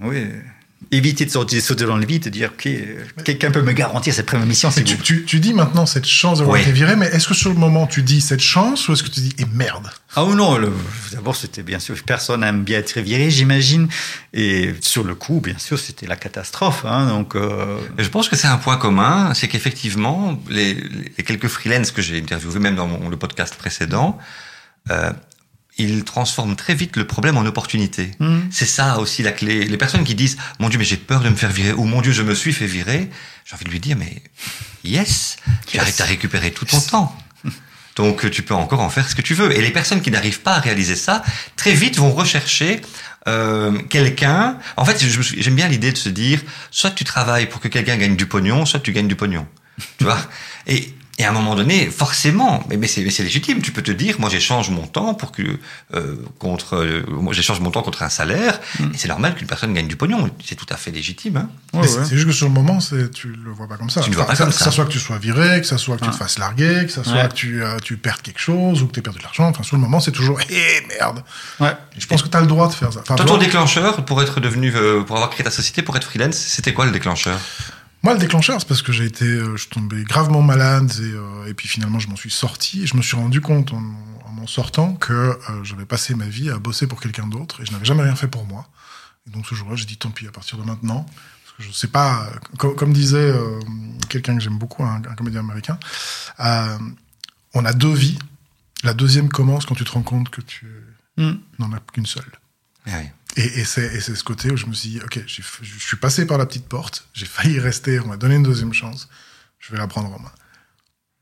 oui, 0.00 0.26
éviter 0.92 1.24
de 1.26 1.30
sortir, 1.30 1.60
sauter 1.62 1.84
dans 1.84 1.96
le 1.98 2.06
vide, 2.06 2.24
de 2.24 2.30
dire, 2.30 2.50
ok, 2.52 2.68
quelqu'un 3.24 3.50
peut 3.50 3.62
me 3.62 3.72
garantir 3.72 4.12
cette 4.14 4.26
première 4.26 4.46
mission, 4.46 4.70
tu, 4.70 4.82
vous. 4.82 5.02
tu, 5.02 5.24
tu 5.24 5.38
dis 5.38 5.52
maintenant 5.52 5.84
cette 5.86 6.06
chance 6.06 6.38
d'avoir 6.38 6.54
Oui. 6.56 6.62
été 6.62 6.72
viré, 6.72 6.96
mais 6.96 7.06
est-ce 7.06 7.28
que 7.28 7.34
sur 7.34 7.50
le 7.50 7.56
moment 7.56 7.86
tu 7.86 8.02
dis 8.02 8.20
cette 8.20 8.40
chance 8.40 8.88
ou 8.88 8.94
est-ce 8.94 9.02
que 9.02 9.10
tu 9.10 9.20
dis 9.20 9.34
et 9.38 9.44
merde? 9.52 9.90
Ah 10.16 10.24
ou 10.24 10.34
non, 10.34 10.58
d'abord 11.12 11.36
c'était 11.36 11.62
bien 11.62 11.78
sûr, 11.78 11.94
personne 12.04 12.40
n'aime 12.40 12.62
bien 12.64 12.78
être 12.78 12.98
viré, 12.98 13.30
j'imagine. 13.30 13.88
Et 14.32 14.74
sur 14.80 15.04
le 15.04 15.14
coup, 15.14 15.40
bien 15.40 15.58
sûr, 15.58 15.78
c'était 15.78 16.06
la 16.06 16.16
catastrophe. 16.16 16.84
Hein, 16.84 17.08
donc, 17.08 17.36
euh, 17.36 17.78
Et 17.98 18.02
je 18.02 18.08
pense 18.08 18.28
que 18.28 18.34
c'est 18.34 18.48
un 18.48 18.56
point 18.56 18.76
commun, 18.76 19.32
c'est 19.34 19.48
qu'effectivement, 19.48 20.42
les, 20.48 20.74
les 20.74 21.24
quelques 21.24 21.48
freelances 21.48 21.90
que 21.92 22.02
j'ai 22.02 22.18
interviewés, 22.18 22.58
même 22.58 22.74
dans 22.74 22.86
mon- 22.88 23.08
le 23.08 23.16
podcast 23.16 23.54
précédent, 23.54 24.18
euh, 24.90 25.12
ils 25.82 26.04
transforment 26.04 26.56
très 26.56 26.74
vite 26.74 26.96
le 26.96 27.06
problème 27.06 27.36
en 27.36 27.44
opportunité. 27.46 28.10
Mhm. 28.18 28.48
C'est 28.50 28.66
ça 28.66 28.98
aussi 28.98 29.22
la 29.22 29.32
clé. 29.32 29.64
Les 29.64 29.76
personnes 29.76 30.04
qui 30.04 30.14
disent 30.14 30.36
«Mon 30.60 30.68
Dieu, 30.68 30.78
mais 30.78 30.84
j'ai 30.84 30.96
peur 30.96 31.20
de 31.20 31.28
me 31.28 31.36
faire 31.36 31.50
virer» 31.50 31.72
ou 31.78 31.84
«Mon 31.86 32.00
Dieu, 32.02 32.12
je 32.12 32.22
me 32.22 32.34
suis 32.34 32.52
fait 32.52 32.66
virer», 32.66 33.10
j'ai 33.44 33.54
envie 33.54 33.64
de 33.64 33.70
lui 33.70 33.80
dire 33.80 33.96
«Mais 33.98 34.22
yes, 34.84 35.36
tu 35.66 35.76
Yes. 35.76 36.00
as 36.00 36.04
récupéré 36.04 36.50
tout 36.52 36.64
ton 36.64 36.80
temps.» 36.80 37.16
Donc 37.96 38.30
tu 38.30 38.42
peux 38.42 38.54
encore 38.54 38.80
en 38.80 38.88
faire 38.88 39.08
ce 39.08 39.14
que 39.14 39.22
tu 39.22 39.34
veux. 39.34 39.56
Et 39.56 39.60
les 39.60 39.70
personnes 39.72 40.00
qui 40.00 40.10
n'arrivent 40.10 40.40
pas 40.40 40.54
à 40.54 40.60
réaliser 40.60 40.96
ça, 40.96 41.22
très 41.56 41.74
vite 41.74 41.96
vont 41.96 42.12
rechercher 42.12 42.80
euh, 43.28 43.72
quelqu'un. 43.90 44.56
En 44.76 44.84
fait, 44.84 44.98
j'aime 45.38 45.56
bien 45.56 45.68
l'idée 45.68 45.92
de 45.92 45.98
se 45.98 46.08
dire, 46.08 46.40
soit 46.70 46.92
tu 46.92 47.04
travailles 47.04 47.46
pour 47.46 47.60
que 47.60 47.68
quelqu'un 47.68 47.96
gagne 47.96 48.16
du 48.16 48.26
pognon, 48.26 48.64
soit 48.64 48.80
tu 48.80 48.92
gagnes 48.92 49.08
du 49.08 49.16
pognon. 49.16 49.46
tu 49.98 50.04
vois? 50.04 50.18
Et, 50.66 50.94
et 51.20 51.24
à 51.26 51.28
un 51.28 51.32
moment 51.32 51.54
donné, 51.54 51.90
forcément, 51.90 52.64
mais, 52.68 52.76
mais 52.78 52.86
c'est 52.86 53.02
mais 53.02 53.10
c'est 53.10 53.22
légitime. 53.22 53.60
Tu 53.60 53.72
peux 53.72 53.82
te 53.82 53.90
dire, 53.90 54.16
moi 54.18 54.30
j'échange 54.30 54.70
mon 54.70 54.86
temps 54.86 55.12
pour 55.12 55.32
que 55.32 55.42
euh, 55.94 56.16
contre, 56.38 56.76
euh, 56.76 57.04
moi 57.08 57.34
j'échange 57.34 57.60
mon 57.60 57.70
temps 57.70 57.82
contre 57.82 58.02
un 58.02 58.08
salaire. 58.08 58.58
Et 58.94 58.96
c'est 58.96 59.08
normal 59.08 59.34
qu'une 59.34 59.46
personne 59.46 59.74
gagne 59.74 59.86
du 59.86 59.96
pognon. 59.96 60.30
C'est 60.42 60.54
tout 60.54 60.66
à 60.70 60.76
fait 60.76 60.90
légitime. 60.90 61.36
Hein. 61.36 61.50
ouais, 61.74 61.80
Mais 61.82 61.88
ouais. 61.98 62.04
c'est 62.06 62.14
juste 62.16 62.26
que 62.26 62.32
sur 62.32 62.46
le 62.46 62.54
moment, 62.54 62.80
c'est 62.80 63.10
tu 63.10 63.28
le 63.28 63.50
vois 63.50 63.68
pas 63.68 63.76
comme 63.76 63.90
ça. 63.90 64.00
Tu 64.00 64.10
le 64.10 64.16
vois 64.16 64.26
pas 64.26 64.32
que 64.32 64.38
comme 64.38 64.50
ça, 64.52 64.64
ça. 64.66 64.70
soit 64.70 64.86
que 64.86 64.92
tu 64.92 64.98
sois 64.98 65.18
viré, 65.18 65.60
que 65.60 65.66
ça 65.66 65.76
soit 65.76 65.96
que 65.98 66.04
tu 66.06 66.10
te 66.10 66.16
fasses 66.16 66.38
larguer, 66.38 66.86
que 66.86 66.92
ça 66.92 67.04
soit 67.04 67.12
Ouais. 67.14 67.28
que 67.28 67.34
tu, 67.34 67.62
euh, 67.62 67.76
tu 67.84 67.98
perdes 67.98 68.22
quelque 68.22 68.40
chose 68.40 68.82
ou 68.82 68.86
que 68.86 68.92
tu 68.92 69.02
perdu 69.02 69.18
de 69.18 69.24
l'argent. 69.24 69.44
Enfin, 69.48 69.62
sur 69.62 69.76
le 69.76 69.82
moment, 69.82 70.00
c'est 70.00 70.12
toujours 70.12 70.40
eh 70.48 70.86
merde. 70.98 71.22
ouais. 71.60 71.76
Je 71.98 72.06
pense 72.06 72.22
que 72.22 72.28
tu 72.28 72.36
as 72.36 72.40
le 72.40 72.46
droit 72.46 72.66
de 72.68 72.72
faire 72.72 72.92
ça. 72.92 73.00
Enfin, 73.00 73.16
Toi, 73.16 73.26
ton 73.26 73.36
déclencheur 73.36 74.04
pour 74.06 74.22
être 74.22 74.40
devenu, 74.40 74.72
euh, 74.74 75.02
pour 75.02 75.16
avoir 75.16 75.28
créé 75.30 75.44
ta 75.44 75.50
société, 75.50 75.82
pour 75.82 75.96
être 75.96 76.04
freelance, 76.04 76.36
c'était 76.36 76.72
quoi 76.72 76.86
le 76.86 76.92
déclencheur? 76.92 77.38
Moi, 78.02 78.14
le 78.14 78.18
déclencheur, 78.20 78.58
c'est 78.60 78.66
parce 78.68 78.80
que 78.82 78.92
j'ai 78.92 79.04
été, 79.04 79.26
euh, 79.26 79.56
je 79.56 79.62
suis 79.62 79.70
tombé 79.70 80.02
gravement 80.04 80.40
malade 80.40 80.90
et, 81.00 81.12
euh, 81.12 81.46
et 81.46 81.54
puis 81.54 81.68
finalement, 81.68 81.98
je 81.98 82.08
m'en 82.08 82.16
suis 82.16 82.30
sorti 82.30 82.82
et 82.82 82.86
je 82.86 82.96
me 82.96 83.02
suis 83.02 83.16
rendu 83.16 83.40
compte 83.42 83.72
en, 83.74 83.82
en 84.24 84.32
m'en 84.32 84.46
sortant 84.46 84.94
que 84.94 85.12
euh, 85.12 85.64
j'avais 85.64 85.84
passé 85.84 86.14
ma 86.14 86.24
vie 86.26 86.48
à 86.50 86.58
bosser 86.58 86.86
pour 86.86 87.00
quelqu'un 87.00 87.26
d'autre 87.26 87.60
et 87.60 87.66
je 87.66 87.72
n'avais 87.72 87.84
jamais 87.84 88.02
rien 88.02 88.16
fait 88.16 88.28
pour 88.28 88.46
moi. 88.46 88.66
Et 89.26 89.30
donc 89.30 89.46
ce 89.46 89.54
jour-là, 89.54 89.76
j'ai 89.76 89.84
dit 89.84 89.98
tant 89.98 90.10
pis 90.10 90.26
à 90.26 90.30
partir 90.32 90.56
de 90.56 90.62
maintenant. 90.64 91.04
Parce 91.04 91.56
que 91.58 91.62
je 91.62 91.72
sais 91.72 91.88
pas, 91.88 92.26
comme, 92.56 92.74
comme 92.74 92.92
disait 92.94 93.18
euh, 93.18 93.60
quelqu'un 94.08 94.34
que 94.34 94.42
j'aime 94.42 94.56
beaucoup, 94.58 94.82
un, 94.82 94.96
un 94.96 95.14
comédien 95.14 95.40
américain, 95.40 95.78
on 97.52 97.64
a 97.64 97.72
deux 97.74 97.92
vies. 97.92 98.18
La 98.82 98.94
deuxième 98.94 99.28
commence 99.28 99.66
quand 99.66 99.74
tu 99.74 99.84
te 99.84 99.90
rends 99.92 100.02
compte 100.02 100.30
que 100.30 100.40
tu 100.40 100.66
Hmm. 101.16 101.34
n'en 101.58 101.70
as 101.72 101.80
qu'une 101.92 102.06
seule. 102.06 102.24
Ah 102.86 102.92
oui. 103.00 103.08
Et, 103.36 103.60
et 103.60 103.64
c'est 103.64 103.94
et 103.94 104.00
c'est 104.00 104.14
ce 104.16 104.24
côté 104.24 104.50
où 104.50 104.56
je 104.56 104.66
me 104.66 104.72
suis 104.72 104.90
dit, 104.90 105.00
ok, 105.04 105.20
je 105.26 105.42
suis 105.78 105.96
passé 105.96 106.26
par 106.26 106.36
la 106.38 106.46
petite 106.46 106.66
porte, 106.66 107.06
j'ai 107.14 107.26
failli 107.26 107.60
rester, 107.60 108.00
on 108.00 108.06
m'a 108.08 108.16
donné 108.16 108.34
une 108.34 108.42
deuxième 108.42 108.72
chance, 108.72 109.08
je 109.60 109.70
vais 109.72 109.78
la 109.78 109.86
prendre 109.86 110.12
en 110.12 110.18
main. 110.18 110.32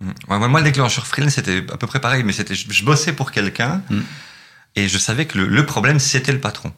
Mm. 0.01 0.09
Ouais, 0.29 0.39
moi, 0.39 0.49
moi, 0.49 0.61
le 0.61 0.65
déclencheur 0.65 1.07
freelance, 1.07 1.35
c'était 1.35 1.65
à 1.71 1.77
peu 1.77 1.87
près 1.87 2.01
pareil, 2.01 2.23
mais 2.25 2.33
c'était, 2.33 2.55
je, 2.55 2.71
je 2.71 2.85
bossais 2.85 3.13
pour 3.13 3.31
quelqu'un 3.31 3.83
Mm. 3.91 4.01
et 4.77 4.89
je 4.89 4.97
savais 4.99 5.27
que 5.27 5.37
le, 5.39 5.47
le 5.47 5.67
problème, 5.67 5.99
c'était 5.99 6.33
le 6.33 6.41
patron. 6.41 6.73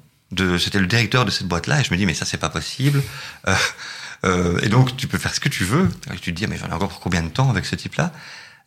C'était 0.59 0.79
le 0.79 0.87
directeur 0.87 1.25
de 1.25 1.31
cette 1.31 1.49
boîte-là 1.49 1.81
et 1.81 1.85
je 1.85 1.91
me 1.93 1.97
dis, 1.97 2.07
mais 2.07 2.15
ça, 2.15 2.25
c'est 2.25 2.39
pas 2.39 2.51
possible. 2.51 3.03
Euh, 3.49 3.55
euh, 4.25 4.59
et 4.63 4.69
donc, 4.69 4.97
tu 4.97 5.09
peux 5.09 5.19
faire 5.19 5.35
ce 5.35 5.41
que 5.41 5.49
tu 5.49 5.65
veux. 5.65 5.89
Et 6.13 6.17
tu 6.19 6.33
te 6.33 6.37
dis, 6.39 6.47
mais 6.47 6.57
j'en 6.57 6.69
ai 6.69 6.73
encore 6.73 6.89
pour 6.89 7.01
combien 7.01 7.23
de 7.23 7.29
temps 7.31 7.51
avec 7.51 7.67
ce 7.67 7.75
type-là? 7.75 8.13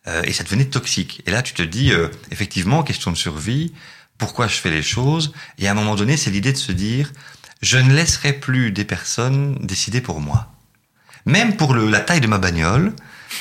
Euh, 0.06 0.20
Et 0.24 0.32
ça 0.34 0.44
devenait 0.44 0.66
toxique. 0.66 1.22
Et 1.26 1.30
là, 1.30 1.40
tu 1.42 1.54
te 1.54 1.62
dis, 1.62 1.90
euh, 1.92 2.08
effectivement, 2.30 2.82
question 2.82 3.10
de 3.10 3.16
survie, 3.16 3.72
pourquoi 4.18 4.46
je 4.46 4.56
fais 4.56 4.70
les 4.70 4.82
choses 4.82 5.32
Et 5.58 5.68
à 5.68 5.72
un 5.72 5.74
moment 5.74 5.94
donné, 5.96 6.16
c'est 6.16 6.30
l'idée 6.30 6.52
de 6.52 6.58
se 6.58 6.72
dire, 6.72 7.12
je 7.62 7.78
ne 7.78 7.92
laisserai 7.94 8.32
plus 8.32 8.70
des 8.72 8.84
personnes 8.84 9.56
décider 9.60 10.00
pour 10.00 10.20
moi. 10.20 10.52
Même 11.26 11.56
pour 11.56 11.74
le, 11.74 11.88
la 11.88 12.00
taille 12.00 12.20
de 12.20 12.26
ma 12.26 12.38
bagnole, 12.38 12.92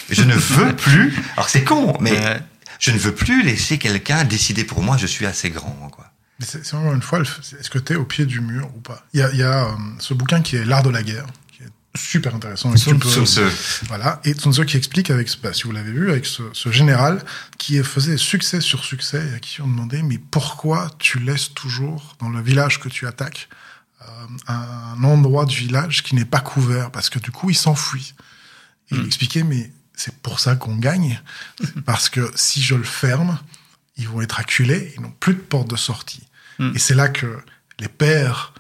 je 0.09 0.23
ne 0.23 0.33
veux 0.35 0.75
plus. 0.75 1.13
Alors 1.35 1.49
c'est 1.49 1.63
con, 1.63 1.97
mais 1.99 2.11
Ouais. 2.11 2.39
je 2.79 2.91
ne 2.91 2.97
veux 2.97 3.13
plus 3.13 3.43
laisser 3.43 3.77
quelqu'un 3.77 4.23
décider 4.23 4.63
pour 4.63 4.81
moi. 4.81 4.97
Je 4.97 5.07
suis 5.07 5.25
assez 5.25 5.49
grand, 5.49 5.89
quoi. 5.91 6.09
C'est 6.39 6.65
c'est 6.65 6.75
encore 6.75 6.93
une 6.93 7.01
fois, 7.01 7.19
est-ce 7.21 7.69
que 7.69 7.79
tu 7.79 7.93
es 7.93 7.95
au 7.95 8.05
pied 8.05 8.25
du 8.25 8.41
mur 8.41 8.69
ou 8.75 8.79
pas? 8.79 9.05
Il 9.13 9.19
y 9.19 9.23
a, 9.23 9.29
il 9.31 9.37
y 9.37 9.43
a, 9.43 9.65
euh, 9.65 9.71
ce 9.99 10.13
bouquin 10.13 10.41
qui 10.41 10.55
est 10.55 10.65
L'art 10.65 10.83
de 10.83 10.89
la 10.89 11.03
guerre, 11.03 11.25
super 11.95 12.33
intéressant. 12.35 12.73
et 12.73 12.77
tu 12.79 12.97
peux- 12.97 13.07
Sun 13.09 13.25
Tzu. 13.25 13.41
Voilà, 13.87 14.19
et 14.25 14.33
Sun 14.33 14.51
Tzu 14.53 14.65
qui 14.65 14.77
explique 14.77 15.09
avec, 15.11 15.29
ce- 15.29 15.37
bah, 15.37 15.53
si 15.53 15.63
vous 15.63 15.71
l'avez 15.71 15.91
vu, 15.91 16.09
avec 16.11 16.25
ce, 16.25 16.43
ce 16.53 16.71
général 16.71 17.23
qui 17.57 17.81
faisait 17.83 18.17
succès 18.17 18.61
sur 18.61 18.83
succès 18.83 19.23
et 19.31 19.35
à 19.35 19.39
qui 19.39 19.61
on 19.61 19.67
demandait 19.67 20.01
mais 20.03 20.17
pourquoi 20.17 20.89
tu 20.99 21.19
laisses 21.19 21.53
toujours 21.53 22.15
dans 22.19 22.29
le 22.29 22.41
village 22.41 22.79
que 22.79 22.89
tu 22.89 23.05
attaques 23.07 23.47
euh, 24.01 24.05
un 24.47 25.03
endroit 25.03 25.45
du 25.45 25.55
village 25.57 26.03
qui 26.03 26.15
n'est 26.15 26.25
pas 26.25 26.39
couvert? 26.41 26.91
Parce 26.91 27.09
que 27.09 27.19
du 27.19 27.31
coup 27.31 27.49
il 27.49 27.55
s'enfuit. 27.55 28.15
Et 28.91 28.95
il 28.95 29.05
expliquait 29.05 29.43
mais 29.43 29.71
c'est 29.95 30.15
pour 30.17 30.39
ça 30.39 30.55
qu'on 30.55 30.75
gagne 30.75 31.21
parce 31.85 32.09
que 32.09 32.31
si 32.35 32.61
je 32.61 32.75
le 32.75 32.83
ferme, 32.83 33.39
ils 33.97 34.07
vont 34.09 34.21
être 34.21 34.39
acculés, 34.39 34.91
ils 34.95 35.01
n'ont 35.01 35.13
plus 35.19 35.35
de 35.35 35.39
porte 35.39 35.69
de 35.69 35.75
sortie. 35.75 36.23
Mm. 36.59 36.71
Et 36.75 36.79
c'est 36.79 36.95
là 36.95 37.07
que 37.09 37.37
les 37.79 37.87
pères 37.87 38.52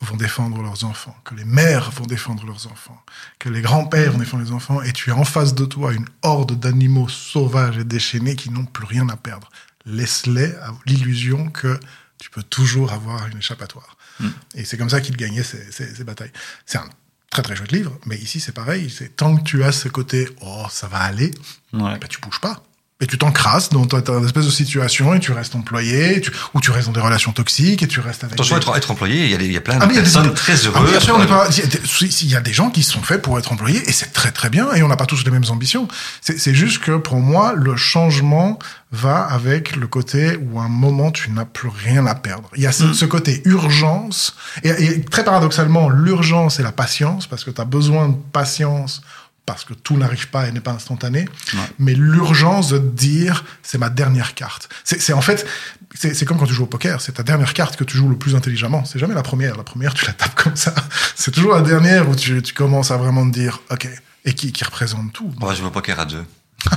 vont 0.00 0.16
défendre 0.16 0.62
leurs 0.62 0.84
enfants, 0.84 1.16
que 1.24 1.34
les 1.34 1.44
mères 1.44 1.90
vont 1.90 2.06
défendre 2.06 2.44
leurs 2.46 2.66
enfants, 2.68 3.02
que 3.38 3.48
les 3.48 3.60
grands-pères 3.60 4.12
vont 4.12 4.18
défendre 4.18 4.44
les 4.44 4.52
enfants, 4.52 4.80
et 4.82 4.92
tu 4.92 5.10
as 5.10 5.16
en 5.16 5.24
face 5.24 5.54
de 5.54 5.64
toi 5.64 5.92
une 5.92 6.06
horde 6.22 6.58
d'animaux 6.58 7.08
sauvages 7.08 7.78
et 7.78 7.84
déchaînés 7.84 8.36
qui 8.36 8.50
n'ont 8.50 8.64
plus 8.64 8.86
rien 8.86 9.08
à 9.08 9.16
perdre. 9.16 9.48
Laisse-les 9.86 10.54
à 10.56 10.72
l'illusion 10.86 11.50
que 11.50 11.80
tu 12.18 12.30
peux 12.30 12.42
toujours 12.42 12.92
avoir 12.92 13.26
une 13.26 13.38
échappatoire. 13.38 13.96
Mm. 14.20 14.28
Et 14.54 14.64
c'est 14.64 14.76
comme 14.76 14.90
ça 14.90 15.00
qu'il 15.00 15.16
gagnait 15.16 15.42
ces, 15.42 16.04
batailles. 16.04 16.32
C'est 16.64 16.78
un 16.78 16.88
très 17.30 17.42
très 17.42 17.56
chouette 17.56 17.72
livre, 17.72 17.98
mais 18.06 18.16
ici 18.16 18.40
c'est 18.40 18.52
pareil, 18.52 18.90
c'est 18.90 19.16
tant 19.16 19.36
que 19.36 19.42
tu 19.42 19.64
as 19.64 19.72
ce 19.72 19.88
côté 19.88 20.28
«oh, 20.40 20.66
ça 20.70 20.86
va 20.86 20.98
aller», 20.98 21.32
Ouais. 21.72 21.98
bah, 21.98 22.08
tu 22.08 22.20
bouges 22.20 22.40
pas. 22.40 22.62
Et 23.00 23.06
tu 23.06 23.16
t'encrasses 23.16 23.68
dans 23.70 23.86
ta, 23.86 24.02
ta 24.02 24.18
espèce 24.22 24.44
de 24.46 24.50
situation 24.50 25.14
et 25.14 25.20
tu 25.20 25.30
restes 25.30 25.54
employé, 25.54 26.20
tu- 26.20 26.32
ou 26.52 26.60
tu 26.60 26.72
restes 26.72 26.88
dans 26.88 26.92
des 26.94 27.00
relations 27.00 27.30
toxiques 27.30 27.80
et 27.84 27.86
tu 27.86 28.00
restes 28.00 28.24
avec. 28.24 28.34
Attention, 28.34 28.56
des- 28.56 28.62
être, 28.62 28.76
être 28.76 28.90
employé, 28.90 29.24
il 29.26 29.30
y, 29.30 29.34
a, 29.36 29.40
il 29.40 29.52
y 29.52 29.56
a 29.56 29.60
plein 29.60 29.76
de 29.78 29.84
Ah, 29.84 29.86
des- 29.86 29.94
personnes 29.94 30.34
très 30.34 30.54
Ah 30.54 30.66
heureuses. 30.66 31.06
pas. 31.28 31.46
Il 31.52 31.58
y 31.58 31.62
a 31.62 31.66
des- 31.66 31.80
si- 31.86 32.24
il 32.26 32.30
y 32.30 32.34
a 32.34 32.40
des 32.40 32.52
gens 32.52 32.70
qui 32.70 32.82
sont 32.82 33.00
faits 33.00 33.22
pour 33.22 33.38
être 33.38 33.52
employés 33.52 33.88
et 33.88 33.92
c'est 33.92 34.12
très 34.12 34.32
très 34.32 34.50
bien 34.50 34.72
et 34.72 34.82
on 34.82 34.88
n'a 34.88 34.96
pas 34.96 35.06
tous 35.06 35.24
les 35.24 35.30
mêmes 35.30 35.44
ambitions. 35.48 35.86
C'est 36.22 36.54
juste 36.56 36.80
que 36.82 36.96
pour 36.96 37.20
moi, 37.20 37.52
le 37.54 37.76
changement 37.76 38.58
va 38.90 39.18
avec 39.22 39.76
le 39.76 39.86
côté 39.86 40.36
où 40.50 40.58
à 40.58 40.64
un 40.64 40.68
moment 40.68 41.12
tu 41.12 41.30
n'as 41.30 41.44
plus 41.44 41.68
rien 41.68 42.04
à 42.04 42.16
perdre. 42.16 42.50
Il 42.56 42.62
y 42.64 42.66
a 42.66 42.72
ce, 42.72 42.94
ce 42.94 43.04
côté 43.04 43.42
urgence 43.44 44.34
et, 44.64 44.70
et 44.70 45.04
très 45.04 45.22
paradoxalement, 45.22 45.88
l'urgence 45.88 46.58
et 46.58 46.64
la 46.64 46.72
patience 46.72 47.28
parce 47.28 47.44
que 47.44 47.52
tu 47.52 47.60
as 47.60 47.64
besoin 47.64 48.08
de 48.08 48.16
patience 48.32 49.02
parce 49.48 49.64
que 49.64 49.72
tout 49.72 49.96
n'arrive 49.96 50.28
pas 50.28 50.46
et 50.46 50.52
n'est 50.52 50.60
pas 50.60 50.72
instantané, 50.72 51.20
Ouais. 51.54 51.60
mais 51.78 51.94
l'urgence 51.94 52.68
de 52.68 52.76
te 52.78 52.84
dire 52.84 53.44
c'est 53.62 53.78
ma 53.78 53.88
dernière 53.88 54.34
carte. 54.34 54.68
C'est 54.84 55.14
en 55.14 55.22
fait 55.22 55.46
c'est 55.94 56.24
comme 56.26 56.36
quand 56.38 56.44
tu 56.46 56.52
joues 56.52 56.64
au 56.64 56.66
poker, 56.66 57.00
c'est 57.00 57.12
ta 57.12 57.22
dernière 57.22 57.54
carte 57.54 57.76
que 57.76 57.84
tu 57.84 57.96
joues 57.96 58.10
le 58.10 58.18
plus 58.18 58.36
intelligemment. 58.36 58.84
C'est 58.84 58.98
jamais 58.98 59.14
la 59.14 59.22
première. 59.22 59.56
La 59.56 59.62
première, 59.64 59.94
tu 59.94 60.04
la 60.04 60.12
tapes 60.12 60.34
comme 60.34 60.54
ça. 60.54 60.74
C'est 61.16 61.30
toujours 61.30 61.54
la 61.54 61.62
dernière 61.62 62.08
où 62.10 62.14
tu, 62.14 62.42
tu 62.42 62.52
commences 62.52 62.90
à 62.90 62.98
vraiment 62.98 63.26
te 63.26 63.32
dire, 63.32 63.60
ok, 63.70 63.88
et 64.26 64.34
qui, 64.34 64.52
qui 64.52 64.64
représente 64.64 65.12
tout. 65.14 65.32
On 65.40 65.46
va 65.46 65.54
jouer 65.54 65.66
au 65.68 65.70
poker 65.70 65.98
à 65.98 66.04
deux. 66.04 66.24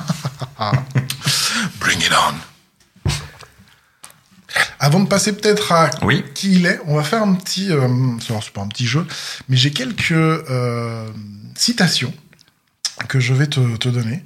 Bring 1.81 1.99
it 1.99 2.11
on. 2.11 3.09
Avant 4.79 4.99
de 5.01 5.07
passer 5.07 5.33
peut-être 5.33 5.71
à 5.71 5.89
Oui. 6.03 6.23
qui 6.33 6.53
il 6.55 6.65
est, 6.65 6.79
on 6.87 6.95
va 6.95 7.03
faire 7.03 7.21
un 7.21 7.33
petit, 7.35 7.71
euh, 7.71 7.87
c'est 8.19 8.53
pas 8.53 8.61
un 8.61 8.67
petit 8.67 8.87
jeu, 8.87 9.05
mais 9.49 9.55
j'ai 9.57 9.71
quelques 9.71 10.11
euh, 10.13 11.07
citations 11.55 12.13
que 13.07 13.19
je 13.19 13.33
vais 13.33 13.47
te, 13.47 13.77
te 13.77 13.89
donner. 13.89 14.23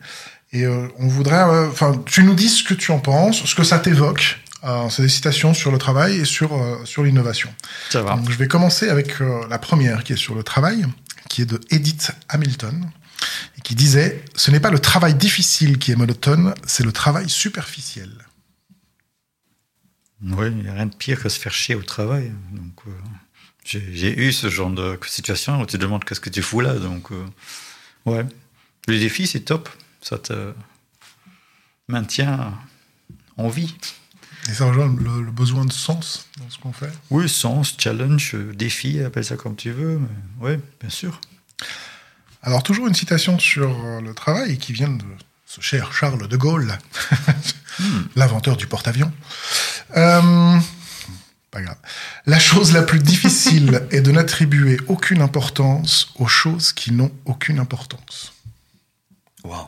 Et 0.55 0.63
euh, 0.63 0.87
on 0.99 1.07
voudrait, 1.07 1.43
euh, 1.43 1.67
enfin, 1.69 2.01
tu 2.05 2.23
nous 2.23 2.33
dis 2.33 2.47
ce 2.47 2.63
que 2.63 2.73
tu 2.73 2.91
en 2.91 2.99
penses, 2.99 3.43
ce 3.43 3.55
que 3.55 3.63
ça 3.63 3.77
t'évoque. 3.77 4.39
Euh, 4.63 4.89
c'est 4.89 5.01
des 5.01 5.09
citations 5.09 5.53
sur 5.53 5.69
le 5.69 5.77
travail 5.77 6.21
et 6.21 6.25
sur 6.25 6.57
sur 6.85 7.03
l'innovation. 7.03 7.53
Ça 7.89 8.01
va. 8.01 8.15
Donc, 8.15 8.31
je 8.31 8.37
vais 8.37 8.47
commencer 8.47 8.89
avec 8.89 9.19
la 9.49 9.59
première 9.59 10.03
qui 10.03 10.13
est 10.13 10.17
sur 10.17 10.33
le 10.33 10.43
travail, 10.43 10.85
qui 11.29 11.41
est 11.41 11.45
de 11.45 11.59
Edith 11.71 12.11
Hamilton, 12.29 12.89
et 13.57 13.61
qui 13.61 13.75
disait 13.75 14.23
Ce 14.35 14.49
n'est 14.49 14.61
pas 14.61 14.71
le 14.71 14.79
travail 14.79 15.13
difficile 15.13 15.77
qui 15.77 15.91
est 15.91 15.95
monotone, 15.95 16.55
c'est 16.65 16.85
le 16.85 16.91
travail 16.91 17.29
superficiel. 17.29 18.09
Oui, 20.23 20.47
il 20.47 20.63
n'y 20.63 20.69
a 20.69 20.73
rien 20.73 20.85
de 20.87 20.95
pire 20.95 21.21
que 21.21 21.29
se 21.29 21.37
faire 21.37 21.53
chier 21.53 21.75
au 21.75 21.83
travail. 21.83 22.31
Donc, 22.53 22.81
j'ai 23.65 24.19
eu 24.19 24.31
ce 24.31 24.49
genre 24.49 24.71
de 24.71 24.97
situation 25.05 25.61
où 25.61 25.65
tu 25.65 25.73
te 25.73 25.81
demandes 25.81 26.05
qu'est-ce 26.05 26.21
que 26.21 26.29
tu 26.29 26.41
fous 26.41 26.61
là. 26.61 26.75
Donc, 26.75 27.09
ouais. 28.05 28.25
Le 28.87 28.99
défi, 28.99 29.27
c'est 29.27 29.41
top. 29.41 29.69
Ça 30.01 30.17
te 30.17 30.53
maintient 31.87 32.53
en 33.37 33.49
vie. 33.49 33.75
Et 34.49 34.53
ça 34.53 34.65
rejoint 34.65 34.87
le, 34.87 35.23
le 35.23 35.31
besoin 35.31 35.65
de 35.65 35.73
sens 35.73 36.27
dans 36.37 36.49
ce 36.49 36.59
qu'on 36.59 36.71
fait. 36.71 36.91
Oui, 37.09 37.27
sens, 37.27 37.75
challenge, 37.79 38.35
euh, 38.35 38.53
défi, 38.53 39.01
appelle 39.01 39.25
ça 39.25 39.37
comme 39.37 39.55
tu 39.55 39.71
veux. 39.71 39.99
Ouais, 40.39 40.59
bien 40.79 40.89
sûr. 40.89 41.19
Alors, 42.43 42.61
toujours 42.61 42.85
une 42.87 42.93
citation 42.93 43.39
sur 43.39 43.83
euh, 43.83 44.01
le 44.01 44.13
travail 44.13 44.59
qui 44.59 44.71
vient 44.71 44.89
de 44.89 45.03
ce 45.47 45.61
cher 45.61 45.93
Charles 45.93 46.27
de 46.27 46.37
Gaulle, 46.37 46.77
l'inventeur 48.15 48.55
du 48.55 48.67
porte-avions. 48.67 49.11
Euh, 49.97 50.59
pas 51.49 51.61
grave. 51.61 51.77
La 52.27 52.37
chose 52.37 52.71
la 52.71 52.83
plus 52.83 52.99
difficile 52.99 53.87
est 53.89 54.01
de 54.01 54.11
n'attribuer 54.11 54.77
aucune 54.87 55.21
importance 55.21 56.11
aux 56.15 56.27
choses 56.27 56.71
qui 56.71 56.91
n'ont 56.91 57.11
aucune 57.25 57.57
importance. 57.57 58.34
Waouh. 59.45 59.67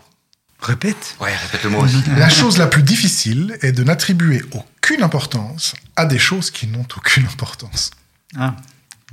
Répète. 0.59 1.15
Ouais, 1.19 1.35
répète-le 1.35 1.69
moi 1.69 1.83
aussi. 1.83 2.01
La 2.17 2.29
chose 2.29 2.57
la 2.57 2.67
plus 2.67 2.83
difficile 2.83 3.57
est 3.61 3.71
de 3.71 3.83
n'attribuer 3.83 4.41
aucune 4.51 5.03
importance 5.03 5.75
à 5.95 6.05
des 6.05 6.17
choses 6.17 6.49
qui 6.49 6.67
n'ont 6.67 6.87
aucune 6.95 7.25
importance. 7.25 7.91
Ah. 8.35 8.55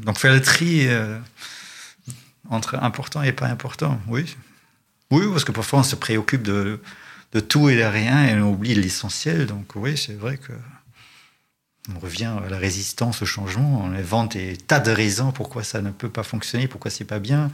Donc 0.01 0.19
faire 0.19 0.33
le 0.33 0.41
tri 0.41 0.87
euh, 0.89 1.19
entre 2.49 2.77
important 2.77 3.23
et 3.23 3.33
pas 3.33 3.47
important, 3.47 4.01
oui. 4.09 4.37
Oui, 5.11 5.27
parce 5.31 5.45
que 5.45 5.53
parfois 5.53 5.81
on 5.81 5.85
se 5.85 5.97
préoccupe 5.97 6.43
de, 6.43 6.81
de 7.33 7.41
tout 7.41 7.69
et 7.69 7.77
de 7.77 7.83
rien 7.83 8.27
et 8.27 8.35
on 8.35 8.51
oublie 8.51 8.75
l'essentiel. 8.75 9.47
Donc 9.47 9.73
oui, 9.77 9.99
c'est 9.99 10.15
vrai 10.15 10.39
que 10.39 10.53
on 11.95 11.99
revient 11.99 12.33
à 12.45 12.49
la 12.49 12.57
résistance 12.57 13.21
au 13.21 13.27
changement. 13.27 13.83
On 13.85 13.93
invente 13.93 14.33
des 14.33 14.57
tas 14.57 14.81
de 14.81 14.91
raisons 14.91 15.31
pourquoi 15.31 15.62
ça 15.62 15.83
ne 15.83 15.91
peut 15.91 16.09
pas 16.09 16.23
fonctionner, 16.23 16.69
pourquoi 16.69 16.91
c'est 16.91 17.05
pas 17.05 17.19
bien. 17.19 17.51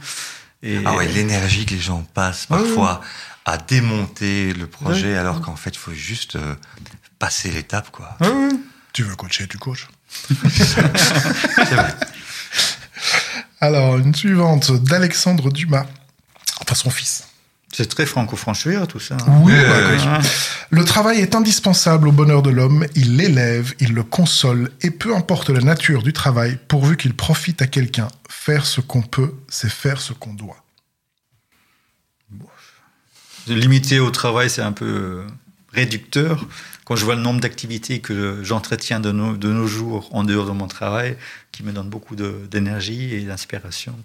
Et 0.63 0.79
Ah 0.85 0.95
ouais, 0.95 1.07
l'énergie 1.07 1.65
que 1.65 1.73
les 1.73 1.79
gens 1.79 2.03
passent 2.13 2.45
parfois 2.45 3.01
à 3.45 3.57
démonter 3.57 4.53
le 4.53 4.67
projet 4.67 5.17
alors 5.17 5.41
qu'en 5.41 5.55
fait, 5.55 5.71
il 5.71 5.77
faut 5.79 5.93
juste 5.93 6.35
euh, 6.35 6.55
passer 7.19 7.49
l'étape, 7.51 7.89
quoi. 7.91 8.17
Tu 8.93 9.03
veux 9.03 9.15
coacher, 9.15 9.47
tu 9.47 9.57
coaches. 9.57 9.87
C'est 10.49 11.75
vrai. 11.75 11.95
Alors, 13.61 13.97
une 13.97 14.13
suivante 14.13 14.71
d'Alexandre 14.71 15.51
Dumas, 15.51 15.85
enfin 16.61 16.75
son 16.75 16.89
fils. 16.89 17.27
C'est 17.73 17.87
très 17.87 18.05
franco-franchouillard 18.05 18.87
tout 18.87 18.99
ça. 18.99 19.15
hein. 19.15 19.41
Oui, 19.43 19.53
Euh, 19.55 19.67
bah, 19.67 19.89
oui. 19.95 20.03
Hein. 20.07 20.19
Le 20.69 20.83
travail 20.85 21.19
est 21.19 21.35
indispensable 21.35 22.07
au 22.07 22.11
bonheur 22.11 22.41
de 22.41 22.49
l'homme, 22.49 22.85
il 22.95 23.17
l'élève, 23.17 23.73
il 23.79 23.93
le 23.93 24.03
console, 24.03 24.71
et 24.81 24.91
peu 24.91 25.15
importe 25.15 25.49
la 25.49 25.61
nature 25.61 26.03
du 26.03 26.13
travail, 26.13 26.57
pourvu 26.67 26.97
qu'il 26.97 27.13
profite 27.13 27.61
à 27.61 27.67
quelqu'un, 27.67 28.07
faire 28.29 28.65
ce 28.65 28.81
qu'on 28.81 29.01
peut, 29.01 29.33
c'est 29.49 29.69
faire 29.71 29.99
ce 30.01 30.13
qu'on 30.13 30.33
doit. 30.33 30.63
Limité 33.47 33.99
au 33.99 34.11
travail, 34.11 34.49
c'est 34.49 34.61
un 34.61 34.71
peu 34.71 34.85
euh, 34.85 35.27
réducteur. 35.73 36.45
Quand 36.85 36.95
je 36.95 37.03
vois 37.05 37.15
le 37.15 37.21
nombre 37.21 37.39
d'activités 37.41 37.99
que 37.99 38.39
j'entretiens 38.43 38.99
de 38.99 39.11
nos, 39.11 39.35
de 39.35 39.49
nos 39.49 39.65
jours 39.67 40.09
en 40.15 40.23
dehors 40.23 40.45
de 40.45 40.51
mon 40.51 40.67
travail, 40.67 41.17
qui 41.51 41.63
me 41.63 41.71
donnent 41.71 41.89
beaucoup 41.89 42.15
d'énergie 42.15 43.13
et 43.15 43.21
d'inspiration, 43.21 43.97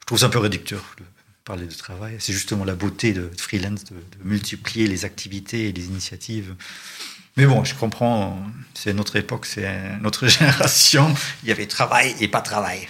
je 0.00 0.06
trouve 0.06 0.18
ça 0.18 0.26
un 0.26 0.30
peu 0.30 0.38
réducteur 0.38 0.82
parler 1.44 1.66
de 1.66 1.74
travail. 1.74 2.16
C'est 2.18 2.32
justement 2.32 2.64
la 2.64 2.74
beauté 2.74 3.12
de, 3.12 3.30
freelance, 3.36 3.84
de, 3.84 3.96
multiplier 4.24 4.86
les 4.86 5.04
activités 5.04 5.68
et 5.68 5.72
les 5.72 5.86
initiatives. 5.86 6.54
Mais 7.36 7.46
bon, 7.46 7.64
je 7.64 7.74
comprends, 7.74 8.38
c'est 8.74 8.92
notre 8.92 9.16
époque, 9.16 9.46
c'est 9.46 9.98
notre 10.00 10.26
génération. 10.28 11.14
Il 11.42 11.48
y 11.48 11.52
avait 11.52 11.66
travail 11.66 12.14
et 12.20 12.28
pas 12.28 12.42
travail. 12.42 12.88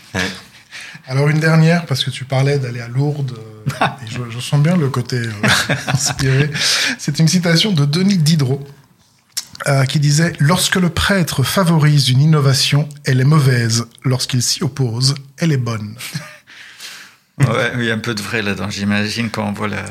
Alors 1.07 1.29
une 1.29 1.41
dernière, 1.41 1.87
parce 1.87 2.05
que 2.05 2.11
tu 2.11 2.25
parlais 2.25 2.59
d'aller 2.59 2.81
à 2.81 2.89
Lourdes, 2.89 3.39
euh, 3.81 3.87
je 4.33 4.41
sens 4.41 4.61
bien 4.63 4.77
le 4.77 4.89
côté 4.89 5.17
euh, 5.17 5.31
inspiré. 5.87 6.51
C'est 6.99 7.19
une 7.19 7.29
citation 7.29 7.73
de 7.73 7.85
Denis 7.85 8.19
Diderot, 8.19 8.67
euh, 9.69 9.85
qui 9.85 10.01
disait 10.01 10.33
«Lorsque 10.39 10.77
le 10.77 10.89
prêtre 10.91 11.43
favorise 11.43 12.09
une 12.09 12.21
innovation, 12.21 12.89
elle 13.05 13.21
est 13.21 13.25
mauvaise. 13.25 13.87
Lorsqu'il 14.03 14.43
s'y 14.43 14.65
oppose, 14.65 15.15
elle 15.39 15.53
est 15.53 15.57
bonne. 15.57 15.97
Ouais, 17.39 17.73
il 17.79 17.85
y 17.85 17.91
a 17.91 17.95
un 17.95 17.99
peu 17.99 18.15
de 18.15 18.23
vrai 18.23 18.43
là-dedans. 18.43 18.71
J'imagine 18.71 19.31
quand 19.31 19.49
on 19.49 19.53
voit 19.53 19.69
la- 19.69 19.85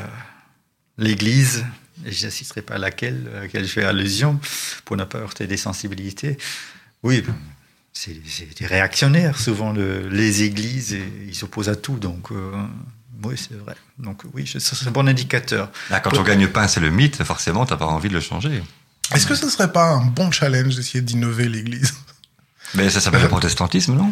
l'église, 0.98 1.66
et 2.06 2.12
je 2.12 2.26
n'assisterai 2.26 2.62
pas 2.62 2.76
à 2.76 2.78
laquelle, 2.78 3.30
à 3.36 3.40
laquelle 3.42 3.64
je 3.66 3.72
fais 3.72 3.84
allusion, 3.84 4.40
pour 4.86 4.98
ne 4.98 5.04
pas 5.04 5.20
heurter 5.20 5.48
des 5.48 5.58
sensibilités. 5.58 6.38
Oui, 7.04 7.24
c'est 7.94 8.16
c'est 8.28 8.58
des 8.60 8.66
réactionnaires, 8.68 9.40
souvent, 9.40 9.74
le- 9.74 10.08
les 10.10 10.44
églises, 10.44 10.94
et 10.94 11.04
ils 11.28 11.36
s'opposent 11.36 11.70
à 11.70 11.76
tout. 11.76 11.98
Donc, 11.98 12.32
euh, 12.32 12.52
oui, 13.24 13.36
c'est 13.38 13.58
vrai. 13.58 13.76
Donc, 13.98 14.24
oui, 14.34 14.46
c'est 14.48 14.88
un 14.88 14.92
bon 14.92 15.08
indicateur. 15.08 15.72
Là, 15.90 16.00
quand 16.00 16.18
on 16.18 16.24
gagne 16.24 16.48
pas, 16.48 16.68
c'est 16.68 16.80
le 16.80 16.90
mythe, 16.92 17.24
forcément, 17.24 17.66
t'as 17.66 17.78
pas 17.78 17.86
envie 17.88 18.10
de 18.10 18.14
le 18.14 18.22
changer. 18.22 18.64
Est-ce 19.14 19.28
que 19.28 19.36
ce 19.36 19.50
serait 19.50 19.72
pas 19.74 19.90
un 19.92 20.06
bon 20.06 20.32
challenge 20.32 20.76
d'essayer 20.76 21.02
d'innover 21.02 21.50
l'Église? 21.50 21.94
Mais 22.76 22.90
ça 22.90 23.00
s'appelle 23.02 23.22
le 23.22 23.28
protestantisme, 23.38 23.94
non? 23.96 24.12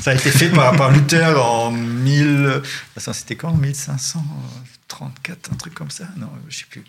Ça 0.00 0.12
a 0.12 0.14
été 0.14 0.30
fait 0.30 0.50
par, 0.50 0.76
par 0.76 0.90
Luther 0.90 1.42
en 1.42 1.70
1000. 1.70 2.62
C'était 2.96 3.36
quand? 3.36 3.52
1534, 3.54 5.50
un 5.52 5.56
truc 5.56 5.74
comme 5.74 5.90
ça? 5.90 6.04
Non, 6.16 6.30
je 6.48 6.58
sais 6.58 6.66
plus. 6.70 6.84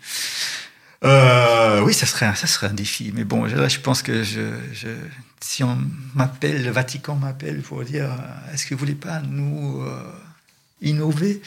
Euh, 1.04 1.80
oui, 1.80 1.94
ça 1.94 2.06
serait, 2.06 2.26
un, 2.26 2.34
ça 2.34 2.46
serait 2.46 2.68
un 2.68 2.74
défi. 2.74 3.12
Mais 3.14 3.24
bon, 3.24 3.44
là, 3.44 3.68
je 3.68 3.80
pense 3.80 4.02
que 4.02 4.22
je, 4.22 4.52
je, 4.72 4.88
si 5.40 5.64
on 5.64 5.78
m'appelle, 6.14 6.62
le 6.64 6.70
Vatican 6.70 7.16
m'appelle 7.16 7.60
pour 7.62 7.82
dire 7.82 8.08
est-ce 8.52 8.66
que 8.66 8.74
vous 8.74 8.80
voulez 8.80 8.94
pas 8.94 9.20
nous 9.20 9.82
euh, 9.82 10.12
innover? 10.80 11.42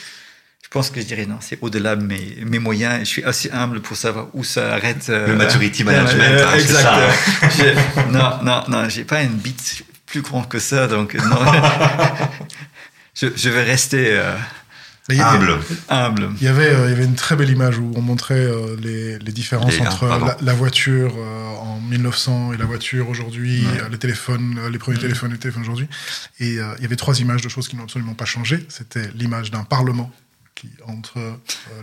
Pense 0.76 0.90
que 0.90 1.00
je 1.00 1.06
dirais 1.06 1.26
non, 1.26 1.38
c'est 1.40 1.58
au-delà 1.62 1.96
de 1.96 2.04
mes, 2.04 2.38
mes, 2.46 2.60
moyens. 2.60 3.00
Je 3.00 3.06
suis 3.06 3.24
assez 3.24 3.50
humble 3.52 3.80
pour 3.80 3.96
savoir 3.96 4.28
où 4.34 4.44
ça 4.44 4.74
arrête. 4.74 5.08
Euh, 5.08 5.28
le 5.28 5.36
maturity 5.38 5.86
management. 5.86 6.42
Hein, 6.46 6.54
exact. 6.54 6.90
Ça. 7.50 7.66
non, 8.12 8.44
non, 8.44 8.64
non, 8.68 8.90
j'ai 8.90 9.06
pas 9.06 9.24
une 9.24 9.38
bite 9.38 9.86
plus 10.06 10.22
grande 10.22 10.50
que 10.50 10.60
ça, 10.60 10.88
donc 10.88 11.14
non. 11.16 11.40
je, 13.16 13.28
je, 13.34 13.50
vais 13.50 13.64
rester. 13.64 14.22
Il 15.10 15.22
humble. 15.22 15.60
humble. 15.88 16.30
Il 16.42 16.46
y, 16.46 16.48
avait, 16.48 16.70
euh, 16.70 16.88
il 16.88 16.90
y 16.90 16.94
avait 16.94 17.06
une 17.06 17.14
très 17.16 17.36
belle 17.36 17.52
image 17.52 17.78
où 17.78 17.92
on 17.96 18.02
montrait 18.02 18.34
euh, 18.34 18.76
les, 18.82 19.20
les, 19.20 19.32
différences 19.32 19.78
les, 19.78 19.86
entre 19.88 20.08
la, 20.08 20.36
la, 20.42 20.54
voiture 20.54 21.14
euh, 21.16 21.56
en 21.58 21.80
1900 21.80 22.54
et 22.54 22.58
la 22.58 22.66
voiture 22.66 23.08
aujourd'hui, 23.08 23.66
Ouais. 23.66 23.90
les 23.92 24.00
téléphones, 24.00 24.60
les 24.72 24.80
premiers 24.80 24.98
Ouais. 24.98 25.04
téléphones 25.04 25.30
et 25.30 25.34
les 25.34 25.40
téléphones 25.40 25.62
aujourd'hui. 25.62 25.88
Et 26.40 26.54
il 26.56 26.82
y 26.82 26.86
avait 26.86 26.96
trois 26.96 27.20
images 27.20 27.42
de 27.44 27.50
choses 27.50 27.68
qui 27.68 27.76
n'ont 27.76 27.84
absolument 27.84 28.16
pas 28.16 28.26
changé. 28.26 28.66
C'était 28.68 29.08
l'image 29.14 29.52
d'un 29.52 29.64
parlement 29.64 30.12
qui 30.56 30.70
entre 30.88 31.20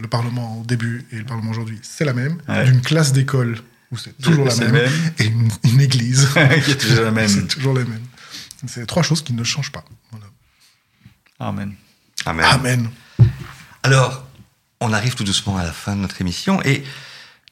le 0.01 0.09
parlement 0.09 0.61
au 0.61 0.65
début 0.65 1.07
et 1.13 1.17
le 1.17 1.25
parlement 1.25 1.51
aujourd'hui, 1.51 1.79
c'est 1.83 2.05
la 2.05 2.15
même. 2.15 2.41
Ouais. 2.49 2.65
D'une 2.65 2.81
classe 2.81 3.13
d'école 3.13 3.59
où 3.93 3.99
c'est 3.99 4.17
toujours 4.19 4.47
la 4.47 4.57
même. 4.57 4.73
même. 4.73 5.13
Et 5.19 5.27
une, 5.27 5.51
une 5.65 5.81
église. 5.81 6.29
qui 6.65 6.71
est 6.71 6.77
toujours 6.77 7.05
la 7.05 7.11
même. 7.11 7.29
c'est 7.29 7.47
toujours 7.47 7.75
la 7.75 7.85
même. 7.85 8.03
C'est 8.67 8.87
trois 8.87 9.03
choses 9.03 9.23
qui 9.23 9.33
ne 9.33 9.45
changent 9.45 9.73
pas. 9.73 9.85
Voilà. 10.11 10.27
Amen. 11.39 11.75
Amen. 12.25 12.47
Amen. 12.47 12.91
Alors, 13.83 14.27
on 14.81 14.93
arrive 14.93 15.15
tout 15.15 15.25
doucement 15.25 15.59
à 15.59 15.65
la 15.65 15.73
fin 15.73 15.97
de 15.97 16.01
notre 16.01 16.21
émission 16.21 16.63
et 16.63 16.85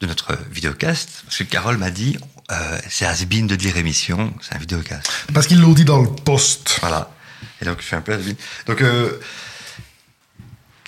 de 0.01 0.07
notre 0.07 0.39
vidéocast, 0.51 1.23
parce 1.25 1.37
que 1.37 1.45
Carole 1.45 1.77
m'a 1.77 1.91
dit, 1.91 2.17
euh, 2.51 2.79
c'est 2.89 3.05
has-been 3.05 3.47
de 3.47 3.57
dire 3.57 3.77
émission, 3.77 4.33
c'est 4.41 4.55
un 4.55 4.59
vidéocast. 4.59 5.07
Parce 5.35 5.47
qu'ils 5.47 5.61
l'ont 5.61 5.73
dit 5.73 5.85
dans 5.85 6.01
le 6.01 6.09
poste. 6.09 6.79
Voilà. 6.81 7.13
Et 7.61 7.65
donc, 7.65 7.81
je 7.81 7.87
fais 7.87 7.97
un 7.97 8.01
peu 8.01 8.15
has-been. 8.15 8.37
Donc, 8.67 8.81
euh, 8.81 9.19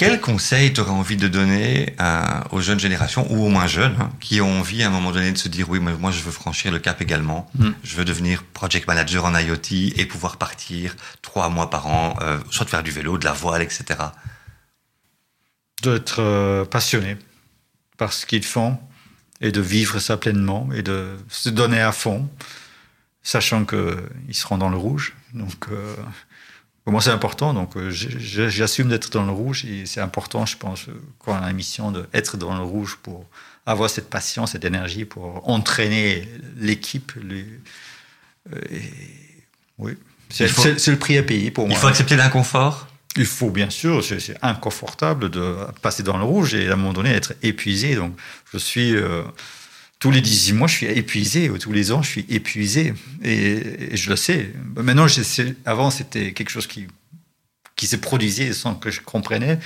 quel 0.03 0.21
conseil 0.21 0.73
tu 0.73 0.81
aurais 0.81 0.91
envie 0.91 1.17
de 1.17 1.29
donner 1.29 1.95
à, 1.99 2.45
aux 2.53 2.61
jeunes 2.61 2.81
générations, 2.81 3.27
ou 3.31 3.45
aux 3.45 3.49
moins 3.49 3.67
jeunes, 3.67 3.97
hein, 4.01 4.11
qui 4.21 4.41
ont 4.41 4.59
envie 4.61 4.83
à 4.83 4.89
un 4.89 4.91
moment 4.91 5.13
donné 5.13 5.31
de 5.33 5.39
se 5.39 5.49
dire, 5.49 5.71
oui, 5.71 5.81
mais 5.81 5.93
moi, 5.95 6.11
je 6.11 6.23
veux 6.23 6.31
franchir 6.33 6.73
le 6.73 6.79
cap 6.79 7.01
également, 7.01 7.51
Mm. 7.55 7.71
je 7.85 7.97
veux 7.97 8.05
devenir 8.05 8.43
project 8.43 8.87
manager 8.87 9.25
en 9.25 9.37
IoT 9.37 9.93
et 9.97 10.07
pouvoir 10.07 10.37
partir 10.37 10.97
trois 11.23 11.49
mois 11.49 11.71
par 11.71 11.87
an, 11.87 12.17
euh, 12.23 12.39
soit 12.51 12.65
de 12.65 12.71
faire 12.71 12.83
du 12.83 12.91
vélo, 12.91 13.19
de 13.19 13.25
la 13.25 13.33
voile, 13.33 13.63
etc. 13.63 13.85
D'être 15.83 16.21
euh, 16.21 16.65
passionné 16.65 17.17
par 17.97 18.13
ce 18.13 18.27
qu'ils 18.27 18.45
font 18.45 18.79
et 19.41 19.53
de 19.53 19.61
vivre 19.61 19.99
ça 19.99 20.17
pleinement 20.17 20.69
et 20.75 20.83
de 20.83 21.17
se 21.29 21.49
donner 21.49 21.81
à 21.81 21.93
fond, 21.93 22.29
sachant 23.23 23.65
qu'ils 23.65 24.35
seront 24.35 24.59
dans 24.59 24.71
le 24.71 24.77
rouge. 24.77 25.15
Donc, 25.35 25.67
euh, 25.71 25.97
pour 26.85 26.93
moi, 26.93 27.01
c'est 27.01 27.11
important. 27.11 27.55
Donc, 27.55 27.77
euh, 27.77 27.91
j'assume 27.91 28.89
d'être 28.89 29.11
dans 29.11 29.25
le 29.25 29.33
rouge 29.33 29.65
et 29.65 29.87
c'est 29.87 30.01
important, 30.01 30.47
je 30.47 30.57
pense, 30.57 30.87
quand 31.21 31.33
on 31.33 31.37
a 31.37 31.47
la 31.47 31.53
mission 31.53 31.93
d'être 31.93 32.37
dans 32.37 32.57
le 32.57 32.63
rouge 32.63 32.99
pour 33.03 33.25
avoir 33.67 33.89
cette 33.89 34.11
passion, 34.11 34.47
cette 34.47 34.65
énergie 34.65 35.05
pour 35.05 35.49
entraîner 35.49 36.29
l'équipe. 36.57 37.13
Les, 37.23 37.47
euh, 38.53 38.61
oui, 39.79 39.93
c'est 40.29 40.49
faut- 40.49 40.65
le 40.91 40.97
prix 40.99 41.19
à 41.19 41.23
payer 41.23 41.51
pour 41.51 41.67
moi. 41.69 41.77
Il 41.77 41.81
faut 41.81 41.87
accepter 41.87 42.17
l'inconfort? 42.17 42.89
Il 43.17 43.27
faut 43.27 43.51
bien 43.51 43.69
sûr, 43.71 44.03
c'est 44.03 44.19
c'est 44.21 44.39
inconfortable 44.43 45.29
de 45.31 45.55
passer 45.83 46.03
dans 46.03 46.17
le 46.17 46.25
rouge 46.25 46.55
et 46.55 46.69
à 46.69 46.73
un 46.73 46.77
moment 46.77 46.95
donné 46.95 47.11
être 47.11 47.35
épuisé. 47.43 47.95
Donc, 47.95 48.17
je 48.53 48.59
suis 48.59 48.97
euh, 48.97 49.23
tous 50.03 50.11
les 50.11 50.21
18 50.21 50.53
mois, 50.55 50.67
je 50.69 50.75
suis 50.75 50.87
épuisé, 50.87 51.49
ou 51.49 51.59
tous 51.59 51.73
les 51.73 51.93
ans, 51.93 52.03
je 52.03 52.09
suis 52.11 52.27
épuisé, 52.29 52.93
et, 53.23 53.93
et 53.93 53.97
je 53.97 54.11
le 54.11 54.17
sais. 54.17 54.51
Maintenant, 54.77 55.07
je 55.07 55.23
sais- 55.23 55.55
avant, 55.65 55.91
c'était 55.91 56.33
quelque 56.33 56.51
chose 56.51 56.67
qui 56.67 56.89
qui 57.77 57.87
se 57.87 57.97
produisait 57.97 58.53
sans 58.53 58.75
que 58.75 58.91
je 58.91 59.01
comprenais, 59.01 59.59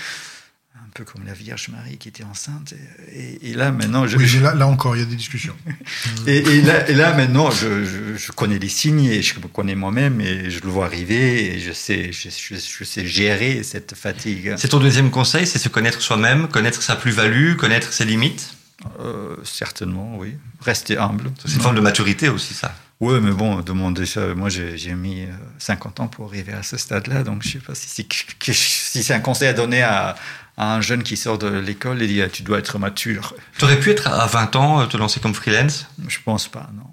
un 0.75 0.89
peu 0.95 1.05
comme 1.05 1.25
la 1.27 1.33
Vierge 1.33 1.69
Marie 1.71 1.97
qui 1.99 2.09
était 2.09 2.23
enceinte. 2.25 2.75
Et, 3.13 3.19
et- 3.19 3.51
et 3.51 3.55
là, 3.55 3.73
maintenant, 3.73 4.07
je, 4.07 4.17
Oui, 4.19 4.27
mais 4.35 4.41
là, 4.41 4.55
là 4.55 4.67
encore, 4.67 4.95
il 4.97 5.01
y 5.01 5.03
a 5.03 5.07
des 5.07 5.17
discussions. 5.17 5.57
et, 6.27 6.37
et 6.39 6.61
là, 6.63 6.89
et 6.89 6.95
là, 6.95 7.15
maintenant, 7.15 7.51
je, 7.51 7.85
je- 7.85 8.17
je 8.17 8.33
connais 8.33 8.59
les 8.59 8.69
signes 8.69 9.05
et 9.07 9.23
je 9.23 9.35
me 9.41 9.49
connais 9.49 9.75
moi-même 9.75 10.21
et 10.21 10.51
je 10.51 10.61
le 10.61 10.69
vois 10.69 10.85
arriver 10.87 11.55
et 11.57 11.61
je 11.61 11.73
sais, 11.73 12.13
je, 12.13 12.29
je- 12.29 12.55
je 12.79 12.85
sais 12.85 13.07
gérer 13.07 13.63
cette 13.63 13.95
fatigue. 13.95 14.55
C'est 14.59 14.69
ton 14.69 14.81
deuxième 14.81 15.11
conseil, 15.11 15.47
c'est 15.47 15.59
se 15.59 15.69
connaître 15.71 16.01
soi-même, 16.03 16.49
connaître 16.49 16.83
sa 16.83 16.95
plus-value, 16.97 17.57
connaître 17.57 17.91
ses 17.93 18.05
limites? 18.05 18.55
Euh, 19.01 19.37
certainement, 19.45 20.17
oui. 20.19 20.37
Rester 20.61 20.99
humble. 20.99 21.31
C'est 21.45 21.55
une 21.55 21.61
forme 21.61 21.77
de 21.77 21.81
maturité 21.81 22.29
aussi, 22.29 22.55
ça. 22.55 22.75
Oui, 23.01 23.19
mais 23.21 23.33
bon, 23.33 23.61
demander 23.61 24.07
ça. 24.07 24.35
Moi, 24.35 24.49
j'ai 24.49 24.95
mis 24.95 25.25
euh, 25.25 25.33
50 25.59 26.01
ans 26.01 26.09
pour 26.09 26.29
arriver 26.29 26.53
à 26.53 26.63
ce 26.63 26.77
stade-là, 26.77 27.23
donc 27.23 27.43
je 27.43 27.53
sais 27.53 27.59
pas 27.59 27.75
si 27.75 27.89
c'est 27.89 29.03
si 29.03 29.13
un 29.13 29.21
conseil 29.21 29.49
à 29.49 29.53
donner 29.53 29.83
à, 29.83 30.17
à 30.57 30.75
un 30.75 30.81
jeune 30.81 31.03
qui 31.03 31.17
sort 31.17 31.37
de 31.37 31.49
l'école 31.49 32.03
et 32.03 32.07
dit 32.07 32.23
ah, 32.23 32.29
tu 32.29 32.43
dois 32.43 32.59
être 32.59 32.79
mature. 32.79 33.35
Tu 33.59 33.65
aurais 33.65 33.79
pu 33.79 33.91
être 33.91 34.09
à 34.09 34.27
20 34.27 34.57
ans, 34.57 34.81
euh, 34.81 34.87
te 34.87 34.97
lancer 34.97 35.21
comme 35.21 35.35
freelance? 35.35 35.87
Je 36.09 36.19
pense 36.25 36.49
pas, 36.49 36.71
non. 36.75 36.85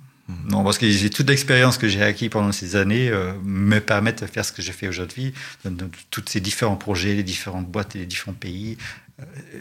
Non, 0.47 0.63
parce 0.63 0.77
que 0.77 0.89
j'ai 0.89 1.09
toute 1.09 1.27
l'expérience 1.29 1.77
que 1.77 1.88
j'ai 1.89 2.01
acquis 2.01 2.29
pendant 2.29 2.53
ces 2.53 2.77
années 2.77 3.09
euh, 3.09 3.34
me 3.43 3.79
permettent 3.79 4.21
de 4.21 4.27
faire 4.27 4.45
ce 4.45 4.53
que 4.53 4.61
je 4.61 4.71
fais 4.71 4.88
aujourd'hui, 4.88 5.34
de 5.65 5.89
tous 6.11 6.23
ces 6.27 6.39
différents 6.39 6.77
projets, 6.77 7.13
les 7.13 7.23
différentes 7.23 7.67
boîtes 7.67 7.95
et 7.95 7.99
les 7.99 8.05
différents 8.05 8.34
pays. 8.34 8.77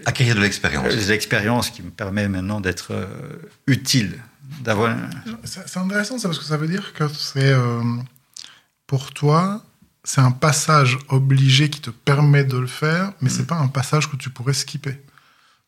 Acquérir 0.07 0.35
de 0.35 0.41
l'expérience. 0.41 0.87
Euh, 0.87 0.97
Les 0.97 1.13
expériences 1.13 1.71
qui 1.71 1.83
me 1.83 1.91
permettent 1.91 2.31
maintenant 2.31 2.61
d'être 2.61 2.93
euh, 2.93 3.07
utile, 3.67 4.19
d'avoir. 4.61 4.97
C'est 5.45 5.77
intéressant 5.77 6.19
ça 6.19 6.29
parce 6.29 6.39
que 6.39 6.45
ça 6.45 6.57
veut 6.57 6.69
dire 6.69 6.93
que 6.95 7.07
c'est 7.09 7.53
euh, 7.53 7.83
pour 8.87 9.13
toi 9.13 9.63
c'est 10.05 10.21
un 10.21 10.33
passage 10.33 10.99
obligé 11.09 11.71
qui 11.71 11.81
te 11.81 11.91
permet 11.91 12.45
de 12.45 12.57
le 12.57 12.67
faire, 12.67 13.13
mais 13.21 13.31
c'est 13.31 13.47
pas 13.47 13.57
un 13.57 13.69
passage 13.69 14.11
que 14.11 14.17
tu 14.17 14.31
pourrais 14.31 14.53
skipper. 14.53 15.01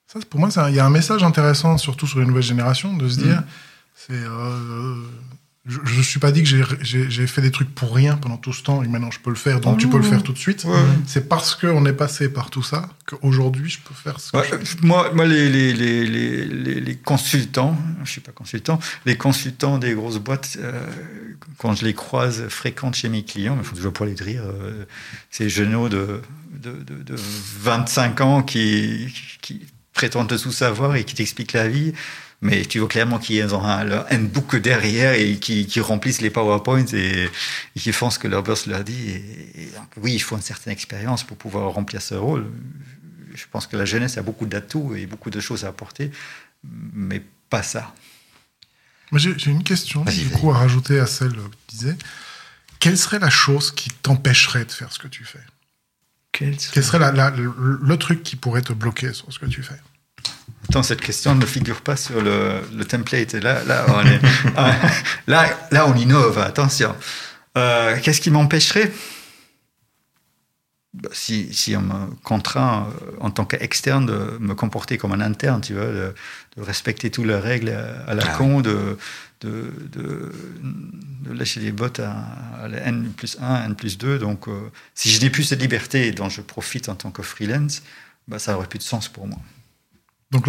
Ça, 0.07 0.19
pour 0.29 0.41
moi, 0.41 0.49
il 0.69 0.75
y 0.75 0.81
a 0.81 0.87
un 0.87 0.91
message 0.91 1.23
intéressant, 1.23 1.79
surtout 1.79 2.07
sur 2.07 2.19
les 2.19 2.27
nouvelles 2.27 2.43
générations, 2.43 2.97
de 2.97 3.09
se 3.09 3.21
dire, 3.21 3.43
c'est, 3.95 4.13
euh, 4.13 4.97
je, 5.67 5.79
je 5.85 6.03
suis 6.03 6.21
pas 6.21 6.31
dit 6.31 6.43
que 6.43 6.49
j'ai- 6.49 6.63
j'ai 6.83 7.11
j'ai 7.11 7.27
fait 7.27 7.41
des 7.41 7.51
trucs 7.51 7.75
pour 7.75 7.95
rien 7.95 8.17
pendant 8.17 8.37
tout 8.37 8.53
ce 8.53 8.63
temps 8.63 8.83
et 8.83 8.89
maintenant 8.89 9.11
je 9.11 9.19
peux 9.19 9.31
le 9.31 9.37
faire, 9.37 9.61
donc 9.61 9.75
Oh 9.77 9.81
tu 9.81 9.89
peux 9.89 9.97
le 9.97 10.05
non. 10.05 10.11
faire 10.11 10.23
tout 10.23 10.35
de 10.35 10.39
suite. 10.39 10.65
Ouais. 10.65 10.79
C'est 11.07 11.27
parce 11.29 11.55
qu'on 11.55 11.87
est 11.87 11.93
passé 11.95 12.29
par 12.29 12.51
tout 12.51 12.63
ça 12.63 12.91
qu'aujourd'hui 13.07 13.71
je 13.71 13.79
peux 13.81 13.95
faire 13.95 14.21
ce 14.21 14.33
que 14.33 14.37
Ouais, 14.37 14.47
je 14.51 14.57
fais. 14.67 14.77
moi, 14.83 15.11
moi 15.15 15.25
les, 15.27 15.49
les, 15.49 15.73
les, 15.73 16.81
les, 16.81 16.97
consultants, 16.97 17.77
je 18.05 18.11
suis 18.11 18.21
pas 18.21 18.33
consultant, 18.33 18.79
les 19.07 19.17
consultants 19.17 19.79
des 19.79 19.95
grosses 19.95 20.19
boîtes, 20.19 20.59
euh, 20.61 20.87
quand 21.59 21.75
je 21.75 21.85
les 21.87 21.95
croise, 21.95 22.47
fréquentes 22.49 22.95
chez 22.97 23.09
mes 23.09 23.25
clients, 23.25 23.57
il 23.59 23.65
faut 23.65 23.75
toujours 23.77 23.93
pour 23.95 24.05
les 24.07 24.15
rire, 24.15 24.43
euh, 24.45 24.85
ces 25.31 25.49
genoux 25.49 25.89
de, 25.89 26.21
de, 26.53 26.73
de, 26.73 27.03
de 27.03 27.15
25 27.17 28.21
ans 28.21 28.43
qui, 28.43 29.13
qui 29.41 29.63
prétendent 29.95 30.29
tout 30.39 30.53
savoir 30.53 30.97
et 30.97 31.05
qui 31.05 31.15
t'expliquent 31.15 31.53
la 31.55 31.69
vie. 31.69 31.93
Mais 32.45 32.67
tu 32.67 32.79
vois 32.79 32.89
clairement 32.89 33.19
qu'ils 33.19 33.55
ont 33.55 33.65
un, 33.65 33.85
leur 33.85 34.07
handbook 34.13 34.57
derrière 34.57 35.15
et 35.15 35.39
qui, 35.39 35.67
qui 35.67 35.81
remplissent 35.81 36.21
les 36.21 36.29
PowerPoints 36.29 36.85
et, 36.93 37.25
et 37.75 37.81
qui 37.81 37.91
font 37.91 38.11
ce 38.11 38.19
que 38.19 38.29
leur 38.29 38.43
boss 38.43 38.67
leur 38.67 38.85
dit. 38.85 39.09
Et, 39.11 39.63
et 39.63 39.67
donc, 39.71 39.89
oui, 39.97 40.13
il 40.13 40.19
faut 40.21 40.37
une 40.37 40.43
certaine 40.43 40.73
expérience 40.75 41.25
pour 41.25 41.39
pouvoir 41.39 41.73
remplir 41.73 42.03
ce 42.03 42.15
rôle. 42.15 42.47
Je 43.35 43.45
pense 43.51 43.67
que 43.67 43.79
la 43.79 43.87
jeunesse 43.87 44.19
a 44.19 44.23
beaucoup 44.23 44.45
d'atouts 44.45 44.95
et 44.95 45.07
beaucoup 45.07 45.31
de 45.31 45.41
choses 45.41 45.65
à 45.65 45.69
apporter, 45.69 46.11
mais 46.63 47.23
pas 47.49 47.63
ça. 47.63 47.95
J'ai 49.13 49.51
une 49.51 49.63
question, 49.65 50.05
du 50.05 50.29
coup, 50.29 50.51
à 50.51 50.59
rajouter 50.59 51.01
à 51.01 51.07
celle 51.07 51.33
que 51.33 51.37
tu 51.39 51.77
disais. 51.77 51.97
Quelle 52.79 52.99
serait 52.99 53.21
la 53.21 53.31
chose 53.31 53.71
qui 53.71 53.89
t'empêcherait 53.91 54.67
de 54.67 54.73
faire 54.73 54.93
ce 54.93 54.99
que 54.99 55.09
tu 55.09 55.25
fais? 55.25 55.41
Quel 56.33 56.57
Quel 56.73 56.85
serait 56.85 56.99
la- 56.99 57.13
la- 57.13 57.31
le, 57.31 57.79
le 57.81 57.97
truc 57.97 58.23
qui 58.23 58.37
pourrait 58.37 58.61
te 58.63 58.73
bloquer 58.75 59.15
sur 59.15 59.33
ce 59.33 59.39
que 59.39 59.47
tu 59.47 59.63
fais? 59.63 59.81
Attends, 60.69 60.83
cette 60.83 61.01
question 61.01 61.35
ne 61.35 61.47
figure 61.47 61.83
pas 61.83 61.97
sur 61.97 62.21
le, 62.21 62.61
le 62.75 62.85
template. 62.85 63.35
Et 63.35 63.41
Là, 63.41 63.63
là, 63.65 63.85
on 63.89 64.07
est, 64.07 64.21
ah, 64.57 64.75
là, 65.27 65.47
là, 65.71 65.87
on 65.89 65.95
innove. 65.95 66.39
Attention. 66.39 66.95
Euh, 67.57 67.99
Qu'est-ce 68.03 68.21
qui 68.21 68.31
m'empêcherait? 68.31 68.91
Bah, 70.95 71.09
si, 71.13 71.53
si 71.53 71.77
on 71.77 71.83
me 71.83 72.15
contraint 72.23 72.89
euh, 73.03 73.17
en 73.21 73.31
tant 73.31 73.45
qu'externe 73.45 74.07
de 74.07 74.39
me 74.39 74.55
comporter 74.55 74.97
comme 74.97 75.13
un 75.13 75.21
interne, 75.21 75.61
tu 75.61 75.75
vois, 75.75 75.87
de, 75.87 76.15
de 76.57 76.63
respecter 76.63 77.11
toutes 77.11 77.27
les 77.27 77.35
règles 77.35 77.71
à, 77.71 78.11
à 78.11 78.15
la 78.15 78.23
Ah 78.25 78.37
con, 78.37 78.61
de, 78.61 78.97
de, 79.41 80.33
lâcher 81.27 81.61
les 81.61 81.73
bottes 81.73 82.01
à, 82.01 82.13
à 82.63 82.69
la 82.69 82.79
N 82.87 83.11
plus 83.17 83.37
1, 83.41 83.65
N 83.65 83.75
plus 83.75 83.99
2. 83.99 84.19
Donc, 84.19 84.49
euh, 84.49 84.71
si 84.95 85.11
je 85.11 85.21
n'ai 85.21 85.31
plus 85.31 85.43
cette 85.43 85.61
liberté 85.61 86.13
dont 86.13 86.29
je 86.29 86.41
profite 86.41 86.89
en 86.89 86.95
tant 86.95 87.11
que 87.11 87.23
freelance, 87.23 87.83
bah, 88.29 88.39
ça 88.39 88.57
aurait 88.57 88.69
plus 88.69 88.79
de 88.79 88.85
sens 88.85 89.09
pour 89.09 89.27
moi. 89.27 89.39
Donc, 90.31 90.47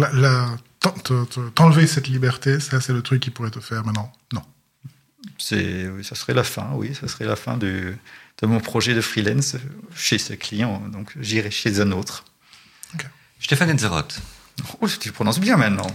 te- 1.04 1.48
t'enlever 1.50 1.86
cette 1.86 2.08
liberté, 2.08 2.60
ça, 2.60 2.80
c'est 2.80 2.92
le 2.92 3.02
truc 3.02 3.20
qui 3.22 3.30
pourrait 3.30 3.50
te 3.50 3.60
faire 3.60 3.84
maintenant. 3.84 4.12
Non. 4.32 4.42
c'est, 5.38 5.86
ça 6.02 6.14
serait 6.14 6.34
la 6.34 6.44
fin, 6.44 6.70
oui, 6.74 6.94
ça 6.98 7.08
serait 7.08 7.24
la 7.26 7.36
fin 7.36 7.56
de, 7.56 7.94
de 8.42 8.46
mon 8.46 8.60
projet 8.60 8.94
de 8.94 9.00
freelance 9.00 9.56
chez 9.94 10.18
ce 10.18 10.32
client. 10.32 10.82
Donc, 10.92 11.12
j'irai 11.20 11.50
chez 11.50 11.80
un 11.80 11.92
autre. 11.92 12.24
Stéphane 13.40 13.70
Enzeroth. 13.70 14.18
Oh, 14.80 14.88
tu 14.88 15.12
prononces 15.12 15.38
bien 15.38 15.56
maintenant. 15.58 15.86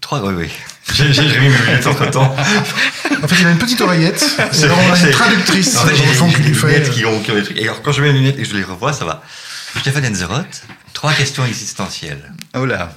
Trois, 0.00 0.20
oui, 0.24 0.34
oui. 0.34 0.50
J'ai 0.92 1.22
mis 1.38 1.48
mes 1.48 1.56
lunettes 1.56 1.86
entre 1.86 2.10
temps. 2.10 2.34
En 2.34 3.28
fait, 3.28 3.36
il 3.40 3.46
a 3.46 3.52
une 3.52 3.58
petite 3.58 3.80
oreillette. 3.80 4.18
C'est 4.52 4.66
une 4.66 5.10
traductrice 5.12 5.76
en 5.76 5.86
fait, 5.86 5.94
j'ai 5.94 6.02
des 6.04 6.50
lunettes 6.52 6.90
qui 6.90 7.04
ont, 7.04 7.22
qui 7.22 7.30
ont 7.30 7.34
des 7.36 7.44
trucs. 7.44 7.56
Et 7.56 7.62
alors, 7.64 7.80
quand 7.82 7.92
je 7.92 8.02
mets 8.02 8.12
les 8.12 8.18
lunettes 8.18 8.36
et 8.38 8.42
que 8.42 8.48
je 8.48 8.56
les 8.56 8.64
revois, 8.64 8.92
ça 8.92 9.04
va. 9.04 9.22
Stéphane 9.78 10.04
Enzeroth, 10.06 10.64
trois 10.92 11.12
questions 11.14 11.46
existentielles. 11.46 12.32
Oh 12.56 12.66
là. 12.66 12.92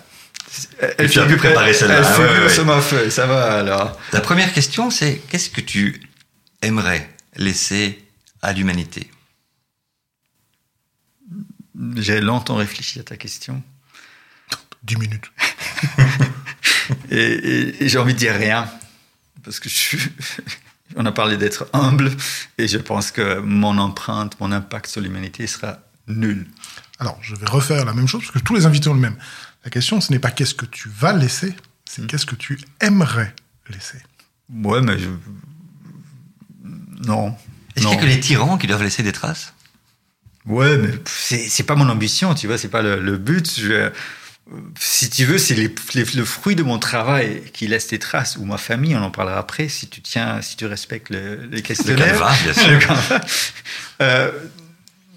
Elle 0.98 1.10
fait 1.10 1.26
plus 1.26 1.38
préparer 1.38 1.74
celle-là. 1.74 1.98
Elle, 1.98 2.06
fait 2.06 2.22
ouais, 2.22 2.58
ouais. 2.60 2.66
ma 2.66 2.82
feuille, 2.82 3.12
ça 3.12 3.26
va 3.26 3.60
alors. 3.60 4.00
La 4.12 4.22
première 4.22 4.54
question, 4.54 4.90
c'est 4.92 5.22
qu'est-ce 5.30 5.50
que 5.50 5.62
tu 5.62 6.02
aimerais 6.62 7.10
laisser 7.36 8.04
à 8.42 8.54
l'humanité? 8.54 9.10
J'ai 11.96 12.22
longtemps 12.22 12.56
réfléchi 12.56 13.00
à 13.00 13.04
ta 13.04 13.18
question. 13.18 13.64
10 14.84 14.98
minutes. 14.98 15.32
et, 17.10 17.18
et, 17.18 17.84
et 17.84 17.90
j'ai 17.90 17.98
envie 17.98 18.14
de 18.14 18.20
dire 18.20 18.36
rien. 18.36 18.70
Parce 19.44 19.60
que 19.60 19.70
je 19.70 19.76
suis. 19.76 20.00
On 20.96 21.06
a 21.06 21.12
parlé 21.12 21.38
d'être 21.38 21.68
humble. 21.74 22.12
Et 22.58 22.68
je 22.68 22.78
pense 22.78 23.12
que 23.12 23.40
mon 23.40 23.78
empreinte, 23.78 24.40
mon 24.40 24.52
impact 24.52 24.88
sur 24.88 25.02
l'humanité 25.02 25.48
sera 25.48 25.80
nul. 26.08 26.48
Alors, 27.00 27.18
je 27.22 27.36
vais 27.36 27.46
refaire 27.46 27.86
la 27.86 27.94
même 27.94 28.08
chose, 28.08 28.22
parce 28.22 28.32
que 28.32 28.40
tous 28.40 28.56
les 28.56 28.66
invités 28.66 28.90
ont 28.90 28.94
le 28.94 29.00
même. 29.00 29.18
La 29.64 29.70
question, 29.70 30.02
ce 30.02 30.12
n'est 30.12 30.20
pas 30.20 30.32
qu'est-ce 30.32 30.56
que 30.56 30.66
tu 30.66 30.90
vas 30.90 31.14
laisser, 31.14 31.56
c'est 31.86 32.06
qu'est-ce 32.06 32.26
que 32.26 32.36
tu 32.36 32.60
aimerais 32.82 33.34
laisser. 33.70 34.00
Ouais, 34.54 34.82
mais 34.82 34.98
je... 35.00 35.10
Non. 37.06 37.36
Est-ce 37.76 37.86
qu'il 37.86 37.96
y 37.96 37.98
a 37.98 38.02
que 38.02 38.06
les 38.06 38.20
tyrans 38.20 38.58
qui 38.58 38.68
doivent 38.68 38.84
laisser 38.84 39.04
des 39.04 39.12
traces? 39.12 39.54
Ouais, 40.46 40.78
mais 40.78 40.90
c'est 41.06 41.64
pas 41.64 41.76
mon 41.76 41.88
ambition, 41.88 42.36
tu 42.36 42.48
vois, 42.48 42.58
c'est 42.58 42.68
pas 42.68 42.82
le, 42.82 43.00
le 43.00 43.18
but. 43.18 43.60
Je, 43.60 43.90
si 44.78 45.10
tu 45.10 45.24
veux, 45.24 45.38
c'est 45.38 45.56
les, 45.56 45.74
les, 45.94 46.04
le 46.04 46.26
fruit 46.26 46.56
de 46.56 46.64
mon 46.64 46.78
travail 46.80 47.44
qui 47.54 47.68
laisse 47.68 47.88
des 47.88 48.00
traces, 48.00 48.36
ou 48.38 48.44
ma 48.44 48.58
famille, 48.58 48.96
on 48.96 49.02
en 49.02 49.12
parlera 49.12 49.38
après, 49.38 49.70
si 49.70 49.88
tu 49.88 50.02
tiens, 50.02 50.42
si 50.42 50.58
tu 50.58 50.66
respectes 50.66 51.10
le, 51.10 51.46
les 51.50 51.62
questionnaires. 51.62 52.14
Le 52.14 52.20
canevas, 52.20 52.36
bien 52.44 52.54
sûr. 52.54 53.22
euh, 54.02 54.32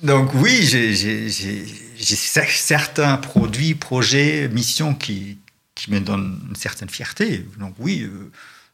donc 0.02 0.32
oui, 0.34 0.62
j'ai 0.62 1.66
certains 1.98 3.16
produits, 3.16 3.74
projets, 3.74 4.48
missions 4.48 4.94
qui, 4.94 5.38
qui 5.74 5.90
me 5.90 6.00
donnent 6.00 6.40
une 6.48 6.56
certaine 6.56 6.88
fierté. 6.88 7.46
Donc 7.58 7.74
oui, 7.78 8.02
euh, 8.02 8.30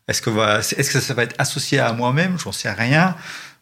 est-ce 0.09 0.23
que, 0.23 0.31
va, 0.31 0.61
est 0.61 0.93
que 0.93 1.01
ça 1.01 1.15
va 1.15 1.25
être 1.25 1.35
associé 1.39 1.79
à 1.79 1.93
moi-même? 1.93 2.39
J'en 2.39 2.53
sais 2.53 2.71
rien. 2.71 3.17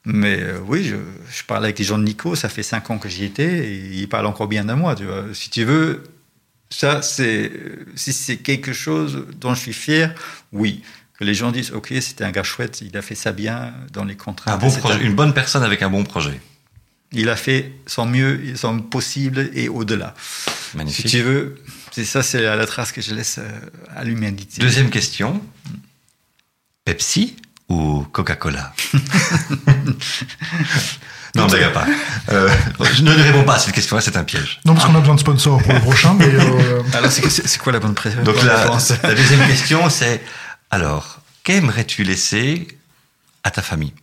Mais 0.05 0.41
euh, 0.41 0.59
oui, 0.67 0.85
je, 0.85 0.97
je, 1.31 1.45
parle 1.45 1.65
avec 1.65 1.79
les 1.79 1.85
gens 1.85 1.99
de 1.99 2.05
Nico, 2.05 2.35
ça 2.35 2.49
fait 2.49 2.63
cinq 2.63 2.91
ans 2.91 2.99
que 2.99 3.09
j'y 3.09 3.25
étais, 3.25 3.69
et 3.69 3.77
ils 3.93 4.09
parlent 4.09 4.27
encore 4.27 4.49
bien 4.49 4.65
de 4.65 4.73
moi. 4.73 4.95
Tu 4.95 5.05
vois. 5.05 5.25
Si 5.35 5.51
tu 5.51 5.65
veux, 5.65 6.05
ça, 6.71 7.03
c'est 7.03 7.53
si 7.97 8.13
c'est 8.13 8.39
quelque 8.39 8.73
chose 8.73 9.27
dont 9.39 9.55
je 9.55 9.61
suis 9.61 9.73
fier, 9.73 10.15
oui. 10.53 10.83
Que 11.19 11.25
les 11.25 11.35
gens 11.35 11.53
disent, 11.53 11.73
ok, 11.73 11.93
c'était 12.01 12.25
un 12.25 12.31
gars 12.31 12.43
chouette, 12.43 12.81
il 12.81 12.97
a 12.97 13.03
fait 13.03 13.15
ça 13.15 13.33
bien 13.33 13.75
dans 13.93 14.05
les 14.05 14.17
contrats. 14.17 14.55
Un 14.55 14.57
bon 14.57 14.71
projet, 14.71 15.05
une 15.05 15.15
bonne 15.15 15.35
personne 15.35 15.63
avec 15.63 15.83
un 15.83 15.91
bon 15.91 16.03
projet. 16.03 16.41
Il 17.13 17.29
a 17.29 17.37
fait 17.37 17.73
son 17.87 18.07
mieux, 18.07 18.55
son 18.57 18.81
possible 18.81 19.51
et 19.55 19.69
au-delà. 19.69 20.15
Magnifique. 20.75 21.07
Si 21.09 21.17
tu 21.17 21.23
veux, 21.23 21.57
c'est 21.91 22.05
ça, 22.05 22.23
c'est 22.23 22.43
la 22.43 22.67
trace 22.67 22.93
que 22.93 23.01
je 23.01 23.15
laisse 23.15 23.41
à 23.97 24.05
l'humanité. 24.05 24.61
Deuxième 24.61 24.91
question. 24.91 25.43
Pepsi 26.85 27.37
ou 27.69 28.03
Coca-Cola? 28.13 28.73
Non, 31.37 31.47
ne 31.47 31.69
pas. 31.69 31.87
Euh, 32.31 32.49
je 32.93 33.03
ne 33.03 33.13
réponds 33.13 33.45
pas 33.45 33.55
à 33.55 33.59
cette 33.59 33.75
question-là, 33.75 34.03
c'est 34.03 34.17
un 34.17 34.25
piège. 34.25 34.61
Non, 34.65 34.75
parce 34.75 34.87
qu'on 34.87 34.95
a 34.97 35.01
besoin 35.01 35.15
de 35.15 35.21
sponsors 35.21 35.63
pour 35.63 35.73
le 35.73 35.81
prochain. 35.81 36.15
Mais 36.15 36.27
euh... 36.27 36.83
Alors, 36.93 37.13
c'est 37.13 37.59
quoi 37.59 37.73
la 37.73 37.79
bonne 37.79 37.95
préférence 37.95 38.25
Donc, 38.25 38.43
la, 38.43 38.67
la 39.09 39.15
deuxième 39.15 39.47
question, 39.47 39.89
c'est 39.91 40.23
alors, 40.71 41.21
qu'aimerais-tu 41.45 42.05
laisser 42.05 42.67
à 43.45 43.51
ta 43.51 43.63
famille? 43.63 43.95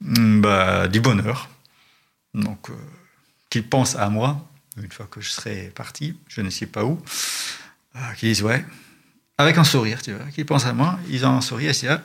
Bah, 0.00 0.88
Du 0.88 1.00
bonheur. 1.00 1.48
Donc, 2.38 2.70
euh, 2.70 2.74
qu'ils 3.50 3.66
pensent 3.68 3.96
à 3.96 4.08
moi, 4.08 4.48
une 4.82 4.90
fois 4.90 5.06
que 5.10 5.20
je 5.20 5.30
serai 5.30 5.72
parti, 5.74 6.16
je 6.28 6.40
ne 6.40 6.50
sais 6.50 6.66
pas 6.66 6.84
où, 6.84 7.02
euh, 7.96 8.12
qu'ils 8.16 8.30
disent, 8.30 8.42
ouais, 8.42 8.64
avec 9.36 9.58
un 9.58 9.64
sourire, 9.64 10.02
tu 10.02 10.12
vois, 10.12 10.24
qu'ils 10.26 10.46
pensent 10.46 10.66
à 10.66 10.72
moi, 10.72 10.98
ils 11.08 11.24
ont 11.26 11.36
un 11.36 11.40
sourire, 11.40 11.70
et 11.70 11.74
c'est 11.74 11.88
ah, 11.88 12.02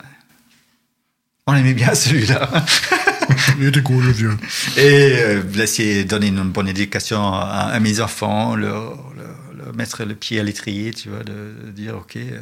on 1.48 1.56
aimait 1.56 1.74
bien 1.74 1.94
celui-là. 1.96 2.50
Il 3.60 3.66
était 3.68 3.82
cool, 3.84 4.06
le 4.06 4.12
vieux. 4.12 4.38
Et 4.78 5.14
euh, 5.18 6.04
donner 6.06 6.28
une 6.28 6.44
bonne 6.44 6.68
éducation 6.68 7.34
à, 7.34 7.70
à 7.74 7.80
mes 7.80 8.00
enfants, 8.00 8.56
leur, 8.56 9.14
leur, 9.16 9.38
leur, 9.56 9.76
mettre 9.76 10.04
le 10.04 10.16
pied 10.16 10.40
à 10.40 10.44
l'étrier, 10.44 10.94
tu 10.94 11.10
vois, 11.10 11.24
de, 11.24 11.56
de 11.66 11.72
dire, 11.72 11.98
OK, 11.98 12.16
euh, 12.16 12.40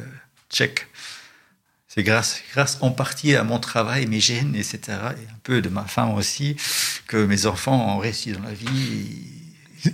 check. 0.50 0.86
C'est 1.94 2.04
grâce, 2.04 2.40
grâce 2.54 2.78
en 2.80 2.90
partie 2.90 3.36
à 3.36 3.44
mon 3.44 3.58
travail, 3.58 4.06
mes 4.06 4.18
gènes, 4.18 4.54
etc., 4.56 4.80
et 4.88 5.28
un 5.30 5.38
peu 5.42 5.60
de 5.60 5.68
ma 5.68 5.84
femme 5.84 6.14
aussi, 6.14 6.56
que 7.06 7.18
mes 7.18 7.44
enfants 7.44 7.94
ont 7.94 7.98
réussi 7.98 8.32
dans 8.32 8.40
la 8.40 8.54
vie. 8.54 9.26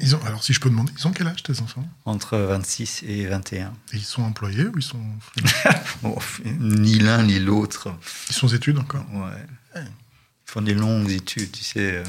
Ils 0.00 0.14
ont, 0.14 0.20
alors, 0.24 0.44
si 0.44 0.52
je 0.52 0.60
peux 0.60 0.70
demander, 0.70 0.92
ils 0.96 1.08
ont 1.08 1.10
quel 1.10 1.26
âge 1.26 1.42
tes 1.42 1.60
enfants? 1.60 1.84
Entre 2.04 2.38
26 2.38 3.02
et 3.08 3.26
21. 3.26 3.72
Et 3.92 3.96
ils 3.96 4.04
sont 4.04 4.22
employés 4.22 4.66
ou 4.66 4.74
ils 4.76 4.82
sont. 4.82 5.02
bon, 6.02 6.16
ni 6.60 7.00
l'un 7.00 7.24
ni 7.24 7.40
l'autre. 7.40 7.92
Ils 8.28 8.34
sont 8.34 8.46
aux 8.46 8.54
études 8.54 8.78
encore? 8.78 9.04
Ouais. 9.12 9.82
Ils 9.82 9.90
font 10.44 10.62
des 10.62 10.74
longues 10.74 11.10
études, 11.10 11.50
tu 11.50 11.64
sais. 11.64 12.00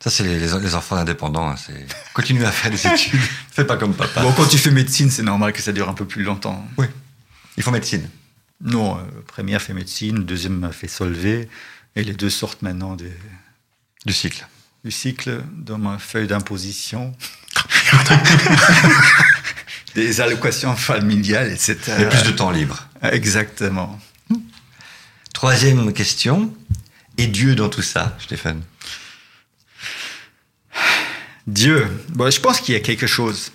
Ça, 0.00 0.10
c'est 0.10 0.24
les, 0.24 0.40
les, 0.40 0.74
enfants 0.74 0.96
indépendants. 0.96 1.50
Hein, 1.50 1.56
c'est 1.56 1.86
continue 2.12 2.44
à 2.44 2.50
faire 2.50 2.72
des 2.72 2.86
études. 2.92 3.20
Fais 3.52 3.64
pas 3.64 3.76
comme 3.76 3.94
papa. 3.94 4.22
Bon, 4.22 4.32
quand 4.32 4.48
tu 4.48 4.58
fais 4.58 4.72
médecine, 4.72 5.12
c'est 5.12 5.22
normal 5.22 5.52
que 5.52 5.62
ça 5.62 5.70
dure 5.70 5.88
un 5.88 5.94
peu 5.94 6.06
plus 6.06 6.24
longtemps. 6.24 6.66
Oui. 6.76 6.86
Il 7.58 7.62
faut 7.64 7.72
médecine. 7.72 8.08
Non, 8.60 8.96
euh, 8.96 9.02
première 9.26 9.60
fait 9.60 9.74
médecine, 9.74 10.24
deuxième 10.24 10.62
a 10.62 10.70
fait 10.70 10.86
Solvay, 10.86 11.48
et 11.96 12.04
les 12.04 12.12
deux 12.12 12.30
sortent 12.30 12.62
maintenant 12.62 12.94
de, 12.94 13.10
du 14.06 14.12
cycle. 14.12 14.46
Du 14.84 14.92
cycle 14.92 15.42
dans 15.52 15.76
ma 15.76 15.98
feuille 15.98 16.28
d'imposition. 16.28 17.14
des 19.96 20.20
allocations 20.20 20.76
familiales, 20.76 21.50
etc. 21.50 21.76
Et 21.98 22.04
plus 22.08 22.22
de 22.22 22.30
temps 22.30 22.52
libre. 22.52 22.88
Exactement. 23.02 23.98
Troisième 25.34 25.92
question. 25.92 26.54
Et 27.16 27.26
Dieu 27.26 27.56
dans 27.56 27.68
tout 27.68 27.82
ça, 27.82 28.16
Stéphane? 28.20 28.62
Dieu. 31.48 31.88
Bon, 32.10 32.30
je 32.30 32.40
pense 32.40 32.60
qu'il 32.60 32.74
y 32.74 32.76
a 32.76 32.80
quelque 32.80 33.08
chose. 33.08 33.50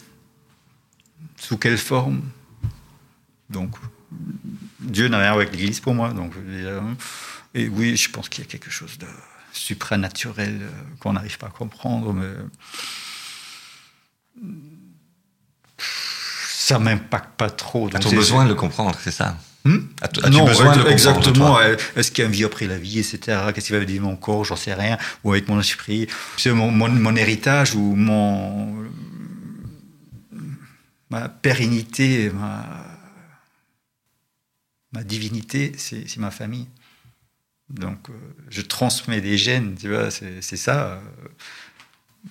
Sous 1.38 1.58
quelle 1.58 1.78
forme? 1.78 2.22
Donc, 3.50 3.76
Dieu 4.80 5.07
n'a 5.07 5.19
rien 5.19 5.34
avec 5.34 5.52
l'Église 5.52 5.80
pour 5.80 5.94
moi. 5.94 6.14
Donc, 6.14 6.34
et 7.53 7.68
oui, 7.68 7.95
je 7.95 8.10
pense 8.10 8.30
qu'il 8.30 8.44
y 8.44 8.48
a 8.48 8.49
quelque 8.49 8.72
chose 8.72 8.98
de 8.98 9.07
supranaturel 9.52 10.61
qu'on 10.99 11.14
n'arrive 11.14 11.38
pas 11.38 11.48
à 11.48 11.52
comprendre, 11.52 12.14
mais 12.14 12.31
ça 16.48 16.80
m'impacte 16.80 17.35
pas 17.38 17.49
trop. 17.49 17.90
Donc 17.90 18.06
as 18.06 18.10
besoin 18.10 18.45
de 18.45 18.49
le 18.49 18.56
comprendre, 18.56 18.98
c'est 19.02 19.11
ça 19.11 19.38
Hmm? 19.65 19.77
As-tu 20.02 20.19
as 20.26 20.30
besoin 20.30 20.76
de 20.76 20.84
le 20.84 20.91
exactement. 20.91 21.57
Est-ce 21.95 22.11
qu'il 22.11 22.22
y 22.22 22.26
a 22.26 22.27
une 22.27 22.35
vie 22.35 22.44
après 22.44 22.68
la 22.68 22.77
vie, 22.77 22.99
etc. 22.99 23.40
Qu'est-ce 23.53 23.68
qui 23.68 23.72
va 23.72 23.80
dire 23.85 24.02
mon 24.02 24.18
corps 24.18 24.44
J'en 24.44 24.57
sais 24.57 24.73
rien. 24.73 24.98
Ou 25.23 25.31
avec 25.31 25.48
mon 25.48 25.60
esprit. 25.60 26.07
C'est 26.35 26.52
mon, 26.52 26.69
mon, 26.69 26.90
mon, 26.90 27.15
héritage 27.15 27.73
ou 27.73 27.95
mon 27.95 28.76
ma 31.10 31.30
pérennité, 31.30 32.30
ma, 32.34 32.65
ma 34.94 35.03
divinité, 35.03 35.74
c'est 35.78 36.18
ma 36.18 36.32
famille. 36.32 36.68
Donc, 37.70 38.10
euh, 38.10 38.14
je 38.49 38.61
transmets 38.61 39.22
des 39.22 39.38
gènes, 39.38 39.76
tu 39.76 39.90
vois, 39.90 40.11
c'est 40.11 40.41
ça. 40.41 41.02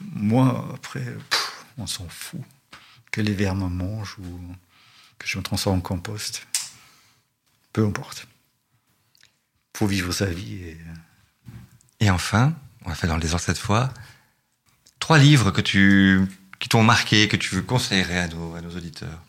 Moi, 0.00 0.70
après, 0.74 1.04
on 1.78 1.86
s'en 1.86 2.08
fout. 2.08 2.40
Que 3.10 3.20
les 3.20 3.34
vers 3.34 3.54
me 3.54 3.68
mangent 3.68 4.16
ou 4.18 4.40
que 5.18 5.26
je 5.26 5.36
me 5.36 5.42
transforme 5.42 5.78
en 5.78 5.80
compost 5.82 6.46
peu 7.72 7.84
importe. 7.84 8.26
Faut 9.76 9.86
vivre 9.86 10.12
sa 10.12 10.26
vie. 10.26 10.76
Et, 12.00 12.10
enfin, 12.10 12.54
on 12.84 12.90
va 12.90 12.94
faire 12.94 13.08
dans 13.08 13.16
le 13.16 13.22
désordre 13.22 13.44
cette 13.44 13.58
fois, 13.58 13.92
trois 14.98 15.18
livres 15.18 15.50
que 15.50 15.60
tu, 15.60 16.20
qui 16.58 16.68
t'ont 16.68 16.82
marqué, 16.82 17.28
que 17.28 17.36
tu 17.36 17.62
conseillerais 17.62 18.18
à 18.18 18.28
nos 18.28 18.76
auditeurs. 18.76 19.22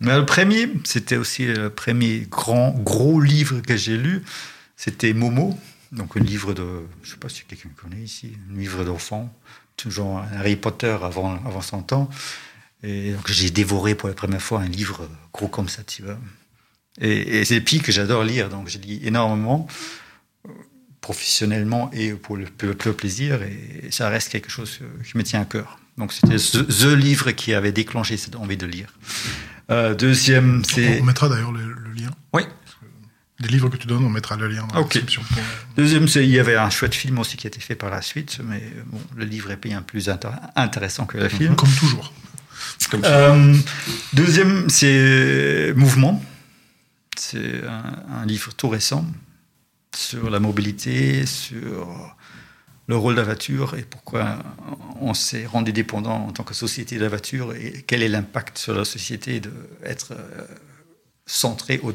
Mais 0.00 0.16
le 0.16 0.24
premier, 0.24 0.68
c'était 0.84 1.16
aussi 1.16 1.46
le 1.46 1.68
premier 1.68 2.20
grand, 2.20 2.70
gros 2.70 3.20
livre 3.20 3.60
que 3.60 3.76
j'ai 3.76 3.98
lu, 3.98 4.22
c'était 4.76 5.12
Momo, 5.12 5.58
donc 5.92 6.16
un 6.16 6.20
livre 6.20 6.54
de, 6.54 6.64
je 7.02 7.10
sais 7.10 7.16
pas 7.18 7.28
si 7.28 7.44
quelqu'un 7.44 7.68
connaît 7.76 8.02
ici, 8.02 8.32
un 8.50 8.58
livre 8.58 8.82
d'enfant, 8.84 9.30
toujours 9.76 10.22
Harry 10.36 10.56
Potter 10.56 10.96
avant, 11.02 11.34
avant 11.44 11.60
son 11.60 11.82
temps. 11.82 12.08
Et 12.82 13.12
donc 13.12 13.30
j'ai 13.30 13.50
dévoré 13.50 13.94
pour 13.94 14.08
la 14.08 14.14
première 14.14 14.40
fois 14.40 14.60
un 14.60 14.68
livre 14.68 15.06
gros 15.34 15.48
comme 15.48 15.68
ça, 15.68 15.82
tu 15.82 16.02
vois. 16.02 16.18
Et, 16.98 17.44
c'est 17.44 17.60
puis 17.60 17.80
que 17.80 17.92
j'adore 17.92 18.24
lire, 18.24 18.48
donc 18.48 18.68
je 18.68 18.78
lis 18.78 19.00
énormément, 19.06 19.66
professionnellement 21.02 21.90
et 21.92 22.12
pour 22.12 22.38
pour 22.56 22.68
le 22.68 22.94
plaisir, 22.94 23.42
et 23.42 23.90
ça 23.90 24.08
reste 24.08 24.30
quelque 24.30 24.50
chose 24.50 24.80
qui 25.04 25.18
me 25.18 25.22
tient 25.22 25.42
à 25.42 25.44
cœur. 25.44 25.78
Donc 26.00 26.12
c'était 26.12 26.36
the, 26.36 26.84
livre 26.96 27.30
qui 27.30 27.54
avait 27.54 27.70
déclenché 27.72 28.16
cette 28.16 28.34
envie 28.34 28.56
de 28.56 28.66
lire. 28.66 28.88
Euh, 29.70 29.94
deuxième, 29.94 30.64
c'est... 30.64 31.00
On 31.00 31.04
mettra 31.04 31.28
d'ailleurs 31.28 31.52
le, 31.52 31.60
le 31.72 31.92
lien. 31.92 32.10
Oui. 32.32 32.42
Les 33.38 33.48
livres 33.48 33.68
que 33.68 33.76
tu 33.76 33.86
donnes, 33.86 34.04
on 34.04 34.08
mettra 34.10 34.36
le 34.36 34.48
lien 34.48 34.66
dans 34.66 34.74
la 34.76 34.82
description. 34.82 35.22
pour- 35.22 35.42
Deuxième, 35.76 36.08
c'est 36.08 36.24
il 36.24 36.30
y 36.30 36.38
avait 36.40 36.56
un 36.56 36.70
chouette 36.70 36.94
film 36.94 37.18
aussi 37.18 37.36
qui 37.36 37.46
a 37.46 37.48
été 37.48 37.60
fait 37.60 37.74
par 37.74 37.90
la 37.90 38.02
suite, 38.02 38.38
mais 38.44 38.62
bon, 38.86 39.00
le 39.16 39.24
livre 39.24 39.50
est 39.50 39.56
bien 39.62 39.80
plus 39.82 40.08
intér- 40.08 40.40
intéressant 40.56 41.06
que 41.06 41.18
le 41.18 41.28
film. 41.28 41.54
Comme 41.54 41.70
toujours. 41.70 42.12
Comme 42.90 43.02
Euh, 43.04 43.54
deuxième, 44.14 44.68
c'est 44.68 45.72
Mouvement. 45.76 46.22
C'est 47.16 47.62
un, 47.66 48.20
un 48.22 48.26
livre 48.26 48.52
tout 48.54 48.68
récent 48.68 49.06
sur 49.94 50.30
la 50.30 50.40
mobilité, 50.40 51.24
sur 51.26 52.16
le 52.90 52.96
rôle 53.02 53.14
de 53.14 53.20
la 53.20 53.24
voiture 53.32 53.68
et 53.78 53.82
pourquoi 53.94 54.24
on 55.00 55.14
s'est 55.14 55.46
rendu 55.54 55.72
dépendant 55.72 56.18
en 56.28 56.32
tant 56.36 56.42
que 56.48 56.54
société 56.54 56.96
de 56.96 57.02
la 57.06 57.08
voiture 57.16 57.46
et 57.54 57.84
quel 57.86 58.00
est 58.02 58.08
l'impact 58.16 58.58
sur 58.58 58.74
la 58.74 58.84
société 58.84 59.40
d'être 59.40 60.12
centré, 61.26 61.78
au- 61.84 61.94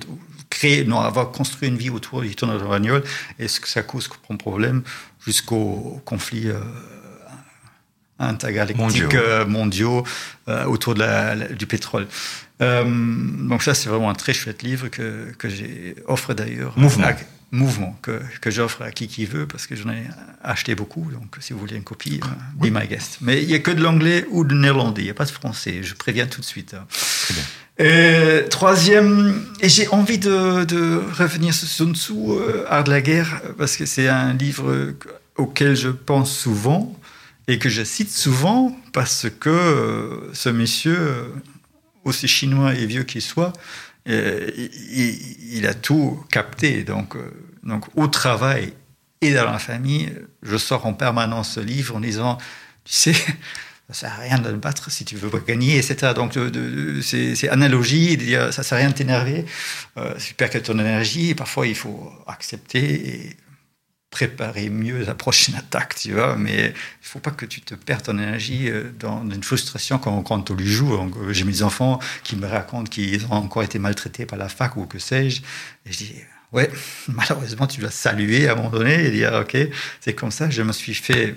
créer, 0.49 0.85
non, 0.85 0.99
avoir 1.01 1.31
construit 1.39 1.67
une 1.67 1.77
vie 1.77 1.89
autour 1.89 2.21
du 2.21 2.33
tournoi 2.35 2.57
de 2.57 2.63
la 2.63 2.69
bagnole 2.69 3.03
et 3.39 3.47
ce 3.53 3.59
que 3.59 3.67
ça 3.75 3.83
cause 3.83 4.07
comme 4.07 4.37
problème 4.37 4.83
jusqu'au 5.27 6.01
conflit 6.05 6.47
euh, 6.47 6.59
intergalactiques 8.19 8.77
Mondiaux. 8.81 9.09
euh, 9.15 9.45
mondiaux 9.45 10.03
euh, 10.47 10.63
autour 10.65 10.93
de 10.95 10.99
la, 10.99 11.35
la- 11.35 11.47
du 11.49 11.65
pétrole. 11.67 12.07
Euh, 12.61 12.85
donc 13.49 13.61
ça, 13.63 13.73
c'est 13.73 13.89
vraiment 13.89 14.09
un 14.09 14.13
très 14.15 14.33
chouette 14.33 14.63
livre 14.63 14.87
que, 14.87 15.33
que 15.37 15.49
j'ai 15.49 15.95
offre 16.07 16.33
d'ailleurs. 16.33 16.73
Mouvement. 16.77 17.07
Mouvement 17.55 17.97
que, 18.01 18.21
que 18.41 18.51
j'offre 18.51 18.81
à 18.83 18.91
qui 18.91 19.07
qui 19.07 19.25
veut 19.25 19.47
parce 19.47 19.65
que 19.67 19.75
j'en 19.75 19.89
ai 19.89 20.03
acheté 20.43 20.75
beaucoup. 20.75 21.09
Donc 21.11 21.35
si 21.39 21.53
vous 21.53 21.59
voulez 21.59 21.75
une 21.75 21.83
copie, 21.83 22.19
euh, 22.23 22.27
Oui. 22.61 22.69
be 22.69 22.73
my 22.79 22.87
guest. 22.87 23.17
Mais 23.21 23.41
il 23.41 23.47
n'y 23.47 23.55
a 23.55 23.59
que 23.59 23.71
de 23.71 23.81
l'anglais 23.81 24.25
ou 24.29 24.43
de 24.43 24.53
néerlandais. 24.53 25.01
Il 25.01 25.05
n'y 25.05 25.11
a 25.11 25.15
pas 25.15 25.25
de 25.25 25.31
français. 25.31 25.81
Je 25.83 25.93
préviens 25.95 26.27
tout 26.27 26.41
de 26.41 26.45
suite. 26.45 26.73
hein. 26.73 26.85
Très 26.89 27.33
bien. 27.33 27.43
Euh, 27.81 28.47
troisième, 28.47 29.43
et 29.59 29.67
j'ai 29.67 29.87
envie 29.89 30.17
de, 30.17 30.63
de 30.63 31.01
revenir 31.17 31.53
sur 31.53 31.67
Sun 31.67 31.93
Tzu, 31.93 32.13
euh, 32.13 32.63
Art 32.69 32.85
de 32.85 32.91
la 32.91 33.01
guerre, 33.01 33.41
parce 33.57 33.75
que 33.75 33.85
c'est 33.85 34.07
un 34.07 34.33
livre 34.33 34.93
auquel 35.35 35.75
je 35.75 35.89
pense 35.89 36.31
souvent 36.33 36.97
et 37.49 37.59
que 37.59 37.67
je 37.67 37.83
cite 37.83 38.09
souvent 38.11 38.73
parce 38.93 39.27
que 39.41 39.49
euh, 39.49 40.29
ce 40.33 40.47
monsieur, 40.49 40.97
aussi 42.05 42.27
chinois 42.29 42.73
et 42.75 42.85
vieux 42.85 43.03
qu'il 43.03 43.21
soit, 43.21 43.51
euh, 44.07 44.49
il, 44.55 45.65
a 45.65 45.73
tout 45.73 46.23
capté. 46.31 46.83
Donc, 46.83 47.15
euh, 47.15 47.31
donc 47.63 47.85
au 47.95 48.07
travail 48.07 48.73
et 49.21 49.33
dans 49.33 49.45
la 49.45 49.59
famille, 49.59 50.13
je 50.43 50.57
sors 50.57 50.85
en 50.85 50.93
permanence 50.93 51.53
ce 51.53 51.59
livre 51.59 51.95
en 51.95 51.99
disant, 51.99 52.37
tu 52.83 52.93
sais, 52.93 53.13
ça 53.89 53.93
sert 53.93 54.13
à 54.13 54.17
rien 54.17 54.39
de 54.39 54.49
le 54.49 54.57
battre 54.57 54.91
si 54.91 55.05
tu 55.05 55.15
veux 55.15 55.29
pas 55.29 55.39
gagner, 55.39 55.77
etc. 55.77 56.13
Donc, 56.15 56.37
c'est 57.01 57.49
analogie, 57.49 58.17
de 58.17 58.23
dire, 58.23 58.53
ça 58.53 58.63
sert 58.63 58.77
à 58.77 58.81
rien 58.81 58.89
de 58.89 58.95
t'énerver, 58.95 59.45
euh, 59.97 60.15
tu 60.17 60.33
perds 60.33 60.51
que 60.51 60.57
ton 60.59 60.77
énergie, 60.79 61.33
parfois 61.35 61.67
il 61.67 61.75
faut 61.75 62.11
accepter 62.27 63.09
et 63.09 63.37
préparer 64.15 64.69
mieux 64.69 65.03
la 65.03 65.13
prochaine 65.13 65.55
attaque, 65.55 65.95
tu 65.95 66.13
vois, 66.13 66.37
mais 66.37 66.69
il 66.69 67.07
faut 67.07 67.19
pas 67.19 67.31
que 67.31 67.45
tu 67.45 67.59
te 67.59 67.75
perds 67.75 68.01
ton 68.03 68.17
énergie 68.17 68.69
euh, 68.69 68.89
dans 68.97 69.29
une 69.29 69.43
frustration 69.43 69.99
quand, 69.99 70.21
quand 70.23 70.51
on 70.51 70.53
lui 70.53 70.71
joue. 70.71 70.95
Donc, 70.95 71.17
euh, 71.17 71.33
J'ai 71.33 71.43
mes 71.43 71.63
enfants 71.63 71.99
qui 72.23 72.37
me 72.37 72.47
racontent 72.47 72.89
qu'ils 72.89 73.25
ont 73.25 73.33
encore 73.33 73.63
été 73.63 73.77
maltraités 73.77 74.25
par 74.25 74.39
la 74.39 74.47
fac 74.47 74.77
ou 74.77 74.85
que 74.85 74.99
sais-je, 74.99 75.41
et 75.85 75.91
je 75.91 75.97
dis, 75.97 76.15
ouais, 76.53 76.71
malheureusement, 77.09 77.67
tu 77.67 77.81
dois 77.81 77.91
saluer 77.91 78.47
à 78.47 78.55
et 78.87 79.11
dire, 79.11 79.33
ok, 79.33 79.57
c'est 79.99 80.13
comme 80.13 80.31
ça, 80.31 80.49
je 80.49 80.61
me 80.61 80.71
suis 80.71 80.93
fait 80.93 81.35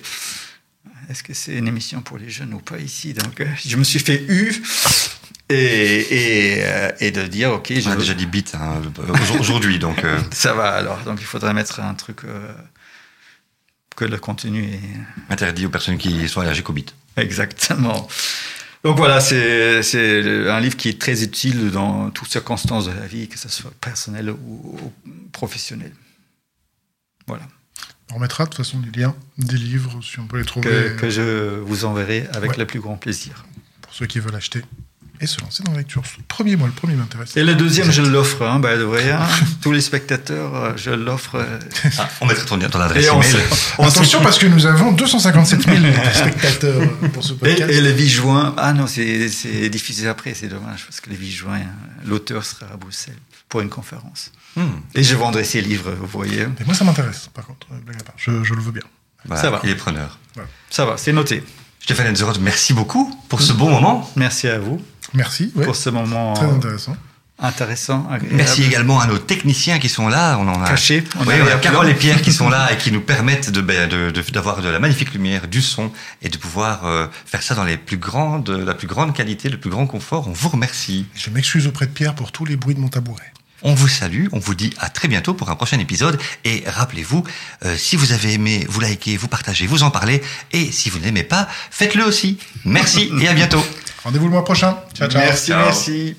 est-ce 1.11 1.23
que 1.23 1.33
c'est 1.33 1.55
une 1.55 1.67
émission 1.67 2.03
pour 2.03 2.19
les 2.19 2.29
jeunes 2.29 2.53
ou 2.53 2.59
pas 2.59 2.79
ici? 2.79 3.15
Donc, 3.15 3.41
euh, 3.41 3.47
je 3.67 3.77
me 3.77 3.83
suis 3.83 3.99
fait 3.99 4.23
eu 4.29 4.63
et, 5.51 6.55
et, 6.55 6.59
euh, 6.65 6.91
et 7.01 7.11
de 7.11 7.23
dire, 7.27 7.53
ok, 7.53 7.73
je 7.73 7.89
On 7.89 7.93
a 7.93 7.95
veux- 7.95 8.01
déjà 8.01 8.15
dit 8.15 8.27
bit 8.27 8.55
hein, 8.55 8.83
aujourd'hui, 9.41 9.79
donc 9.79 10.03
euh, 10.05 10.19
ça 10.33 10.53
va 10.55 10.71
alors. 10.71 10.99
Donc, 11.05 11.19
il 11.21 11.27
faudrait 11.27 11.55
mettre 11.55 11.81
un 11.81 11.95
truc 11.95 12.25
euh, 12.25 12.53
que 13.97 14.05
le 14.05 14.19
contenu 14.19 14.65
est 14.65 14.81
interdit 15.33 15.67
aux 15.67 15.71
personnes 15.71 15.99
qui 15.99 16.29
sont 16.29 16.41
allergiques 16.41 16.69
au 16.71 16.73
bit. 16.73 16.95
exactement. 17.17 18.09
Donc 18.85 18.97
voilà, 18.97 19.21
c'est 19.21 20.49
un 20.49 20.61
livre 20.61 20.77
qui 20.77 20.89
est 20.89 21.01
très 21.01 21.25
utile 21.25 21.71
dans 21.73 22.11
toutes 22.11 22.29
circonstances 22.31 22.87
de 22.87 22.93
la 22.93 23.07
vie, 23.09 23.27
que 23.27 23.37
ce 23.37 23.49
soit 23.49 23.73
personnel 23.81 24.31
ou, 24.31 24.37
ou 24.37 24.93
professionnel. 25.33 25.93
Voilà. 27.27 27.43
On 28.13 28.15
remettra 28.15 28.45
de 28.45 28.51
toute 28.51 28.59
façon 28.65 28.79
des 28.79 29.01
liens, 29.01 29.17
des 29.37 29.57
livres, 29.57 29.99
si 30.03 30.21
on 30.21 30.27
peut 30.29 30.39
les 30.39 30.45
trouver, 30.45 30.71
Que, 30.71 30.89
que 31.01 31.11
je 31.11 31.59
vous 31.59 31.85
enverrai 31.87 32.29
avec 32.35 32.53
Ouais. 32.53 32.57
le 32.59 32.67
plus 32.67 32.79
grand 32.81 32.97
plaisir. 32.97 33.45
pour 33.83 33.93
ceux 33.95 34.07
qui 34.07 34.21
veulent 34.21 34.37
acheter 34.37 34.63
et 35.21 35.27
se 35.27 35.41
lancer 35.41 35.63
dans 35.65 35.73
la 35.73 35.79
lecture. 35.79 36.03
Le 36.17 36.23
premier, 36.29 36.57
moi, 36.57 36.69
le 36.69 36.73
premier 36.73 36.95
m'intéresse. 36.95 37.37
Et 37.37 37.43
le 37.45 37.55
deuxième, 37.55 37.91
je 37.91 38.03
l'offre, 38.03 38.43
hein, 38.47 38.61
by 38.61 38.79
the 38.79 38.87
way, 38.87 39.11
hein. 39.11 39.27
Tous 39.63 39.73
les 39.73 39.81
spectateurs, 39.81 40.55
euh, 40.55 40.73
je 40.77 40.91
l'offre. 40.91 41.37
euh, 41.37 41.59
Ah, 41.99 42.09
on 42.21 42.27
mettra 42.27 42.45
ton, 42.45 42.59
ton 42.59 42.81
adresse 42.81 43.05
Et 43.07 43.11
on 43.11 43.21
email. 43.23 43.37
on 43.79 43.87
Attention, 43.89 44.21
parce 44.23 44.39
que 44.39 44.47
nous 44.47 44.67
avons 44.67 44.93
257 44.93 45.63
000 45.63 45.77
spectateurs 46.15 46.83
pour 47.13 47.25
ce 47.25 47.33
Et, 47.33 47.37
podcast. 47.37 47.71
et 47.71 47.81
le 47.81 47.91
8 47.93 48.09
juin, 48.09 48.55
ah 48.57 48.73
non, 48.73 48.87
c'est 48.87 49.69
diffusé 49.71 50.09
après, 50.09 50.35
c'est 50.35 50.49
dommage, 50.49 50.85
parce 50.87 51.01
que 51.01 51.11
le 51.11 51.17
8 51.17 51.31
juin, 51.31 51.57
euh, 51.59 51.63
l'auteur 52.07 52.45
sera 52.45 52.67
à 52.73 52.77
Bruxelles 52.77 53.17
pour 53.49 53.61
une 53.61 53.69
conférence. 53.71 54.31
Hmm. 54.57 54.67
Et 54.95 55.03
je 55.03 55.15
vendrai 55.17 55.45
ses 55.45 55.61
livres, 55.61 55.91
vous 55.99 56.07
voyez. 56.07 56.47
Mais 56.59 56.65
moi, 56.67 56.75
ça 56.75 56.85
m'intéresse, 56.85 57.29
par 57.35 57.47
contre, 57.47 57.67
euh, 57.73 57.77
blague 57.85 58.01
à 58.01 58.05
part. 58.05 58.15
Je, 58.17 58.45
je 58.45 58.55
le 58.55 58.61
veux 58.61 58.73
bien. 58.73 58.83
Voilà, 59.25 59.43
Ça 59.43 59.51
va. 59.51 59.61
Il 59.65 59.71
est 59.71 59.75
preneur. 59.75 60.19
Ça 60.71 60.85
va, 60.85 60.97
c'est 60.97 61.13
noté. 61.13 61.43
Stéphane 61.81 62.09
Edzerot, 62.13 62.35
merci 62.41 62.75
beaucoup 62.75 63.11
pour 63.29 63.41
ce 63.41 63.53
bon 63.53 63.71
moment. 63.71 64.09
Merci 64.15 64.47
à 64.47 64.59
vous 64.59 64.81
Merci, 65.15 65.53
ouais, 65.57 65.65
pour 65.65 65.77
ce 65.77 65.91
moment 65.91 66.35
très 66.35 66.47
intéressant. 66.47 66.97
intéressant, 67.39 68.07
agréable. 68.11 68.37
Merci 68.37 68.65
également 68.65 69.01
à 69.01 69.07
nos 69.07 69.19
techniciens 69.19 69.79
qui 69.79 69.89
sont 69.89 70.09
là. 70.09 70.37
On 70.41 70.49
en 70.49 70.63
a 70.63 70.69
Caché, 70.69 71.05
on 71.21 71.25
Oui, 71.27 71.35
a. 71.41 71.57
Carole 71.59 71.89
et 71.89 71.95
Pierre 71.95 72.21
qui 72.21 72.33
sont 72.33 72.49
là 72.49 72.73
et 72.73 72.77
qui 72.77 72.91
nous 72.93 73.01
permettent 73.01 73.51
de 73.51 73.61
ben, 73.61 73.89
de- 73.89 74.11
de- 74.11 74.31
d'avoir 74.33 74.61
de, 74.61 74.69
la 74.69 74.79
magnifique 74.81 75.13
lumière, 75.13 75.47
du 75.49 75.63
son 75.63 75.91
et 76.21 76.29
de 76.29 76.37
pouvoir 76.37 76.85
euh, 76.85 77.07
faire 77.27 77.43
ça 77.43 77.55
dans 77.55 77.65
les 77.65 77.77
plus 77.77 77.97
grandes, 77.97 78.51
la 78.51 78.75
plus 78.75 78.87
grande 78.89 79.15
qualité, 79.15 79.49
le 79.49 79.59
plus 79.59 79.71
grand 79.71 79.87
confort. 79.87 80.27
On 80.29 80.33
vous 80.33 80.49
remercie. 80.49 81.07
Je 81.15 81.31
m'excuse 81.31 81.67
auprès 81.67 81.87
de 81.87 81.93
Pierre 81.93 82.15
pour 82.15 82.33
tous 82.33 82.45
les 82.45 82.57
bruits 82.57 82.75
de 82.75 82.81
mon 82.81 82.89
tabouret. 82.89 83.33
On 83.63 83.75
vous 83.75 83.89
salue, 83.89 84.27
on 84.33 84.39
vous 84.39 84.55
dit 84.55 84.73
à 84.79 84.89
très 84.89 85.09
bientôt 85.09 85.35
pour 85.35 85.51
un 85.51 85.57
prochain 85.57 85.79
épisode. 85.79 86.21
Et 86.45 86.63
rappelez-vous, 86.67 87.25
euh, 87.65 87.77
si 87.77 87.97
vous 87.97 88.13
avez 88.13 88.35
aimé, 88.35 88.65
vous 88.69 88.81
likez, 88.81 89.17
vous 89.17 89.29
partagez, 89.29 89.67
vous 89.67 89.83
en 89.83 89.91
parlez. 89.91 90.23
Et 90.53 90.71
si 90.71 90.91
vous 90.91 90.99
n'aimez 91.01 91.25
pas, 91.25 91.49
faites-le 91.71 92.05
aussi. 92.05 92.39
Merci 92.65 93.11
et 93.21 93.29
à 93.29 93.35
bientôt. 93.35 93.65
Rendez-vous 94.05 94.27
le 94.27 94.33
mois 94.33 94.45
prochain. 94.45 94.79
Ciao, 94.95 95.09
ciao. 95.09 95.21
Merci, 95.23 95.47
Ciao. 95.47 95.65
merci. 95.65 96.17